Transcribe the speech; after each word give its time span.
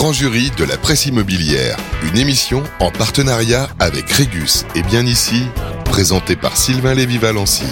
grand 0.00 0.14
jury 0.14 0.50
de 0.56 0.64
la 0.64 0.78
presse 0.78 1.04
immobilière, 1.04 1.76
une 2.10 2.16
émission 2.16 2.62
en 2.78 2.90
partenariat 2.90 3.68
avec 3.78 4.08
Régus 4.08 4.64
et 4.74 4.82
bien 4.82 5.04
ici, 5.04 5.42
présentée 5.84 6.36
par 6.36 6.56
Sylvain 6.56 6.94
Lévy-Valency. 6.94 7.66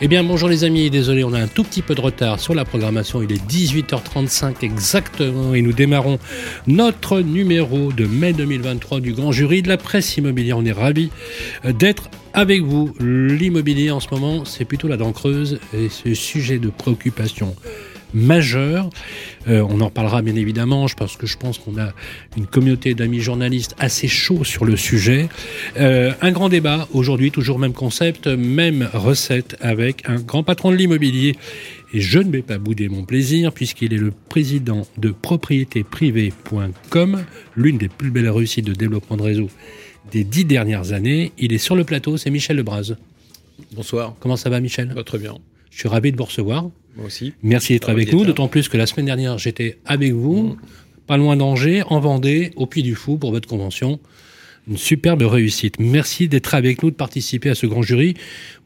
Eh 0.00 0.06
bien 0.06 0.22
bonjour 0.22 0.48
les 0.48 0.62
amis, 0.62 0.90
désolé 0.90 1.24
on 1.24 1.32
a 1.32 1.40
un 1.40 1.48
tout 1.48 1.64
petit 1.64 1.82
peu 1.82 1.96
de 1.96 2.00
retard 2.00 2.38
sur 2.38 2.54
la 2.54 2.64
programmation, 2.64 3.20
il 3.20 3.32
est 3.32 3.44
18h35 3.44 4.62
exactement 4.62 5.54
et 5.54 5.60
nous 5.60 5.72
démarrons 5.72 6.20
notre 6.68 7.18
numéro 7.18 7.90
de 7.90 8.06
mai 8.06 8.32
2023 8.32 9.00
du 9.00 9.12
grand 9.12 9.32
jury 9.32 9.60
de 9.60 9.68
la 9.68 9.76
presse 9.76 10.16
immobilière. 10.16 10.56
On 10.56 10.64
est 10.64 10.70
ravis 10.70 11.10
d'être 11.64 12.10
avec 12.32 12.62
vous. 12.62 12.94
L'immobilier 13.00 13.90
en 13.90 13.98
ce 13.98 14.06
moment 14.12 14.44
c'est 14.44 14.64
plutôt 14.64 14.86
la 14.86 14.98
dent 14.98 15.10
creuse 15.10 15.58
et 15.76 15.88
ce 15.88 16.14
sujet 16.14 16.60
de 16.60 16.68
préoccupation 16.68 17.56
majeur. 18.14 18.88
Euh, 19.48 19.66
on 19.68 19.80
en 19.80 19.90
parlera 19.90 20.22
bien 20.22 20.36
évidemment, 20.36 20.86
parce 20.96 21.16
que 21.16 21.26
je 21.26 21.36
pense 21.36 21.58
qu'on 21.58 21.78
a 21.78 21.92
une 22.36 22.46
communauté 22.46 22.94
d'amis 22.94 23.20
journalistes 23.20 23.74
assez 23.78 24.08
chauds 24.08 24.44
sur 24.44 24.64
le 24.64 24.76
sujet. 24.76 25.28
Euh, 25.78 26.12
un 26.22 26.32
grand 26.32 26.48
débat 26.48 26.88
aujourd'hui, 26.92 27.30
toujours 27.30 27.58
même 27.58 27.72
concept, 27.72 28.26
même 28.26 28.88
recette 28.92 29.56
avec 29.60 30.08
un 30.08 30.16
grand 30.16 30.42
patron 30.42 30.70
de 30.70 30.76
l'immobilier. 30.76 31.36
Et 31.92 32.00
je 32.00 32.18
ne 32.18 32.30
vais 32.30 32.42
pas 32.42 32.58
bouder 32.58 32.88
mon 32.88 33.04
plaisir 33.04 33.52
puisqu'il 33.52 33.92
est 33.92 33.98
le 33.98 34.12
président 34.28 34.86
de 34.98 35.10
propriétéprivée.com, 35.10 37.24
l'une 37.56 37.78
des 37.78 37.88
plus 37.88 38.10
belles 38.10 38.30
réussites 38.30 38.66
de 38.66 38.72
développement 38.72 39.16
de 39.16 39.22
réseau 39.22 39.48
des 40.10 40.24
dix 40.24 40.44
dernières 40.44 40.92
années. 40.92 41.32
Il 41.38 41.52
est 41.52 41.58
sur 41.58 41.76
le 41.76 41.84
plateau, 41.84 42.16
c'est 42.16 42.30
Michel 42.30 42.56
Lebras. 42.56 42.92
Bonsoir. 43.72 44.14
Comment 44.20 44.36
ça 44.36 44.50
va 44.50 44.60
Michel? 44.60 44.92
Va 44.92 45.04
Très 45.04 45.18
bien. 45.18 45.36
Je 45.70 45.78
suis 45.78 45.88
ravi 45.88 46.12
de 46.12 46.16
vous 46.16 46.24
recevoir. 46.24 46.68
Moi 46.96 47.06
aussi. 47.06 47.32
Merci 47.42 47.72
d'être 47.74 47.88
avec 47.90 48.12
nous, 48.12 48.24
d'autant 48.24 48.48
plus 48.48 48.68
que 48.68 48.76
la 48.76 48.86
semaine 48.86 49.06
dernière, 49.06 49.38
j'étais 49.38 49.78
avec 49.84 50.12
vous, 50.12 50.42
Mm. 50.44 50.56
pas 51.06 51.16
loin 51.16 51.36
d'Angers, 51.36 51.82
en 51.88 52.00
Vendée, 52.00 52.52
au 52.56 52.66
Puy 52.66 52.82
du 52.82 52.94
Fou, 52.94 53.16
pour 53.18 53.30
votre 53.32 53.48
convention. 53.48 53.98
Une 54.66 54.78
superbe 54.78 55.20
réussite. 55.22 55.78
Merci 55.78 56.26
d'être 56.26 56.54
avec 56.54 56.82
nous, 56.82 56.90
de 56.90 56.94
participer 56.96 57.50
à 57.50 57.54
ce 57.54 57.66
grand 57.66 57.82
jury 57.82 58.14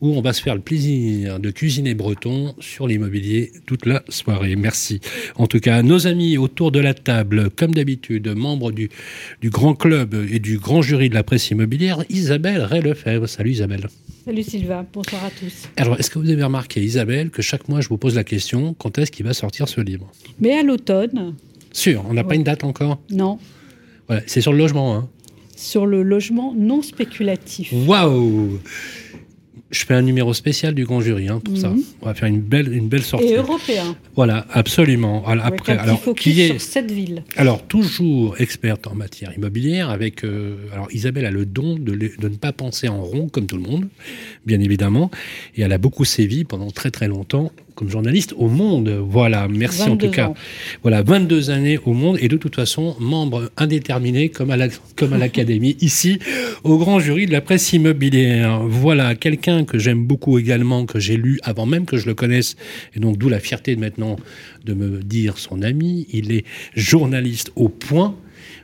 où 0.00 0.10
on 0.16 0.20
va 0.20 0.32
se 0.32 0.40
faire 0.40 0.54
le 0.54 0.60
plaisir 0.60 1.40
de 1.40 1.50
cuisiner 1.50 1.94
breton 1.94 2.54
sur 2.60 2.86
l'immobilier 2.86 3.50
toute 3.66 3.84
la 3.84 4.04
soirée. 4.08 4.54
Merci. 4.54 5.00
En 5.34 5.48
tout 5.48 5.58
cas, 5.58 5.82
nos 5.82 6.06
amis 6.06 6.38
autour 6.38 6.70
de 6.70 6.78
la 6.78 6.94
table, 6.94 7.50
comme 7.50 7.74
d'habitude, 7.74 8.28
membres 8.28 8.70
du, 8.70 8.90
du 9.40 9.50
grand 9.50 9.74
club 9.74 10.14
et 10.30 10.38
du 10.38 10.58
grand 10.58 10.82
jury 10.82 11.08
de 11.08 11.14
la 11.14 11.24
presse 11.24 11.50
immobilière, 11.50 12.04
Isabelle 12.10 12.60
Ray-Lefebvre. 12.62 13.26
Salut 13.28 13.50
Isabelle. 13.50 13.88
Salut 14.28 14.42
Sylvain, 14.42 14.84
bonsoir 14.92 15.24
à 15.24 15.30
tous. 15.30 15.70
Alors, 15.78 15.98
est-ce 15.98 16.10
que 16.10 16.18
vous 16.18 16.28
avez 16.28 16.44
remarqué, 16.44 16.82
Isabelle, 16.82 17.30
que 17.30 17.40
chaque 17.40 17.66
mois, 17.66 17.80
je 17.80 17.88
vous 17.88 17.96
pose 17.96 18.14
la 18.14 18.24
question, 18.24 18.74
quand 18.74 18.98
est-ce 18.98 19.10
qu'il 19.10 19.24
va 19.24 19.32
sortir 19.32 19.66
ce 19.70 19.80
livre? 19.80 20.06
Mais 20.38 20.52
à 20.52 20.62
l'automne, 20.62 21.34
Sûr, 21.72 22.04
on 22.06 22.12
n'a 22.12 22.24
pas 22.24 22.34
une 22.34 22.42
date 22.44 22.62
encore? 22.62 23.00
Non, 23.10 23.38
Voilà, 24.06 24.20
c'est 24.26 24.42
sur 24.42 24.52
le 24.52 24.58
logement. 24.58 24.94
Hein. 24.94 25.08
sur 25.56 25.86
le 25.86 26.02
logement 26.02 26.52
non 26.54 26.82
spéculatif. 26.82 27.72
Waouh 27.72 28.58
Je 29.70 29.84
fais 29.84 29.92
un 29.94 30.00
numéro 30.02 30.32
spécial 30.32 30.74
du 30.74 30.84
grand 30.86 31.00
jury 31.02 31.28
hein, 31.28 31.40
pour 31.44 31.56
ça. 31.58 31.68
Mhm. 31.68 31.82
On 32.00 32.06
va 32.06 32.14
faire 32.14 32.28
une 32.28 32.40
belle, 32.40 32.72
une 32.72 32.88
belle 32.88 33.02
sortie. 33.02 33.26
Et 33.26 33.34
européen, 33.36 33.96
Voilà, 34.16 34.46
absolument. 34.50 35.26
Alors, 35.26 35.44
avec 35.44 35.60
après, 35.60 35.72
un 35.74 35.78
alors, 35.82 36.02
qui 36.16 36.40
est 36.40 36.48
sur 36.58 36.60
cette 36.60 36.90
ville. 36.90 37.22
alors 37.36 37.62
toujours 37.66 38.40
experte 38.40 38.86
en 38.86 38.94
matière 38.94 39.32
immobilière, 39.36 39.90
avec 39.90 40.24
euh, 40.24 40.56
alors 40.72 40.88
Isabelle 40.92 41.26
a 41.26 41.30
le 41.30 41.44
don 41.44 41.76
de 41.78 41.92
ne 41.94 42.28
pas 42.36 42.52
penser 42.52 42.88
en 42.88 43.02
rond 43.02 43.28
comme 43.28 43.46
tout 43.46 43.56
le 43.56 43.62
monde, 43.62 43.88
bien 44.46 44.60
évidemment, 44.60 45.10
et 45.56 45.62
elle 45.62 45.72
a 45.72 45.78
beaucoup 45.78 46.06
sévi 46.06 46.44
pendant 46.44 46.70
très 46.70 46.90
très 46.90 47.08
longtemps 47.08 47.52
comme 47.78 47.88
journaliste 47.90 48.34
au 48.36 48.48
Monde. 48.48 48.88
Voilà, 49.08 49.46
merci 49.46 49.82
en 49.82 49.96
tout 49.96 50.06
22 50.06 50.10
cas. 50.10 50.26
ans. 50.30 50.34
Voilà, 50.82 51.02
22 51.02 51.50
années 51.50 51.78
au 51.86 51.92
Monde 51.92 52.18
et 52.20 52.26
de 52.26 52.36
toute 52.36 52.56
façon 52.56 52.96
membre 52.98 53.52
indéterminé 53.56 54.30
comme 54.30 54.50
à 54.50 54.56
la- 54.56 54.66
comme 54.96 55.12
à 55.12 55.18
l'académie 55.18 55.76
ici 55.80 56.18
au 56.64 56.76
grand 56.76 56.98
jury 56.98 57.26
de 57.26 57.30
la 57.32 57.40
presse 57.40 57.72
immobilière. 57.72 58.62
Voilà, 58.66 59.14
quelqu'un 59.14 59.64
que 59.64 59.78
j'aime 59.78 60.04
beaucoup 60.04 60.38
également, 60.40 60.86
que 60.86 60.98
j'ai 60.98 61.16
lu 61.16 61.38
avant 61.44 61.66
même 61.66 61.86
que 61.86 61.96
je 61.98 62.06
le 62.06 62.14
connaisse, 62.14 62.56
et 62.96 62.98
donc 63.00 63.16
d'où 63.16 63.28
la 63.28 63.38
fierté 63.38 63.76
de 63.76 63.80
maintenant 63.80 64.16
de 64.64 64.74
me 64.74 65.00
dire 65.00 65.38
son 65.38 65.62
ami. 65.62 66.08
Il 66.12 66.32
est 66.32 66.44
journaliste 66.74 67.52
au 67.54 67.68
Point. 67.68 68.16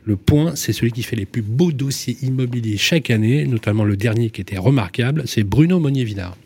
Le 0.04 0.16
Point, 0.16 0.56
c'est 0.56 0.72
celui 0.72 0.90
qui 0.90 1.04
fait 1.04 1.14
les 1.16 1.24
plus 1.24 1.42
beaux 1.42 1.70
dossiers 1.70 2.16
immobiliers 2.22 2.76
chaque 2.78 3.10
année, 3.10 3.46
notamment 3.46 3.84
le 3.84 3.96
dernier 3.96 4.30
qui 4.30 4.40
était 4.40 4.58
remarquable, 4.58 5.22
c'est 5.26 5.44
Bruno 5.44 5.78
Monnier-Villard. 5.78 6.36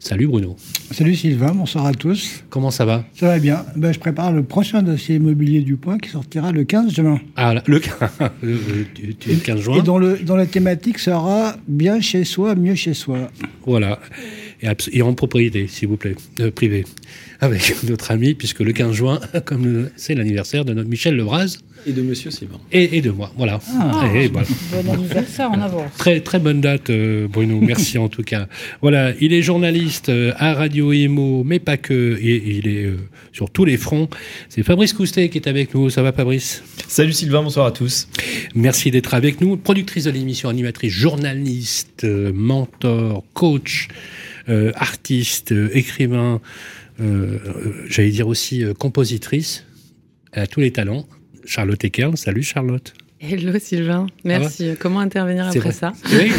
Salut 0.00 0.28
Bruno, 0.28 0.56
Salut 0.92 1.16
Sylvain, 1.16 1.52
bonsoir 1.52 1.84
à 1.86 1.92
tous. 1.92 2.44
comment 2.50 2.70
ça 2.70 2.84
va 2.84 3.04
Ça 3.14 3.26
va 3.26 3.38
bien. 3.40 3.64
Ben, 3.76 3.92
je 3.92 3.98
prépare 3.98 4.32
le 4.32 4.42
prochain 4.44 4.82
dossier 4.82 5.16
immobilier 5.16 5.60
du 5.60 5.76
Point 5.76 5.98
qui 5.98 6.08
sortira 6.10 6.52
le 6.52 6.64
15 6.64 6.94
juin. 6.94 7.20
Ah, 7.36 7.54
le, 7.66 7.80
le- 8.42 8.84
tu- 8.94 9.14
tu 9.16 9.30
es 9.30 9.34
le 9.34 9.40
15 9.40 9.60
juin. 9.60 9.78
Et 9.78 9.82
dont, 9.82 9.98
le, 9.98 10.16
dont 10.18 10.36
la 10.36 10.46
thématique 10.46 10.98
sera 11.00 11.56
bien 11.66 12.00
chez 12.00 12.24
soi, 12.24 12.54
mieux 12.54 12.76
chez 12.76 12.94
soi. 12.94 13.28
Voilà. 13.66 13.98
Et, 14.92 15.02
en 15.02 15.14
propriété, 15.14 15.66
s'il 15.68 15.88
vous 15.88 15.96
plaît, 15.96 16.14
euh, 16.40 16.50
privé. 16.52 16.84
Avec 17.40 17.76
notre 17.88 18.10
ami, 18.10 18.34
puisque 18.34 18.60
le 18.60 18.72
15 18.72 18.92
juin, 18.94 19.20
comme 19.44 19.64
le- 19.64 19.90
c'est 19.96 20.14
l'anniversaire 20.14 20.64
de 20.64 20.74
notre 20.74 20.88
Michel 20.88 21.14
Lebras 21.16 21.58
Et 21.86 21.92
de 21.92 22.02
Monsieur 22.02 22.32
Sylvain. 22.32 22.58
et, 22.72 22.96
et 22.96 23.00
de 23.00 23.10
moi. 23.10 23.32
Voilà. 23.36 23.60
Ah. 23.78 24.06
Et 24.12 24.26
voilà. 24.26 24.48
Bon 24.84 24.92
anniversaire 24.94 25.50
en 25.52 25.60
avance. 25.60 25.92
Très, 25.98 26.20
très 26.20 26.40
bonne 26.40 26.60
date, 26.60 26.90
euh, 26.90 27.28
Bruno. 27.28 27.60
Merci 27.62 27.96
en 27.98 28.08
tout 28.08 28.24
cas. 28.24 28.48
Voilà, 28.82 29.12
il 29.20 29.32
est 29.32 29.42
journaliste 29.42 30.08
euh, 30.08 30.32
à 30.36 30.54
Radio 30.54 30.92
Imo, 30.92 31.44
mais 31.44 31.60
pas 31.60 31.76
que. 31.76 32.18
Et, 32.20 32.56
il 32.58 32.66
est 32.66 32.86
euh, 32.86 32.96
sur 33.32 33.50
tous 33.50 33.64
les 33.64 33.76
fronts. 33.76 34.08
C'est 34.48 34.64
Fabrice 34.64 34.92
Coustet 34.92 35.28
qui 35.28 35.38
est 35.38 35.46
avec 35.48 35.72
nous. 35.74 35.90
Ça 35.90 36.02
va, 36.02 36.12
Fabrice? 36.12 36.64
Salut 36.88 37.12
Sylvain, 37.12 37.42
bonsoir 37.44 37.66
à 37.66 37.70
tous. 37.70 38.08
Merci 38.56 38.90
d'être 38.90 39.14
avec 39.14 39.40
nous. 39.40 39.56
Productrice 39.56 40.04
de 40.04 40.10
l'émission, 40.10 40.48
animatrice, 40.48 40.92
journaliste, 40.92 42.04
mentor, 42.04 43.22
coach, 43.34 43.88
euh, 44.48 44.72
artiste, 44.74 45.52
euh, 45.52 45.68
écrivain, 45.74 46.40
j'allais 46.98 48.10
dire 48.10 48.28
aussi 48.28 48.64
euh, 48.64 48.74
compositrice. 48.74 49.64
Elle 50.32 50.42
a 50.42 50.46
tous 50.46 50.60
les 50.60 50.72
talents. 50.72 51.06
Charlotte 51.44 51.82
Eckern. 51.84 52.16
Salut 52.16 52.42
Charlotte. 52.42 52.94
Hello 53.20 53.58
Sylvain, 53.58 54.06
merci. 54.22 54.74
Comment 54.78 55.00
intervenir 55.00 55.48
après 55.48 55.58
vrai. 55.58 55.72
ça 55.72 55.92
Oui. 56.12 56.30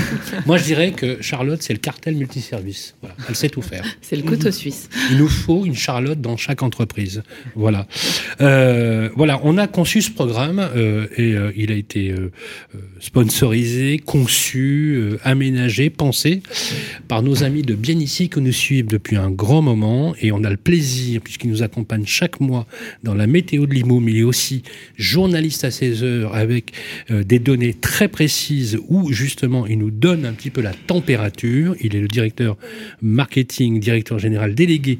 Moi, 0.45 0.57
je 0.57 0.63
dirais 0.63 0.94
que 0.94 1.22
Charlotte, 1.22 1.62
c'est 1.62 1.73
le 1.73 1.79
cartel 1.79 2.16
multiservice. 2.16 2.95
Voilà. 3.01 3.17
Elle 3.28 3.35
sait 3.35 3.50
tout 3.50 3.62
faire. 3.62 3.84
C'est 4.01 4.16
le 4.16 4.23
couteau 4.23 4.50
suisse. 4.50 4.90
Il 5.12 5.17
nous 5.17 5.28
faut 5.28 5.66
une 5.66 5.75
Charlotte 5.75 6.22
dans 6.22 6.38
chaque 6.38 6.63
entreprise. 6.63 7.22
Voilà. 7.53 7.85
Euh, 8.40 9.09
voilà, 9.17 9.41
on 9.44 9.57
a 9.57 9.67
conçu 9.67 10.01
ce 10.01 10.09
programme 10.09 10.59
euh, 10.59 11.07
et 11.17 11.34
euh, 11.34 11.51
il 11.57 11.73
a 11.73 11.75
été 11.75 12.16
sponsorisé, 13.01 13.97
conçu, 13.97 15.17
aménagé, 15.25 15.90
pensé 15.90 16.41
par 17.09 17.23
nos 17.23 17.44
amis 17.44 17.61
de 17.61 17.75
bien 17.75 18.00
ici 18.00 18.29
que 18.29 18.40
nous 18.40 18.53
suivent 18.53 18.88
depuis 18.88 19.17
un 19.17 19.31
grand 19.31 19.61
moment 19.61 20.16
et 20.22 20.31
on 20.31 20.46
a 20.46 20.50
le 20.50 20.57
plaisir 20.57 21.19
puisqu'ils 21.22 21.50
nous 21.50 21.61
accompagnent 21.61 22.06
chaque 22.06 22.40
mois 22.40 22.66
dans 23.03 23.16
la 23.16 23.28
météo 23.28 23.66
de 23.66 23.73
l'IMO, 23.73 24.00
mais 24.00 24.11
il 24.11 24.19
est 24.19 24.23
aussi 24.23 24.63
journaliste 24.96 25.66
à 25.66 25.72
16 25.72 26.03
heures 26.03 26.35
avec 26.35 26.69
euh, 27.12 27.24
des 27.24 27.40
données 27.40 27.74
très 27.74 28.07
précises 28.07 28.80
où 28.88 29.12
justement 29.12 29.66
il 29.68 29.80
nous 29.80 29.91
donne 29.91 30.25
un 30.25 30.34
petit 30.34 30.50
peu 30.50 30.62
la 30.62 30.74
température. 30.74 31.75
Il 31.81 31.96
est 31.96 32.02
le 32.02 32.07
directeur 32.07 32.57
marketing, 33.02 33.80
directeur 33.80 34.19
général 34.19 34.56
délégué 34.56 35.00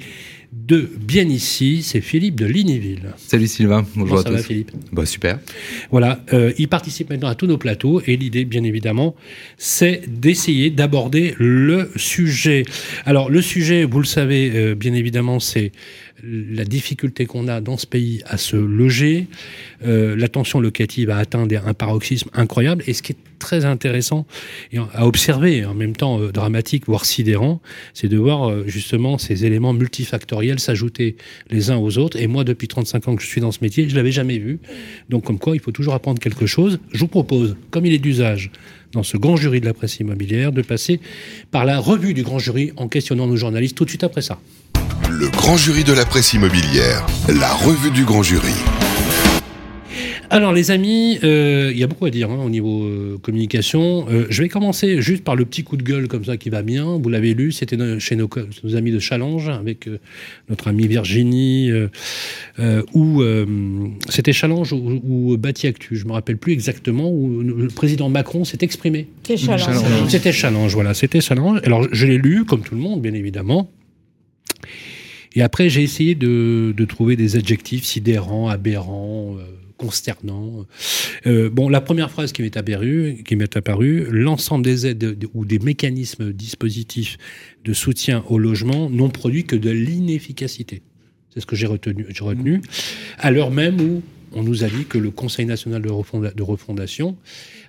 de 0.52 0.90
Bien 1.00 1.28
Ici, 1.28 1.84
c'est 1.84 2.02
Philippe 2.02 2.36
de 2.36 2.46
Ligniville. 2.46 3.14
Salut 3.18 3.48
Sylvain, 3.48 3.86
bonjour 3.96 4.18
Comment 4.18 4.20
à 4.20 4.24
ça 4.24 4.30
tous. 4.30 4.36
va 4.36 4.44
Philippe? 4.44 4.72
Bah, 4.92 5.06
super. 5.06 5.40
Voilà, 5.92 6.24
euh, 6.34 6.54
il 6.58 6.68
participe 6.68 7.12
maintenant 7.12 7.28
à 7.28 7.36
tous 7.36 7.46
nos 7.46 7.58
plateaux 7.58 8.02
et 8.06 8.18
l'idée, 8.18 8.46
bien 8.46 8.64
évidemment, 8.64 9.16
c'est 9.58 10.02
d'essayer 10.08 10.72
d'aborder 10.72 11.36
le 11.38 11.92
sujet. 11.96 12.64
Alors, 13.06 13.30
le 13.30 13.42
sujet, 13.42 13.84
vous 13.84 14.00
le 14.00 14.06
savez, 14.06 14.52
euh, 14.56 14.76
bien 14.76 14.94
évidemment, 14.94 15.40
c'est 15.40 15.72
la 16.24 16.66
difficulté 16.66 17.26
qu'on 17.26 17.48
a 17.48 17.62
dans 17.62 17.78
ce 17.78 17.86
pays 17.86 18.22
à 18.26 18.38
se 18.38 18.56
loger. 18.56 19.28
Euh, 19.86 20.16
la 20.16 20.28
tension 20.28 20.60
locative 20.60 21.10
a 21.10 21.18
atteint 21.18 21.48
un 21.66 21.74
paroxysme 21.74 22.30
incroyable. 22.34 22.84
Et 22.88 22.94
ce 22.94 23.02
qui 23.02 23.14
est 23.14 23.18
très 23.40 23.66
intéressant 23.66 24.26
et 24.72 24.78
à 24.78 25.08
observer, 25.08 25.66
en 25.66 25.74
même 25.74 25.96
temps 25.96 26.20
euh, 26.20 26.32
dramatique, 26.32 26.86
voire 26.88 27.06
sidérant, 27.06 27.62
c'est 27.94 28.08
de 28.08 28.18
voir 28.18 28.50
euh, 28.50 28.64
justement 28.68 29.18
ces 29.18 29.46
éléments 29.46 29.74
multifactoriels 29.74 30.60
s'ajouter 30.60 31.16
les 31.50 31.72
uns 31.72 31.78
aux 31.78 31.98
autres. 31.98 32.20
Et 32.20 32.28
moi, 32.28 32.44
depuis 32.44 32.68
35 32.68 33.08
ans 33.08 33.16
que 33.16 33.24
je 33.24 33.28
suis 33.28 33.42
dans 33.42 33.52
ce 33.52 33.60
métier, 33.62 33.88
je 33.88 33.96
l'avais 33.96 34.12
jamais 34.12 34.38
vu. 34.38 34.60
Donc, 35.10 35.26
comme 35.26 35.40
quoi, 35.40 35.56
il 35.56 35.62
faut 35.62 35.72
toujours 35.72 35.94
apprendre 35.94 36.20
quelque 36.20 36.46
chose. 36.46 36.80
Je 36.92 37.00
vous 37.00 37.08
propose, 37.08 37.56
comme 37.72 37.86
il 37.86 37.94
est 37.94 38.00
d'usage 38.00 38.52
dans 38.92 39.04
ce 39.04 39.18
grand 39.18 39.36
jury 39.36 39.62
de 39.62 39.66
la 39.66 39.74
presse 39.74 40.00
immobilière, 40.00 40.52
de 40.52 40.62
passer 40.62 41.00
par 41.52 41.66
la 41.66 41.80
revue 41.80 42.14
du 42.14 42.24
grand 42.24 42.40
jury 42.40 42.72
en 42.76 42.88
questionnant 42.88 43.28
nos 43.28 43.36
journalistes 43.36 43.78
tout 43.78 43.86
de 43.86 43.90
suite 43.90 44.04
après 44.04 44.22
ça. 44.22 44.40
Le 45.20 45.28
grand 45.28 45.58
jury 45.58 45.84
de 45.84 45.92
la 45.92 46.06
presse 46.06 46.32
immobilière, 46.34 47.06
la 47.28 47.52
revue 47.52 47.92
du 47.92 48.06
grand 48.06 48.24
jury. 48.24 48.54
Alors 50.30 50.54
les 50.54 50.72
amis, 50.72 51.20
euh, 51.26 51.72
il 51.74 51.78
y 51.78 51.84
a 51.84 51.88
beaucoup 51.88 52.06
à 52.06 52.10
dire 52.10 52.32
hein, 52.32 52.40
au 52.46 52.50
niveau 52.50 52.86
euh, 52.86 53.18
communication. 53.22 54.06
Euh, 54.10 54.28
je 54.30 54.42
vais 54.42 54.48
commencer 54.48 55.02
juste 55.02 55.26
par 55.26 55.36
le 55.36 55.44
petit 55.44 55.64
coup 55.66 55.76
de 55.76 55.84
gueule 55.84 56.08
comme 56.08 56.24
ça 56.24 56.38
qui 56.38 56.50
va 56.50 56.62
bien. 56.62 56.98
Vous 57.04 57.10
l'avez 57.10 57.34
lu, 57.34 57.52
c'était 57.52 57.76
no- 57.76 58.00
chez 58.00 58.16
nos, 58.16 58.30
amis 58.76 58.92
de 58.92 59.00
Challenge 59.00 59.50
avec 59.50 59.90
euh, 59.90 59.98
notre 60.50 60.70
amie 60.70 60.88
Virginie 60.88 61.70
euh, 61.70 61.88
euh, 62.60 62.82
ou 62.94 63.22
euh, 63.22 63.46
c'était 64.08 64.32
Challenge 64.32 64.72
ou, 64.72 65.02
ou 65.04 65.36
Bâti 65.38 65.68
Actu. 65.68 65.98
Je 65.98 66.06
me 66.06 66.14
rappelle 66.14 66.38
plus 66.38 66.54
exactement 66.54 67.12
où 67.12 67.42
le 67.42 67.68
président 67.68 68.08
Macron 68.08 68.46
s'est 68.46 68.60
exprimé. 68.62 69.10
C'est 69.28 69.36
Challenge. 69.36 69.84
C'était 70.08 70.32
Challenge, 70.32 70.72
voilà, 70.74 70.94
c'était 70.94 71.20
Challenge. 71.20 71.60
Alors 71.66 71.86
je 71.92 72.06
l'ai 72.06 72.20
lu 72.20 72.46
comme 72.46 72.62
tout 72.62 72.76
le 72.76 72.82
monde, 72.82 73.02
bien 73.02 73.14
évidemment. 73.14 73.70
Et 75.40 75.42
après, 75.42 75.70
j'ai 75.70 75.84
essayé 75.84 76.16
de, 76.16 76.74
de 76.76 76.84
trouver 76.86 77.16
des 77.16 77.38
adjectifs 77.38 77.86
sidérants, 77.86 78.50
aberrants, 78.50 79.38
euh, 79.38 79.44
consternants. 79.78 80.66
Euh, 81.28 81.50
bon, 81.50 81.70
la 81.70 81.80
première 81.80 82.12
phrase 82.12 82.34
qui 82.34 82.42
m'est 82.42 82.58
apparue, 82.58 83.24
qui 83.26 83.38
m'est 83.38 83.56
apparue, 83.56 84.06
l'ensemble 84.12 84.66
des 84.66 84.86
aides 84.86 84.98
de- 84.98 85.30
ou 85.34 85.46
des 85.46 85.60
mécanismes 85.60 86.34
dispositifs 86.34 87.18
de 87.64 87.72
soutien 87.72 88.26
au 88.28 88.38
logement 88.38 88.90
n'ont 88.90 89.10
produit 89.10 89.46
que 89.46 89.56
de 89.56 89.70
l'inefficacité. 89.70 90.82
C'est 91.34 91.40
ce 91.40 91.46
que 91.46 91.56
j'ai 91.56 91.68
retenu, 91.68 92.06
retenu. 92.20 92.62
À 93.18 93.32
l'heure 93.32 93.52
même 93.52 93.80
où 93.80 94.02
on 94.34 94.44
nous 94.44 94.66
a 94.66 94.68
dit 94.68 94.84
que 94.90 94.98
le 94.98 95.10
Conseil 95.10 95.46
national 95.46 95.82
de, 95.82 95.88
refonda- 95.90 96.36
de 96.36 96.44
refondation 96.44 97.16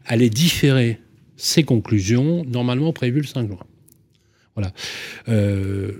allait 0.07 0.29
différer 0.29 0.99
ses 1.37 1.63
conclusions, 1.63 2.45
normalement 2.47 2.93
prévues 2.93 3.21
le 3.21 3.29
5 3.29 3.47
juin. 3.47 3.59
Voilà. 4.57 4.73
Euh, 5.29 5.93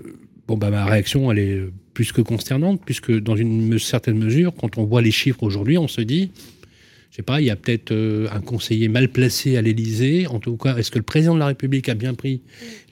bah, 0.57 0.69
ma 0.69 0.85
réaction, 0.85 1.31
elle 1.31 1.39
est 1.39 1.61
plus 1.93 2.11
que 2.11 2.21
consternante, 2.21 2.81
puisque 2.85 3.11
dans 3.11 3.35
une 3.35 3.77
certaine 3.79 4.17
mesure, 4.17 4.53
quand 4.55 4.77
on 4.77 4.85
voit 4.85 5.01
les 5.01 5.11
chiffres 5.11 5.43
aujourd'hui, 5.43 5.77
on 5.77 5.87
se 5.87 6.01
dit, 6.01 6.31
je 7.11 7.17
sais 7.17 7.23
pas, 7.23 7.41
il 7.41 7.47
y 7.47 7.49
a 7.49 7.57
peut-être 7.57 7.91
euh, 7.91 8.27
un 8.31 8.39
conseiller 8.39 8.87
mal 8.87 9.09
placé 9.09 9.57
à 9.57 9.61
l'Élysée. 9.61 10.27
En 10.27 10.39
tout 10.39 10.55
cas, 10.55 10.77
est-ce 10.77 10.91
que 10.91 10.97
le 10.97 11.03
président 11.03 11.33
de 11.33 11.39
la 11.39 11.47
République 11.47 11.89
a 11.89 11.93
bien 11.93 12.13
pris 12.13 12.41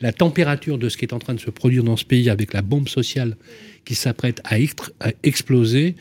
la 0.01 0.11
température 0.11 0.77
de 0.77 0.89
ce 0.89 0.97
qui 0.97 1.05
est 1.05 1.13
en 1.13 1.19
train 1.19 1.33
de 1.33 1.39
se 1.39 1.49
produire 1.49 1.85
dans 1.85 1.95
ce 1.95 2.03
pays 2.03 2.29
avec 2.29 2.53
la 2.53 2.61
bombe 2.61 2.89
sociale 2.89 3.37
qui 3.85 3.95
s'apprête 3.95 4.41
à, 4.43 4.55
à 4.99 5.11
exploser 5.23 5.95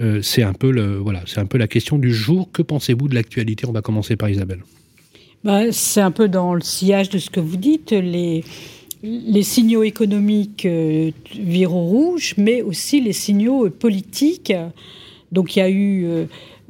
Euh, 0.00 0.20
C'est 0.22 0.42
un 0.42 0.52
peu 0.52 0.70
voilà, 0.96 1.24
un 1.36 1.46
peu 1.46 1.58
la 1.58 1.68
question 1.68 1.98
du 1.98 2.12
jour. 2.12 2.50
Que 2.52 2.60
pensez-vous 2.62 3.08
de 3.08 3.14
l'actualité? 3.14 3.66
On 3.66 3.72
va 3.72 3.80
commencer 3.82 4.16
par 4.16 4.28
Isabelle. 4.28 4.62
Bah, 5.44 5.72
c'est 5.72 6.00
un 6.00 6.10
peu 6.10 6.28
dans 6.28 6.54
le 6.54 6.60
sillage 6.60 7.08
de 7.08 7.18
ce 7.18 7.30
que 7.30 7.40
vous 7.40 7.56
dites. 7.56 7.90
Les, 7.90 8.44
les 9.02 9.42
signaux 9.42 9.82
économiques 9.82 10.64
euh, 10.66 11.10
virent 11.34 11.74
au 11.74 11.84
rouge, 11.84 12.34
mais 12.36 12.62
aussi 12.62 13.00
les 13.00 13.12
signaux 13.12 13.66
euh, 13.66 13.70
politiques. 13.70 14.52
Donc 15.32 15.56
il 15.56 15.58
y 15.58 15.62
a 15.62 15.68
eu 15.68 16.04
euh, 16.04 16.24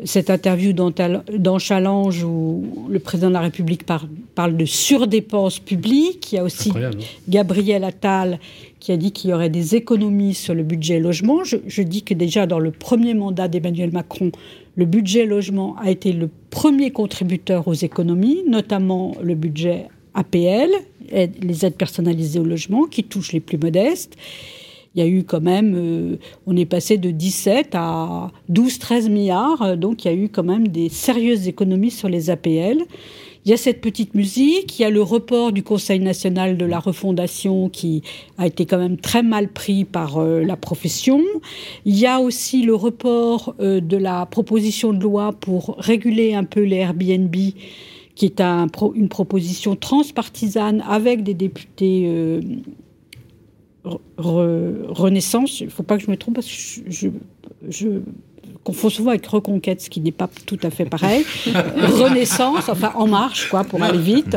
cette 0.05 0.31
interview 0.31 0.73
dans, 0.73 1.59
Challenge 1.59 2.25
où 2.25 2.87
le 2.89 2.99
président 3.01 3.29
de 3.29 3.35
la 3.35 3.41
République 3.41 3.85
par- 3.85 4.07
parle 4.35 4.57
de 4.57 4.65
surdépenses 4.65 5.59
publiques. 5.59 6.33
Il 6.33 6.37
y 6.37 6.39
a 6.39 6.45
aussi 6.45 6.71
Incroyable. 6.71 6.99
hein 7.01 7.05
Gabriel 7.29 7.85
Attal 7.85 8.39
qui 8.81 8.93
a 8.93 8.97
dit 8.97 9.13
qu'il 9.13 9.31
y 9.31 9.33
aurait 9.33 9.51
des 9.51 9.77
économies 9.77 10.35
sur 10.35 10.55
le 10.55 10.63
budget 10.63 10.99
logement. 11.01 11.45
Je, 11.45 11.57
je 11.67 11.83
dis 11.83 12.03
que 12.03 12.15
déjà 12.15 12.47
dans 12.47 12.59
le 12.59 12.71
premier 12.71 13.15
mandat 13.15 13.47
d'Emmanuel 13.47 13.93
Macron, 13.93 14.33
le 14.75 14.87
budget 14.87 15.27
logement 15.27 15.77
a 15.79 15.91
été 15.91 16.13
le 16.13 16.31
premier 16.51 16.91
contributeur 16.91 17.69
aux 17.69 17.75
économies, 17.75 18.43
notamment 18.49 19.15
le 19.23 19.35
budget 19.35 19.87
APL, 20.15 20.71
les 21.11 21.67
aides 21.67 21.77
personnalisées 21.77 22.39
au 22.39 22.45
logement, 22.45 22.85
qui 22.85 23.05
touchent 23.05 23.33
les 23.33 23.41
plus 23.41 23.59
modestes. 23.59 24.17
Il 24.95 25.03
y 25.03 25.07
a 25.07 25.09
eu 25.09 25.25
quand 25.25 25.41
même, 25.41 25.75
euh, 25.75 26.17
on 26.47 26.57
est 26.57 26.67
passé 26.67 26.99
de 26.99 27.11
17 27.11 27.71
à 27.75 28.31
12-13 28.51 29.09
milliards, 29.09 29.77
donc 29.79 30.05
il 30.05 30.09
y 30.09 30.11
a 30.11 30.15
eu 30.15 30.29
quand 30.29 30.43
même 30.43 30.69
des 30.69 30.91
sérieuses 30.91 31.49
économies 31.49 31.91
sur 31.91 32.11
les 32.11 32.29
APL. 32.29 32.85
Il 33.45 33.51
y 33.51 33.55
a 33.55 33.57
cette 33.57 33.81
petite 33.81 34.15
musique, 34.15 34.79
il 34.79 34.83
y 34.83 34.85
a 34.85 34.91
le 34.91 35.03
report 35.03 35.51
du 35.51 35.65
Conseil 35.65 35.99
national 35.99 36.57
de 36.57 36.65
la 36.65 36.79
refondation 36.79 37.69
qui 37.69 38.03
a 38.39 38.47
été 38.47 38.67
quand 38.67 38.79
même 38.79 38.99
très 38.99 39.25
mal 39.25 39.49
pris 39.49 39.85
par 39.85 40.19
euh, 40.19 40.45
la 40.45 40.57
profession. 40.57 41.21
Il 41.85 41.99
y 41.99 42.07
a 42.07 42.21
aussi 42.21 42.63
le 42.63 42.77
report 42.77 43.57
euh, 43.59 43.81
de 43.81 43.97
la 43.97 44.27
proposition 44.27 44.93
de 44.93 45.03
loi 45.03 45.33
pour 45.33 45.75
réguler 45.79 46.35
un 46.35 46.45
peu 46.45 46.61
les 46.63 46.77
Airbnb 46.77 47.35
qui 48.15 48.27
est 48.27 48.41
une 48.41 49.09
proposition 49.09 49.75
transpartisane 49.77 50.83
avec 50.89 51.23
des 51.23 51.35
députés 51.35 52.05
euh, 52.07 52.41
re- 53.85 54.01
re- 54.19 54.87
Renaissance. 54.89 55.61
Il 55.61 55.67
ne 55.67 55.71
faut 55.71 55.83
pas 55.83 55.97
que 55.97 56.05
je 56.05 56.11
me 56.11 56.17
trompe 56.17 56.35
parce 56.35 56.47
que 56.47 57.09
je 57.69 58.01
confonds 58.65 58.91
souvent 58.91 59.11
avec 59.11 59.27
Reconquête, 59.27 59.81
ce 59.81 59.91
qui 59.91 60.01
n'est 60.01 60.13
pas 60.13 60.29
tout 60.47 60.59
à 60.63 60.71
fait 60.71 60.85
pareil. 60.85 61.25
Renaissance, 61.47 62.69
enfin 62.69 62.93
En 62.95 63.09
Marche, 63.09 63.49
quoi, 63.49 63.65
pour 63.65 63.83
aller 63.83 63.99
vite, 63.99 64.37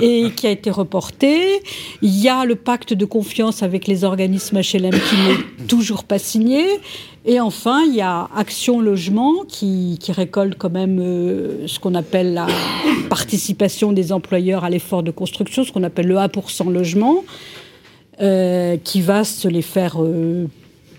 et 0.00 0.30
qui 0.36 0.46
a 0.46 0.50
été 0.50 0.70
reporté. 0.70 1.62
Il 2.02 2.16
y 2.18 2.28
a 2.28 2.44
le 2.44 2.54
pacte 2.54 2.92
de 2.92 3.04
confiance 3.04 3.62
avec 3.62 3.86
les 3.86 4.04
organismes 4.04 4.60
HLM 4.60 4.90
qui 4.90 5.16
n'est 5.16 5.66
toujours 5.66 6.04
pas 6.04 6.18
signé. 6.18 6.64
Et 7.28 7.40
enfin, 7.40 7.82
il 7.82 7.96
y 7.96 8.00
a 8.00 8.28
Action 8.36 8.80
Logement 8.80 9.44
qui, 9.48 9.98
qui 10.00 10.12
récolte 10.12 10.54
quand 10.56 10.70
même 10.70 11.00
euh, 11.00 11.66
ce 11.66 11.80
qu'on 11.80 11.96
appelle 11.96 12.34
la 12.34 12.46
participation 13.08 13.92
des 13.92 14.12
employeurs 14.12 14.62
à 14.62 14.70
l'effort 14.70 15.02
de 15.02 15.10
construction, 15.10 15.64
ce 15.64 15.72
qu'on 15.72 15.82
appelle 15.82 16.06
le 16.06 16.14
1% 16.14 16.70
logement, 16.70 17.24
euh, 18.20 18.76
qui 18.82 19.00
va 19.00 19.24
se 19.24 19.48
les 19.48 19.62
faire 19.62 19.96
euh, 20.00 20.46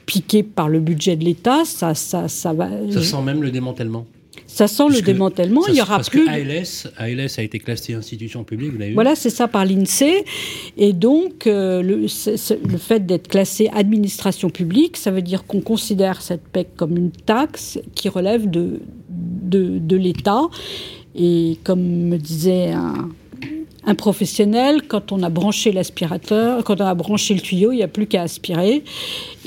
piquer 0.07 0.41
par 0.41 0.69
le 0.69 0.79
budget 0.79 1.15
de 1.15 1.23
l'État. 1.23 1.63
Ça, 1.65 1.93
ça, 1.93 2.27
ça 2.27 2.53
va. 2.53 2.69
Ça 2.91 3.03
sent 3.03 3.21
même 3.21 3.43
le 3.43 3.51
démantèlement. 3.51 4.07
Ça 4.45 4.67
sent 4.67 4.83
le 4.89 5.01
démantèlement. 5.01 5.61
ça- 5.63 5.71
il 5.71 5.77
y 5.77 5.81
aura 5.81 5.97
parce 5.97 6.09
plus. 6.09 6.25
que 6.25 6.29
ALS, 6.29 6.87
ALS 6.97 7.37
a 7.37 7.43
été 7.43 7.59
classé 7.59 7.93
institution 7.93 8.43
publique, 8.43 8.71
vous 8.71 8.77
l'avez 8.77 8.93
Voilà, 8.93 9.15
c'est 9.15 9.29
ça 9.29 9.47
par 9.47 9.65
l'INSEE. 9.65 10.23
Et 10.77 10.93
donc, 10.93 11.45
euh, 11.47 11.81
le, 11.81 12.07
fait 12.77 13.05
d'être 13.05 13.27
classé 13.27 13.69
administration 13.73 14.49
publique, 14.49 14.95
ça 14.97 15.11
veut 15.11 15.21
dire 15.21 15.45
qu'on 15.45 15.59
considère 15.61 16.21
cette 16.21 16.47
PEC 16.47 16.75
comme 16.75 16.95
une 16.97 17.11
taxe 17.11 17.79
qui 17.93 18.09
relève 18.09 18.49
de, 18.49 18.79
de, 19.09 19.79
de 19.79 19.95
l'État. 19.97 20.43
Et 21.15 21.57
comme 21.63 21.81
me 21.81 22.17
disait 22.17 22.71
un, 22.71 23.09
un 23.87 23.95
professionnel, 23.95 24.81
quand 24.87 25.13
on 25.13 25.23
a 25.23 25.29
branché 25.29 25.71
l'aspirateur, 25.71 26.63
quand 26.65 26.81
on 26.81 26.85
a 26.85 26.93
branché 26.93 27.33
le 27.33 27.39
tuyau, 27.39 27.71
il 27.71 27.77
n'y 27.77 27.83
a 27.83 27.87
plus 27.87 28.05
qu'à 28.05 28.21
aspirer. 28.21 28.83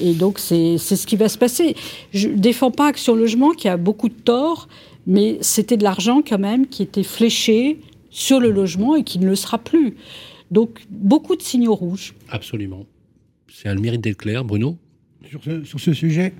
Et 0.00 0.14
donc, 0.14 0.38
c'est 0.38 0.78
c'est 0.78 0.96
ce 0.96 1.06
qui 1.06 1.16
va 1.16 1.28
se 1.28 1.36
passer. 1.36 1.76
Je 2.12 2.28
ne 2.28 2.36
défends 2.36 2.70
pas 2.70 2.86
Action 2.86 3.14
Logement, 3.14 3.50
qui 3.50 3.68
a 3.68 3.76
beaucoup 3.76 4.08
de 4.08 4.14
torts, 4.14 4.68
mais 5.06 5.36
c'était 5.42 5.76
de 5.76 5.84
l'argent 5.84 6.22
quand 6.26 6.38
même 6.38 6.66
qui 6.66 6.82
était 6.82 7.02
fléché 7.02 7.78
sur 8.08 8.40
le 8.40 8.50
logement 8.50 8.96
et 8.96 9.04
qui 9.04 9.18
ne 9.18 9.26
le 9.26 9.36
sera 9.36 9.58
plus. 9.58 9.96
Donc, 10.50 10.80
beaucoup 10.88 11.36
de 11.36 11.42
signaux 11.42 11.74
rouges. 11.74 12.14
Absolument. 12.30 12.86
C'est 13.52 13.68
un 13.68 13.74
mérite 13.74 14.00
d'être 14.00 14.16
clair, 14.16 14.42
Bruno? 14.42 14.78
Sur 15.28 15.44
ce, 15.44 15.64
sur 15.64 15.78
ce 15.78 15.92
sujet. 15.92 16.32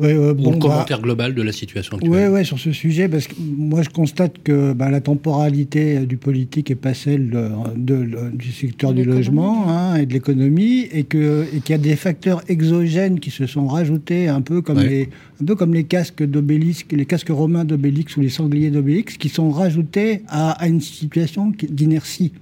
Ouais, 0.00 0.14
euh, 0.14 0.32
Ou 0.32 0.50
bah, 0.52 0.56
commentaire 0.58 1.00
global 1.02 1.34
de 1.34 1.42
la 1.42 1.52
situation 1.52 1.96
actuelle. 1.96 2.10
Ouais, 2.12 2.28
ouais, 2.28 2.44
sur 2.44 2.58
ce 2.58 2.72
sujet, 2.72 3.08
parce 3.08 3.26
que 3.26 3.34
moi 3.38 3.82
je 3.82 3.90
constate 3.90 4.36
que 4.42 4.72
bah, 4.72 4.90
la 4.90 5.00
temporalité 5.00 5.98
euh, 5.98 6.06
du 6.06 6.16
politique 6.16 6.70
est 6.70 6.74
pas 6.74 6.94
celle 6.94 7.30
de- 7.76 8.04
de- 8.04 8.30
du 8.34 8.50
secteur 8.52 8.92
du 8.94 9.04
logement 9.04 9.68
hein, 9.68 9.96
et 9.96 10.06
de 10.06 10.12
l'économie, 10.12 10.86
et 10.92 11.04
qu'il 11.04 11.46
y 11.68 11.72
a 11.72 11.78
des 11.78 11.96
facteurs 11.96 12.42
exogènes 12.48 13.20
qui 13.20 13.30
se 13.30 13.46
sont 13.46 13.66
rajoutés, 13.66 14.28
un 14.28 14.40
peu 14.40 14.62
comme 14.62 14.78
Ouais. 14.78 14.88
les 14.88 15.08
un 15.42 15.44
peu 15.44 15.54
comme 15.54 15.72
les 15.74 15.84
casques 15.84 16.22
d'Obélix, 16.22 16.84
les 16.90 17.06
casques 17.06 17.28
romains 17.30 17.64
d'Obélix 17.64 18.16
ou 18.16 18.20
les 18.20 18.28
sangliers 18.28 18.70
d'Obélix, 18.70 19.16
qui 19.16 19.28
sont 19.28 19.50
rajoutés 19.50 20.22
à, 20.28 20.50
à 20.52 20.66
une 20.68 20.80
situation 20.80 21.52
d'inertie. 21.68 22.32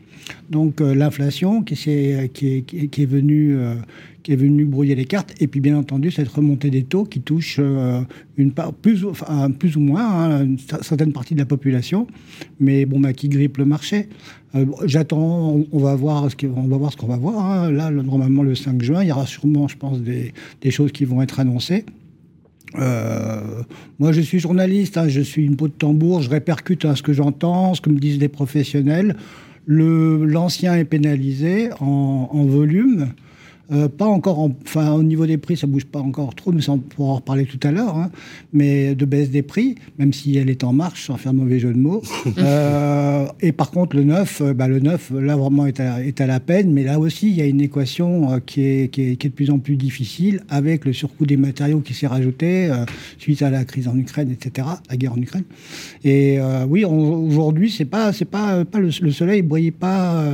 Donc 0.50 0.80
euh, 0.80 0.94
l'inflation 0.94 1.62
qui, 1.62 1.76
s'est- 1.76 2.30
qui, 2.32 2.46
est, 2.48 3.06
venue 3.06 3.56
euh, 3.56 3.74
qui 4.22 4.32
est 4.32 4.36
venue 4.36 4.64
brouiller 4.64 4.94
les 4.94 5.04
cartes 5.04 5.34
et 5.40 5.46
puis 5.46 5.60
bien 5.60 5.76
entendu 5.76 6.10
cette 6.10 6.28
remontée 6.28 6.70
des 6.70 6.82
taux 6.82 7.04
qui 7.04 7.20
touche 7.20 7.56
euh, 7.58 8.00
une 8.36 8.52
part 8.52 8.72
plus 8.72 9.04
ou, 9.04 9.80
moins 9.80 10.06
hein, 10.06 10.44
une 10.44 10.56
cer- 10.56 10.82
certaine 10.82 11.12
partie 11.12 11.34
de 11.34 11.40
la 11.40 11.46
population 11.46 12.06
mais 12.60 12.84
bon 12.86 13.00
bah, 13.00 13.12
qui 13.12 13.28
grippe 13.28 13.58
le 13.58 13.64
marché 13.64 14.08
Euh, 14.54 14.64
j'attends 14.86 15.60
on, 15.72 15.78
va 15.78 15.94
voir 15.94 16.30
ce 16.30 16.34
qu'on 16.36 16.48
on 16.56 17.06
va 17.06 17.16
voir 17.18 17.44
hein. 17.44 17.70
là 17.70 17.90
le- 17.90 18.00
normalement 18.02 18.42
le 18.42 18.54
5 18.54 18.80
juin 18.82 19.02
il 19.02 19.08
y 19.08 19.12
aura 19.12 19.26
sûrement 19.26 19.68
je 19.68 19.76
pense 19.76 20.00
des, 20.00 20.32
choses 20.70 20.90
qui 20.92 21.04
vont 21.04 21.20
être 21.20 21.38
annoncées 21.40 21.84
euh, 22.76 23.62
moi, 23.98 24.12
je 24.12 24.20
suis 24.20 24.38
journaliste, 24.38 24.98
hein, 24.98 25.08
je 25.08 25.20
suis 25.22 25.44
une 25.44 25.56
peau 25.56 25.68
de 25.68 25.72
tambour, 25.72 26.20
je 26.20 26.28
répercute 26.30 26.84
hein, 26.84 26.94
ce 26.94 27.02
que 27.02 27.12
j'entends, 27.14 27.72
ce 27.74 27.80
que 27.80 27.88
me 27.90 27.98
disent 27.98 28.18
des 28.18 28.28
professionnels. 28.28 29.16
L'ancien 29.68 30.76
est 30.76 30.86
pénalisé 30.86 31.70
en, 31.80 32.30
en 32.32 32.44
volume. 32.44 33.08
Euh, 33.70 33.88
pas 33.88 34.06
encore, 34.06 34.50
enfin 34.64 34.92
au 34.92 35.02
niveau 35.02 35.26
des 35.26 35.36
prix, 35.36 35.56
ça 35.56 35.66
bouge 35.66 35.84
pas 35.84 35.98
encore 35.98 36.34
trop, 36.34 36.52
mais 36.52 36.62
ça 36.62 36.72
on 36.72 36.78
pourra 36.78 37.10
en 37.10 37.14
reparler 37.16 37.44
tout 37.44 37.60
à 37.66 37.70
l'heure. 37.70 37.96
Hein. 37.96 38.10
mais 38.52 38.94
de 38.94 39.04
baisse 39.04 39.30
des 39.30 39.42
prix, 39.42 39.74
même 39.98 40.14
si 40.14 40.36
elle 40.38 40.48
est 40.48 40.64
en 40.64 40.72
marche, 40.72 41.06
sans 41.06 41.18
faire 41.18 41.34
de 41.34 41.38
mauvais 41.38 41.58
jeu 41.58 41.72
de 41.72 41.78
mots. 41.78 42.02
Euh, 42.38 43.26
et 43.40 43.52
par 43.52 43.70
contre, 43.70 43.96
le 43.96 44.04
neuf, 44.04 44.40
euh, 44.40 44.54
bah, 44.54 44.68
le 44.68 44.78
neuf, 44.78 45.10
là 45.10 45.36
vraiment 45.36 45.66
est 45.66 45.80
à, 45.80 46.04
est 46.04 46.20
à, 46.20 46.26
la 46.26 46.40
peine, 46.40 46.72
mais 46.72 46.84
là 46.84 46.98
aussi 47.00 47.28
il 47.28 47.34
y 47.34 47.40
a 47.40 47.46
une 47.46 47.60
équation 47.60 48.40
qui 48.46 48.62
est, 48.62 48.92
qui, 48.92 49.02
est, 49.02 49.16
qui, 49.16 49.26
est, 49.26 49.30
de 49.30 49.34
plus 49.34 49.50
en 49.50 49.58
plus 49.58 49.76
difficile 49.76 50.40
avec 50.48 50.84
le 50.84 50.92
surcoût 50.92 51.26
des 51.26 51.36
matériaux 51.36 51.80
qui 51.80 51.94
s'est 51.94 52.06
rajouté 52.06 52.70
suite 53.18 53.42
à 53.42 53.50
la 53.50 53.64
crise 53.64 53.88
en 53.88 53.98
Ukraine, 53.98 54.30
etc., 54.30 54.68
la 54.88 54.96
guerre 54.96 55.14
en 55.14 55.20
Ukraine. 55.20 55.44
Et 56.04 56.38
oui, 56.68 56.84
aujourd'hui, 56.84 57.70
c'est 57.70 57.84
pas, 57.84 58.12
c'est 58.12 58.24
pas, 58.24 58.64
pas 58.64 58.78
le, 58.78 58.90
le, 59.00 59.10
soleil 59.10 59.42
brille 59.42 59.72
pas 59.72 60.24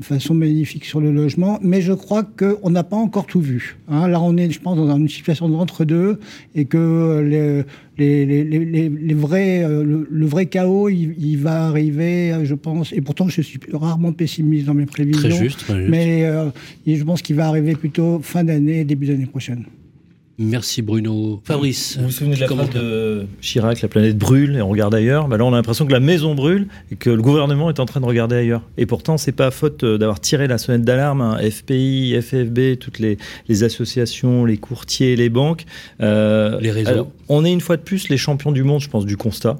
façon 0.00 0.34
magnifique 0.34 0.84
sur 0.84 1.00
le 1.00 1.12
logement, 1.12 1.58
mais 1.62 1.80
je 1.80 1.92
crois 1.92 2.24
qu'on 2.24 2.70
n'a 2.70 2.82
pas 2.82 2.96
encore 2.96 3.26
tout 3.26 3.40
vu. 3.40 3.76
Hein. 3.88 4.08
Là, 4.08 4.20
on 4.20 4.36
est, 4.36 4.50
je 4.50 4.60
pense, 4.60 4.76
dans 4.76 4.96
une 4.96 5.08
situation 5.08 5.48
d'entre-deux 5.48 6.18
et 6.54 6.64
que 6.64 7.64
les, 7.96 8.26
les, 8.26 8.44
les, 8.44 8.88
les 8.88 9.14
vrais, 9.14 9.64
euh, 9.64 10.04
le, 10.08 10.26
vrai 10.26 10.46
chaos, 10.46 10.88
il, 10.88 11.36
va 11.36 11.66
arriver, 11.66 12.32
euh, 12.32 12.44
je 12.44 12.54
pense, 12.54 12.92
et 12.92 13.00
pourtant 13.00 13.28
je 13.28 13.40
suis 13.40 13.60
rarement 13.72 14.12
pessimiste 14.12 14.66
dans 14.66 14.74
mes 14.74 14.86
prévisions. 14.86 15.28
Très 15.28 15.38
juste, 15.38 15.60
très 15.60 15.78
juste. 15.78 15.90
Mais 15.90 16.24
euh, 16.24 16.50
je 16.86 17.04
pense 17.04 17.22
qu'il 17.22 17.36
va 17.36 17.46
arriver 17.46 17.74
plutôt 17.74 18.20
fin 18.22 18.44
d'année, 18.44 18.84
début 18.84 19.06
d'année 19.06 19.26
prochaine. 19.26 19.64
Merci 20.36 20.82
Bruno. 20.82 21.40
Fabrice. 21.44 21.96
Vous 21.96 22.06
vous 22.06 22.10
souvenez 22.10 22.34
de 22.34 22.40
la 22.40 22.48
phrase 22.48 22.70
de 22.70 23.26
Chirac, 23.40 23.80
la 23.82 23.88
planète 23.88 24.18
brûle 24.18 24.56
et 24.56 24.62
on 24.62 24.68
regarde 24.68 24.92
ailleurs 24.92 25.28
bah 25.28 25.36
Là, 25.36 25.44
on 25.44 25.52
a 25.52 25.56
l'impression 25.56 25.86
que 25.86 25.92
la 25.92 26.00
maison 26.00 26.34
brûle 26.34 26.66
et 26.90 26.96
que 26.96 27.10
le 27.10 27.22
gouvernement 27.22 27.70
est 27.70 27.78
en 27.78 27.86
train 27.86 28.00
de 28.00 28.06
regarder 28.06 28.34
ailleurs. 28.34 28.62
Et 28.76 28.84
pourtant, 28.84 29.16
c'est 29.16 29.32
pas 29.32 29.52
faute 29.52 29.84
euh, 29.84 29.96
d'avoir 29.96 30.18
tiré 30.18 30.48
la 30.48 30.58
sonnette 30.58 30.82
d'alarme. 30.82 31.20
Hein. 31.20 31.38
FPI, 31.38 32.20
FFB, 32.20 32.78
toutes 32.80 32.98
les, 32.98 33.16
les, 33.46 33.62
associations, 33.62 34.44
les 34.44 34.56
courtiers, 34.56 35.14
les 35.14 35.28
banques. 35.28 35.66
Euh, 36.00 36.58
les 36.60 36.72
réseaux. 36.72 37.12
on 37.28 37.44
est 37.44 37.52
une 37.52 37.60
fois 37.60 37.76
de 37.76 37.82
plus 37.82 38.08
les 38.08 38.16
champions 38.16 38.50
du 38.50 38.64
monde, 38.64 38.80
je 38.80 38.88
pense, 38.88 39.06
du 39.06 39.16
constat. 39.16 39.58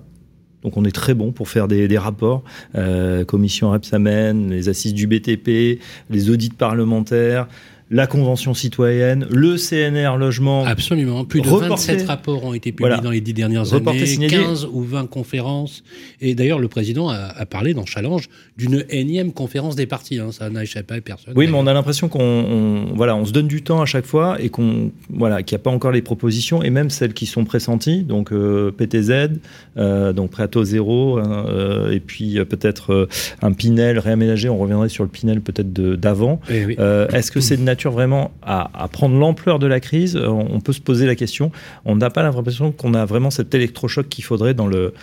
Donc 0.64 0.76
on 0.76 0.84
est 0.84 0.94
très 0.94 1.14
bon 1.14 1.30
pour 1.30 1.48
faire 1.48 1.68
des, 1.68 1.86
des 1.86 1.98
rapports, 1.98 2.42
euh, 2.74 3.24
commission 3.24 3.70
Repsamen, 3.70 4.50
les 4.50 4.68
assises 4.70 4.94
du 4.94 5.06
BTP, 5.06 5.78
les 6.10 6.30
audits 6.30 6.48
parlementaires, 6.48 7.46
la 7.90 8.06
Convention 8.06 8.54
citoyenne, 8.54 9.26
le 9.30 9.56
CNR 9.56 10.16
logement. 10.16 10.64
Absolument. 10.64 11.24
Plus 11.24 11.42
de 11.42 11.48
27 11.48 12.06
rapports 12.06 12.44
ont 12.44 12.54
été 12.54 12.72
publiés 12.72 13.00
dans 13.02 13.10
les 13.10 13.20
dix 13.20 13.34
dernières 13.34 13.74
années, 13.74 14.26
15 14.28 14.68
ou 14.72 14.82
20 14.82 15.06
conférences. 15.08 15.84
Et 16.20 16.34
d'ailleurs, 16.34 16.58
le 16.58 16.68
président 16.68 17.08
a, 17.08 17.44
parlé 17.46 17.74
dans 17.74 17.84
Challenge 17.84 18.28
d'une 18.56 18.84
énième 18.88 19.32
conférence 19.32 19.76
des 19.76 19.86
partis. 19.86 20.18
Hein. 20.18 20.32
Ça 20.32 20.48
n'a 20.48 20.62
échappé 20.62 20.94
à 20.94 21.00
personne. 21.00 21.34
Oui, 21.36 21.46
mais 21.46 21.56
on 21.56 21.66
a 21.66 21.72
l'impression 21.72 22.08
qu'on 22.08 22.86
voilà, 22.94 23.16
on 23.16 23.24
se 23.24 23.32
donne 23.32 23.48
du 23.48 23.62
temps 23.62 23.82
à 23.82 23.86
chaque 23.86 24.06
fois 24.06 24.40
et 24.40 24.48
qu'on 24.48 24.90
voilà, 25.10 25.42
qu'il 25.42 25.56
n'y 25.56 25.60
a 25.60 25.64
pas 25.64 25.70
encore 25.70 25.92
les 25.92 26.02
propositions 26.02 26.62
et 26.62 26.70
même 26.70 26.90
celles 26.90 27.14
qui 27.14 27.26
sont 27.26 27.44
pressenties. 27.44 28.02
Donc 28.02 28.32
euh, 28.32 28.70
PTZ, 28.70 29.38
euh, 29.76 30.12
donc 30.12 30.30
Prato 30.30 30.64
Zéro, 30.64 31.18
hein, 31.18 31.46
euh, 31.48 31.92
et 31.92 32.00
puis 32.00 32.38
peut-être 32.44 33.08
un 33.42 33.52
Pinel 33.52 33.98
réaménagé. 33.98 34.48
On 34.48 34.58
reviendrait 34.58 34.88
sur 34.88 35.04
le 35.04 35.10
Pinel 35.10 35.40
peut-être 35.40 35.72
d'avant. 35.72 36.40
Eh. 36.50 36.76
Est-ce 37.12 37.30
que 37.30 37.40
c'est 37.40 37.56
de 37.56 37.62
vraiment 37.82 38.32
à, 38.42 38.88
prendre 38.90 39.16
l'ampleur 39.16 39.58
de 39.58 39.66
la 39.66 39.80
crise, 39.80 40.16
euh, 40.16 40.28
on, 40.28 40.60
peut 40.60 40.72
se 40.72 40.80
poser 40.80 41.06
la 41.06 41.14
question. 41.14 41.50
On 41.84 41.96
n'a 41.96 42.10
pas 42.10 42.22
l'impression 42.22 42.72
qu'on 42.72 42.94
a 42.94 43.04
vraiment 43.04 43.30
cet 43.30 43.54
électrochoc 43.54 44.08
qu'il 44.08 44.24
faudrait 44.24 44.54
dans 44.54 44.66
le, 44.66 44.94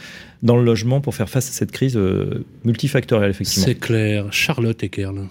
dans 0.44 0.58
le 0.58 0.64
logement 0.64 1.02
pour 1.02 1.16
faire 1.16 1.30
face 1.30 1.50
à 1.50 1.52
cette 1.52 1.72
crise 1.72 1.98
euh, 1.98 2.46
multifactorielle, 2.64 3.30
effectivement. 3.30 3.66
C'est 3.66 3.76
clair. 3.76 4.26
Charlotte 4.32 4.84
Ekerl. 4.84 5.28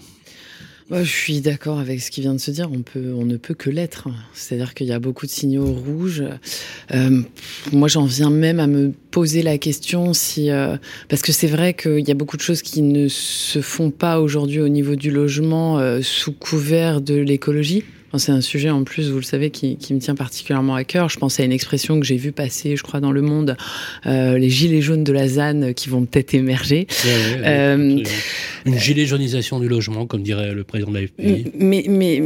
Bah, 0.91 1.05
je 1.05 1.09
suis 1.09 1.39
d'accord 1.39 1.79
avec 1.79 2.01
ce 2.01 2.11
qui 2.11 2.19
vient 2.19 2.33
de 2.33 2.37
se 2.37 2.51
dire. 2.51 2.69
On, 2.69 3.23
ne 3.23 3.37
peut 3.37 3.53
que 3.53 3.69
l'être. 3.69 4.09
C'est-à-dire 4.33 4.73
qu'il 4.73 4.87
y 4.87 4.91
a 4.91 4.99
beaucoup 4.99 5.25
de 5.25 5.31
signaux 5.31 5.71
rouges. 5.71 6.21
Euh, 6.93 7.21
moi, 7.71 7.87
j'en 7.87 8.03
viens 8.03 8.29
même 8.29 8.59
à 8.59 8.67
me 8.67 8.91
poser 9.09 9.41
la 9.41 9.57
question 9.57 10.11
si, 10.11 10.51
euh, 10.51 10.75
parce 11.07 11.21
que 11.21 11.31
c'est 11.31 11.47
vrai 11.47 11.75
qu'il 11.75 12.05
y 12.05 12.11
a 12.11 12.13
beaucoup 12.13 12.35
de 12.35 12.41
choses 12.41 12.61
qui 12.61 12.81
ne 12.81 13.07
se 13.07 13.61
font 13.61 13.89
pas 13.89 14.19
aujourd'hui 14.19 14.59
au 14.59 14.67
niveau 14.67 14.97
du 14.97 15.11
logement 15.11 15.79
euh, 15.79 16.01
sous 16.01 16.33
couvert 16.33 16.99
de 16.99 17.15
l'écologie. 17.15 17.85
C'est 18.17 18.31
un 18.31 18.41
sujet 18.41 18.69
en 18.69 18.83
plus, 18.83 19.09
vous 19.09 19.17
le 19.17 19.23
savez, 19.23 19.51
qui, 19.51 19.77
qui, 19.77 19.93
me 19.93 19.99
tient 19.99 20.15
particulièrement 20.15 20.75
à 20.75 20.83
cœur. 20.83 21.09
Je 21.09 21.17
pense 21.17 21.39
à 21.39 21.43
une 21.43 21.51
expression 21.51 21.99
que 21.99 22.05
j'ai 22.05 22.17
vue 22.17 22.31
passer, 22.31 22.75
je 22.75 22.83
crois, 22.83 22.99
dans 22.99 23.11
le 23.11 23.21
monde, 23.21 23.55
euh, 24.05 24.37
les 24.37 24.49
gilets 24.49 24.81
jaunes 24.81 25.03
de 25.03 25.13
la 25.13 25.27
ZAN 25.27 25.73
qui 25.73 25.89
vont 25.89 26.05
peut-être 26.05 26.33
émerger. 26.33 26.87
euh, 27.05 28.03
une 28.65 28.79
gilet 28.79 29.05
jaunisation 29.05 29.59
du 29.59 29.67
logement, 29.67 30.05
comme 30.05 30.23
dirait 30.23 30.53
le 30.53 30.63
président 30.63 30.91
de 30.91 30.99
la 30.99 31.07
FPI. 31.07 31.51
Mais, 31.57 31.85
mais 31.87 32.21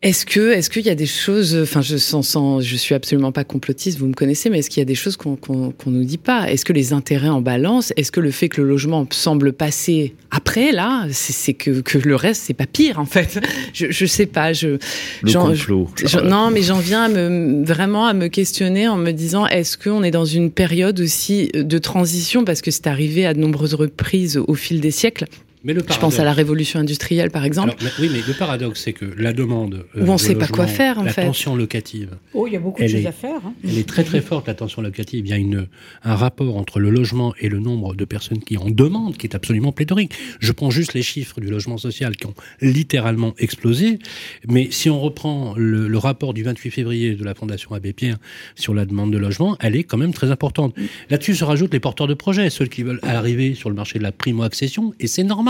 est-ce 0.00 0.24
que, 0.24 0.52
est-ce 0.52 0.70
qu'il 0.70 0.86
y 0.86 0.90
a 0.90 0.94
des 0.94 1.06
choses, 1.06 1.56
enfin, 1.60 1.82
je 1.82 1.96
sens, 1.96 2.36
je 2.62 2.76
suis 2.76 2.94
absolument 2.94 3.32
pas 3.32 3.42
complotiste, 3.42 3.98
vous 3.98 4.06
me 4.06 4.14
connaissez, 4.14 4.48
mais 4.48 4.60
est-ce 4.60 4.70
qu'il 4.70 4.80
y 4.80 4.82
a 4.82 4.84
des 4.84 4.94
choses 4.94 5.16
qu'on 5.16 5.34
qu'on 5.34 5.72
qu'on 5.72 5.90
nous 5.90 6.04
dit 6.04 6.18
pas? 6.18 6.48
Est-ce 6.50 6.64
que 6.64 6.72
les 6.72 6.92
intérêts 6.92 7.28
en 7.28 7.40
balance? 7.40 7.92
Est-ce 7.96 8.12
que 8.12 8.20
le 8.20 8.30
fait 8.30 8.48
que 8.48 8.60
le 8.60 8.68
logement 8.68 9.06
semble 9.10 9.52
passer 9.52 10.14
après, 10.30 10.70
là, 10.72 11.06
c'est 11.10 11.54
que, 11.54 11.80
que 11.80 11.98
le 11.98 12.14
reste, 12.14 12.44
c'est 12.46 12.54
pas 12.54 12.66
pire, 12.66 13.00
en 13.00 13.06
fait? 13.06 13.40
Je, 13.72 13.86
je 13.90 14.06
sais 14.06 14.26
pas, 14.26 14.52
je. 14.52 14.78
Le 15.22 15.32
complot. 15.32 15.88
Je, 16.04 16.18
non, 16.18 16.50
mais 16.50 16.62
j'en 16.62 16.78
viens 16.78 17.04
à 17.04 17.08
me, 17.08 17.64
vraiment 17.64 18.06
à 18.06 18.14
me 18.14 18.28
questionner 18.28 18.86
en 18.86 18.96
me 18.96 19.10
disant, 19.10 19.46
est-ce 19.46 19.76
qu'on 19.76 20.02
est 20.02 20.10
dans 20.10 20.24
une 20.24 20.50
période 20.50 21.00
aussi 21.00 21.50
de 21.54 21.78
transition? 21.78 22.44
Parce 22.44 22.62
que 22.62 22.70
c'est 22.70 22.86
arrivé 22.86 23.26
à 23.26 23.34
de 23.34 23.40
nombreuses 23.40 23.74
reprises 23.74 24.36
au 24.36 24.54
fil 24.54 24.80
des 24.80 24.90
siècles 24.90 25.26
mais 25.64 25.72
le 25.72 25.82
je 25.88 25.98
pense 25.98 26.18
à 26.18 26.24
la 26.24 26.32
révolution 26.32 26.78
industrielle, 26.78 27.30
par 27.30 27.44
exemple. 27.44 27.74
Alors, 27.80 27.92
oui, 27.98 28.08
mais 28.12 28.20
le 28.26 28.32
paradoxe, 28.34 28.82
c'est 28.84 28.92
que 28.92 29.06
la 29.16 29.32
demande. 29.32 29.86
Euh, 29.96 30.04
Où 30.04 30.08
on 30.08 30.12
ne 30.12 30.18
sait 30.18 30.34
pas 30.34 30.46
quoi 30.46 30.66
faire, 30.66 30.98
en 30.98 31.04
la 31.04 31.12
fait. 31.12 31.22
La 31.22 31.26
tension 31.28 31.56
locative. 31.56 32.16
Oh, 32.34 32.46
il 32.46 32.52
y 32.52 32.56
a 32.56 32.60
beaucoup 32.60 32.80
de 32.80 32.86
choses 32.86 33.06
à 33.06 33.12
faire. 33.12 33.40
Hein. 33.44 33.54
Elle 33.64 33.78
est 33.78 33.88
très, 33.88 34.04
très 34.04 34.20
forte, 34.20 34.46
la 34.46 34.54
tension 34.54 34.82
locative. 34.82 35.26
Il 35.26 35.30
y 35.30 35.32
a 35.32 35.36
une, 35.36 35.66
un 36.04 36.14
rapport 36.14 36.56
entre 36.56 36.78
le 36.78 36.90
logement 36.90 37.34
et 37.40 37.48
le 37.48 37.58
nombre 37.58 37.94
de 37.94 38.04
personnes 38.04 38.40
qui 38.40 38.56
en 38.56 38.70
demandent 38.70 39.16
qui 39.16 39.26
est 39.26 39.34
absolument 39.34 39.72
pléthorique. 39.72 40.12
Je 40.38 40.52
prends 40.52 40.70
juste 40.70 40.94
les 40.94 41.02
chiffres 41.02 41.40
du 41.40 41.48
logement 41.48 41.78
social 41.78 42.16
qui 42.16 42.26
ont 42.26 42.34
littéralement 42.60 43.34
explosé. 43.38 43.98
Mais 44.46 44.68
si 44.70 44.90
on 44.90 45.00
reprend 45.00 45.54
le, 45.56 45.88
le 45.88 45.98
rapport 45.98 46.34
du 46.34 46.42
28 46.44 46.70
février 46.70 47.14
de 47.14 47.24
la 47.24 47.34
Fondation 47.34 47.72
Abbé 47.72 47.92
Pierre 47.92 48.18
sur 48.54 48.74
la 48.74 48.84
demande 48.84 49.12
de 49.12 49.18
logement, 49.18 49.56
elle 49.60 49.74
est 49.74 49.84
quand 49.84 49.98
même 49.98 50.14
très 50.14 50.30
importante. 50.30 50.74
Là-dessus 51.10 51.34
se 51.34 51.44
rajoutent 51.44 51.72
les 51.72 51.80
porteurs 51.80 52.06
de 52.06 52.14
projets, 52.14 52.50
ceux 52.50 52.66
qui 52.66 52.82
veulent 52.84 53.00
arriver 53.02 53.54
sur 53.54 53.70
le 53.70 53.74
marché 53.74 53.98
de 53.98 54.04
la 54.04 54.12
primo-accession. 54.12 54.94
Et 55.00 55.06
c'est 55.06 55.24
normal 55.24 55.47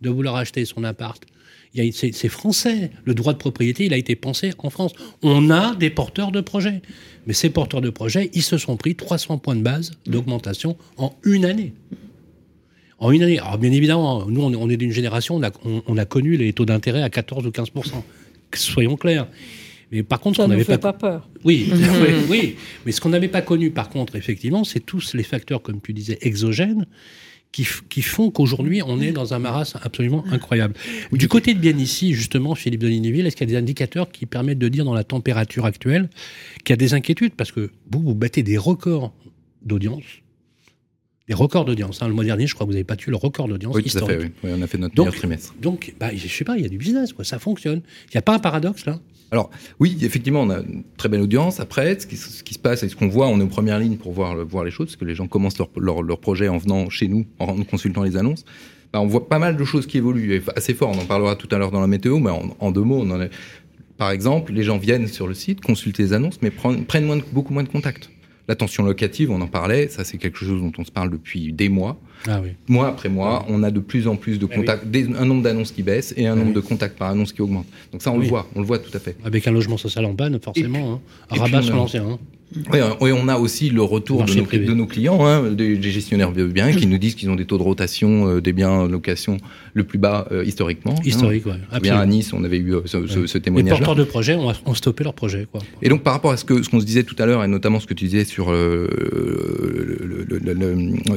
de 0.00 0.10
vouloir 0.10 0.36
acheter 0.36 0.64
son 0.64 0.84
appart. 0.84 1.22
C'est 1.92 2.28
français. 2.28 2.90
Le 3.04 3.14
droit 3.14 3.32
de 3.32 3.38
propriété, 3.38 3.86
il 3.86 3.94
a 3.94 3.96
été 3.96 4.14
pensé 4.14 4.52
en 4.58 4.70
France. 4.70 4.92
On 5.22 5.50
a 5.50 5.74
des 5.74 5.90
porteurs 5.90 6.30
de 6.30 6.40
projets. 6.40 6.82
Mais 7.26 7.32
ces 7.32 7.50
porteurs 7.50 7.80
de 7.80 7.90
projets, 7.90 8.30
ils 8.34 8.42
se 8.42 8.58
sont 8.58 8.76
pris 8.76 8.94
300 8.94 9.38
points 9.38 9.56
de 9.56 9.62
base 9.62 9.92
d'augmentation 10.06 10.76
en 10.96 11.14
une 11.24 11.44
année. 11.44 11.72
En 12.98 13.10
une 13.10 13.22
année. 13.22 13.38
Alors, 13.38 13.58
bien 13.58 13.72
évidemment, 13.72 14.26
nous, 14.26 14.42
on 14.42 14.68
est 14.68 14.76
d'une 14.76 14.92
génération, 14.92 15.36
on 15.36 15.42
a, 15.42 15.50
on, 15.64 15.82
on 15.86 15.96
a, 15.96 16.04
connu 16.04 16.36
les 16.36 16.52
taux 16.52 16.66
d'intérêt 16.66 17.02
à 17.02 17.10
14 17.10 17.46
ou 17.46 17.50
15 17.50 17.68
Soyons 18.54 18.96
clairs. 18.96 19.26
Mais 19.92 20.02
par 20.02 20.20
contre, 20.20 20.38
ça 20.38 20.44
qu'on 20.44 20.48
n'avait 20.48 20.64
pas, 20.64 20.78
pas 20.78 20.92
peur. 20.94 21.28
Oui, 21.44 21.70
oui, 21.72 22.14
oui. 22.28 22.56
Mais 22.84 22.92
ce 22.92 23.00
qu'on 23.00 23.10
n'avait 23.10 23.28
pas 23.28 23.42
connu, 23.42 23.70
par 23.70 23.90
contre, 23.90 24.16
effectivement, 24.16 24.64
c'est 24.64 24.80
tous 24.80 25.14
les 25.14 25.22
facteurs, 25.22 25.62
comme 25.62 25.80
tu 25.80 25.92
disais, 25.92 26.18
exogènes, 26.22 26.86
qui, 27.52 27.66
qui, 27.90 28.02
font 28.02 28.30
qu'aujourd'hui, 28.30 28.82
on 28.82 29.00
est 29.00 29.12
dans 29.12 29.34
un 29.34 29.38
marasme 29.38 29.78
absolument 29.82 30.24
incroyable. 30.30 30.74
Du 31.12 31.28
côté 31.28 31.52
de 31.52 31.60
bien 31.60 31.76
ici, 31.76 32.14
justement, 32.14 32.54
Philippe 32.54 32.80
Delignéville, 32.80 33.26
est-ce 33.26 33.36
qu'il 33.36 33.46
y 33.46 33.50
a 33.50 33.54
des 33.54 33.58
indicateurs 33.58 34.10
qui 34.10 34.24
permettent 34.24 34.58
de 34.58 34.68
dire 34.68 34.84
dans 34.86 34.94
la 34.94 35.04
température 35.04 35.66
actuelle 35.66 36.08
qu'il 36.64 36.72
y 36.72 36.74
a 36.74 36.76
des 36.76 36.94
inquiétudes? 36.94 37.34
Parce 37.34 37.52
que 37.52 37.70
vous, 37.90 38.00
vous 38.00 38.14
battez 38.14 38.42
des 38.42 38.56
records 38.56 39.12
d'audience. 39.62 40.04
Des 41.28 41.34
records 41.34 41.66
d'audience. 41.66 42.02
Hein. 42.02 42.08
Le 42.08 42.14
mois 42.14 42.24
dernier, 42.24 42.46
je 42.46 42.54
crois 42.54 42.66
que 42.66 42.70
vous 42.70 42.76
avez 42.76 42.84
battu 42.84 43.10
le 43.10 43.16
record 43.16 43.48
d'audience. 43.48 43.74
Oui, 43.76 43.84
tout 43.84 43.98
à 43.98 44.06
fait. 44.06 44.18
Oui. 44.18 44.30
oui. 44.42 44.50
on 44.54 44.62
a 44.62 44.66
fait 44.66 44.78
notre 44.78 44.94
donc, 44.94 45.06
meilleur 45.06 45.18
trimestre. 45.18 45.54
Donc, 45.60 45.94
bah, 46.00 46.10
je 46.14 46.26
sais 46.26 46.44
pas, 46.44 46.56
il 46.56 46.62
y 46.62 46.66
a 46.66 46.68
du 46.68 46.78
business, 46.78 47.12
quoi. 47.12 47.24
Ça 47.24 47.38
fonctionne. 47.38 47.82
Il 48.06 48.14
n'y 48.14 48.18
a 48.18 48.22
pas 48.22 48.34
un 48.34 48.38
paradoxe 48.38 48.86
là? 48.86 48.98
Alors 49.32 49.50
oui, 49.80 49.96
effectivement, 50.02 50.42
on 50.42 50.50
a 50.50 50.58
une 50.58 50.84
très 50.98 51.08
belle 51.08 51.22
audience. 51.22 51.58
Après, 51.58 51.98
ce 51.98 52.06
qui, 52.06 52.16
se 52.16 52.58
passe 52.58 52.82
et 52.82 52.88
ce 52.90 52.94
qu'on 52.94 53.08
voit, 53.08 53.28
on 53.28 53.40
est 53.40 53.42
en 53.42 53.48
première 53.48 53.78
ligne 53.78 53.96
pour 53.96 54.12
voir, 54.12 54.36
voir 54.44 54.62
les 54.62 54.70
choses, 54.70 54.88
parce 54.88 54.96
que 54.96 55.06
les 55.06 55.14
gens 55.14 55.26
commencent 55.26 55.56
leur, 55.58 56.02
leur, 56.02 56.20
projet 56.20 56.48
en 56.48 56.58
venant 56.58 56.90
chez 56.90 57.08
nous, 57.08 57.24
en 57.38 57.64
consultant 57.64 58.02
les 58.02 58.18
annonces. 58.18 58.44
Bah, 58.92 59.00
on 59.00 59.06
voit 59.06 59.30
pas 59.30 59.38
mal 59.38 59.56
de 59.56 59.64
choses 59.64 59.86
qui 59.86 59.96
évoluent, 59.96 60.42
assez 60.54 60.74
fort. 60.74 60.90
On 60.90 61.00
en 61.00 61.06
parlera 61.06 61.34
tout 61.34 61.48
à 61.50 61.56
l'heure 61.56 61.70
dans 61.70 61.80
la 61.80 61.86
météo, 61.86 62.18
mais 62.18 62.30
en, 62.30 62.70
deux 62.70 62.82
mots, 62.82 63.00
on 63.00 63.10
en 63.10 63.22
est... 63.22 63.30
Par 63.96 64.10
exemple, 64.10 64.52
les 64.52 64.64
gens 64.64 64.76
viennent 64.76 65.06
sur 65.06 65.26
le 65.26 65.34
site, 65.34 65.62
consultent 65.62 65.98
les 65.98 66.12
annonces, 66.12 66.40
mais 66.42 66.50
prennent, 66.50 67.22
beaucoup 67.32 67.54
moins 67.54 67.62
de 67.62 67.68
contacts. 67.70 68.10
La 68.48 68.54
tension 68.54 68.84
locative, 68.84 69.30
on 69.30 69.40
en 69.40 69.46
parlait, 69.46 69.88
ça 69.88 70.04
c'est 70.04 70.18
quelque 70.18 70.36
chose 70.36 70.60
dont 70.60 70.72
on 70.76 70.84
se 70.84 70.90
parle 70.90 71.10
depuis 71.10 71.52
des 71.52 71.70
mois. 71.70 71.98
Ah 72.28 72.40
oui. 72.42 72.50
Mois 72.68 72.88
après 72.88 73.08
mois, 73.08 73.44
on 73.48 73.62
a 73.62 73.70
de 73.70 73.80
plus 73.80 74.06
en 74.06 74.16
plus 74.16 74.38
de 74.38 74.46
contacts, 74.46 74.84
oui. 74.92 75.08
un 75.18 75.24
nombre 75.24 75.42
d'annonces 75.42 75.72
qui 75.72 75.82
baisse 75.82 76.14
et 76.16 76.26
un 76.26 76.36
nombre 76.36 76.48
oui. 76.48 76.54
de 76.54 76.60
contacts 76.60 76.96
par 76.98 77.10
annonce 77.10 77.32
qui 77.32 77.42
augmente. 77.42 77.66
Donc 77.90 78.02
ça, 78.02 78.12
on 78.12 78.18
le 78.18 78.26
voit, 78.26 78.48
on 78.54 78.60
le 78.60 78.66
voit 78.66 78.78
tout 78.78 78.94
à 78.94 79.00
fait. 79.00 79.16
Avec 79.24 79.46
un 79.46 79.52
logement 79.52 79.76
social 79.76 80.04
en 80.04 80.14
panne, 80.14 80.38
forcément, 80.40 80.94
hein. 80.94 81.00
rabat 81.28 81.62
sur 81.62 81.76
l'ancien. 81.76 82.06
Hein. 82.06 82.18
Oui, 83.00 83.12
on 83.12 83.28
a 83.28 83.36
aussi 83.36 83.70
le 83.70 83.82
retour 83.82 84.24
de 84.24 84.34
nos, 84.34 84.44
de 84.44 84.74
nos, 84.74 84.86
clients, 84.86 85.24
hein, 85.24 85.50
des, 85.50 85.80
gestionnaires 85.82 86.32
de 86.32 86.46
biens, 86.46 86.72
qui 86.72 86.86
nous 86.86 86.98
disent 86.98 87.14
qu'ils 87.14 87.30
ont 87.30 87.34
des 87.34 87.44
taux 87.44 87.58
de 87.58 87.62
rotation 87.62 88.28
euh, 88.28 88.40
des 88.40 88.52
biens 88.52 88.70
en 88.70 88.86
location 88.86 89.38
le 89.74 89.84
plus 89.84 89.98
bas 89.98 90.26
euh, 90.32 90.44
historiquement. 90.44 90.94
Hein. 90.98 91.02
Historique, 91.04 91.44
oui. 91.46 91.80
Bien 91.80 91.98
à 91.98 92.06
Nice, 92.06 92.32
on 92.32 92.44
avait 92.44 92.58
eu 92.58 92.74
euh, 92.74 92.82
ce, 92.84 93.06
ce, 93.06 93.26
ce, 93.26 93.38
témoignage. 93.38 93.72
Les 93.72 93.78
porteurs 93.78 93.96
de 93.96 94.04
projets 94.04 94.34
ont, 94.34 94.52
ont, 94.66 94.74
stoppé 94.74 95.04
leur 95.04 95.14
projet. 95.14 95.46
Quoi. 95.50 95.60
Et 95.80 95.88
donc, 95.88 96.02
par 96.02 96.12
rapport 96.12 96.32
à 96.32 96.36
ce 96.36 96.44
que 96.44 96.62
ce 96.62 96.68
qu'on 96.68 96.80
se 96.80 96.84
disait 96.86 97.04
tout 97.04 97.16
à 97.18 97.26
l'heure, 97.26 97.42
et 97.42 97.48
notamment 97.48 97.80
ce 97.80 97.86
que 97.86 97.94
tu 97.94 98.04
disais 98.04 98.24
sur 98.24 98.52
le, 98.52 98.88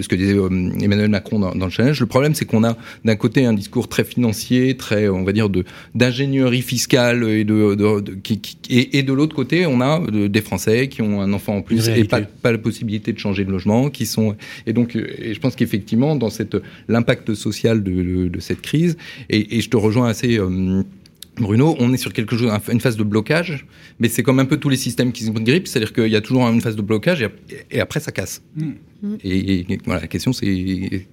ce 0.02 0.08
que 0.08 0.16
disait 0.16 0.36
Emmanuel 0.36 1.10
Macron 1.10 1.40
dans, 1.40 1.54
dans 1.54 1.66
le 1.66 1.72
challenge, 1.72 2.00
le 2.00 2.06
problème, 2.06 2.34
c'est 2.34 2.46
qu'on 2.46 2.64
a 2.64 2.78
d'un 3.04 3.16
côté 3.16 3.46
un 3.46 3.54
discours 3.54 3.88
très 3.88 4.04
financier, 4.04 4.78
très, 4.78 5.10
on 5.10 5.24
va 5.24 5.32
dire, 5.32 5.50
de 5.50 5.66
d'ingénierie 5.94 6.62
fiscale 6.62 7.24
et 7.24 7.44
de, 7.44 7.76
de, 7.76 8.12
qui, 8.24 8.40
qui, 8.40 8.58
et, 8.70 9.00
et, 9.00 9.04
de 9.04 9.14
l'autre 9.14 9.36
côté, 9.36 9.66
on 9.66 9.82
a 9.82 10.02
des 10.12 10.42
Français 10.42 10.88
qui 10.88 11.02
ont 11.02 11.25
un 11.26 11.34
enfant 11.34 11.58
en 11.58 11.62
plus 11.62 11.90
et 11.90 12.04
pas, 12.06 12.22
pas, 12.22 12.52
la 12.52 12.58
possibilité 12.58 13.14
de 13.14 13.20
changer 13.20 13.44
de 13.46 13.52
logement, 13.52 13.90
qui 13.90 14.06
sont 14.06 14.36
et 14.66 14.74
donc 14.74 14.96
et 14.96 15.34
je 15.34 15.40
pense 15.40 15.56
qu'effectivement 15.56 16.16
dans 16.16 16.30
cette 16.30 16.58
l'impact 16.88 17.34
social 17.34 17.84
de, 17.84 17.92
de, 17.92 18.28
de, 18.28 18.40
cette 18.40 18.62
crise 18.62 18.98
et, 19.30 19.58
et, 19.58 19.62
je 19.62 19.70
te 19.70 19.78
rejoins 19.78 20.08
assez 20.08 20.38
euh, 20.40 20.84
Bruno, 21.38 21.76
on 21.80 21.92
est 21.94 21.98
sur 21.98 22.14
quelque 22.14 22.38
chose, 22.38 22.50
une 22.72 22.80
phase 22.80 22.96
de 22.96 23.04
blocage, 23.04 23.66
mais 24.00 24.08
c'est 24.08 24.24
comme 24.24 24.40
un 24.40 24.46
peu 24.46 24.58
tous 24.58 24.70
les 24.70 24.78
systèmes 24.78 25.12
qui 25.12 25.26
se 25.26 25.32
grippent, 25.32 25.68
c'est-à-dire 25.68 25.92
qu'il 25.92 26.08
y 26.08 26.16
a 26.16 26.22
toujours 26.22 26.48
une 26.48 26.62
phase 26.62 26.76
de 26.76 26.82
blocage 26.82 27.22
et, 27.22 27.28
et 27.72 27.80
après 27.82 28.00
ça 28.00 28.12
casse. 28.12 28.42
Mm. 28.56 28.72
Et, 29.24 29.60
et, 29.60 29.78
voilà, 29.86 30.02
la 30.02 30.08
question 30.08 30.34
c'est 30.34 31.08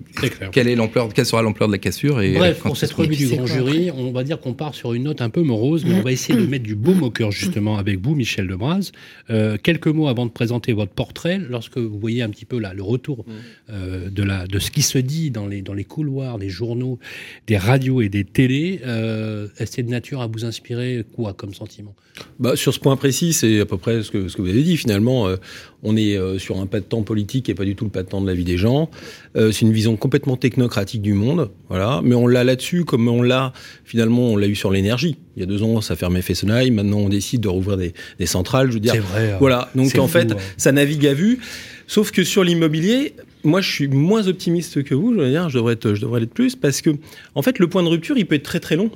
quelle 0.52 0.68
est 0.68 0.76
l'ampleur, 0.76 1.12
quelle 1.12 1.26
sera 1.26 1.42
l'ampleur 1.42 1.68
de 1.68 1.72
la 1.72 1.78
cassure 1.78 2.20
et 2.20 2.32
Bref, 2.34 2.60
pour 2.60 2.76
cette 2.76 2.92
revue 2.92 3.16
du 3.16 3.28
grand 3.28 3.46
jury, 3.46 3.90
on 3.90 4.12
va 4.12 4.24
dire 4.24 4.40
qu'on 4.40 4.54
part 4.54 4.74
sur 4.74 4.94
une 4.94 5.04
note 5.04 5.20
un 5.20 5.30
peu 5.30 5.42
morose, 5.42 5.84
mais 5.84 5.94
on 5.94 6.02
va 6.02 6.12
essayer 6.12 6.38
de 6.38 6.46
mettre 6.46 6.64
du 6.64 6.74
baume 6.74 7.02
au 7.02 7.10
cœur 7.10 7.30
justement 7.30 7.76
avec 7.76 8.00
vous, 8.00 8.14
Michel 8.14 8.46
Debraz. 8.46 8.92
Euh, 9.30 9.56
quelques 9.62 9.88
mots 9.88 10.08
avant 10.08 10.26
de 10.26 10.30
présenter 10.30 10.72
votre 10.72 10.92
portrait, 10.92 11.38
lorsque 11.38 11.78
vous 11.78 11.98
voyez 11.98 12.22
un 12.22 12.30
petit 12.30 12.44
peu 12.44 12.58
là 12.58 12.72
le 12.74 12.82
retour 12.82 13.24
euh, 13.70 14.08
de 14.08 14.22
la 14.22 14.46
de 14.46 14.58
ce 14.58 14.70
qui 14.70 14.82
se 14.82 14.98
dit 14.98 15.30
dans 15.30 15.46
les 15.46 15.62
dans 15.62 15.74
les 15.74 15.84
couloirs, 15.84 16.38
des 16.38 16.48
journaux, 16.48 16.98
des 17.46 17.56
radios 17.56 18.00
et 18.00 18.08
des 18.08 18.24
télés, 18.24 18.80
euh, 18.84 19.48
est-ce 19.58 19.72
de 19.80 19.88
nature 19.88 20.20
à 20.20 20.26
vous 20.26 20.44
inspirer 20.44 21.04
quoi 21.14 21.32
comme 21.32 21.54
sentiment? 21.54 21.94
Bah, 22.38 22.56
sur 22.56 22.74
ce 22.74 22.78
point 22.78 22.96
précis, 22.96 23.32
c'est 23.32 23.60
à 23.60 23.66
peu 23.66 23.78
près 23.78 24.02
ce 24.02 24.10
que, 24.10 24.28
ce 24.28 24.36
que 24.36 24.42
vous 24.42 24.48
avez 24.48 24.62
dit. 24.62 24.76
Finalement, 24.76 25.28
euh, 25.28 25.36
on 25.82 25.96
est 25.96 26.16
euh, 26.16 26.38
sur 26.38 26.60
un 26.60 26.66
pas 26.66 26.80
de 26.80 26.84
temps 26.84 27.02
politique 27.02 27.48
et 27.48 27.54
pas 27.54 27.64
du 27.64 27.74
tout 27.74 27.84
le 27.84 27.90
pas 27.90 28.02
de 28.02 28.08
temps 28.08 28.20
de 28.20 28.26
la 28.26 28.34
vie 28.34 28.44
des 28.44 28.56
gens. 28.56 28.90
Euh, 29.36 29.50
c'est 29.52 29.62
une 29.62 29.72
vision 29.72 29.96
complètement 29.96 30.36
technocratique 30.36 31.02
du 31.02 31.12
monde, 31.12 31.50
voilà. 31.68 32.00
Mais 32.04 32.14
on 32.14 32.26
l'a 32.26 32.44
là-dessus, 32.44 32.84
comme 32.84 33.08
on 33.08 33.22
l'a 33.22 33.52
finalement, 33.84 34.28
on 34.28 34.36
l'a 34.36 34.46
eu 34.46 34.54
sur 34.54 34.70
l'énergie. 34.70 35.16
Il 35.36 35.40
y 35.40 35.42
a 35.42 35.46
deux 35.46 35.62
ans, 35.62 35.80
ça 35.80 35.96
fermait 35.96 36.22
Fessenheim. 36.22 36.74
Maintenant, 36.74 36.98
on 36.98 37.08
décide 37.08 37.40
de 37.40 37.48
rouvrir 37.48 37.76
des, 37.76 37.94
des 38.18 38.26
centrales. 38.26 38.68
Je 38.68 38.74
veux 38.74 38.80
dire, 38.80 39.00
vrai, 39.02 39.36
voilà. 39.38 39.70
Donc 39.74 39.96
en 39.98 40.08
fait, 40.08 40.34
ça 40.56 40.72
navigue 40.72 41.06
à 41.06 41.14
vue. 41.14 41.40
Sauf 41.86 42.10
que 42.10 42.24
sur 42.24 42.44
l'immobilier, 42.44 43.14
moi, 43.44 43.60
je 43.60 43.70
suis 43.70 43.88
moins 43.88 44.28
optimiste 44.28 44.82
que 44.84 44.94
vous. 44.94 45.12
Je 45.14 45.20
veux 45.20 45.30
dire, 45.30 45.48
je 45.48 45.58
devrais 45.58 45.74
être, 45.74 45.94
je 45.94 46.00
devrais 46.00 46.20
l'être 46.20 46.32
plus 46.32 46.54
parce 46.56 46.80
que, 46.80 46.90
en 47.34 47.42
fait, 47.42 47.58
le 47.58 47.68
point 47.68 47.82
de 47.82 47.88
rupture, 47.88 48.16
il 48.16 48.26
peut 48.26 48.36
être 48.36 48.44
très 48.44 48.60
très 48.60 48.76
long 48.76 48.90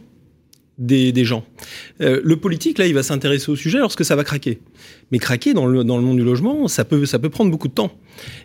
des, 0.78 1.12
des 1.12 1.24
gens. 1.24 1.44
Euh, 2.00 2.20
le 2.22 2.36
politique, 2.36 2.78
là, 2.78 2.86
il 2.86 2.94
va 2.94 3.02
s'intéresser 3.02 3.50
au 3.50 3.56
sujet 3.56 3.78
lorsque 3.78 4.04
ça 4.04 4.16
va 4.16 4.24
craquer. 4.24 4.60
Mais 5.10 5.18
craquer 5.18 5.54
dans 5.54 5.66
le, 5.66 5.84
dans 5.84 5.96
le 5.96 6.02
monde 6.02 6.18
du 6.18 6.24
logement, 6.24 6.68
ça 6.68 6.84
peut, 6.84 7.06
ça 7.06 7.18
peut 7.18 7.30
prendre 7.30 7.50
beaucoup 7.50 7.68
de 7.68 7.74
temps. 7.74 7.92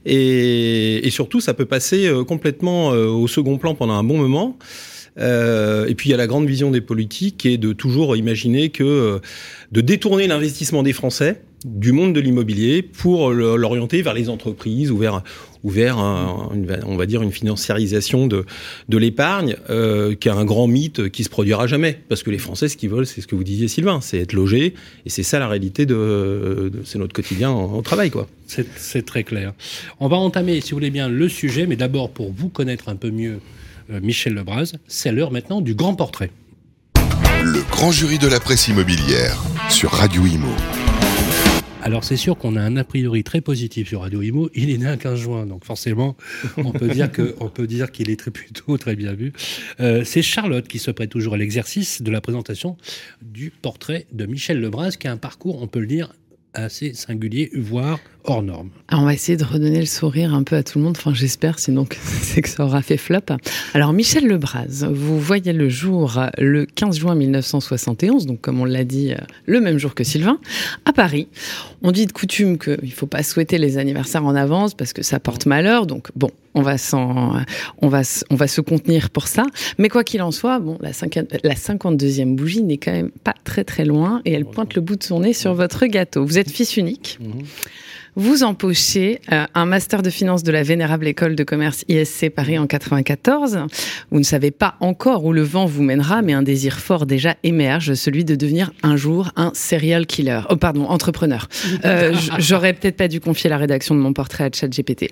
Et, 0.06 1.06
et 1.06 1.10
surtout, 1.10 1.42
ça 1.42 1.54
peut 1.54 1.66
passer 1.66 2.08
euh, 2.08 2.24
complètement 2.24 2.94
euh, 2.94 3.08
au 3.08 3.28
second 3.28 3.58
plan 3.58 3.76
pendant 3.76 3.94
un 3.94 4.04
bon 4.04 4.18
moment. 4.18 4.58
Euh, 5.20 5.88
et 5.88 5.96
puis 5.96 6.10
il 6.10 6.12
y 6.12 6.14
a 6.14 6.18
la 6.18 6.28
grande 6.28 6.48
vision 6.48 6.72
des 6.72 6.82
politiques 6.82 7.46
est 7.46 7.58
de 7.58 7.74
toujours 7.74 8.16
imaginer 8.16 8.70
que 8.70 8.84
euh, 8.84 9.20
de 9.72 9.82
détourner 9.82 10.28
l'investissement 10.28 10.84
des 10.84 10.94
Français 10.94 11.42
du 11.66 11.92
monde 11.92 12.14
de 12.14 12.20
l'immobilier 12.20 12.82
pour 12.82 13.32
l'orienter 13.32 14.02
vers 14.02 14.14
les 14.14 14.30
entreprises 14.30 14.92
ou 14.92 14.98
vers, 14.98 15.22
ou 15.64 15.70
vers 15.70 15.98
un, 15.98 16.50
une, 16.54 16.80
on 16.86 16.98
va 16.98 17.06
dire 17.06 17.22
une 17.22 17.32
financiarisation 17.32 18.28
de, 18.28 18.46
de 18.90 18.98
l'épargne 18.98 19.56
euh, 19.70 20.16
qui 20.16 20.28
est 20.28 20.32
un 20.32 20.46
grand 20.46 20.68
mythe 20.68 21.10
qui 21.10 21.24
se 21.24 21.30
produira 21.30 21.68
jamais. 21.68 22.00
Parce 22.10 22.24
que 22.24 22.32
les 22.32 22.40
Français 22.40 22.68
ce 22.68 22.78
qu'ils 22.78 22.90
veulent 22.90 23.06
c'est 23.06 23.22
ce 23.22 23.28
que 23.28 23.36
vous 23.36 23.44
disiez 23.44 23.68
Sylvain 23.68 24.00
c'est 24.02 24.20
être 24.20 24.34
logé 24.34 24.74
et 25.06 25.10
c'est 25.10 25.24
ça 25.24 25.40
la 25.40 25.48
réalité 25.48 25.86
de, 25.86 26.72
de 26.74 26.82
c'est 26.84 26.98
notre 26.98 27.14
quotidien 27.14 27.52
au 27.52 27.82
travail 27.82 28.10
quoi. 28.10 28.28
C'est 28.48 29.06
très 29.06 29.24
clair. 29.24 29.54
On 30.00 30.08
va 30.08 30.18
entamer 30.18 30.60
si 30.62 30.72
vous 30.72 30.78
voulez 30.78 30.90
bien 30.90 31.10
le 31.10 31.30
sujet 31.30 31.68
mais 31.68 31.76
d'abord 31.76 32.10
pour 32.10 32.32
vous 32.32 32.50
connaître 32.50 32.90
un 32.90 32.96
peu 32.96 33.12
mieux 33.12 33.40
euh, 33.92 34.00
Michel 34.02 34.34
Lebras 34.34 34.74
c'est 34.88 35.12
l'heure 35.12 35.32
maintenant 35.32 35.62
du 35.62 35.76
grand 35.76 35.96
portrait. 35.96 36.32
Le 37.44 37.62
grand 37.72 37.92
jury 37.92 38.20
de 38.20 38.28
la 38.28 38.40
presse 38.40 38.68
immobilière 38.68 39.42
sur 39.70 39.92
Radio 39.92 40.26
Imo 40.26 40.54
alors 41.82 42.04
c'est 42.04 42.18
sûr 42.18 42.38
qu'on 42.38 42.56
a 42.56 42.62
un 42.62 42.78
a 42.78 42.84
priori 42.84 43.24
très 43.24 43.42
positif 43.42 43.88
sur 43.90 44.02
Radio 44.02 44.22
Imo. 44.22 44.50
Il 44.54 44.70
est 44.70 44.78
né 44.78 44.86
un 44.86 44.98
15 44.98 45.20
juin, 45.20 45.46
donc 45.46 45.66
forcément 45.66 46.16
on 46.58 46.72
peut 46.72 46.88
dire 46.88 47.92
qu'il 47.92 48.10
est 48.10 48.20
très 48.20 48.32
plutôt 48.32 48.78
très 48.78 48.96
bien 48.96 49.14
vu. 49.14 49.34
Euh, 49.80 50.04
c'est 50.04 50.22
Charlotte 50.22 50.68
qui 50.68 50.80
se 50.80 50.92
prête 50.92 51.10
toujours 51.10 51.34
à 51.34 51.38
l'exercice 51.38 52.02
de 52.02 52.12
la 52.12 52.22
présentation 52.22 52.78
du 53.22 53.52
portrait 53.52 54.06
de 54.12 54.26
Michel 54.26 54.60
Lebras, 54.60 54.92
qui 54.92 55.08
a 55.08 55.12
un 55.12 55.18
parcours, 55.18 55.62
on 55.62 55.68
peut 55.68 55.80
le 55.80 55.88
dire, 55.88 56.14
assez 56.54 56.94
singulier, 56.94 57.50
voire 57.56 58.00
hors 58.24 58.44
norme. 58.44 58.70
Alors 58.88 59.04
on 59.04 59.06
va 59.06 59.14
essayer 59.14 59.38
de 59.38 59.44
redonner 59.44 59.80
le 59.80 59.86
sourire 59.86 60.34
un 60.34 60.44
peu 60.44 60.56
à 60.56 60.64
tout 60.64 60.78
le 60.78 60.84
monde, 60.84 60.96
enfin 60.98 61.14
j'espère, 61.14 61.60
sinon 61.60 61.86
c'est 62.22 62.42
que 62.42 62.50
ça 62.50 62.66
aura 62.66 62.82
fait 62.82 62.98
flop. 62.98 63.20
Alors 63.74 63.94
Michel 63.94 64.28
Lebras, 64.28 64.88
vous 64.90 65.20
voyez 65.20 65.54
le 65.54 65.70
jour 65.70 66.20
le 66.38 66.66
15 66.66 67.00
juin 67.00 67.16
1971, 67.16 68.26
donc 68.26 68.42
comme 68.42 68.60
on 68.60 68.66
l'a 68.66 68.84
dit, 68.84 69.14
le 69.46 69.62
même 69.62 69.78
jour 69.78 69.96
que 69.96 70.04
Sylvain, 70.04 70.40
à 70.86 70.94
Paris. 70.94 71.28
On 71.84 71.92
dit 71.92 72.06
de 72.06 72.12
coutume 72.12 72.58
qu'il 72.58 72.78
ne 72.84 72.92
faut 72.92 73.08
pas 73.08 73.24
souhaiter 73.24 73.58
les 73.58 73.78
anniversaires 73.78 74.26
en 74.26 74.36
avance 74.36 74.74
parce 74.74 74.94
que 74.94 75.02
ça 75.02 75.20
porte 75.20 75.46
malheur, 75.46 75.88
donc 75.88 76.10
bon, 76.16 76.30
on 76.54 76.62
va, 76.62 76.76
on 76.94 77.88
va, 77.88 78.02
on 78.30 78.36
va 78.36 78.48
se 78.48 78.62
contenir 78.62 79.10
pour 79.10 79.28
ça. 79.28 79.46
Mais 79.78 79.90
quoi 79.90 80.04
qu'il 80.04 80.22
en 80.22 80.32
soit, 80.32 80.60
bon, 80.60 80.78
la, 80.82 80.94
50, 80.94 81.38
la 81.44 81.56
52e 81.56 82.36
bougie 82.36 82.62
n'est 82.62 82.78
quand 82.78 82.92
même 82.92 83.12
pas 83.24 83.36
très 83.44 83.64
très 83.64 83.86
loin 83.86 84.22
et 84.26 84.34
elle 84.34 84.46
pointe 84.46 84.76
le 84.76 84.82
bout 84.82 84.96
de 84.96 85.04
son 85.04 85.22
nez 85.22 85.34
sur 85.34 85.54
votre 85.54 85.86
gâteau. 85.86 86.26
Vous 86.26 86.38
êtes 86.38 86.52
fils 86.52 86.78
unique. 86.78 87.18
Mmh. 87.22 87.42
Vous 88.18 88.44
empochez 88.44 89.22
euh, 89.32 89.46
un 89.56 89.66
master 89.66 90.02
de 90.02 90.10
finance 90.10 90.44
de 90.44 90.52
la 90.52 90.64
vénérable 90.64 91.08
école 91.08 91.36
de 91.38 91.46
commerce 91.46 91.86
ISC 91.88 92.30
Paris 92.30 92.60
en 92.60 92.68
94. 92.68 93.60
Vous 94.12 94.20
ne 94.20 94.24
savez 94.26 94.52
pas 94.52 94.76
encore 94.82 95.24
où 95.24 95.32
le 95.32 95.44
vent 95.44 95.66
vous 95.66 95.82
mènera, 95.82 96.22
mais 96.22 96.34
un 96.34 96.42
désir 96.42 96.80
fort 96.80 97.06
déjà 97.06 97.38
émerge, 97.44 97.94
celui 97.94 98.26
de 98.26 98.36
devenir 98.36 98.72
un 98.84 98.98
jour 98.98 99.32
un 99.38 99.52
serial 99.54 100.06
killer. 100.08 100.42
Oh 100.50 100.58
pardon, 100.58 100.86
entrepreneur. 100.86 101.48
Euh, 101.86 102.14
J'aurais 102.38 102.74
peut-être 102.74 102.96
pas 102.98 103.08
dû 103.08 103.20
confier 103.20 103.50
la 103.50 103.58
rédaction 103.58 103.96
de 103.96 104.00
mon 104.00 104.14
portrait 104.14 104.44
à 104.44 104.50
ChatGPT. 104.54 105.10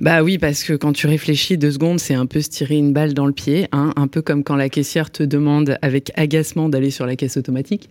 Bah 0.00 0.22
oui, 0.22 0.38
parce 0.38 0.64
que 0.64 0.74
quand 0.74 0.92
tu 0.92 1.06
réfléchis 1.06 1.56
deux 1.56 1.70
secondes, 1.70 1.98
c'est 1.98 2.14
un 2.14 2.26
peu 2.26 2.40
se 2.40 2.50
tirer 2.50 2.76
une 2.76 2.92
balle 2.92 3.14
dans 3.14 3.26
le 3.26 3.32
pied, 3.32 3.68
hein, 3.72 3.92
un 3.96 4.06
peu 4.06 4.22
comme 4.22 4.44
quand 4.44 4.56
la 4.56 4.68
caissière 4.68 5.10
te 5.10 5.22
demande 5.22 5.78
avec 5.82 6.12
agacement 6.16 6.68
d'aller 6.68 6.90
sur 6.90 7.06
la 7.06 7.16
caisse 7.16 7.36
automatique. 7.36 7.88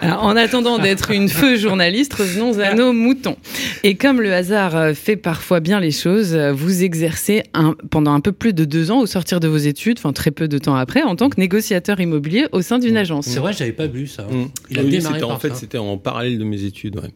Alors, 0.00 0.22
en 0.24 0.36
attendant 0.36 0.78
d'être 0.78 1.10
une 1.10 1.28
feu 1.28 1.56
journaliste, 1.56 2.14
revenons 2.14 2.58
à 2.58 2.74
nos 2.74 2.92
moutons. 2.92 3.36
Et 3.84 3.94
comme 3.94 4.20
le 4.20 4.32
hasard 4.32 4.76
euh, 4.76 4.94
fait 4.94 5.16
parfois 5.16 5.60
bien 5.60 5.80
les 5.80 5.90
choses, 5.90 6.34
euh, 6.34 6.52
vous 6.52 6.82
exercez 6.82 7.42
un, 7.54 7.74
pendant 7.90 8.12
un 8.12 8.20
peu 8.20 8.32
plus 8.32 8.52
de 8.52 8.64
deux 8.64 8.90
ans 8.90 9.00
au 9.00 9.06
sortir 9.06 9.40
de 9.40 9.48
vos 9.48 9.56
études, 9.56 9.98
enfin 9.98 10.12
très 10.12 10.30
peu 10.30 10.48
de 10.48 10.58
temps 10.58 10.76
après, 10.76 11.02
en 11.02 11.16
tant 11.16 11.28
que 11.28 11.40
négociateur 11.40 12.00
immobilier 12.00 12.46
au 12.52 12.62
sein 12.62 12.78
d'une 12.78 12.96
agence. 12.96 13.26
C'est 13.26 13.40
vrai, 13.40 13.52
j'avais 13.52 13.72
pas 13.72 13.86
vu 13.86 14.06
ça. 14.06 14.24
Mmh. 14.24 14.48
Il 14.70 14.78
a 14.78 14.82
oui, 14.82 14.90
démarré 14.90 15.20
par 15.20 15.30
en 15.30 15.38
fait, 15.38 15.54
c'était 15.56 15.78
en 15.78 15.96
parallèle 15.98 16.38
de 16.38 16.44
mes 16.44 16.64
études. 16.64 16.96
Ouais. 16.96 17.10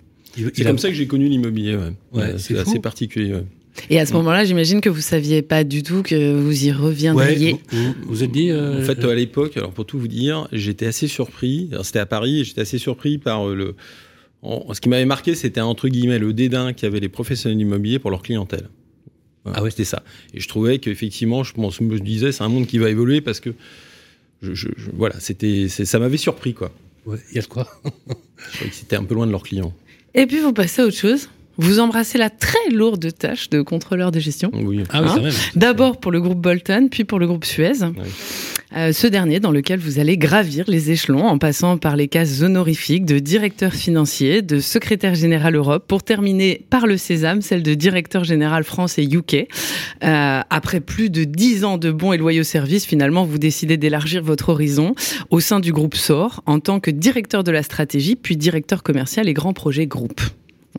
C'est 0.55 0.65
comme 0.65 0.77
a... 0.77 0.79
ça 0.79 0.89
que 0.89 0.95
j'ai 0.95 1.07
connu 1.07 1.29
l'immobilier. 1.29 1.77
Ouais. 1.77 1.93
ouais 2.13 2.35
c'est 2.39 2.59
assez 2.59 2.81
particulier. 2.81 3.35
Et 3.91 3.99
à 3.99 4.07
ce 4.07 4.13
moment-là, 4.15 4.45
j'imagine 4.45 4.81
que 4.81 4.89
vous 4.89 5.01
saviez 5.01 5.43
pas 5.43 5.65
du 5.65 5.83
tout 5.83 6.03
que 6.03 6.37
vous 6.37 6.65
y 6.65 6.73
reviendriez. 6.73 7.55
Ouais, 7.55 7.61
vous, 7.73 7.95
vous, 8.07 8.23
êtes 8.25 8.31
dit. 8.31 8.51
Euh... 8.51 8.81
En 8.81 8.83
fait, 8.83 9.05
à 9.05 9.15
l'époque, 9.15 9.57
alors 9.57 9.73
pour 9.73 9.85
tout 9.85 9.99
vous 9.99 10.09
dire, 10.09 10.49
j'étais 10.53 10.87
assez 10.87 11.09
surpris. 11.09 11.71
C'était 11.83 11.99
à 11.99 12.07
Paris, 12.07 12.41
et 12.41 12.45
j'étais 12.45 12.61
assez 12.61 12.79
surpris 12.79 13.19
par 13.19 13.49
le 13.49 13.75
ce 14.73 14.81
qui 14.81 14.89
m'avait 14.89 15.05
marqué, 15.05 15.35
c'était 15.35 15.61
entre 15.61 15.89
guillemets 15.89 16.19
le 16.19 16.33
dédain 16.33 16.73
qu'avaient 16.73 17.01
les 17.01 17.09
professionnels 17.09 17.61
immobiliers 17.61 17.99
pour 17.99 18.11
leur 18.11 18.23
clientèle. 18.23 18.69
Voilà, 19.45 19.59
ah 19.59 19.63
ouais, 19.63 19.71
c'était 19.71 19.85
ça. 19.85 20.03
Et 20.33 20.41
je 20.41 20.49
trouvais 20.49 20.79
qu'effectivement, 20.79 21.45
je, 21.45 21.53
pense, 21.53 21.77
je 21.77 21.83
me 21.83 21.99
disais, 21.99 22.33
c'est 22.33 22.43
un 22.43 22.49
monde 22.49 22.67
qui 22.67 22.79
va 22.79 22.89
évoluer 22.89 23.21
parce 23.21 23.41
que, 23.41 23.51
je, 24.43 24.55
je, 24.55 24.69
je 24.77 24.91
voilà, 24.93 25.19
c'était, 25.21 25.69
ça 25.69 25.99
m'avait 25.99 26.17
surpris, 26.17 26.55
quoi. 26.55 26.73
Il 27.07 27.13
ouais, 27.13 27.19
y 27.35 27.39
a 27.39 27.43
de 27.43 27.47
quoi 27.47 27.69
Je 27.85 28.57
trouvais 28.57 28.71
que 28.71 28.77
c'était 28.77 28.97
un 28.97 29.05
peu 29.05 29.15
loin 29.15 29.27
de 29.27 29.33
leurs 29.33 29.43
clients. 29.43 29.75
Et 30.15 30.27
puis 30.27 30.41
vous 30.41 30.53
passez 30.53 30.83
à 30.83 30.87
autre 30.87 30.97
chose. 30.97 31.29
Vous 31.57 31.79
embrassez 31.79 32.19
la 32.19 32.31
très 32.31 32.71
lourde 32.71 33.07
tâche 33.17 33.49
de 33.51 33.63
contrôleur 33.63 34.11
de 34.11 34.19
gestion. 34.19 34.51
Oui. 34.55 34.83
Ah 34.89 35.03
oui, 35.03 35.27
hein. 35.27 35.31
D'abord 35.55 36.01
pour 36.01 36.11
le 36.11 36.21
groupe 36.21 36.41
Bolton, 36.41 36.89
puis 36.91 37.05
pour 37.05 37.19
le 37.19 37.27
groupe 37.27 37.45
Suez. 37.45 37.83
Oui. 37.83 38.03
Euh, 38.77 38.93
ce 38.93 39.07
dernier 39.07 39.39
dans 39.39 39.53
lequel 39.53 39.79
vous 39.79 40.01
allez 40.01 40.19
gravir 40.19 40.65
les 40.67 40.91
échelons 40.91 41.27
en 41.27 41.39
passant 41.39 41.79
par 41.79 41.95
les 41.95 42.09
cases 42.09 42.43
honorifiques 42.43 43.05
de 43.05 43.21
directeur 43.21 43.73
financier, 43.73 44.43
de 44.43 44.59
secrétaire 44.59 45.15
général 45.15 45.55
Europe, 45.55 45.85
pour 45.87 46.03
terminer 46.03 46.67
par 46.71 46.87
le 46.87 46.97
Sésame, 46.97 47.41
celle 47.41 47.63
de 47.63 47.75
directeur 47.75 48.25
général 48.25 48.65
France 48.65 48.99
et 48.99 49.05
UK. 49.05 49.47
Euh, 50.03 50.41
après 50.51 50.81
plus 50.81 51.09
de 51.09 51.23
dix 51.23 51.65
ans 51.65 51.79
de 51.79 51.93
bons 51.93 52.13
et 52.13 52.19
loyaux 52.19 52.43
services, 52.43 52.85
finalement, 52.85 53.25
vous 53.25 53.39
décidez 53.39 53.77
d'élargir 53.77 54.25
votre 54.25 54.49
horizon 54.49 54.95
au 55.31 55.39
sein 55.39 55.61
du 55.61 55.73
groupe 55.73 55.95
SOR 55.95 56.43
en 56.47 56.59
tant 56.59 56.81
que 56.81 56.91
directeur 56.91 57.45
de 57.45 57.53
la 57.53 57.63
stratégie, 57.63 58.17
puis 58.17 58.37
directeur 58.37 58.83
commercial 58.83 59.29
et 59.29 59.35
grand 59.35 59.53
projet 59.53 59.87
groupe. 59.87 60.21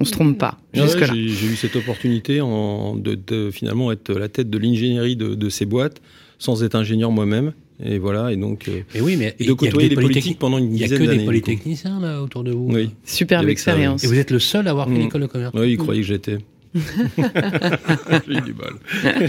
On 0.01 0.03
se 0.03 0.11
trompe 0.11 0.37
pas. 0.37 0.57
Ah 0.73 0.79
ouais, 0.79 0.83
Jusque-là. 0.83 1.07
j'ai 1.13 1.29
j'ai 1.29 1.47
eu 1.47 1.55
cette 1.55 1.77
opportunité 1.77 2.41
en, 2.41 2.97
de, 2.97 3.15
de 3.15 3.49
finalement 3.51 3.93
être 3.93 4.11
la 4.13 4.27
tête 4.27 4.49
de 4.49 4.57
l'ingénierie 4.57 5.15
de, 5.15 5.35
de 5.35 5.49
ces 5.49 5.65
boîtes 5.65 6.01
sans 6.37 6.63
être 6.63 6.75
ingénieur 6.75 7.11
moi-même. 7.11 7.53
Et 7.83 7.97
voilà, 7.97 8.31
et 8.31 8.37
donc. 8.37 8.69
euh, 8.69 8.81
Mais 8.93 9.01
oui, 9.01 9.15
mais 9.17 9.27
Et 9.29 9.35
il 9.39 9.45
y 9.45 9.47
de 9.49 9.53
a 9.53 9.55
côtoyer 9.55 9.89
que 9.89 9.95
des 9.95 10.01
politiques 10.01 10.37
polytechniques- 10.37 10.39
pendant 10.39 10.57
une 10.59 10.65
Il 10.65 10.71
n'y 10.71 10.83
a 10.83 10.87
dizaine 10.87 10.99
que 10.99 11.03
d'années. 11.05 11.17
des 11.19 11.25
polytechniciens 11.25 11.99
là 11.99 12.21
autour 12.21 12.43
de 12.43 12.51
vous. 12.51 12.67
Oui. 12.71 12.91
Superbe 13.03 13.49
expérience. 13.49 14.03
Et 14.03 14.07
vous 14.07 14.17
êtes 14.17 14.31
le 14.31 14.39
seul 14.39 14.67
à 14.67 14.71
avoir 14.71 14.87
fait 14.87 14.93
Mm. 14.93 14.99
l'école 14.99 15.21
de 15.21 15.27
commerce. 15.27 15.53
Oui, 15.57 15.71
il 15.71 15.77
croyait 15.77 16.01
que 16.01 16.07
j'étais. 16.07 16.37
J'ai 18.27 18.37
eu 18.37 18.41
du 18.41 18.53
mal. 18.53 18.73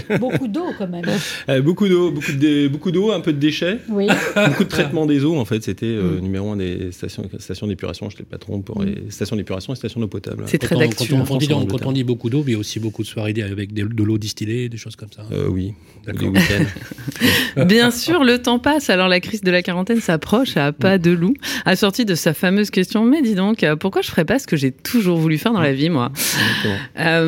Beaucoup 0.19 0.47
d'eau 0.47 0.65
quand 0.77 0.87
même. 0.87 1.03
Euh, 1.49 1.61
beaucoup 1.61 1.87
d'eau, 1.87 2.11
beaucoup 2.11 2.31
de 2.33 2.67
beaucoup 2.67 2.91
d'eau, 2.91 3.11
un 3.11 3.19
peu 3.21 3.31
de 3.33 3.37
déchets, 3.39 3.79
Oui. 3.89 4.07
beaucoup 4.35 4.63
de 4.63 4.69
traitement 4.69 5.05
des 5.05 5.23
eaux. 5.23 5.37
En 5.37 5.45
fait, 5.45 5.63
c'était 5.63 5.85
euh, 5.85 6.19
numéro 6.19 6.51
un 6.51 6.57
des 6.57 6.91
stations, 6.91 7.23
stations 7.39 7.67
d'épuration. 7.67 8.09
J'étais 8.09 8.23
le 8.23 8.29
patron 8.29 8.61
pour 8.61 8.83
les 8.83 8.95
stations 9.09 9.35
d'épuration 9.35 9.73
et 9.73 9.75
stations 9.75 9.99
d'eau 10.01 10.07
potable. 10.07 10.43
C'est 10.47 10.57
très 10.57 10.75
Quand 10.75 10.81
on, 10.81 10.87
d'actu. 10.87 11.07
quand 11.09 11.15
on- 11.15 11.19
hein. 11.21 11.25
quand 11.27 11.33
on 11.35 11.37
dit, 11.37 11.47
quand 11.47 11.85
on 11.87 12.03
beaucoup 12.05 12.29
d'eau, 12.29 12.43
il 12.47 12.53
y 12.53 12.55
a 12.55 12.59
aussi 12.59 12.79
beaucoup 12.79 13.01
de 13.03 13.07
soirées 13.07 13.33
avec 13.41 13.73
des- 13.73 13.83
de 13.83 14.03
l'eau 14.03 14.17
distillée, 14.17 14.69
des 14.69 14.77
choses 14.77 14.95
comme 14.95 15.11
ça. 15.15 15.23
Euh, 15.31 15.47
oui, 15.49 15.73
des 16.05 16.13
D'accord. 16.13 16.29
week-ends. 16.29 17.65
Bien 17.65 17.91
sûr, 17.91 18.23
le 18.23 18.41
temps 18.41 18.59
passe. 18.59 18.89
Alors 18.89 19.07
la 19.07 19.19
crise 19.19 19.41
de 19.41 19.51
la 19.51 19.61
quarantaine 19.61 19.99
s'approche 20.01 20.57
à 20.57 20.71
pas 20.71 20.97
de 20.97 21.11
loup. 21.11 21.33
Assortie 21.65 22.05
de 22.05 22.15
sa 22.15 22.33
fameuse 22.33 22.69
question, 22.71 23.03
mais 23.05 23.21
dis 23.21 23.35
donc, 23.35 23.65
pourquoi 23.79 24.01
je 24.01 24.09
ferais 24.09 24.25
pas 24.25 24.39
ce 24.39 24.47
que 24.47 24.55
j'ai 24.57 24.71
toujours 24.71 25.17
voulu 25.17 25.37
faire 25.37 25.53
dans 25.53 25.61
la 25.61 25.73
vie, 25.73 25.89
moi? 25.89 26.11
Exactement. 26.15 26.75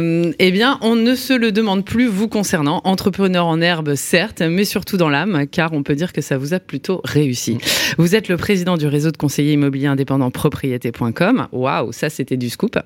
Euh, 0.09 0.31
Eh 0.39 0.51
bien, 0.51 0.77
on 0.81 0.95
ne 0.95 1.15
se 1.15 1.33
le 1.33 1.51
demande 1.51 1.85
plus 1.85 2.07
vous 2.07 2.27
concernant. 2.27 2.81
Entrepreneur 2.83 3.45
en 3.45 3.61
herbe, 3.61 3.95
certes, 3.95 4.41
mais 4.41 4.65
surtout 4.65 4.97
dans 4.97 5.09
l'âme, 5.09 5.45
car 5.47 5.73
on 5.73 5.83
peut 5.83 5.95
dire 5.95 6.13
que 6.13 6.21
ça 6.21 6.37
vous 6.37 6.53
a 6.53 6.59
plutôt 6.59 7.01
réussi. 7.03 7.57
Vous 7.97 8.15
êtes 8.15 8.27
le 8.27 8.37
président 8.37 8.77
du 8.77 8.87
réseau 8.87 9.11
de 9.11 9.17
conseillers 9.17 9.53
immobiliers 9.53 9.87
indépendants 9.87 10.31
propriété.com. 10.31 11.47
Waouh, 11.51 11.91
ça 11.91 12.09
c'était 12.09 12.37
du 12.37 12.49
scoop. 12.49 12.79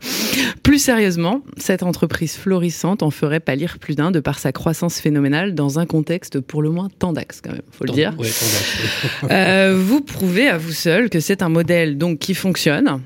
Plus 0.63 0.79
sérieusement, 0.79 1.41
cette 1.57 1.83
entreprise 1.83 2.36
florissante 2.36 3.03
en 3.03 3.12
ferait 3.12 3.39
pâlir 3.39 3.79
plus 3.79 3.95
d'un 3.95 4.12
de 4.12 4.19
par 4.19 4.39
sa 4.39 4.51
croissance 4.51 4.99
phénoménale 4.99 5.55
dans 5.55 5.79
un 5.79 5.86
contexte 5.86 6.39
pour 6.39 6.62
le 6.62 6.69
moins 6.69 6.89
tendax 6.99 7.41
quand 7.41 7.51
même, 7.51 7.62
faut 7.71 7.86
le 7.86 7.93
dire. 7.93 8.12
Ouais, 8.17 8.27
tendax, 8.27 8.77
ouais. 9.23 9.29
Euh, 9.31 9.77
vous 9.79 10.01
prouvez 10.01 10.47
à 10.47 10.57
vous 10.57 10.71
seul 10.71 11.09
que 11.09 11.19
c'est 11.19 11.41
un 11.41 11.49
modèle 11.49 11.97
donc 11.97 12.19
qui 12.19 12.33
fonctionne. 12.33 13.01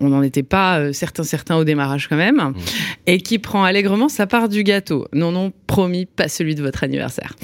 On 0.00 0.08
n'en 0.08 0.22
était 0.22 0.42
pas 0.42 0.78
euh, 0.78 0.92
certains 0.92 1.22
certains 1.24 1.56
au 1.56 1.64
démarrage 1.64 2.08
quand 2.08 2.16
même, 2.16 2.54
et 3.06 3.18
qui 3.20 3.38
prend 3.38 3.64
allègrement 3.64 4.08
sa 4.08 4.26
part 4.26 4.48
du 4.48 4.62
gâteau. 4.62 5.06
Non, 5.12 5.32
non, 5.32 5.52
promis, 5.66 6.06
pas 6.06 6.28
celui 6.28 6.54
de 6.54 6.62
votre 6.62 6.82
anniversaire. 6.84 7.34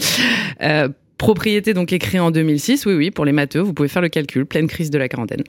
Euh, 0.63 0.89
Propriété 1.19 1.73
donc 1.73 1.93
est 1.93 2.01
créée 2.01 2.19
en 2.19 2.33
2006, 2.33 2.85
oui, 2.85 2.95
oui, 2.95 3.11
pour 3.13 3.25
les 3.25 3.31
matheux, 3.31 3.61
vous 3.61 3.73
pouvez 3.75 3.87
faire 3.89 4.03
le 4.03 4.09
calcul, 4.09 4.45
pleine 4.45 4.67
crise 4.67 4.91
de 4.91 4.99
la 4.99 5.09
quarantaine. 5.09 5.45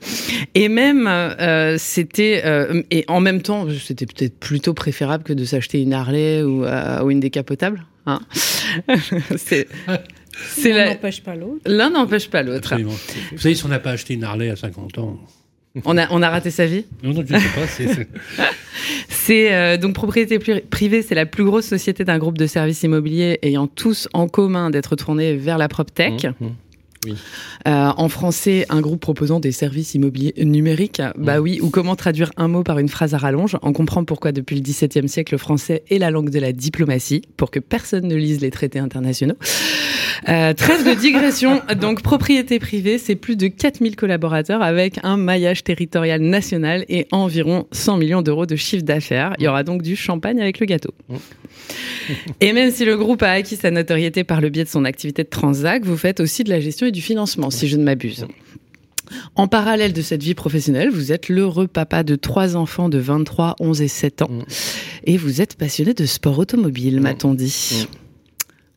Et 0.54 0.68
même, 0.68 1.08
euh, 1.08 1.74
c'était, 1.80 2.42
euh, 2.44 2.82
et 2.92 3.04
en 3.08 3.18
même 3.18 3.42
temps, 3.42 3.66
c'était 3.84 4.06
peut-être 4.06 4.38
plutôt 4.38 4.72
préférable 4.72 5.24
que 5.24 5.32
de 5.32 5.44
s'acheter 5.44 5.82
une 5.82 5.92
Harley 5.92 6.44
ou, 6.44 6.64
euh, 6.64 7.02
ou 7.02 7.10
une 7.10 7.18
décapotable. 7.18 7.84
Hein 8.06 8.20
c'est, 9.36 9.66
c'est 10.46 10.70
L'un 10.70 10.76
la- 10.76 10.88
n'empêche 10.90 11.22
pas 11.22 11.34
l'autre. 11.34 11.60
l'un 11.66 11.90
n'empêche 11.90 12.30
pas 12.30 12.44
l'autre. 12.44 12.76
Vous 13.32 13.38
savez, 13.38 13.56
si 13.56 13.64
on 13.64 13.68
n'a 13.68 13.80
pas 13.80 13.90
acheté 13.90 14.14
une 14.14 14.22
Harley 14.22 14.50
à 14.50 14.56
50 14.56 14.98
ans. 14.98 15.18
On 15.84 15.98
a, 15.98 16.06
on 16.10 16.22
a 16.22 16.30
raté 16.30 16.50
sa 16.52 16.66
vie. 16.66 16.84
Non, 17.02 17.12
non, 17.14 17.24
je 17.26 17.34
ne 17.34 17.38
sais 17.40 17.48
pas. 17.48 18.44
c'est- 19.08 19.52
euh, 19.52 19.76
donc 19.76 19.94
propriété 19.94 20.38
pri- 20.38 20.62
privée, 20.62 21.02
c'est 21.02 21.14
la 21.16 21.26
plus 21.26 21.44
grosse 21.44 21.66
société 21.66 22.04
d'un 22.04 22.18
groupe 22.18 22.38
de 22.38 22.46
services 22.46 22.82
immobiliers 22.84 23.38
ayant 23.42 23.66
tous 23.66 24.08
en 24.12 24.28
commun 24.28 24.70
d'être 24.70 24.94
tournés 24.96 25.34
vers 25.36 25.58
la 25.58 25.66
prop 25.68 25.92
tech. 25.92 26.24
Mmh, 26.40 26.46
mmh. 26.46 27.12
Euh, 27.66 27.90
en 27.96 28.08
français, 28.08 28.64
un 28.70 28.80
groupe 28.80 29.00
proposant 29.00 29.38
des 29.40 29.52
services 29.52 29.94
immobiliers 29.94 30.32
numériques. 30.38 31.02
Bah 31.18 31.40
oui, 31.40 31.58
ou 31.60 31.68
comment 31.70 31.96
traduire 31.96 32.30
un 32.36 32.48
mot 32.48 32.62
par 32.62 32.78
une 32.78 32.88
phrase 32.88 33.12
à 33.14 33.18
rallonge. 33.18 33.56
On 33.62 33.72
comprend 33.72 34.04
pourquoi 34.04 34.32
depuis 34.32 34.56
le 34.56 34.62
XVIIe 34.62 35.08
siècle, 35.08 35.34
le 35.34 35.38
français 35.38 35.82
est 35.90 35.98
la 35.98 36.10
langue 36.10 36.30
de 36.30 36.38
la 36.38 36.52
diplomatie, 36.52 37.22
pour 37.36 37.50
que 37.50 37.58
personne 37.58 38.06
ne 38.06 38.14
lise 38.16 38.40
les 38.40 38.50
traités 38.50 38.78
internationaux. 38.78 39.34
Euh, 40.28 40.52
trêve 40.54 40.84
de 40.86 40.94
digression. 40.98 41.60
Donc, 41.80 42.02
propriété 42.02 42.58
privée, 42.58 42.98
c'est 42.98 43.16
plus 43.16 43.36
de 43.36 43.48
4000 43.48 43.96
collaborateurs 43.96 44.62
avec 44.62 44.98
un 45.02 45.16
maillage 45.16 45.64
territorial 45.64 46.20
national 46.20 46.84
et 46.88 47.06
environ 47.12 47.66
100 47.72 47.96
millions 47.98 48.22
d'euros 48.22 48.46
de 48.46 48.56
chiffre 48.56 48.84
d'affaires. 48.84 49.34
Il 49.38 49.44
y 49.44 49.48
aura 49.48 49.62
donc 49.62 49.82
du 49.82 49.96
champagne 49.96 50.40
avec 50.40 50.60
le 50.60 50.66
gâteau. 50.66 50.94
Et 52.40 52.52
même 52.52 52.70
si 52.70 52.84
le 52.84 52.96
groupe 52.96 53.22
a 53.22 53.30
acquis 53.30 53.56
sa 53.56 53.70
notoriété 53.70 54.24
par 54.24 54.40
le 54.40 54.50
biais 54.50 54.64
de 54.64 54.68
son 54.68 54.84
activité 54.84 55.24
de 55.24 55.28
transac, 55.28 55.84
vous 55.84 55.96
faites 55.96 56.20
aussi 56.20 56.44
de 56.44 56.50
la 56.50 56.60
gestion 56.60 56.86
et 56.86 56.92
du 56.92 57.02
financement, 57.02 57.50
si 57.50 57.68
je 57.68 57.76
ne 57.76 57.84
m'abuse. 57.84 58.26
En 59.34 59.48
parallèle 59.48 59.92
de 59.92 60.02
cette 60.02 60.22
vie 60.22 60.34
professionnelle, 60.34 60.90
vous 60.90 61.12
êtes 61.12 61.28
l'heureux 61.28 61.66
papa 61.66 62.02
de 62.02 62.16
trois 62.16 62.56
enfants 62.56 62.88
de 62.88 62.98
23, 62.98 63.56
11 63.60 63.82
et 63.82 63.88
7 63.88 64.22
ans. 64.22 64.30
Mm. 64.30 64.44
Et 65.04 65.16
vous 65.16 65.40
êtes 65.40 65.56
passionné 65.56 65.94
de 65.94 66.06
sport 66.06 66.38
automobile, 66.38 67.00
m'a-t-on 67.00 67.34
dit. 67.34 67.86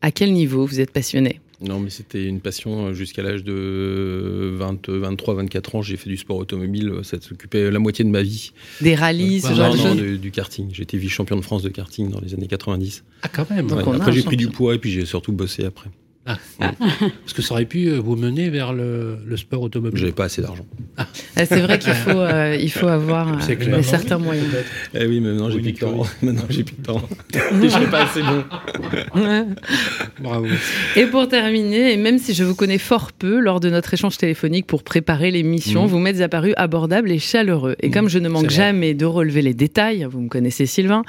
À 0.01 0.11
quel 0.11 0.33
niveau 0.33 0.65
vous 0.65 0.79
êtes 0.79 0.91
passionné? 0.91 1.39
Non, 1.59 1.79
mais 1.79 1.89
c'était 1.89 2.23
une 2.23 2.39
passion 2.39 2.87
euh, 2.87 2.93
jusqu'à 2.93 3.23
l'âge 3.23 3.43
de 3.43 4.53
20, 4.55 4.89
23, 4.89 5.33
24 5.35 5.75
ans. 5.75 5.81
J'ai 5.81 5.97
fait 5.97 6.09
du 6.09 6.17
sport 6.17 6.37
automobile. 6.37 6.93
Ça 7.01 7.19
s'occupait 7.19 7.71
la 7.71 7.79
moitié 7.79 8.05
de 8.05 8.09
ma 8.09 8.21
vie. 8.21 8.51
Des 8.79 8.93
rallyes, 8.93 9.41
ce 9.41 9.53
genre 9.53 9.75
non, 9.75 9.95
de 9.95 10.01
non, 10.01 10.15
du 10.17 10.29
karting. 10.29 10.69
J'étais 10.71 10.97
vice-champion 10.97 11.35
de 11.35 11.41
France 11.41 11.63
de 11.63 11.69
karting 11.69 12.11
dans 12.11 12.19
les 12.19 12.35
années 12.35 12.47
90. 12.47 13.03
Ah, 13.23 13.27
quand 13.29 13.49
même. 13.49 13.71
Ouais. 13.71 13.95
Après, 13.95 14.11
j'ai 14.11 14.21
pris 14.21 14.37
du 14.37 14.49
poids 14.49 14.75
et 14.75 14.77
puis 14.77 14.91
j'ai 14.91 15.05
surtout 15.05 15.31
bossé 15.31 15.65
après. 15.65 15.89
Parce 16.59 17.33
que 17.33 17.41
ça 17.41 17.53
aurait 17.53 17.65
pu 17.65 17.87
euh, 17.87 17.99
vous 17.99 18.15
mener 18.15 18.49
vers 18.49 18.73
le, 18.73 19.17
le 19.25 19.37
sport 19.37 19.61
automobile. 19.61 19.99
J'avais 19.99 20.11
pas 20.11 20.25
assez 20.25 20.41
d'argent. 20.41 20.65
Ah, 20.97 21.07
C'est 21.35 21.61
vrai 21.61 21.79
qu'il 21.79 21.93
faut, 21.93 22.09
euh, 22.19 22.57
il 22.59 22.71
faut 22.71 22.87
avoir 22.87 23.27
euh, 23.49 23.81
certains 23.81 24.17
moyens. 24.17 24.45
Eh 24.93 25.05
oui, 25.05 25.19
mais 25.19 25.29
maintenant 25.29 25.49
j'ai 25.49 25.59
plus 25.59 25.73
de 25.73 25.79
temps. 25.79 26.05
Maintenant 26.21 26.43
j'ai 26.49 26.63
plus 26.63 26.75
de 26.75 26.83
temps. 26.83 27.01
je 27.61 27.67
serais 27.69 27.89
pas 27.89 28.03
assez 28.05 28.21
bon. 28.21 28.43
Bravo. 30.19 30.45
Et 30.95 31.05
pour 31.05 31.27
terminer, 31.27 31.93
et 31.93 31.97
même 31.97 32.17
si 32.17 32.33
je 32.33 32.43
vous 32.43 32.55
connais 32.55 32.77
fort 32.77 33.11
peu 33.11 33.39
lors 33.39 33.59
de 33.59 33.69
notre 33.69 33.93
échange 33.93 34.17
téléphonique 34.17 34.65
pour 34.67 34.83
préparer 34.83 35.31
l'émission, 35.31 35.83
Mhm. 35.83 35.89
vous 35.89 35.99
m'êtes 35.99 36.21
apparu 36.21 36.53
abordable 36.57 37.11
et 37.11 37.19
chaleureux. 37.19 37.75
Et 37.81 37.89
comme 37.91 38.09
je 38.09 38.19
ne 38.19 38.29
manque 38.29 38.49
jamais 38.49 38.93
de 38.93 39.05
relever 39.05 39.41
les 39.41 39.53
détails, 39.53 40.07
vous 40.09 40.21
me 40.21 40.29
connaissez 40.29 40.65
Sylvain, 40.65 41.03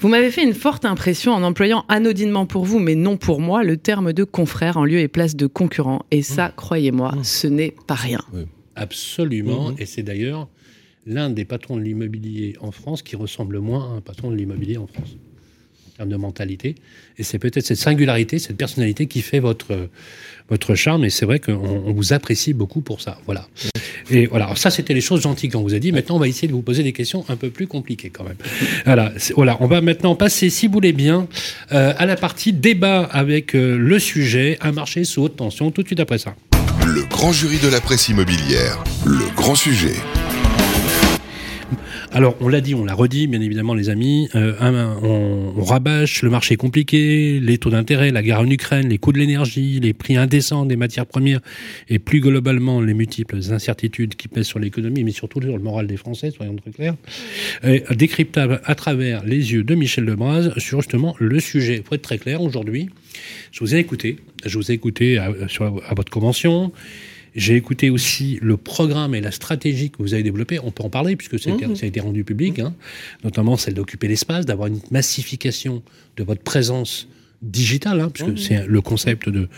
vous 0.00 0.08
m'avez 0.08 0.30
fait 0.30 0.42
une 0.42 0.54
forte 0.54 0.84
impression 0.84 1.32
en 1.32 1.42
employant 1.42 1.84
anodinement 1.88 2.46
pour 2.46 2.64
vous, 2.64 2.78
mais 2.78 2.94
non 2.94 3.16
pour 3.16 3.40
moi, 3.40 3.62
le 3.64 3.76
terme 3.76 4.12
de 4.12 4.24
confrère 4.52 4.76
en 4.76 4.84
lieu 4.84 4.98
et 4.98 5.08
place 5.08 5.34
de 5.34 5.46
concurrent. 5.46 6.04
Et 6.10 6.20
ça, 6.20 6.52
croyez-moi, 6.54 7.14
ce 7.22 7.46
n'est 7.46 7.74
pas 7.86 7.94
rien. 7.94 8.20
Absolument. 8.74 9.70
Mhm. 9.70 9.76
Et 9.78 9.86
c'est 9.86 10.02
d'ailleurs 10.02 10.46
l'un 11.06 11.30
des 11.30 11.46
patrons 11.46 11.76
de 11.76 11.82
l'immobilier 11.82 12.56
en 12.60 12.70
France 12.70 13.02
qui 13.02 13.16
ressemble 13.16 13.54
le 13.54 13.60
moins 13.60 13.92
à 13.92 13.96
un 13.96 14.00
patron 14.02 14.30
de 14.30 14.36
l'immobilier 14.36 14.76
en 14.76 14.86
France 14.86 15.16
termes 16.02 16.10
de 16.10 16.16
mentalité. 16.16 16.74
Et 17.18 17.22
c'est 17.22 17.38
peut-être 17.38 17.66
cette 17.66 17.78
singularité, 17.78 18.38
cette 18.38 18.56
personnalité 18.56 19.06
qui 19.06 19.22
fait 19.22 19.40
votre, 19.40 19.88
votre 20.48 20.74
charme. 20.74 21.04
Et 21.04 21.10
c'est 21.10 21.26
vrai 21.26 21.38
qu'on 21.38 21.52
on 21.52 21.92
vous 21.92 22.12
apprécie 22.12 22.52
beaucoup 22.52 22.80
pour 22.80 23.00
ça. 23.00 23.18
Voilà. 23.26 23.46
Et 24.10 24.26
voilà. 24.26 24.46
Alors 24.46 24.58
ça, 24.58 24.70
c'était 24.70 24.94
les 24.94 25.00
choses 25.00 25.22
gentilles 25.22 25.50
qu'on 25.50 25.62
vous 25.62 25.74
a 25.74 25.78
dit. 25.78 25.92
Maintenant, 25.92 26.16
on 26.16 26.18
va 26.18 26.28
essayer 26.28 26.48
de 26.48 26.52
vous 26.52 26.62
poser 26.62 26.82
des 26.82 26.92
questions 26.92 27.24
un 27.28 27.36
peu 27.36 27.50
plus 27.50 27.66
compliquées 27.66 28.10
quand 28.10 28.24
même. 28.24 28.36
Voilà. 28.84 29.12
Voilà. 29.36 29.56
On 29.60 29.66
va 29.66 29.80
maintenant 29.80 30.14
passer, 30.14 30.50
si 30.50 30.66
vous 30.66 30.74
voulez 30.74 30.92
bien, 30.92 31.28
euh, 31.72 31.94
à 31.96 32.06
la 32.06 32.16
partie 32.16 32.52
débat 32.52 33.04
avec 33.04 33.54
euh, 33.54 33.76
le 33.76 33.98
sujet, 33.98 34.58
un 34.60 34.72
marché 34.72 35.04
sous 35.04 35.22
haute 35.22 35.36
tension, 35.36 35.70
tout 35.70 35.82
de 35.82 35.88
suite 35.88 36.00
après 36.00 36.18
ça. 36.18 36.34
Le 36.84 37.04
grand 37.04 37.32
jury 37.32 37.58
de 37.58 37.68
la 37.68 37.80
presse 37.80 38.08
immobilière, 38.08 38.82
le 39.04 39.34
grand 39.36 39.54
sujet. 39.54 39.94
Alors, 42.14 42.36
on 42.40 42.48
l'a 42.48 42.60
dit, 42.60 42.74
on 42.74 42.84
l'a 42.84 42.92
redit, 42.92 43.26
bien 43.26 43.40
évidemment, 43.40 43.72
les 43.72 43.88
amis. 43.88 44.28
euh, 44.34 44.52
on, 45.02 45.54
on 45.56 45.64
rabâche 45.64 46.22
le 46.22 46.28
marché 46.28 46.56
compliqué, 46.56 47.40
les 47.40 47.56
taux 47.56 47.70
d'intérêt, 47.70 48.10
la 48.10 48.22
guerre 48.22 48.40
en 48.40 48.50
Ukraine, 48.50 48.90
les 48.90 48.98
coûts 48.98 49.12
de 49.12 49.18
l'énergie, 49.18 49.80
les 49.80 49.94
prix 49.94 50.16
indécents 50.18 50.66
des 50.66 50.76
matières 50.76 51.06
premières 51.06 51.40
et 51.88 51.98
plus 51.98 52.20
globalement 52.20 52.82
les 52.82 52.92
multiples 52.92 53.38
incertitudes 53.50 54.14
qui 54.14 54.28
pèsent 54.28 54.46
sur 54.46 54.58
l'économie, 54.58 55.04
mais 55.04 55.12
surtout 55.12 55.40
sur 55.40 55.56
le 55.56 55.62
moral 55.62 55.86
des 55.86 55.96
Français, 55.96 56.30
soyons 56.30 56.54
très 56.56 56.70
clairs. 56.70 56.96
Et 57.64 57.82
décryptable 57.94 58.60
à 58.64 58.74
travers 58.74 59.24
les 59.24 59.52
yeux 59.52 59.64
de 59.64 59.74
Michel 59.74 60.04
Lebras 60.04 60.50
sur 60.58 60.82
justement 60.82 61.16
le 61.18 61.40
sujet. 61.40 61.82
Faut 61.82 61.94
être 61.94 62.02
très 62.02 62.18
clair 62.18 62.42
aujourd'hui. 62.42 62.90
Je 63.52 63.60
vous 63.60 63.74
ai 63.74 63.78
écouté. 63.78 64.18
Je 64.44 64.58
vous 64.58 64.70
ai 64.70 64.74
écouté 64.74 65.16
à, 65.16 65.26
à 65.26 65.94
votre 65.94 66.10
convention. 66.12 66.72
J'ai 67.34 67.56
écouté 67.56 67.90
aussi 67.90 68.38
le 68.42 68.56
programme 68.56 69.14
et 69.14 69.20
la 69.20 69.30
stratégie 69.30 69.90
que 69.90 69.98
vous 69.98 70.14
avez 70.14 70.22
développé. 70.22 70.58
On 70.62 70.70
peut 70.70 70.82
en 70.84 70.90
parler 70.90 71.16
puisque 71.16 71.38
ça 71.38 71.50
a, 71.50 71.54
été, 71.54 71.74
ça 71.74 71.84
a 71.84 71.88
été 71.88 72.00
rendu 72.00 72.24
public, 72.24 72.58
hein. 72.58 72.74
notamment 73.24 73.56
celle 73.56 73.74
d'occuper 73.74 74.08
l'espace, 74.08 74.44
d'avoir 74.44 74.68
une 74.68 74.80
massification 74.90 75.82
de 76.16 76.24
votre 76.24 76.42
présence 76.42 77.08
digitale, 77.40 78.00
hein, 78.00 78.10
puisque 78.10 78.38
c'est 78.38 78.66
le 78.66 78.80
concept 78.80 79.28
de, 79.28 79.48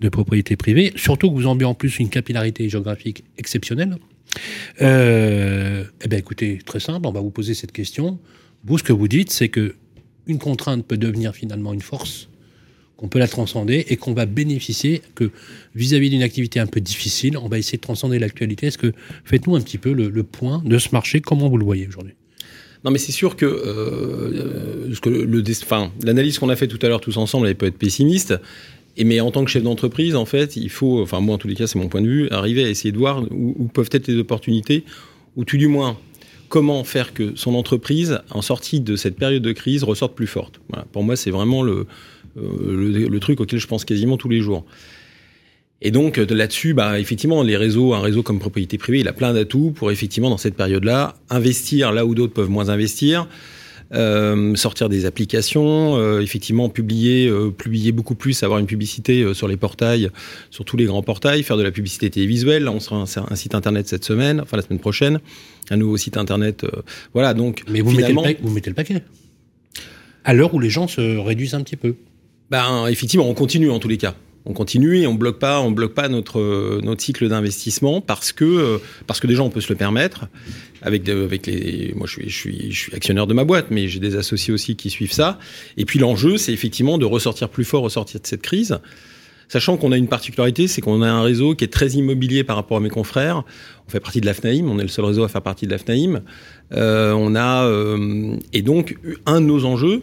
de 0.00 0.08
propriété 0.08 0.56
privée. 0.56 0.92
Surtout 0.96 1.28
que 1.30 1.34
vous 1.34 1.46
en 1.46 1.60
en 1.60 1.74
plus 1.74 1.98
une 1.98 2.08
capillarité 2.08 2.68
géographique 2.68 3.24
exceptionnelle. 3.36 3.96
Euh, 4.80 5.84
eh 6.02 6.08
bien, 6.08 6.18
écoutez, 6.18 6.58
très 6.64 6.80
simple, 6.80 7.06
on 7.06 7.12
va 7.12 7.20
vous 7.20 7.30
poser 7.30 7.54
cette 7.54 7.72
question. 7.72 8.18
Vous, 8.64 8.78
ce 8.78 8.82
que 8.82 8.92
vous 8.92 9.08
dites, 9.08 9.30
c'est 9.30 9.48
que 9.48 9.76
une 10.26 10.38
contrainte 10.38 10.86
peut 10.86 10.96
devenir 10.96 11.34
finalement 11.34 11.72
une 11.72 11.82
force 11.82 12.28
qu'on 13.04 13.08
peut 13.08 13.18
la 13.18 13.28
transcender 13.28 13.84
et 13.90 13.98
qu'on 13.98 14.14
va 14.14 14.24
bénéficier 14.24 15.02
que 15.14 15.30
vis-à-vis 15.74 16.08
d'une 16.08 16.22
activité 16.22 16.58
un 16.58 16.66
peu 16.66 16.80
difficile, 16.80 17.36
on 17.36 17.48
va 17.48 17.58
essayer 17.58 17.76
de 17.76 17.82
transcender 17.82 18.18
l'actualité. 18.18 18.68
Est-ce 18.68 18.78
que 18.78 18.94
faites-nous 19.26 19.56
un 19.56 19.60
petit 19.60 19.76
peu 19.76 19.92
le, 19.92 20.22
point 20.22 20.62
de 20.64 20.78
ce 20.78 20.88
marché? 20.92 21.20
Comment 21.20 21.50
vous 21.50 21.58
le 21.58 21.66
voyez 21.66 21.86
aujourd'hui? 21.86 22.14
Non, 22.82 22.90
mais 22.90 22.96
c'est 22.96 23.12
sûr 23.12 23.36
que, 23.36 23.44
euh, 23.44 24.94
que 25.02 25.10
le, 25.10 25.44
enfin, 25.64 25.92
l'analyse 26.02 26.38
qu'on 26.38 26.48
a 26.48 26.56
fait 26.56 26.66
tout 26.66 26.78
à 26.80 26.88
l'heure 26.88 27.02
tous 27.02 27.18
ensemble, 27.18 27.46
elle 27.46 27.56
peut 27.56 27.66
être 27.66 27.76
pessimiste. 27.76 28.34
Et 28.96 29.04
mais 29.04 29.20
en 29.20 29.30
tant 29.30 29.44
que 29.44 29.50
chef 29.50 29.62
d'entreprise, 29.62 30.16
en 30.16 30.24
fait, 30.24 30.56
il 30.56 30.70
faut, 30.70 31.02
enfin 31.02 31.20
moi 31.20 31.34
en 31.34 31.38
tous 31.38 31.48
les 31.48 31.56
cas, 31.56 31.66
c'est 31.66 31.78
mon 31.78 31.88
point 31.88 32.00
de 32.00 32.08
vue, 32.08 32.30
arriver 32.30 32.64
à 32.64 32.70
essayer 32.70 32.92
de 32.92 32.98
voir 32.98 33.22
où, 33.30 33.68
peuvent 33.68 33.90
être 33.92 34.06
les 34.06 34.16
opportunités, 34.16 34.84
ou 35.36 35.44
tout 35.44 35.58
du 35.58 35.68
moins 35.68 35.98
comment 36.48 36.84
faire 36.84 37.12
que 37.12 37.32
son 37.36 37.54
entreprise, 37.54 38.20
en 38.30 38.40
sortie 38.40 38.80
de 38.80 38.96
cette 38.96 39.16
période 39.16 39.42
de 39.42 39.52
crise, 39.52 39.84
ressorte 39.84 40.14
plus 40.14 40.26
forte. 40.26 40.60
Pour 40.92 41.02
moi, 41.02 41.16
c'est 41.16 41.30
vraiment 41.30 41.62
le, 41.62 41.86
euh, 42.36 43.08
le, 43.08 43.20
truc 43.20 43.40
auquel 43.40 43.58
je 43.58 43.66
pense 43.66 43.84
quasiment 43.84 44.16
tous 44.16 44.28
les 44.28 44.40
jours. 44.40 44.64
Et 45.82 45.90
donc 45.90 46.16
là-dessus, 46.16 46.72
bah, 46.72 46.98
effectivement, 46.98 47.42
les 47.42 47.56
réseaux, 47.56 47.94
un 47.94 48.00
réseau 48.00 48.22
comme 48.22 48.38
propriété 48.38 48.78
privée, 48.78 49.00
il 49.00 49.08
a 49.08 49.12
plein 49.12 49.34
d'atouts 49.34 49.70
pour 49.70 49.90
effectivement 49.90 50.30
dans 50.30 50.38
cette 50.38 50.54
période-là 50.54 51.16
investir 51.30 51.92
là 51.92 52.06
où 52.06 52.14
d'autres 52.14 52.32
peuvent 52.32 52.48
moins 52.48 52.70
investir, 52.70 53.28
euh, 53.92 54.54
sortir 54.56 54.88
des 54.88 55.06
applications, 55.06 55.96
euh, 55.96 56.20
effectivement 56.20 56.68
publier, 56.68 57.28
euh, 57.28 57.50
publier 57.50 57.92
beaucoup 57.92 58.14
plus, 58.14 58.42
avoir 58.42 58.58
une 58.58 58.66
publicité 58.66 59.22
euh, 59.22 59.34
sur 59.34 59.46
les 59.46 59.56
portails, 59.56 60.10
sur 60.50 60.64
tous 60.64 60.76
les 60.76 60.86
grands 60.86 61.02
portails, 61.02 61.42
faire 61.42 61.56
de 61.56 61.62
la 61.62 61.70
publicité 61.70 62.10
télévisuelle. 62.10 62.64
Là, 62.64 62.72
on 62.72 62.80
sera 62.80 62.96
un, 62.96 63.04
un 63.30 63.36
site 63.36 63.54
internet 63.54 63.86
cette 63.86 64.04
semaine, 64.04 64.40
enfin 64.40 64.56
la 64.56 64.62
semaine 64.62 64.80
prochaine, 64.80 65.20
un 65.70 65.76
nouveau 65.76 65.96
site 65.96 66.16
internet. 66.16 66.66
voilà, 67.12 67.34
donc. 67.34 67.62
Mais 67.68 67.80
vous, 67.80 67.92
mettez 67.92 68.12
le 68.12 68.36
vous 68.40 68.50
mettez 68.50 68.70
le 68.70 68.74
paquet. 68.74 69.02
À 70.24 70.32
l'heure 70.32 70.54
où 70.54 70.60
les 70.60 70.70
gens 70.70 70.88
se 70.88 71.18
réduisent 71.18 71.54
un 71.54 71.62
petit 71.62 71.76
peu. 71.76 71.94
Ben, 72.50 72.86
effectivement, 72.88 73.28
on 73.28 73.34
continue 73.34 73.70
en 73.70 73.78
tous 73.78 73.88
les 73.88 73.98
cas. 73.98 74.14
On 74.46 74.52
continue 74.52 74.98
et 74.98 75.06
on 75.06 75.14
bloque 75.14 75.38
pas, 75.38 75.60
on 75.60 75.70
bloque 75.70 75.94
pas 75.94 76.08
notre 76.08 76.80
notre 76.82 77.02
cycle 77.02 77.28
d'investissement 77.28 78.02
parce 78.02 78.32
que 78.32 78.44
euh, 78.44 78.78
parce 79.06 79.18
que 79.18 79.26
déjà 79.26 79.42
on 79.42 79.48
peut 79.48 79.62
se 79.62 79.70
le 79.72 79.76
permettre. 79.76 80.26
Avec 80.82 81.08
avec 81.08 81.46
les 81.46 81.94
moi 81.96 82.06
je 82.06 82.12
suis 82.12 82.28
je 82.28 82.38
suis 82.38 82.70
je 82.72 82.78
suis 82.78 82.94
actionnaire 82.94 83.26
de 83.26 83.32
ma 83.32 83.44
boîte 83.44 83.68
mais 83.70 83.88
j'ai 83.88 84.00
des 84.00 84.16
associés 84.16 84.52
aussi 84.52 84.76
qui 84.76 84.90
suivent 84.90 85.12
ça. 85.12 85.38
Et 85.78 85.86
puis 85.86 85.98
l'enjeu 85.98 86.36
c'est 86.36 86.52
effectivement 86.52 86.98
de 86.98 87.06
ressortir 87.06 87.48
plus 87.48 87.64
fort 87.64 87.82
ressortir 87.82 88.20
de 88.20 88.26
cette 88.26 88.42
crise. 88.42 88.78
Sachant 89.48 89.76
qu'on 89.78 89.92
a 89.92 89.96
une 89.96 90.08
particularité 90.08 90.68
c'est 90.68 90.82
qu'on 90.82 91.00
a 91.00 91.08
un 91.08 91.22
réseau 91.22 91.54
qui 91.54 91.64
est 91.64 91.72
très 91.72 91.92
immobilier 91.92 92.44
par 92.44 92.56
rapport 92.56 92.76
à 92.76 92.80
mes 92.80 92.90
confrères. 92.90 93.44
On 93.88 93.90
fait 93.90 94.00
partie 94.00 94.20
de 94.20 94.26
l'AFNAIM 94.26 94.68
on 94.68 94.78
est 94.78 94.82
le 94.82 94.88
seul 94.88 95.06
réseau 95.06 95.24
à 95.24 95.28
faire 95.28 95.42
partie 95.42 95.66
de 95.66 95.70
l'AFNAIM. 95.70 96.20
Euh, 96.74 97.12
on 97.12 97.34
a 97.34 97.64
euh, 97.64 98.36
et 98.52 98.60
donc 98.60 98.98
un 99.24 99.40
de 99.40 99.46
nos 99.46 99.64
enjeux 99.64 100.02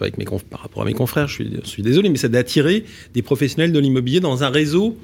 avec 0.00 0.18
mes 0.18 0.24
par 0.24 0.60
rapport 0.60 0.82
à 0.82 0.84
mes 0.84 0.94
confrères, 0.94 1.28
je 1.28 1.42
suis, 1.64 1.82
désolé, 1.82 2.08
mais 2.08 2.18
c'est 2.18 2.28
d'attirer 2.28 2.84
des 3.14 3.22
professionnels 3.22 3.72
de 3.72 3.78
l'immobilier 3.78 4.20
dans 4.20 4.44
un 4.44 4.50
réseau 4.50 4.96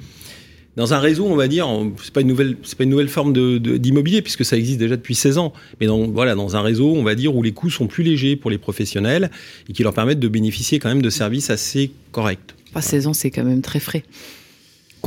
dans 0.75 0.93
un 0.93 0.99
réseau, 0.99 1.25
on 1.25 1.35
va 1.35 1.47
dire, 1.47 1.67
c'est 2.03 2.13
pas 2.13 2.21
une 2.21 2.27
nouvelle, 2.27 2.55
c'est 2.61 2.77
pas 2.77 2.83
une 2.83 2.91
nouvelle 2.91 3.09
forme 3.09 3.33
d'immobilier 3.33 4.21
puisque 4.21 4.45
ça 4.45 4.55
existe 4.55 4.77
déjà 4.77 4.95
depuis 4.95 5.15
16 5.15 5.39
ans. 5.39 5.51
Mais 5.81 5.87
dans, 5.87 6.07
voilà, 6.07 6.35
dans 6.35 6.55
un 6.55 6.61
réseau, 6.61 6.93
on 6.95 7.01
va 7.01 7.15
dire 7.15 7.35
où 7.35 7.41
les 7.41 7.51
coûts 7.51 7.71
sont 7.71 7.87
plus 7.87 8.03
légers 8.03 8.35
pour 8.35 8.51
les 8.51 8.59
professionnels 8.59 9.31
et 9.67 9.73
qui 9.73 9.81
leur 9.81 9.91
permettent 9.91 10.19
de 10.19 10.27
bénéficier 10.27 10.77
quand 10.77 10.89
même 10.89 11.01
de 11.01 11.09
services 11.09 11.49
assez 11.49 11.89
corrects. 12.11 12.53
Pas 12.73 12.83
16 12.83 13.07
ans, 13.07 13.13
c'est 13.13 13.31
quand 13.31 13.43
même 13.43 13.63
très 13.63 13.79
frais 13.79 14.03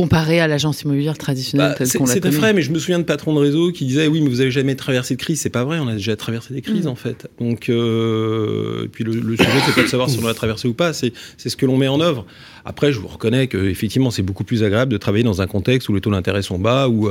comparé 0.01 0.41
à 0.41 0.49
l'agence 0.49 0.81
immobilière 0.81 1.19
traditionnelle 1.19 1.77
bah, 1.79 1.85
C'était 1.85 2.31
vrai, 2.31 2.55
mais 2.55 2.63
je 2.63 2.71
me 2.71 2.79
souviens 2.79 2.99
de 2.99 3.05
patrons 3.05 3.35
de 3.35 3.39
réseau 3.39 3.71
qui 3.71 3.85
disaient 3.85 4.07
oui, 4.07 4.23
mais 4.23 4.31
vous 4.31 4.41
avez 4.41 4.51
jamais 4.51 4.75
traversé 4.75 5.15
de 5.15 5.21
crise. 5.21 5.43
C'est 5.43 5.51
pas 5.51 5.63
vrai, 5.63 5.79
on 5.79 5.89
a 5.89 5.93
déjà 5.93 6.17
traversé 6.17 6.55
des 6.55 6.63
crises 6.63 6.87
mm. 6.87 6.89
en 6.89 6.95
fait. 6.95 7.29
Donc, 7.39 7.69
euh, 7.69 8.89
puis 8.91 9.05
le, 9.05 9.13
le 9.13 9.37
sujet, 9.37 9.51
c'est 9.67 9.75
pas 9.75 9.83
de 9.83 9.89
savoir 9.89 10.09
si 10.09 10.19
on 10.19 10.27
l'a 10.27 10.33
traversé 10.33 10.69
ou 10.69 10.73
pas, 10.73 10.95
c'est 10.95 11.13
ce 11.37 11.55
que 11.55 11.67
l'on 11.67 11.77
met 11.77 11.89
en 11.89 12.01
œuvre. 12.01 12.25
Après, 12.65 12.93
je 12.93 12.99
vous 12.99 13.09
reconnais 13.09 13.47
que 13.47 13.59
effectivement, 13.59 14.11
c'est 14.11 14.23
beaucoup 14.23 14.45
plus 14.45 14.63
agréable 14.63 14.91
de 14.91 14.97
travailler 14.97 15.25
dans 15.25 15.43
un 15.43 15.47
contexte 15.47 15.91
où 15.91 15.95
les 15.95 16.01
taux 16.01 16.11
d'intérêt 16.11 16.41
sont 16.41 16.59
bas, 16.59 16.89
où 16.89 17.11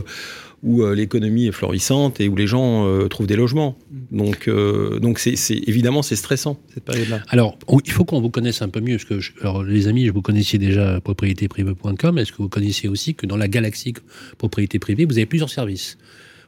où 0.63 0.84
euh, 0.84 0.93
l'économie 0.93 1.48
est 1.48 1.52
florissante 1.52 2.19
et 2.19 2.28
où 2.28 2.36
les 2.36 2.48
gens 2.48 2.86
euh, 2.86 3.08
trouvent 3.08 3.28
des 3.28 3.36
logements. 3.36 3.78
Donc, 4.12 4.48
euh, 4.48 5.00
donc 5.00 5.19
c'est, 5.19 5.36
évidemment, 5.50 6.02
c'est 6.02 6.15
stressant 6.15 6.60
cette 6.74 6.84
période-là. 6.84 7.22
Alors, 7.30 7.58
il 7.86 7.91
faut 7.91 8.06
qu'on 8.06 8.22
vous 8.22 8.30
connaisse 8.30 8.62
un 8.62 8.69
peu 8.69 8.82
mieux, 8.82 8.98
parce 8.98 9.06
que 9.06 9.19
alors, 9.41 9.63
les 9.63 9.88
amis, 9.88 10.06
je 10.06 10.12
vous 10.12 10.22
connaissiez 10.22 10.60
déjà 10.60 11.00
propriétéprivée.com. 11.02 12.17
Est-ce 12.17 12.32
que 12.32 12.38
vous 12.38 12.50
connaissiez 12.50 12.89
aussi 12.89 13.15
que 13.15 13.26
dans 13.26 13.38
la 13.38 13.48
galaxie 13.48 13.93
propriété 14.38 14.80
privée, 14.80 15.06
vous 15.06 15.17
avez 15.17 15.26
plusieurs 15.26 15.50
services? 15.50 15.98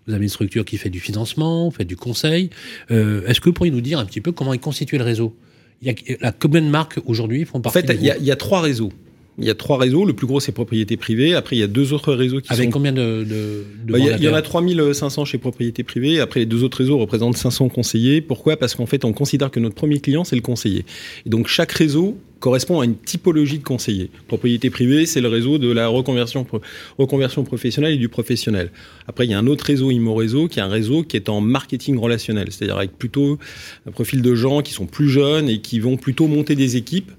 Vous 0.08 0.14
avez 0.14 0.24
une 0.24 0.30
structure 0.30 0.66
qui 0.66 0.78
fait 0.78 0.90
du 0.90 1.00
financement, 1.00 1.70
fait 1.70 1.86
du 1.86 1.96
conseil. 1.96 2.50
Est-ce 2.90 3.40
que 3.40 3.50
vous 3.50 3.54
pourriez 3.54 3.72
nous 3.72 3.82
dire 3.82 4.00
un 4.00 4.06
petit 4.06 4.20
peu 4.20 4.32
comment 4.32 4.52
est 4.52 4.58
constitué 4.58 4.98
le 4.98 5.04
réseau? 5.04 5.36
Il 5.84 5.88
y 5.88 5.92
a, 5.92 6.16
la, 6.22 6.32
Combien 6.32 6.62
de 6.62 6.68
marques 6.68 7.00
aujourd'hui 7.06 7.46
font 7.46 7.62
partie 7.62 7.78
En 7.78 7.82
fait, 7.82 7.94
il 7.94 8.02
y, 8.02 8.26
y, 8.26 8.32
a 8.32 8.36
trois 8.36 8.62
réseaux. 8.62 8.92
Il 9.38 9.46
y 9.46 9.50
a 9.50 9.56
trois 9.56 9.78
réseaux. 9.78 10.06
Le 10.06 10.14
plus 10.14 10.28
gros, 10.28 10.40
c'est 10.40 10.52
propriété 10.52 10.98
privée. 10.98 11.34
Après, 11.34 11.56
il 11.56 11.60
y 11.60 11.64
a 11.64 11.68
deux 11.68 11.94
autres 11.94 12.14
réseaux 12.14 12.42
qui 12.42 12.52
Avec 12.52 12.66
sont... 12.66 12.72
combien 12.72 12.92
de, 12.92 13.24
de, 13.24 13.66
bah, 13.86 13.98
Il 13.98 14.24
y, 14.24 14.28
en 14.28 14.34
a 14.34 14.42
3500 14.42 15.26
chez 15.26 15.38
propriété 15.38 15.84
privée. 15.84 16.20
Après, 16.20 16.42
les 16.42 16.46
deux 16.46 16.64
autres 16.64 16.78
réseaux 16.78 16.98
représentent 16.98 17.38
500 17.38 17.70
conseillers. 17.70 18.22
Pourquoi? 18.22 18.58
Parce 18.58 18.76
qu'en 18.76 18.86
fait, 18.86 19.06
on 19.06 19.14
considère 19.14 19.50
que 19.50 19.60
notre 19.60 19.76
premier 19.76 20.00
client, 20.00 20.24
c'est 20.24 20.36
le 20.36 20.42
conseiller. 20.42 20.86
Et 21.26 21.30
donc, 21.30 21.48
chaque 21.48 21.72
réseau 21.72 22.18
correspond 22.40 22.82
à 22.82 22.86
une 22.86 22.98
typologie 22.98 23.60
de 23.60 23.64
conseiller. 23.64 24.10
Propriété 24.28 24.70
privée, 24.70 25.06
c'est 25.06 25.22
le 25.22 25.28
réseau 25.30 25.60
de 25.60 25.72
la 25.72 25.88
reconversion, 25.88 26.46
reconversion 26.98 27.44
professionnelle 27.44 27.94
et 27.94 27.98
du 27.98 28.10
professionnel. 28.10 28.72
Après, 29.08 29.26
il 29.26 29.32
y 29.32 29.34
a 29.34 29.40
un 29.40 29.48
autre 29.48 29.64
réseau, 29.64 29.92
Immo 29.92 30.16
Réseau, 30.16 30.48
qui 30.48 30.60
est 30.60 30.64
un 30.64 30.68
réseau 30.68 31.04
qui 31.04 31.16
est 31.16 31.30
en 31.30 31.40
marketing 31.40 31.98
relationnel, 31.98 32.48
c'est-à-dire 32.50 32.78
avec 32.78 32.98
plutôt 32.98 33.38
un 33.88 33.92
profil 33.92 34.22
de 34.22 34.36
gens 34.36 34.62
qui 34.62 34.74
sont 34.74 34.88
plus 34.88 35.08
jeunes 35.08 35.48
et 35.48 35.62
qui 35.62 35.80
vont 35.80 35.98
plutôt 35.98 36.28
monter 36.28 36.56
des 36.56 36.76
équipes 36.76 37.12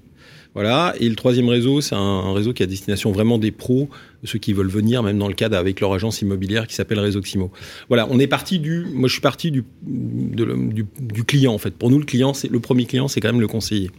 voilà. 0.53 0.93
Et 0.99 1.09
le 1.09 1.15
troisième 1.15 1.49
réseau, 1.49 1.81
c'est 1.81 1.95
un, 1.95 2.33
réseau 2.33 2.53
qui 2.53 2.61
a 2.63 2.65
destination 2.65 3.11
vraiment 3.11 3.37
des 3.37 3.51
pros, 3.51 3.89
ceux 4.23 4.39
qui 4.39 4.53
veulent 4.53 4.67
venir, 4.69 5.01
même 5.01 5.17
dans 5.17 5.27
le 5.27 5.33
cadre 5.33 5.57
avec 5.57 5.79
leur 5.79 5.93
agence 5.93 6.21
immobilière 6.21 6.67
qui 6.67 6.75
s'appelle 6.75 6.99
Réseau 6.99 7.21
Ximo. 7.21 7.51
Voilà. 7.87 8.07
On 8.11 8.19
est 8.19 8.27
parti 8.27 8.59
du, 8.59 8.85
moi 8.93 9.07
je 9.07 9.13
suis 9.13 9.21
parti 9.21 9.51
du, 9.51 9.63
du, 9.81 10.85
du, 10.99 11.23
client 11.23 11.53
en 11.53 11.57
fait. 11.57 11.71
Pour 11.71 11.89
nous, 11.89 11.99
le 11.99 12.05
client, 12.05 12.33
c'est 12.33 12.51
le 12.51 12.59
premier 12.59 12.85
client, 12.85 13.07
c'est 13.07 13.19
quand 13.19 13.31
même 13.31 13.41
le 13.41 13.47
conseiller. 13.47 13.89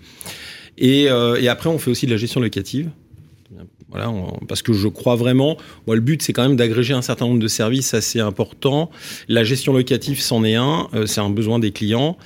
Et, 0.79 1.09
euh, 1.09 1.40
et, 1.40 1.49
après, 1.49 1.69
on 1.69 1.79
fait 1.79 1.90
aussi 1.90 2.07
de 2.07 2.11
la 2.11 2.17
gestion 2.17 2.40
locative. 2.40 2.90
Voilà, 3.90 4.12
parce 4.49 4.62
que 4.62 4.73
je 4.73 4.88
crois 4.88 5.14
vraiment, 5.14 5.57
moi, 5.87 5.95
le 5.95 6.03
but, 6.03 6.21
c'est 6.21 6.33
quand 6.33 6.43
même 6.43 6.57
d'agréger 6.57 6.95
un 6.95 7.03
certain 7.03 7.27
nombre 7.27 7.38
de 7.38 7.47
services 7.47 7.95
assez 7.95 8.19
importants. 8.19 8.90
La 9.29 9.45
gestion 9.45 9.73
locative, 9.73 10.21
c'en 10.21 10.43
est 10.43 10.57
un, 10.57 10.88
euh, 10.95 11.07
c'est 11.07 11.21
un 11.21 11.31
besoin 11.31 11.61
des 11.61 11.71
clients. 11.71 12.17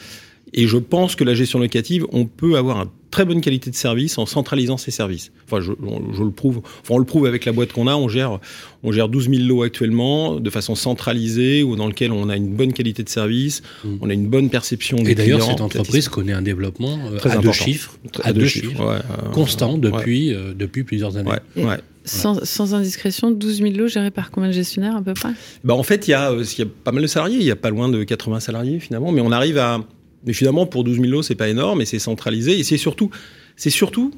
Et 0.55 0.67
je 0.67 0.79
pense 0.79 1.15
que 1.15 1.25
la 1.25 1.35
gestion 1.35 1.59
locative, 1.59 2.07
on 2.11 2.25
peut 2.25 2.57
avoir 2.57 2.79
un 2.79 2.91
très 3.11 3.25
bonne 3.25 3.41
qualité 3.41 3.71
de 3.71 3.77
service 3.77 4.19
en 4.19 4.27
centralisant 4.27 4.77
ces 4.77 4.91
services. 4.91 5.33
Enfin, 5.47 5.61
je, 5.61 5.73
je 6.17 6.23
le 6.23 6.31
prouve. 6.31 6.59
Enfin, 6.59 6.95
on 6.95 6.99
le 6.99 7.05
prouve 7.05 7.27
avec 7.27 7.45
la 7.45 7.53
boîte 7.53 7.73
qu'on 7.73 7.87
a. 7.87 7.95
On 7.95 8.09
gère, 8.09 8.39
on 8.83 8.93
gère 8.93 9.09
12 9.09 9.31
000 9.31 9.43
lots 9.45 9.63
actuellement 9.63 10.37
de 10.37 10.51
façon 10.51 10.75
centralisée 10.75 11.63
ou 11.63 11.77
dans 11.77 11.87
lequel 11.87 12.13
on 12.13 12.29
a 12.29 12.37
une 12.37 12.55
bonne 12.55 12.73
qualité 12.73 13.03
de 13.03 13.09
service, 13.09 13.63
mmh. 13.85 13.89
on 14.01 14.11
a 14.11 14.13
une 14.13 14.29
bonne 14.29 14.51
perception 14.51 14.99
des 14.99 15.13
Et 15.13 15.15
d'ailleurs, 15.15 15.43
cette 15.43 15.61
entreprise 15.61 16.09
connaît 16.09 16.33
un 16.33 16.43
développement 16.43 16.99
euh, 17.11 17.17
très 17.17 17.33
à 17.33 17.39
deux 17.39 17.53
chiffres, 17.53 17.99
à, 18.23 18.33
deux, 18.33 18.47
chiffres, 18.47 18.85
ouais, 18.85 18.97
euh, 18.97 19.31
constant 19.33 19.79
depuis 19.79 20.35
euh, 20.35 20.53
depuis 20.55 20.85
plusieurs 20.85 21.17
années. 21.17 21.31
Ouais, 21.57 21.79
sans, 22.05 22.43
sans, 22.45 22.75
indiscrétion, 22.75 23.31
12 23.31 23.59
000 23.59 23.73
lots 23.75 23.89
gérés 23.89 24.11
par 24.11 24.31
combien 24.31 24.49
de 24.49 24.55
gestionnaires 24.55 24.97
à 24.97 25.03
peu 25.03 25.13
près? 25.13 25.29
Bah 25.63 25.75
En 25.75 25.83
fait, 25.83 26.09
il 26.09 26.13
y, 26.13 26.15
a, 26.15 26.33
il 26.33 26.59
y 26.59 26.63
a 26.63 26.67
pas 26.85 26.91
mal 26.91 27.03
de 27.03 27.07
salariés. 27.07 27.37
Il 27.39 27.45
y 27.45 27.51
a 27.51 27.57
pas 27.57 27.69
loin 27.69 27.91
de 27.91 28.03
80 28.03 28.41
salariés 28.41 28.81
finalement, 28.81 29.13
mais 29.13 29.21
on 29.21 29.31
arrive 29.31 29.59
à 29.59 29.81
mais 30.27 30.33
finalement, 30.33 30.67
pour 30.67 30.85
12 30.85 31.01
000 31.01 31.09
lots, 31.09 31.23
c'est 31.23 31.35
pas 31.35 31.49
énorme 31.49 31.81
et 31.81 31.85
c'est 31.85 31.99
centralisé. 31.99 32.59
Et 32.59 32.65
c'est 32.65 32.77
surtout, 32.77 33.11
c'est 33.57 33.71
surtout, 33.71 34.13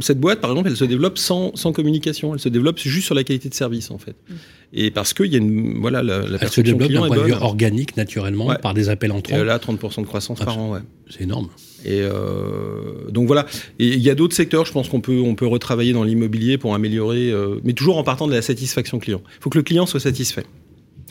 cette 0.00 0.18
boîte, 0.18 0.40
par 0.40 0.50
exemple, 0.50 0.68
elle 0.68 0.76
se 0.76 0.84
développe 0.84 1.18
sans, 1.18 1.54
sans, 1.54 1.72
communication. 1.72 2.34
Elle 2.34 2.40
se 2.40 2.48
développe 2.48 2.78
juste 2.78 3.06
sur 3.06 3.14
la 3.14 3.24
qualité 3.24 3.48
de 3.48 3.54
service, 3.54 3.90
en 3.90 3.98
fait. 3.98 4.16
Mm. 4.28 4.34
Et 4.74 4.90
parce 4.90 5.12
qu'il 5.12 5.26
y 5.26 5.34
a 5.34 5.38
une, 5.38 5.80
voilà, 5.80 6.02
la, 6.02 6.20
la 6.20 6.38
elle 6.40 6.48
se 6.48 6.60
développe 6.60 6.90
d'un 6.90 7.06
point 7.06 7.16
de 7.16 7.22
vue 7.22 7.32
organique, 7.32 7.96
naturellement, 7.96 8.46
ouais. 8.46 8.58
par 8.58 8.74
des 8.74 8.88
appels 8.88 9.12
entrants. 9.12 9.36
Et 9.36 9.44
là, 9.44 9.58
30% 9.58 10.00
de 10.00 10.06
croissance 10.06 10.38
par 10.38 10.58
an, 10.58 10.72
ouais. 10.72 10.80
C'est 11.10 11.24
énorme. 11.24 11.48
Et 11.84 12.00
euh, 12.00 13.10
donc 13.10 13.26
voilà. 13.26 13.44
Et 13.78 13.88
il 13.88 14.00
y 14.00 14.08
a 14.08 14.14
d'autres 14.14 14.34
secteurs, 14.34 14.64
je 14.64 14.72
pense 14.72 14.88
qu'on 14.88 15.00
peut, 15.00 15.20
on 15.20 15.34
peut 15.34 15.46
retravailler 15.46 15.92
dans 15.92 16.04
l'immobilier 16.04 16.56
pour 16.56 16.74
améliorer, 16.74 17.30
euh, 17.30 17.56
mais 17.64 17.74
toujours 17.74 17.98
en 17.98 18.04
partant 18.04 18.26
de 18.26 18.32
la 18.32 18.40
satisfaction 18.40 18.98
client. 18.98 19.20
Il 19.38 19.42
faut 19.42 19.50
que 19.50 19.58
le 19.58 19.64
client 19.64 19.84
soit 19.84 20.00
satisfait. 20.00 20.44